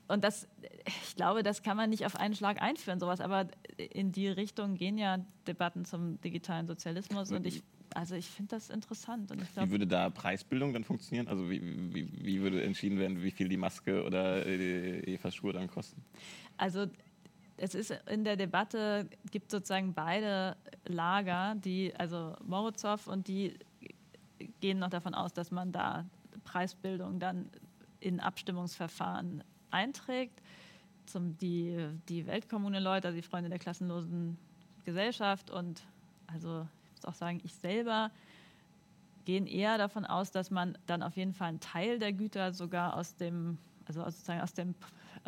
und 0.07 0.23
das, 0.23 0.47
ich 0.85 1.15
glaube, 1.15 1.43
das 1.43 1.61
kann 1.63 1.77
man 1.77 1.89
nicht 1.89 2.05
auf 2.05 2.15
einen 2.15 2.35
Schlag 2.35 2.61
einführen, 2.61 2.99
sowas, 2.99 3.19
aber 3.19 3.47
in 3.77 4.11
die 4.11 4.27
Richtung 4.27 4.75
gehen 4.75 4.97
ja 4.97 5.19
Debatten 5.47 5.85
zum 5.85 6.19
digitalen 6.21 6.65
Sozialismus 6.65 7.31
und 7.31 7.45
ich, 7.45 7.61
also 7.93 8.15
ich 8.15 8.25
finde 8.25 8.55
das 8.55 8.69
interessant. 8.69 9.27
Glaub, 9.27 9.67
wie 9.67 9.71
würde 9.71 9.87
da 9.87 10.09
Preisbildung 10.09 10.73
dann 10.73 10.83
funktionieren? 10.83 11.27
Also 11.27 11.49
wie, 11.49 11.61
wie, 11.93 12.09
wie 12.25 12.41
würde 12.41 12.63
entschieden 12.63 12.99
werden, 12.99 13.21
wie 13.21 13.31
viel 13.31 13.49
die 13.49 13.57
Maske 13.57 14.03
oder 14.03 14.43
die 14.43 15.13
Evas 15.13 15.35
Schuhe 15.35 15.53
dann 15.53 15.67
kosten? 15.67 16.01
Also 16.57 16.87
es 17.57 17.75
ist 17.75 17.91
in 18.07 18.23
der 18.23 18.35
Debatte, 18.35 19.09
gibt 19.31 19.51
sozusagen 19.51 19.93
beide 19.93 20.55
Lager, 20.85 21.55
die, 21.55 21.93
also 21.97 22.35
Morozow 22.43 23.07
und 23.07 23.27
die 23.27 23.55
gehen 24.61 24.79
noch 24.79 24.89
davon 24.89 25.13
aus, 25.13 25.33
dass 25.33 25.51
man 25.51 25.71
da 25.71 26.05
Preisbildung 26.43 27.19
dann 27.19 27.49
in 27.99 28.19
Abstimmungsverfahren 28.19 29.43
einträgt. 29.71 30.41
Zum, 31.07 31.37
die, 31.37 31.87
die 32.09 32.27
Weltkommune-Leute, 32.27 33.07
also 33.07 33.15
die 33.15 33.27
Freunde 33.27 33.49
der 33.49 33.59
klassenlosen 33.59 34.37
Gesellschaft 34.83 35.49
und 35.49 35.81
also 36.27 36.67
ich 36.85 36.91
muss 36.97 37.05
auch 37.05 37.17
sagen, 37.17 37.39
ich 37.43 37.55
selber 37.55 38.11
gehen 39.23 39.47
eher 39.47 39.77
davon 39.77 40.05
aus, 40.05 40.31
dass 40.31 40.51
man 40.51 40.77
dann 40.85 41.03
auf 41.03 41.15
jeden 41.15 41.33
Fall 41.33 41.49
einen 41.49 41.59
Teil 41.59 41.99
der 41.99 42.13
Güter 42.13 42.53
sogar 42.53 42.95
aus 42.95 43.15
dem, 43.15 43.57
also 43.85 44.03
sozusagen 44.03 44.41
aus 44.41 44.53
dem 44.53 44.75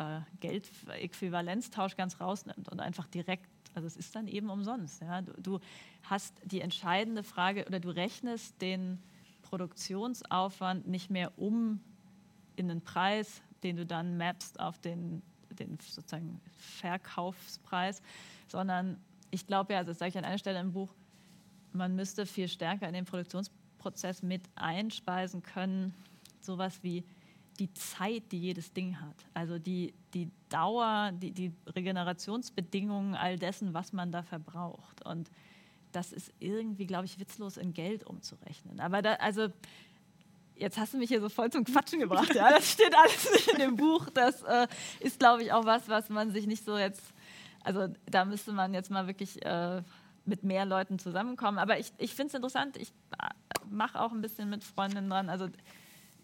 äh, 0.00 0.20
Geldäquivalenztausch 0.40 1.96
ganz 1.96 2.20
rausnimmt 2.20 2.70
und 2.70 2.80
einfach 2.80 3.06
direkt, 3.06 3.46
also 3.74 3.86
es 3.86 3.96
ist 3.96 4.16
dann 4.16 4.26
eben 4.26 4.48
umsonst. 4.48 5.02
Ja? 5.02 5.20
Du, 5.20 5.32
du 5.40 5.60
hast 6.04 6.34
die 6.44 6.62
entscheidende 6.62 7.22
Frage 7.22 7.66
oder 7.66 7.80
du 7.80 7.90
rechnest 7.90 8.60
den 8.62 8.98
Produktionsaufwand 9.42 10.88
nicht 10.88 11.10
mehr 11.10 11.38
um 11.38 11.80
in 12.56 12.68
den 12.68 12.80
Preis, 12.80 13.42
den 13.62 13.76
du 13.76 13.84
dann 13.84 14.16
mappst 14.16 14.58
auf 14.58 14.78
den, 14.78 15.22
den 15.50 15.78
sozusagen 15.80 16.40
Verkaufspreis, 16.56 18.00
sondern 18.48 18.96
ich 19.30 19.46
glaube 19.46 19.74
ja, 19.74 19.84
das 19.84 19.98
sage 19.98 20.10
ich 20.10 20.18
an 20.18 20.24
einer 20.24 20.38
Stelle 20.38 20.60
im 20.60 20.72
Buch, 20.72 20.94
man 21.72 21.94
müsste 21.94 22.24
viel 22.24 22.48
stärker 22.48 22.88
in 22.88 22.94
den 22.94 23.04
Produktionsprozess 23.04 24.22
mit 24.22 24.42
einspeisen 24.54 25.42
können, 25.42 25.94
sowas 26.40 26.82
wie 26.82 27.04
die 27.60 27.72
Zeit, 27.74 28.32
die 28.32 28.40
jedes 28.40 28.72
Ding 28.72 29.00
hat. 29.00 29.14
Also 29.34 29.58
die, 29.58 29.94
die 30.14 30.30
Dauer, 30.48 31.12
die, 31.12 31.30
die 31.30 31.52
Regenerationsbedingungen 31.66 33.14
all 33.14 33.38
dessen, 33.38 33.74
was 33.74 33.92
man 33.92 34.10
da 34.10 34.22
verbraucht. 34.22 35.04
Und 35.04 35.30
das 35.92 36.12
ist 36.12 36.32
irgendwie, 36.40 36.86
glaube 36.86 37.04
ich, 37.04 37.20
witzlos 37.20 37.58
in 37.58 37.74
Geld 37.74 38.04
umzurechnen. 38.04 38.80
Aber 38.80 39.02
da, 39.02 39.14
also 39.14 39.48
jetzt 40.56 40.78
hast 40.78 40.94
du 40.94 40.98
mich 40.98 41.10
hier 41.10 41.20
so 41.20 41.28
voll 41.28 41.50
zum 41.50 41.64
Quatschen 41.64 42.00
gebracht. 42.00 42.34
Ja? 42.34 42.50
Das 42.50 42.70
steht 42.70 42.96
alles 42.96 43.30
nicht 43.30 43.48
in 43.48 43.58
dem 43.58 43.76
Buch. 43.76 44.08
Das 44.10 44.42
äh, 44.42 44.66
ist, 45.00 45.18
glaube 45.18 45.42
ich, 45.42 45.52
auch 45.52 45.66
was, 45.66 45.88
was 45.88 46.08
man 46.08 46.30
sich 46.30 46.46
nicht 46.46 46.64
so 46.64 46.78
jetzt, 46.78 47.02
also 47.62 47.88
da 48.06 48.24
müsste 48.24 48.52
man 48.52 48.72
jetzt 48.72 48.90
mal 48.90 49.06
wirklich 49.06 49.44
äh, 49.44 49.82
mit 50.24 50.44
mehr 50.44 50.64
Leuten 50.64 50.98
zusammenkommen. 50.98 51.58
Aber 51.58 51.78
ich, 51.78 51.92
ich 51.98 52.14
finde 52.14 52.28
es 52.28 52.34
interessant. 52.34 52.78
Ich 52.78 52.90
äh, 53.18 53.28
mache 53.68 54.00
auch 54.00 54.12
ein 54.12 54.22
bisschen 54.22 54.48
mit 54.48 54.64
Freundinnen 54.64 55.10
dran. 55.10 55.28
Also 55.28 55.48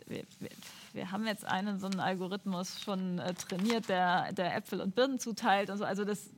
wir, 0.07 0.25
wir, 0.39 0.51
wir, 0.97 1.13
haben 1.13 1.27
jetzt 1.27 1.45
einen 1.45 1.79
so 1.79 1.87
einen 1.87 2.01
Algorithmus 2.01 2.81
schon 2.81 3.19
äh, 3.19 3.35
trainiert, 3.35 3.89
der, 3.89 4.33
der 4.33 4.57
Äpfel 4.57 4.81
und 4.81 4.95
Birnen 4.95 5.19
zuteilt 5.19 5.71
und 5.71 5.79
so. 5.79 5.85
Also 5.85 6.05
das, 6.05 6.31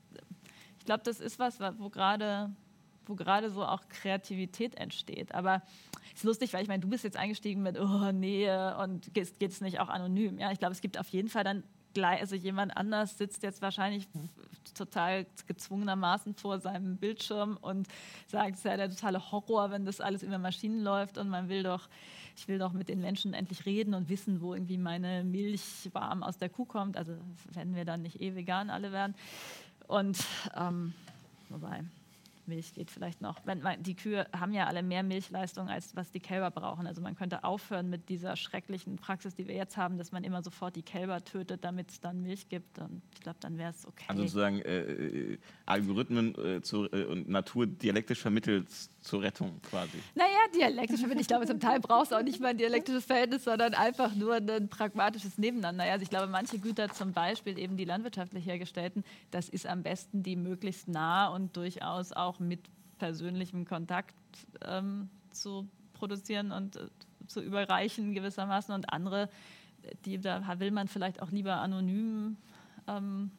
ich 0.79 0.85
glaube, 0.85 1.03
das 1.05 1.21
ist 1.21 1.39
was, 1.39 1.61
wo 1.79 1.89
gerade 1.89 2.51
wo 3.09 3.15
gerade 3.15 3.51
so 3.51 3.65
auch 3.65 3.89
Kreativität 3.89 4.75
entsteht. 4.77 5.35
Aber 5.35 5.63
es 6.13 6.19
ist 6.19 6.25
lustig, 6.25 6.53
weil 6.53 6.63
ich 6.63 6.69
meine, 6.69 6.81
du 6.81 6.89
bist 6.89 7.05
jetzt 7.05 7.17
eingestiegen 7.17 7.63
mit 7.63 7.79
oh, 7.79 8.13
Nähe 8.13 8.77
und 8.79 9.15
geht 9.15 9.41
es 9.41 9.61
nicht 9.61 9.81
auch 9.81 9.89
anonym. 9.89 10.39
Ja, 10.39 10.53
ich 10.53 10.59
glaube, 10.59 10.73
es 10.73 10.81
gibt 10.81 10.99
auf 10.99 11.09
jeden 11.09 11.29
Fall 11.29 11.45
dann 11.45 11.65
gleich, 11.95 12.21
also 12.21 12.37
jemand 12.37 12.77
anders 12.77 13.19
sitzt 13.19 13.43
jetzt 13.43 13.63
wahrscheinlich 13.63 14.09
total 14.75 15.27
gezwungenermaßen 15.47 16.35
vor 16.35 16.61
seinem 16.61 16.97
Bildschirm 16.97 17.57
und 17.61 17.89
sagt, 18.27 18.53
es 18.53 18.59
ist 18.59 18.65
ja 18.65 18.77
der 18.77 18.91
totale 18.91 19.31
Horror, 19.33 19.71
wenn 19.71 19.85
das 19.85 20.01
alles 20.01 20.23
über 20.23 20.39
Maschinen 20.39 20.83
läuft 20.83 21.19
und 21.19 21.29
man 21.29 21.49
will 21.49 21.63
doch, 21.63 21.89
ich 22.37 22.47
will 22.49 22.59
doch 22.59 22.73
mit 22.73 22.89
den 22.89 23.01
Menschen 23.01 23.35
endlich 23.35 23.67
reden 23.67 23.95
und 23.95 24.09
wissen, 24.09 24.41
wo 24.41 24.55
irgendwie 24.55 24.79
meine 24.79 25.25
Milch 25.25 25.91
warm 25.93 26.23
aus 26.23 26.39
der 26.39 26.49
Kuh 26.49 26.65
kommt. 26.65 26.97
Also 26.97 27.15
wenn 27.53 27.75
wir 27.75 27.85
dann 27.85 28.03
nicht 28.03 28.21
eh 28.21 28.35
vegan 28.35 28.71
alle 28.71 28.93
werden. 28.93 29.15
Und 29.87 30.19
ähm, 30.57 30.93
wobei, 31.49 31.83
Milch 32.49 32.75
geht 32.75 32.91
vielleicht 32.91 33.21
noch. 33.21 33.45
Man, 33.45 33.83
die 33.83 33.95
Kühe 33.95 34.27
haben 34.39 34.53
ja 34.53 34.67
alle 34.67 34.83
mehr 34.83 35.03
Milchleistung, 35.03 35.69
als 35.69 35.95
was 35.95 36.11
die 36.11 36.21
Kälber 36.21 36.51
brauchen. 36.51 36.87
Also 36.87 37.01
man 37.01 37.15
könnte 37.15 37.45
aufhören 37.45 37.89
mit 37.91 38.09
dieser 38.09 38.37
schrecklichen 38.37 38.97
Praxis, 38.97 39.35
die 39.35 39.47
wir 39.47 39.55
jetzt 39.55 39.77
haben, 39.77 39.99
dass 39.99 40.13
man 40.13 40.25
immer 40.25 40.43
sofort 40.43 40.77
die 40.77 40.83
Kälber 40.83 41.23
tötet, 41.25 41.65
damit 41.65 41.91
es 41.91 42.01
dann 42.01 42.23
Milch 42.23 42.49
gibt. 42.49 42.79
Und 42.79 43.03
ich 43.15 43.21
glaube, 43.21 43.39
dann 43.41 43.59
wäre 43.59 43.71
es 43.71 43.87
okay. 43.87 44.05
Also 44.09 44.23
sozusagen 44.23 44.61
äh, 44.63 44.81
äh, 44.81 45.39
Algorithmen 45.67 46.35
äh, 46.35 46.63
zu, 46.63 46.87
äh, 46.87 47.05
und 47.05 47.29
Natur 47.29 47.67
dialektisch 47.67 48.21
vermittelt 48.21 48.69
zur 49.01 49.23
Rettung 49.23 49.61
quasi. 49.63 49.99
Naja, 50.15 50.29
dialektisch 50.55 51.01
vermittelt. 51.01 51.23
Ich 51.23 51.29
glaube, 51.29 51.47
zum 51.47 51.61
Teil 51.61 51.81
brauchst 51.81 52.13
du 52.13 52.17
auch 52.17 52.23
nicht 52.23 52.41
mal 52.41 52.49
ein 52.49 52.59
dialektisches 52.59 53.05
Verhältnis, 53.05 53.45
sondern 53.45 53.75
einfach 53.75 54.15
nur 54.15 54.35
ein 54.35 54.69
pragmatisches 54.69 55.39
Nebeneinander. 55.39 55.85
Also 55.85 56.03
ich 56.03 56.11
glaube, 56.11 56.27
manche 56.27 56.59
Güter, 56.59 56.89
zum 56.91 57.13
Beispiel 57.13 57.59
eben 57.59 57.77
die 57.77 57.85
landwirtschaftlich 57.85 58.47
hergestellten, 58.47 59.05
das 59.31 59.49
ist 59.49 59.67
am 59.67 59.83
besten 59.83 60.23
die 60.23 60.37
möglichst 60.37 60.89
nah 60.89 61.29
und 61.29 61.57
durchaus 61.57 62.13
auch 62.13 62.38
mit 62.41 62.61
persönlichem 62.99 63.65
Kontakt 63.65 64.15
ähm, 64.65 65.09
zu 65.31 65.69
produzieren 65.95 66.53
und 66.53 66.77
äh, 66.77 66.89
zu 67.27 67.41
überreichen 67.41 68.15
gewissermaßen 68.15 68.75
und 68.75 68.93
andere, 68.93 69.29
die, 70.05 70.19
da 70.19 70.59
will 70.59 70.71
man 70.71 70.89
vielleicht 70.89 71.23
auch 71.23 71.31
lieber 71.31 71.57
anonym 71.57 72.37
ähm, 72.87 73.31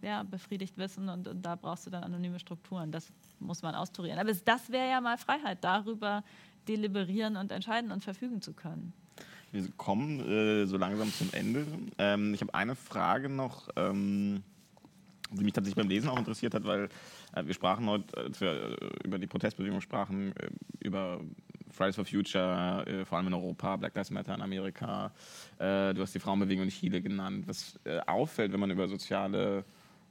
ja, 0.00 0.22
befriedigt 0.22 0.78
wissen 0.78 1.08
und, 1.08 1.28
und, 1.28 1.42
da 1.42 1.56
brauchst 1.56 1.86
du 1.86 1.90
dann 1.90 2.04
anonyme 2.04 2.38
Strukturen. 2.38 2.90
Das 2.90 3.12
muss 3.38 3.62
man 3.62 3.74
austurieren. 3.74 4.18
Aber 4.18 4.32
das 4.32 4.70
wäre 4.70 4.88
ja 4.88 5.00
mal 5.00 5.18
Freiheit, 5.18 5.58
darüber 5.62 6.24
deliberieren 6.68 7.36
und 7.36 7.52
entscheiden 7.52 7.92
und 7.92 8.02
verfügen 8.02 8.40
zu 8.40 8.52
können. 8.52 8.92
Wir 9.50 9.68
kommen 9.76 10.20
äh, 10.20 10.66
so 10.66 10.76
langsam 10.76 11.12
zum 11.12 11.28
Ende. 11.32 11.66
Ähm, 11.98 12.34
ich 12.34 12.40
habe 12.40 12.54
eine 12.54 12.74
Frage 12.74 13.28
noch. 13.28 13.68
Ähm 13.76 14.42
die 15.36 15.44
mich 15.44 15.52
tatsächlich 15.52 15.76
beim 15.76 15.88
Lesen 15.88 16.08
auch 16.08 16.18
interessiert 16.18 16.54
hat, 16.54 16.64
weil 16.64 16.88
wir 17.34 17.54
sprachen 17.54 17.86
heute, 17.86 18.16
als 18.16 18.40
wir 18.40 18.52
äh, 18.52 18.88
über 19.04 19.18
die 19.18 19.26
Protestbewegung 19.26 19.80
sprachen, 19.80 20.34
äh, 20.36 20.50
über 20.80 21.20
Fridays 21.70 21.96
for 21.96 22.04
Future, 22.04 22.84
äh, 22.86 23.04
vor 23.04 23.18
allem 23.18 23.28
in 23.28 23.34
Europa, 23.34 23.76
Black 23.76 23.94
Lives 23.94 24.10
Matter 24.10 24.34
in 24.34 24.42
Amerika. 24.42 25.12
Äh, 25.58 25.94
du 25.94 26.02
hast 26.02 26.14
die 26.14 26.20
Frauenbewegung 26.20 26.64
in 26.64 26.70
Chile 26.70 27.00
genannt. 27.00 27.48
Was 27.48 27.78
äh, 27.84 28.00
auffällt, 28.00 28.52
wenn 28.52 28.60
man 28.60 28.70
über 28.70 28.88
soziale 28.88 29.64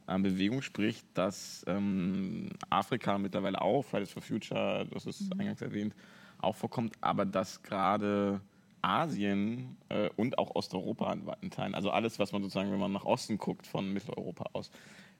Bewegung 0.07 0.61
spricht, 0.61 1.05
dass 1.13 1.63
ähm, 1.67 2.49
Afrika 2.69 3.17
mittlerweile 3.17 3.61
auch, 3.61 3.83
Fridays 3.83 4.11
for 4.11 4.21
Future, 4.21 4.85
du 4.85 4.95
hast 4.95 5.05
es 5.05 5.21
mhm. 5.21 5.39
eingangs 5.39 5.61
erwähnt, 5.61 5.95
auch 6.41 6.55
vorkommt, 6.55 6.95
aber 6.99 7.23
dass 7.23 7.61
gerade 7.63 8.41
Asien 8.81 9.77
äh, 9.89 10.09
und 10.17 10.37
auch 10.37 10.55
Osteuropa 10.55 11.13
in 11.13 11.25
weiten 11.25 11.49
Teilen, 11.49 11.75
also 11.75 11.91
alles, 11.91 12.19
was 12.19 12.31
man 12.31 12.41
sozusagen, 12.41 12.71
wenn 12.71 12.79
man 12.79 12.91
nach 12.91 13.05
Osten 13.05 13.37
guckt, 13.37 13.65
von 13.67 13.93
Mitteleuropa 13.93 14.49
aus, 14.53 14.71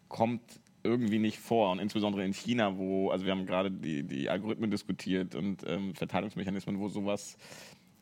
kommt 0.10 0.42
irgendwie 0.84 1.20
nicht 1.20 1.40
vor. 1.40 1.72
Und 1.72 1.80
insbesondere 1.80 2.26
in 2.26 2.34
China, 2.34 2.78
wo, 2.78 3.10
also 3.10 3.26
wir 3.26 3.32
haben 3.32 3.46
gerade 3.46 3.72
die, 3.72 4.04
die 4.04 4.30
Algorithmen 4.30 4.72
diskutiert 4.72 5.36
und 5.36 5.64
ähm, 5.68 5.96
Verteilungsmechanismen, 5.96 6.80
wo 6.80 6.90
sowas 6.90 7.38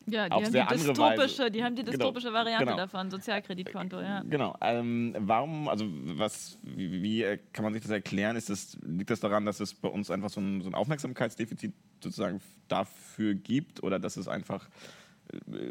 ja, 0.06 0.28
die, 0.28 0.34
haben 0.34 0.52
die, 0.52 0.74
dystopische, 0.74 1.50
die 1.50 1.62
haben 1.62 1.76
die 1.76 1.82
genau, 1.82 1.92
dystopische 1.92 2.28
genau, 2.28 2.38
Variante 2.38 2.64
genau. 2.64 2.76
davon, 2.76 3.10
Sozialkreditkonto, 3.10 4.00
ja. 4.00 4.22
Genau. 4.22 4.56
Ähm, 4.60 5.14
warum, 5.18 5.68
also 5.68 5.84
was, 5.88 6.58
wie, 6.62 7.02
wie, 7.02 7.38
kann 7.52 7.64
man 7.64 7.74
sich 7.74 7.82
das 7.82 7.90
erklären? 7.90 8.34
Ist 8.36 8.50
das, 8.50 8.76
liegt 8.82 9.10
das 9.10 9.20
daran, 9.20 9.44
dass 9.44 9.60
es 9.60 9.74
bei 9.74 9.88
uns 9.88 10.10
einfach 10.10 10.30
so 10.30 10.40
ein, 10.40 10.62
so 10.62 10.70
ein 10.70 10.74
Aufmerksamkeitsdefizit 10.74 11.74
sozusagen 12.02 12.40
dafür 12.68 13.34
gibt 13.34 13.82
oder 13.82 13.98
dass 13.98 14.16
es 14.16 14.26
einfach 14.26 14.66
äh, 14.66 14.70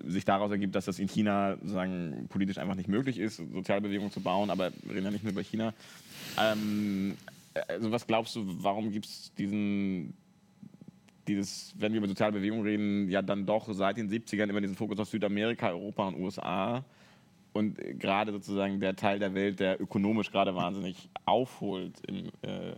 sich 0.05 0.25
daraus 0.25 0.51
ergibt, 0.51 0.75
dass 0.75 0.85
das 0.85 0.99
in 0.99 1.07
China 1.07 1.55
sozusagen 1.57 2.27
politisch 2.29 2.57
einfach 2.57 2.75
nicht 2.75 2.87
möglich 2.87 3.19
ist, 3.19 3.37
Sozialbewegungen 3.37 4.11
zu 4.11 4.21
bauen, 4.21 4.49
aber 4.49 4.71
wir 4.83 4.95
reden 4.95 5.05
ja 5.05 5.11
nicht 5.11 5.23
nur 5.23 5.33
über 5.33 5.43
China. 5.43 5.73
Ähm, 6.39 7.17
also 7.67 7.91
was 7.91 8.07
glaubst 8.07 8.35
du, 8.35 8.45
warum 8.63 8.91
gibt 8.91 9.05
es 9.05 9.33
diesen, 9.35 10.13
dieses, 11.27 11.73
wenn 11.77 11.93
wir 11.93 11.97
über 11.99 12.07
soziale 12.07 12.33
Bewegungen 12.33 12.63
reden, 12.63 13.09
ja 13.09 13.21
dann 13.21 13.45
doch 13.45 13.67
seit 13.73 13.97
den 13.97 14.09
70ern 14.09 14.49
immer 14.49 14.61
diesen 14.61 14.75
Fokus 14.75 14.99
auf 14.99 15.09
Südamerika, 15.09 15.69
Europa 15.69 16.07
und 16.07 16.19
USA 16.19 16.85
und 17.53 17.77
gerade 17.99 18.31
sozusagen 18.31 18.79
der 18.79 18.95
Teil 18.95 19.19
der 19.19 19.33
Welt, 19.33 19.59
der 19.59 19.81
ökonomisch 19.81 20.31
gerade 20.31 20.55
wahnsinnig 20.55 21.09
aufholt 21.25 22.01
im, 22.07 22.29
äh, 22.41 22.75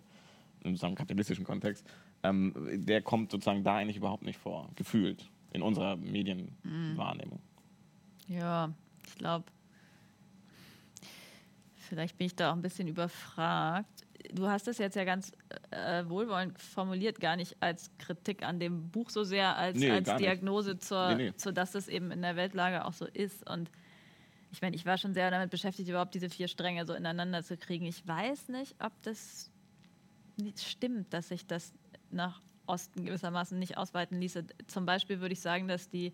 im 0.63 0.77
kapitalistischen 0.95 1.45
Kontext, 1.45 1.85
ähm, 2.23 2.53
der 2.85 3.01
kommt 3.01 3.31
sozusagen 3.31 3.63
da 3.63 3.77
eigentlich 3.77 3.97
überhaupt 3.97 4.23
nicht 4.23 4.39
vor, 4.39 4.69
gefühlt 4.75 5.29
in 5.51 5.61
unserer 5.61 5.95
Medienwahrnehmung. 5.97 7.39
Ja, 8.27 8.73
ich 9.05 9.15
glaube, 9.15 9.45
vielleicht 11.75 12.17
bin 12.17 12.27
ich 12.27 12.35
da 12.35 12.51
auch 12.51 12.55
ein 12.55 12.61
bisschen 12.61 12.87
überfragt. 12.87 14.05
du 14.33 14.47
hast 14.47 14.67
das 14.67 14.77
jetzt 14.77 14.95
ja 14.95 15.03
ganz 15.03 15.31
äh, 15.71 16.05
wohlwollend 16.07 16.57
formuliert, 16.59 17.19
gar 17.19 17.35
nicht 17.35 17.57
als 17.59 17.91
Kritik 17.97 18.43
an 18.43 18.59
dem 18.59 18.89
Buch 18.89 19.09
so 19.09 19.23
sehr, 19.23 19.57
als, 19.57 19.77
Nee, 19.77 19.91
als. 19.91 20.15
Diagnose 20.15 20.77
zur, 20.77 21.15
Nee, 21.15 21.23
nee. 21.29 21.35
zur, 21.35 21.51
dass 21.51 21.71
das 21.71 21.87
eben 21.87 22.11
in 22.11 22.21
der 22.21 22.35
Weltlage 22.35 22.85
auch 22.85 22.93
so 22.93 23.05
ist. 23.05 23.49
Und 23.49 23.69
ich 24.51 24.61
meine, 24.61 24.75
ich 24.75 24.85
war 24.85 24.97
schon 24.97 25.13
sehr 25.13 25.31
damit 25.31 25.49
beschäftigt, 25.49 25.89
überhaupt 25.89 26.13
diese 26.13 26.29
vier 26.29 26.47
Stränge 26.47 26.85
so 26.85 26.93
ineinander 26.93 27.43
zu 27.43 27.57
kriegen. 27.57 27.85
Ich 27.85 28.07
weiß 28.07 28.49
nicht, 28.49 28.75
ob 28.79 28.93
das 29.03 29.51
stimmt, 30.57 31.13
dass 31.13 31.29
sich 31.29 31.45
das 31.45 31.73
nach 32.09 32.41
Osten 32.65 33.05
gewissermaßen 33.05 33.57
nicht 33.57 33.77
ausweiten 33.77 34.19
ließe. 34.19 34.45
Zum 34.67 34.85
Beispiel 34.85 35.19
würde 35.19 35.33
ich 35.33 35.41
sagen, 35.41 35.67
dass 35.67 35.89
die, 35.89 36.13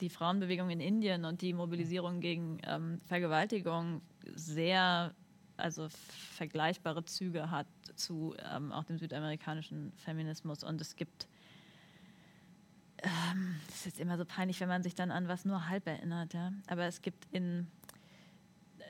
die 0.00 0.10
Frauenbewegung 0.10 0.70
in 0.70 0.80
Indien 0.80 1.24
und 1.24 1.42
die 1.42 1.52
Mobilisierung 1.52 2.20
gegen 2.20 2.58
ähm, 2.64 3.00
Vergewaltigung 3.06 4.02
sehr 4.34 5.14
also 5.56 5.88
vergleichbare 6.36 7.04
Züge 7.04 7.50
hat 7.50 7.66
zu 7.94 8.34
ähm, 8.52 8.72
auch 8.72 8.84
dem 8.84 8.98
südamerikanischen 8.98 9.92
Feminismus. 9.96 10.62
Und 10.62 10.80
es 10.80 10.96
gibt, 10.96 11.28
ähm, 13.02 13.56
das 13.66 13.76
ist 13.76 13.86
jetzt 13.86 14.00
immer 14.00 14.18
so 14.18 14.24
peinlich, 14.24 14.60
wenn 14.60 14.68
man 14.68 14.82
sich 14.82 14.94
dann 14.94 15.10
an 15.10 15.28
was 15.28 15.44
nur 15.44 15.68
halb 15.68 15.86
erinnert, 15.86 16.34
ja. 16.34 16.52
Aber 16.66 16.84
es 16.84 17.00
gibt 17.00 17.26
in 17.30 17.66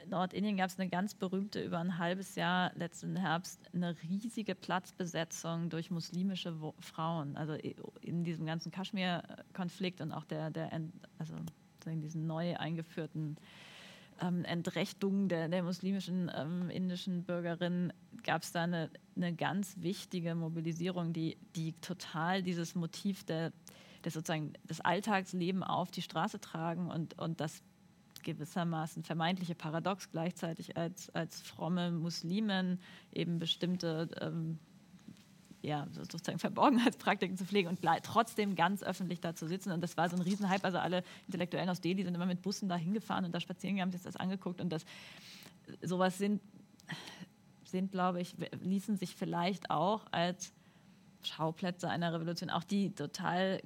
Nordindien 0.09 0.57
gab 0.57 0.70
es 0.70 0.78
eine 0.78 0.89
ganz 0.89 1.15
berühmte, 1.15 1.62
über 1.62 1.78
ein 1.78 1.99
halbes 1.99 2.35
Jahr 2.35 2.73
letzten 2.74 3.16
Herbst, 3.16 3.61
eine 3.74 3.97
riesige 4.03 4.55
Platzbesetzung 4.55 5.69
durch 5.69 5.91
muslimische 5.91 6.61
Wo 6.61 6.74
Frauen. 6.81 7.37
Also 7.37 7.55
in 8.01 8.24
diesem 8.24 8.47
ganzen 8.47 8.70
Kaschmir-Konflikt 8.70 10.01
und 10.01 10.12
auch 10.12 10.24
der, 10.24 10.51
der 10.51 10.70
also 11.19 11.35
diesen 11.87 12.27
neu 12.27 12.57
eingeführten 12.57 13.37
ähm, 14.20 14.45
Entrechtung 14.45 15.28
der, 15.28 15.49
der 15.49 15.62
muslimischen 15.62 16.31
ähm, 16.35 16.70
indischen 16.70 17.24
Bürgerinnen 17.24 17.93
gab 18.23 18.43
es 18.43 18.53
da 18.53 18.62
eine, 18.62 18.91
eine 19.15 19.35
ganz 19.35 19.77
wichtige 19.78 20.35
Mobilisierung, 20.35 21.12
die, 21.12 21.37
die 21.55 21.74
total 21.74 22.43
dieses 22.43 22.74
Motiv 22.74 23.24
der, 23.24 23.53
des 24.05 24.15
sozusagen 24.15 24.55
des 24.65 24.81
Alltagsleben 24.81 25.62
auf 25.62 25.91
die 25.91 26.03
Straße 26.03 26.41
tragen 26.41 26.91
und, 26.91 27.19
und 27.19 27.41
das 27.41 27.62
gewissermaßen 28.27 29.05
vermeintliche 29.05 29.55
Paradox 29.55 30.11
gleichzeitig 30.11 30.77
als, 30.77 31.09
als 31.11 31.40
fromme 31.40 31.90
Muslimen 31.90 32.81
eben 33.12 33.39
bestimmte 33.39 34.09
ähm, 34.20 34.59
ja, 35.62 35.86
sozusagen 35.93 36.39
Verborgenheitspraktiken 36.39 37.36
zu 37.36 37.44
pflegen 37.44 37.69
und 37.69 37.81
trotzdem 38.03 38.55
ganz 38.55 38.82
öffentlich 38.82 39.20
da 39.20 39.35
zu 39.35 39.48
sitzen. 39.48 39.73
Und 39.73 39.81
das 39.81 39.97
war 39.97 40.09
so 40.09 40.16
ein 40.16 40.23
Riesenhype. 40.23 40.65
Also 40.65 40.78
alle 40.78 41.03
Intellektuellen 41.27 41.69
aus 41.69 41.81
Delhi 41.81 42.05
sind 42.05 42.15
immer 42.15 42.27
mit 42.27 42.43
Bussen 42.43 42.69
da 42.69 42.77
hingefahren 42.77 43.24
und 43.24 43.32
da 43.32 43.40
spazieren 43.40 43.77
gegangen, 43.77 43.93
haben 43.93 43.98
sich 43.98 44.05
das 44.05 44.16
angeguckt. 44.16 44.61
Und 44.61 44.70
das 44.70 44.85
sowas 45.82 46.19
sind, 46.19 46.43
sind, 47.65 47.90
glaube 47.90 48.20
ich, 48.20 48.35
ließen 48.61 48.97
sich 48.97 49.15
vielleicht 49.16 49.70
auch 49.70 50.07
als 50.11 50.53
Schauplätze 51.23 51.89
einer 51.89 52.12
Revolution, 52.12 52.51
auch 52.51 52.65
die 52.65 52.94
total 52.94 53.61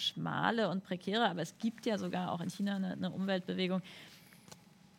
schmale 0.00 0.68
und 0.68 0.84
prekäre, 0.84 1.28
aber 1.28 1.42
es 1.42 1.56
gibt 1.58 1.86
ja 1.86 1.98
sogar 1.98 2.32
auch 2.32 2.40
in 2.40 2.50
China 2.50 2.76
eine, 2.76 2.92
eine 2.92 3.10
Umweltbewegung. 3.10 3.82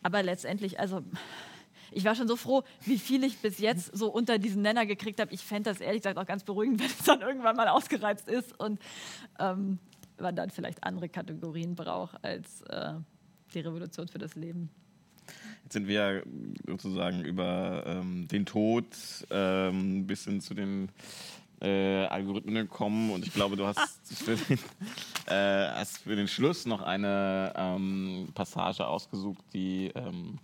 Aber 0.03 0.23
letztendlich, 0.23 0.80
also 0.80 1.03
ich 1.91 2.06
war 2.06 2.15
schon 2.15 2.28
so 2.28 2.36
froh, 2.36 2.64
wie 2.86 2.98
viel 2.98 3.23
ich 3.23 3.38
bis 3.40 3.60
jetzt 3.60 3.95
so 3.95 4.10
unter 4.10 4.40
diesen 4.40 4.61
Nenner 4.61 4.86
gekriegt 4.86 5.19
habe. 5.19 5.34
Ich 5.34 5.41
fände 5.41 5.69
das 5.69 5.82
ehrlich 5.82 6.02
gesagt 6.02 6.18
auch 6.18 6.26
ganz 6.26 6.44
beruhigend, 6.44 6.80
wenn 6.80 6.88
es 6.88 7.03
dann 7.03 7.22
irgendwann 7.22 7.56
mal 7.56 7.68
ausgereizt 7.68 8.28
ist 8.28 8.57
und 8.60 8.80
ähm, 9.40 9.80
man 10.19 10.36
dann 10.36 10.49
vielleicht 10.49 10.84
andere 10.84 11.10
Kategorien 11.10 11.76
braucht 11.76 12.23
als 12.23 12.61
äh, 12.64 12.94
die 13.53 13.60
Revolution 13.60 14.07
für 14.07 14.19
das 14.19 14.36
Leben. 14.36 14.69
Jetzt 15.64 15.73
sind 15.73 15.88
wir 15.88 16.23
sozusagen 16.65 17.23
über 17.23 17.84
ähm, 17.86 18.28
den 18.28 18.45
Tod 18.45 18.86
ähm, 19.30 20.07
bis 20.07 20.26
hin 20.26 20.41
zu 20.41 20.53
den 20.53 20.90
äh, 21.62 22.06
Algorithmen 22.06 22.56
gekommen 22.56 23.12
und 23.12 23.26
ich 23.26 23.34
glaube, 23.34 23.56
du 23.56 23.66
hast, 23.66 24.00
für, 24.06 24.36
den, 24.36 24.60
äh, 25.28 25.70
hast 25.70 26.00
für 26.00 26.16
den 26.16 26.28
Schluss 26.28 26.66
noch 26.66 26.82
eine 26.82 27.54
ähm, 27.56 28.30
Passage 28.34 28.86
ausgesucht, 28.86 29.44
die 29.54 29.92
ähm, 29.96 30.40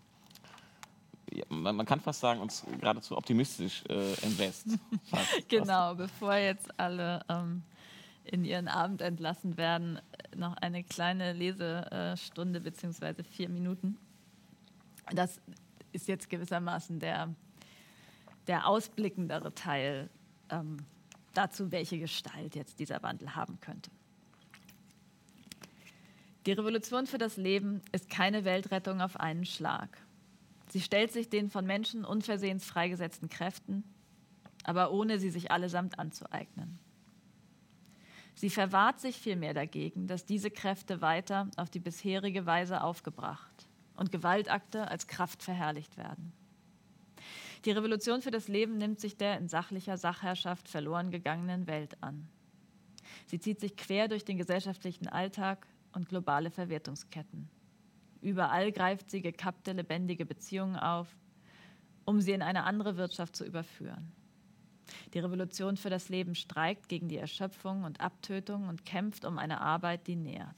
ja, 1.31 1.43
man, 1.49 1.75
man 1.75 1.85
kann 1.85 1.99
fast 1.99 2.19
sagen, 2.19 2.39
uns 2.39 2.65
geradezu 2.79 3.17
optimistisch 3.17 3.83
äh, 3.89 4.13
entlässt. 4.23 4.67
Fast, 5.05 5.49
Genau, 5.49 5.95
bevor 5.95 6.35
jetzt 6.35 6.67
alle 6.79 7.21
ähm, 7.29 7.63
in 8.23 8.45
ihren 8.45 8.67
Abend 8.67 9.01
entlassen 9.01 9.57
werden, 9.57 9.99
noch 10.35 10.55
eine 10.57 10.83
kleine 10.83 11.33
Lesestunde 11.33 12.61
beziehungsweise 12.61 13.23
vier 13.23 13.49
Minuten. 13.49 13.97
Das 15.11 15.41
ist 15.91 16.07
jetzt 16.07 16.29
gewissermaßen 16.29 16.99
der, 16.99 17.33
der 18.47 18.67
ausblickendere 18.67 19.53
Teil 19.53 20.09
ähm, 20.49 20.77
dazu, 21.37 21.71
welche 21.71 21.99
Gestalt 21.99 22.55
jetzt 22.55 22.79
dieser 22.79 23.03
Wandel 23.03 23.35
haben 23.35 23.59
könnte. 23.59 23.91
Die 26.45 26.53
Revolution 26.53 27.05
für 27.07 27.17
das 27.17 27.37
Leben 27.37 27.81
ist 27.91 28.09
keine 28.09 28.45
Weltrettung 28.45 29.01
auf 29.01 29.19
einen 29.19 29.45
Schlag. 29.45 29.97
Sie 30.69 30.81
stellt 30.81 31.11
sich 31.11 31.29
den 31.29 31.49
von 31.49 31.65
Menschen 31.65 32.05
unversehens 32.05 32.65
freigesetzten 32.65 33.29
Kräften, 33.29 33.83
aber 34.63 34.91
ohne 34.91 35.19
sie 35.19 35.29
sich 35.29 35.51
allesamt 35.51 35.99
anzueignen. 35.99 36.79
Sie 38.35 38.49
verwahrt 38.49 38.99
sich 38.99 39.17
vielmehr 39.17 39.53
dagegen, 39.53 40.07
dass 40.07 40.25
diese 40.25 40.51
Kräfte 40.51 41.01
weiter 41.01 41.49
auf 41.57 41.69
die 41.69 41.79
bisherige 41.79 42.45
Weise 42.45 42.83
aufgebracht 42.83 43.67
und 43.95 44.11
Gewaltakte 44.11 44.87
als 44.87 45.07
Kraft 45.07 45.43
verherrlicht 45.43 45.97
werden. 45.97 46.31
Die 47.65 47.71
Revolution 47.71 48.21
für 48.21 48.31
das 48.31 48.47
Leben 48.47 48.77
nimmt 48.77 48.99
sich 48.99 49.17
der 49.17 49.37
in 49.37 49.47
sachlicher 49.47 49.97
Sachherrschaft 49.97 50.67
verloren 50.69 51.11
gegangenen 51.11 51.67
Welt 51.67 52.01
an. 52.01 52.27
Sie 53.25 53.39
zieht 53.39 53.59
sich 53.59 53.75
quer 53.75 54.07
durch 54.07 54.25
den 54.25 54.37
gesellschaftlichen 54.37 55.07
Alltag 55.07 55.67
und 55.93 56.09
globale 56.09 56.51
Verwertungsketten. 56.51 57.49
Überall 58.21 58.71
greift 58.71 59.09
sie 59.09 59.21
gekappte, 59.21 59.73
lebendige 59.73 60.25
Beziehungen 60.25 60.75
auf, 60.75 61.07
um 62.05 62.21
sie 62.21 62.31
in 62.31 62.41
eine 62.41 62.63
andere 62.63 62.97
Wirtschaft 62.97 63.35
zu 63.35 63.45
überführen. 63.45 64.11
Die 65.13 65.19
Revolution 65.19 65.77
für 65.77 65.89
das 65.89 66.09
Leben 66.09 66.35
streikt 66.35 66.87
gegen 66.87 67.09
die 67.09 67.17
Erschöpfung 67.17 67.83
und 67.83 67.99
Abtötung 67.99 68.69
und 68.69 68.85
kämpft 68.85 69.25
um 69.25 69.37
eine 69.37 69.61
Arbeit, 69.61 70.07
die 70.07 70.15
nährt. 70.15 70.55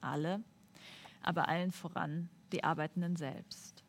Alle, 0.00 0.42
aber 1.20 1.48
allen 1.48 1.72
voran 1.72 2.28
die 2.52 2.64
Arbeitenden 2.64 3.16
selbst. 3.16 3.81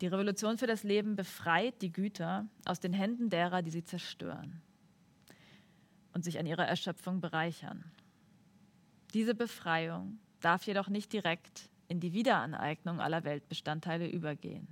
Die 0.00 0.06
Revolution 0.06 0.58
für 0.58 0.66
das 0.66 0.82
Leben 0.82 1.16
befreit 1.16 1.80
die 1.80 1.92
Güter 1.92 2.46
aus 2.66 2.80
den 2.80 2.92
Händen 2.92 3.30
derer, 3.30 3.62
die 3.62 3.70
sie 3.70 3.84
zerstören 3.84 4.60
und 6.12 6.24
sich 6.24 6.38
an 6.38 6.46
ihrer 6.46 6.66
Erschöpfung 6.66 7.20
bereichern. 7.20 7.84
Diese 9.14 9.34
Befreiung 9.34 10.18
darf 10.40 10.66
jedoch 10.66 10.88
nicht 10.88 11.12
direkt 11.12 11.70
in 11.88 12.00
die 12.00 12.12
Wiederaneignung 12.12 13.00
aller 13.00 13.24
Weltbestandteile 13.24 14.08
übergehen. 14.08 14.66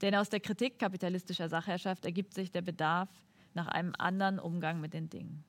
Denn 0.00 0.14
aus 0.14 0.30
der 0.30 0.40
Kritik 0.40 0.78
kapitalistischer 0.78 1.48
Sachherrschaft 1.48 2.04
ergibt 2.04 2.34
sich 2.34 2.50
der 2.50 2.62
Bedarf 2.62 3.10
nach 3.52 3.68
einem 3.68 3.94
anderen 3.98 4.38
Umgang 4.38 4.80
mit 4.80 4.94
den 4.94 5.10
Dingen. 5.10 5.44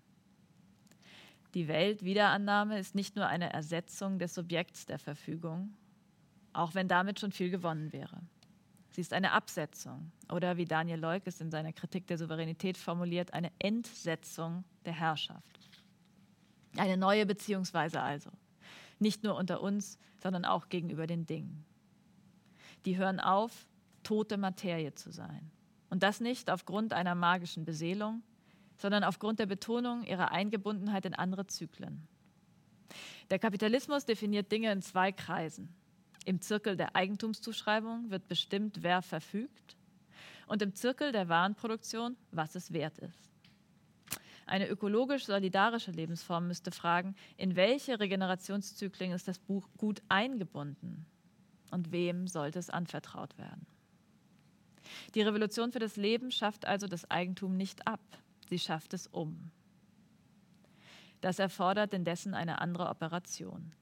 Die 1.53 1.67
Weltwiederannahme 1.67 2.77
ist 2.79 2.95
nicht 2.95 3.15
nur 3.15 3.27
eine 3.27 3.53
Ersetzung 3.53 4.19
des 4.19 4.33
Subjekts 4.33 4.85
der 4.85 4.99
Verfügung, 4.99 5.73
auch 6.51 6.75
wenn 6.75 6.87
damit 6.87 7.19
schon 7.19 7.31
viel 7.31 7.49
gewonnen 7.49 7.93
wäre. 7.93 8.21
Sie 8.95 9.01
ist 9.01 9.11
eine 9.11 9.33
Absetzung 9.33 10.13
oder 10.31 10.55
wie 10.55 10.63
Daniel 10.63 10.97
Leuk 10.97 11.23
es 11.25 11.41
in 11.41 11.51
seiner 11.51 11.73
Kritik 11.73 12.07
der 12.07 12.17
Souveränität 12.17 12.77
formuliert, 12.77 13.33
eine 13.33 13.51
Entsetzung 13.59 14.63
der 14.85 14.93
Herrschaft. 14.93 15.59
Eine 16.77 16.95
neue 16.95 17.25
Beziehungsweise 17.25 17.99
also, 17.99 18.29
nicht 18.99 19.21
nur 19.21 19.35
unter 19.35 19.59
uns, 19.59 19.99
sondern 20.23 20.45
auch 20.45 20.69
gegenüber 20.69 21.07
den 21.07 21.25
Dingen. 21.25 21.65
Die 22.85 22.95
hören 22.95 23.19
auf, 23.19 23.67
tote 24.03 24.37
Materie 24.37 24.95
zu 24.95 25.11
sein. 25.11 25.51
Und 25.89 26.01
das 26.01 26.21
nicht 26.21 26.49
aufgrund 26.49 26.93
einer 26.93 27.15
magischen 27.15 27.65
Beseelung, 27.65 28.23
sondern 28.77 29.03
aufgrund 29.03 29.39
der 29.39 29.45
Betonung 29.45 30.05
ihrer 30.05 30.31
Eingebundenheit 30.31 31.05
in 31.05 31.15
andere 31.15 31.47
Zyklen. 31.47 32.07
Der 33.29 33.39
Kapitalismus 33.39 34.05
definiert 34.05 34.53
Dinge 34.53 34.71
in 34.71 34.81
zwei 34.81 35.11
Kreisen. 35.11 35.75
Im 36.25 36.41
Zirkel 36.41 36.75
der 36.75 36.95
Eigentumszuschreibung 36.95 38.09
wird 38.09 38.27
bestimmt, 38.27 38.81
wer 38.81 39.01
verfügt, 39.01 39.77
und 40.47 40.61
im 40.61 40.73
Zirkel 40.75 41.11
der 41.11 41.29
Warenproduktion, 41.29 42.17
was 42.31 42.55
es 42.55 42.73
wert 42.73 42.97
ist. 42.99 43.31
Eine 44.47 44.67
ökologisch-solidarische 44.67 45.91
Lebensform 45.91 46.47
müsste 46.47 46.71
fragen, 46.71 47.15
in 47.37 47.55
welche 47.55 47.99
Regenerationszyklen 47.99 49.11
ist 49.11 49.27
das 49.27 49.39
Buch 49.39 49.67
gut 49.77 50.01
eingebunden 50.07 51.05
und 51.71 51.91
wem 51.91 52.27
sollte 52.27 52.59
es 52.59 52.69
anvertraut 52.69 53.37
werden. 53.37 53.65
Die 55.15 55.21
Revolution 55.21 55.71
für 55.71 55.79
das 55.79 55.95
Leben 55.95 56.29
schafft 56.31 56.65
also 56.65 56.87
das 56.87 57.09
Eigentum 57.09 57.57
nicht 57.57 57.87
ab, 57.87 58.01
sie 58.47 58.59
schafft 58.59 58.93
es 58.93 59.07
um. 59.07 59.51
Das 61.21 61.39
erfordert 61.39 61.93
indessen 61.95 62.35
eine 62.35 62.61
andere 62.61 62.87
Operation. 62.89 63.73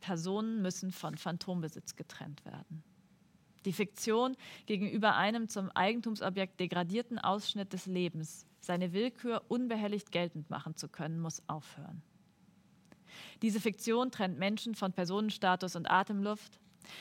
Personen 0.00 0.62
müssen 0.62 0.92
von 0.92 1.16
Phantombesitz 1.16 1.96
getrennt 1.96 2.44
werden. 2.44 2.82
Die 3.64 3.72
Fiktion 3.72 4.36
gegenüber 4.66 5.16
einem 5.16 5.48
zum 5.48 5.70
Eigentumsobjekt 5.70 6.58
degradierten 6.58 7.18
Ausschnitt 7.18 7.72
des 7.72 7.86
Lebens, 7.86 8.46
seine 8.60 8.92
Willkür 8.92 9.42
unbehelligt 9.48 10.12
geltend 10.12 10.48
machen 10.48 10.76
zu 10.76 10.88
können, 10.88 11.20
muss 11.20 11.42
aufhören. 11.46 12.02
Diese 13.42 13.60
Fiktion 13.60 14.10
trennt 14.10 14.38
Menschen 14.38 14.74
von 14.74 14.92
Personenstatus 14.92 15.76
und 15.76 15.90
Atemluft. 15.90 16.58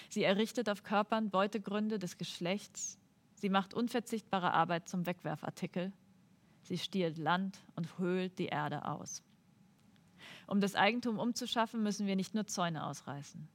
Sie 0.10 0.24
errichtet 0.24 0.70
auf 0.70 0.84
Körpern 0.84 1.30
Beutegründe 1.30 2.00
des 2.00 2.18
Geschlechts. 2.18 2.98
Sie 3.36 3.50
macht 3.50 3.74
unverzichtbare 3.74 4.54
Arbeit 4.54 4.90
zum 4.90 5.06
Wegwerfartikel. 5.06 5.94
Sie 6.64 6.78
stiehlt 6.78 7.18
Land 7.18 7.60
und 7.76 7.98
höhlt 8.00 8.38
die 8.38 8.48
Erde 8.48 8.86
aus. 8.86 9.24
Um 10.50 10.62
das 10.62 10.74
Eigentum 10.74 11.20
umzuschaffen, 11.20 11.84
müssen 11.84 12.08
wir 12.08 12.16
nicht 12.16 12.34
nur 12.34 12.48
Zäune 12.48 12.84
ausreißen. 12.84 13.48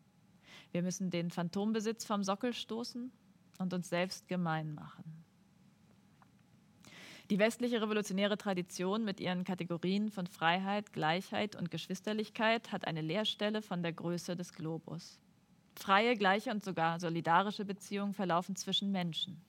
Wir 0.71 0.83
müssen 0.83 1.11
den 1.11 1.33
Phantombesitz 1.33 2.05
vom 2.05 2.23
Sockel 2.23 2.53
stoßen 2.53 3.11
und 3.59 3.75
uns 3.75 3.89
selbst 3.89 4.29
gemein 4.29 4.73
machen. 4.75 5.25
Die 7.31 7.41
westliche 7.41 7.83
revolutionäre 7.83 8.39
Tradition 8.39 9.05
mit 9.05 9.19
ihren 9.19 9.43
Kategorien 9.43 10.09
von 10.09 10.29
Freiheit, 10.29 10.93
Gleichheit 10.93 11.57
und 11.57 11.73
Geschwisterlichkeit 11.73 12.71
hat 12.71 12.87
eine 12.87 13.01
Leerstelle 13.01 13.61
von 13.61 13.83
der 13.83 13.93
Größe 13.93 14.37
des 14.37 14.53
Globus. 14.53 15.19
Freie, 15.75 16.17
gleiche 16.17 16.53
und 16.53 16.63
sogar 16.63 17.01
solidarische 17.01 17.65
Beziehungen 17.65 18.15
verlaufen 18.15 18.55
zwischen 18.55 18.93
Menschen. 18.93 19.43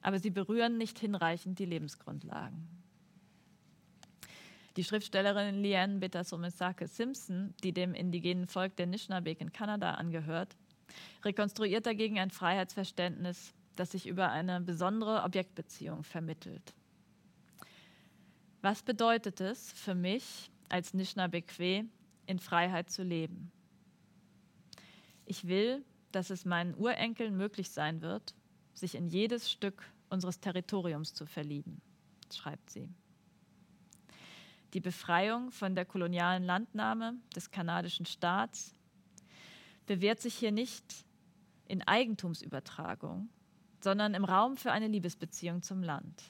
Aber 0.00 0.18
sie 0.18 0.30
berühren 0.30 0.78
nicht 0.78 0.98
hinreichend 0.98 1.58
die 1.58 1.66
Lebensgrundlagen. 1.66 2.79
Die 4.76 4.84
Schriftstellerin 4.84 5.60
Leanne 5.60 5.98
Betasomesake 5.98 6.86
Simpson, 6.86 7.54
die 7.64 7.72
dem 7.72 7.92
indigenen 7.92 8.46
Volk 8.46 8.76
der 8.76 8.86
Nishnabeg 8.86 9.40
in 9.40 9.52
Kanada 9.52 9.94
angehört, 9.94 10.56
rekonstruiert 11.24 11.86
dagegen 11.86 12.20
ein 12.20 12.30
Freiheitsverständnis, 12.30 13.52
das 13.76 13.92
sich 13.92 14.06
über 14.06 14.30
eine 14.30 14.60
besondere 14.60 15.24
Objektbeziehung 15.24 16.04
vermittelt. 16.04 16.74
Was 18.62 18.82
bedeutet 18.82 19.40
es 19.40 19.72
für 19.72 19.94
mich 19.94 20.50
als 20.68 20.94
Nishnabekwe, 20.94 21.86
in 22.26 22.38
Freiheit 22.38 22.90
zu 22.90 23.02
leben? 23.02 23.50
Ich 25.24 25.48
will, 25.48 25.84
dass 26.12 26.30
es 26.30 26.44
meinen 26.44 26.74
Urenkeln 26.74 27.36
möglich 27.36 27.70
sein 27.70 28.02
wird, 28.02 28.34
sich 28.74 28.94
in 28.94 29.08
jedes 29.08 29.50
Stück 29.50 29.82
unseres 30.10 30.40
Territoriums 30.40 31.14
zu 31.14 31.26
verlieben, 31.26 31.80
schreibt 32.32 32.70
sie. 32.70 32.88
Die 34.72 34.80
Befreiung 34.80 35.50
von 35.50 35.74
der 35.74 35.84
kolonialen 35.84 36.44
Landnahme 36.44 37.14
des 37.34 37.50
kanadischen 37.50 38.06
Staats 38.06 38.74
bewährt 39.86 40.20
sich 40.20 40.34
hier 40.34 40.52
nicht 40.52 41.04
in 41.66 41.82
Eigentumsübertragung, 41.82 43.28
sondern 43.80 44.14
im 44.14 44.24
Raum 44.24 44.56
für 44.56 44.70
eine 44.70 44.86
Liebesbeziehung 44.86 45.62
zum 45.62 45.82
Land. 45.82 46.22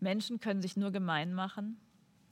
Menschen 0.00 0.40
können 0.40 0.62
sich 0.62 0.76
nur 0.76 0.90
gemein 0.90 1.32
machen, 1.32 1.80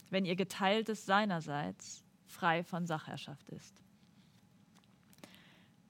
wenn 0.09 0.25
ihr 0.25 0.35
geteiltes 0.35 1.05
seinerseits 1.05 2.03
frei 2.25 2.63
von 2.63 2.85
Sachherrschaft 2.85 3.49
ist. 3.49 3.83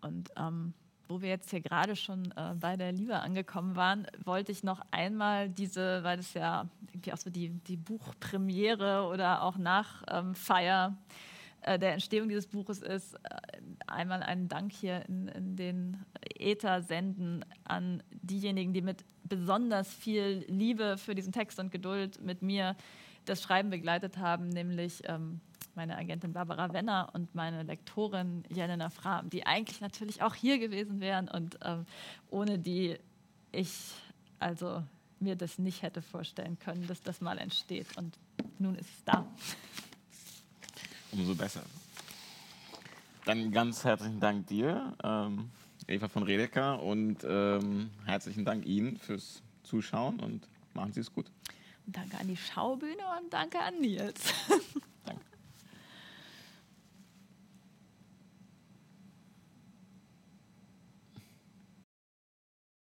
Und 0.02 0.30
ähm, 0.36 0.74
wo 1.08 1.22
wir 1.22 1.30
jetzt 1.30 1.50
hier 1.50 1.62
gerade 1.62 1.96
schon 1.96 2.32
äh, 2.36 2.54
bei 2.60 2.76
der 2.76 2.92
Liebe 2.92 3.20
angekommen 3.20 3.76
waren, 3.76 4.08
wollte 4.24 4.52
ich 4.52 4.64
noch 4.64 4.82
einmal 4.92 5.50
diese, 5.50 6.04
weil 6.04 6.18
das 6.18 6.34
ja 6.34 6.68
irgendwie 6.92 7.14
auch 7.14 7.18
so 7.18 7.30
die, 7.30 7.50
die 7.50 7.78
Buchpremiere 7.78 9.08
oder 9.12 9.44
auch 9.44 9.58
Nachfeier 9.58 10.88
ähm, 10.88 10.98
äh, 11.62 11.80
der 11.80 11.94
Entstehung 11.94 12.30
dieses 12.30 12.48
Buches 12.48 12.82
ist, 12.82 13.16
äh, 13.16 13.20
einmal 13.88 14.24
einen 14.24 14.48
Dank 14.48 14.72
hier 14.72 15.04
in, 15.08 15.28
in 15.30 15.56
den 15.56 16.06
Äther 16.38 16.82
senden 16.82 17.44
an 17.64 18.04
diejenigen, 18.12 18.74
die 18.74 18.82
mit 18.82 19.04
besonders 19.24 19.94
viel 19.94 20.46
Liebe 20.48 20.98
für 20.98 21.16
diesen 21.16 21.34
Text 21.34 21.60
und 21.60 21.72
Geduld 21.72 22.22
mit 22.22 22.42
mir 22.42 22.76
das 23.26 23.42
Schreiben 23.42 23.70
begleitet 23.70 24.18
haben, 24.18 24.50
nämlich 24.50 25.02
ähm, 25.06 25.42
meine 25.76 25.98
Agentin 25.98 26.34
Barbara 26.34 26.74
Wenner 26.74 27.10
und 27.14 27.34
meine 27.36 27.64
Lektorin 27.64 28.44
Jelena 28.50 28.90
Frahm, 28.90 29.30
die 29.30 29.46
eigentlich 29.46 29.82
natürlich 29.82 30.22
auch 30.22 30.36
hier 30.36 30.60
gewesen 30.60 31.00
wären 31.00 31.28
und 31.28 31.58
ähm, 31.64 31.86
ohne 32.30 32.60
die 32.60 32.98
ich 33.52 33.92
also 34.40 34.84
mir 35.20 35.36
das 35.36 35.60
nicht 35.60 35.82
hätte 35.82 36.02
vorstellen 36.02 36.60
können, 36.60 36.88
dass 36.88 37.02
das 37.02 37.22
mal 37.22 37.38
entsteht. 37.38 37.98
Und 37.98 38.18
nun 38.60 38.76
ist 38.76 38.90
es 38.90 39.04
da 39.06 39.26
umso 41.16 41.36
besser. 41.36 41.64
Dann 43.26 43.52
ganz 43.52 43.84
herzlichen 43.84 44.20
Dank 44.20 44.48
dir, 44.48 44.96
ähm, 45.04 45.50
Eva 45.88 46.08
von 46.08 46.24
Redeker, 46.24 46.82
und 46.82 47.24
ähm, 47.24 47.90
herzlichen 48.06 48.46
Dank 48.46 48.66
Ihnen 48.66 48.98
fürs 48.98 49.42
Zuschauen 49.64 50.20
und 50.20 50.48
machen 50.74 50.94
Sie 50.94 51.00
es 51.00 51.12
gut. 51.12 51.26
danke 51.88 52.18
an 52.18 52.28
die 52.28 52.38
Schaubühne 52.38 53.04
und 53.20 53.34
danke 53.34 53.60
an 53.60 53.80
Nils. 53.80 54.34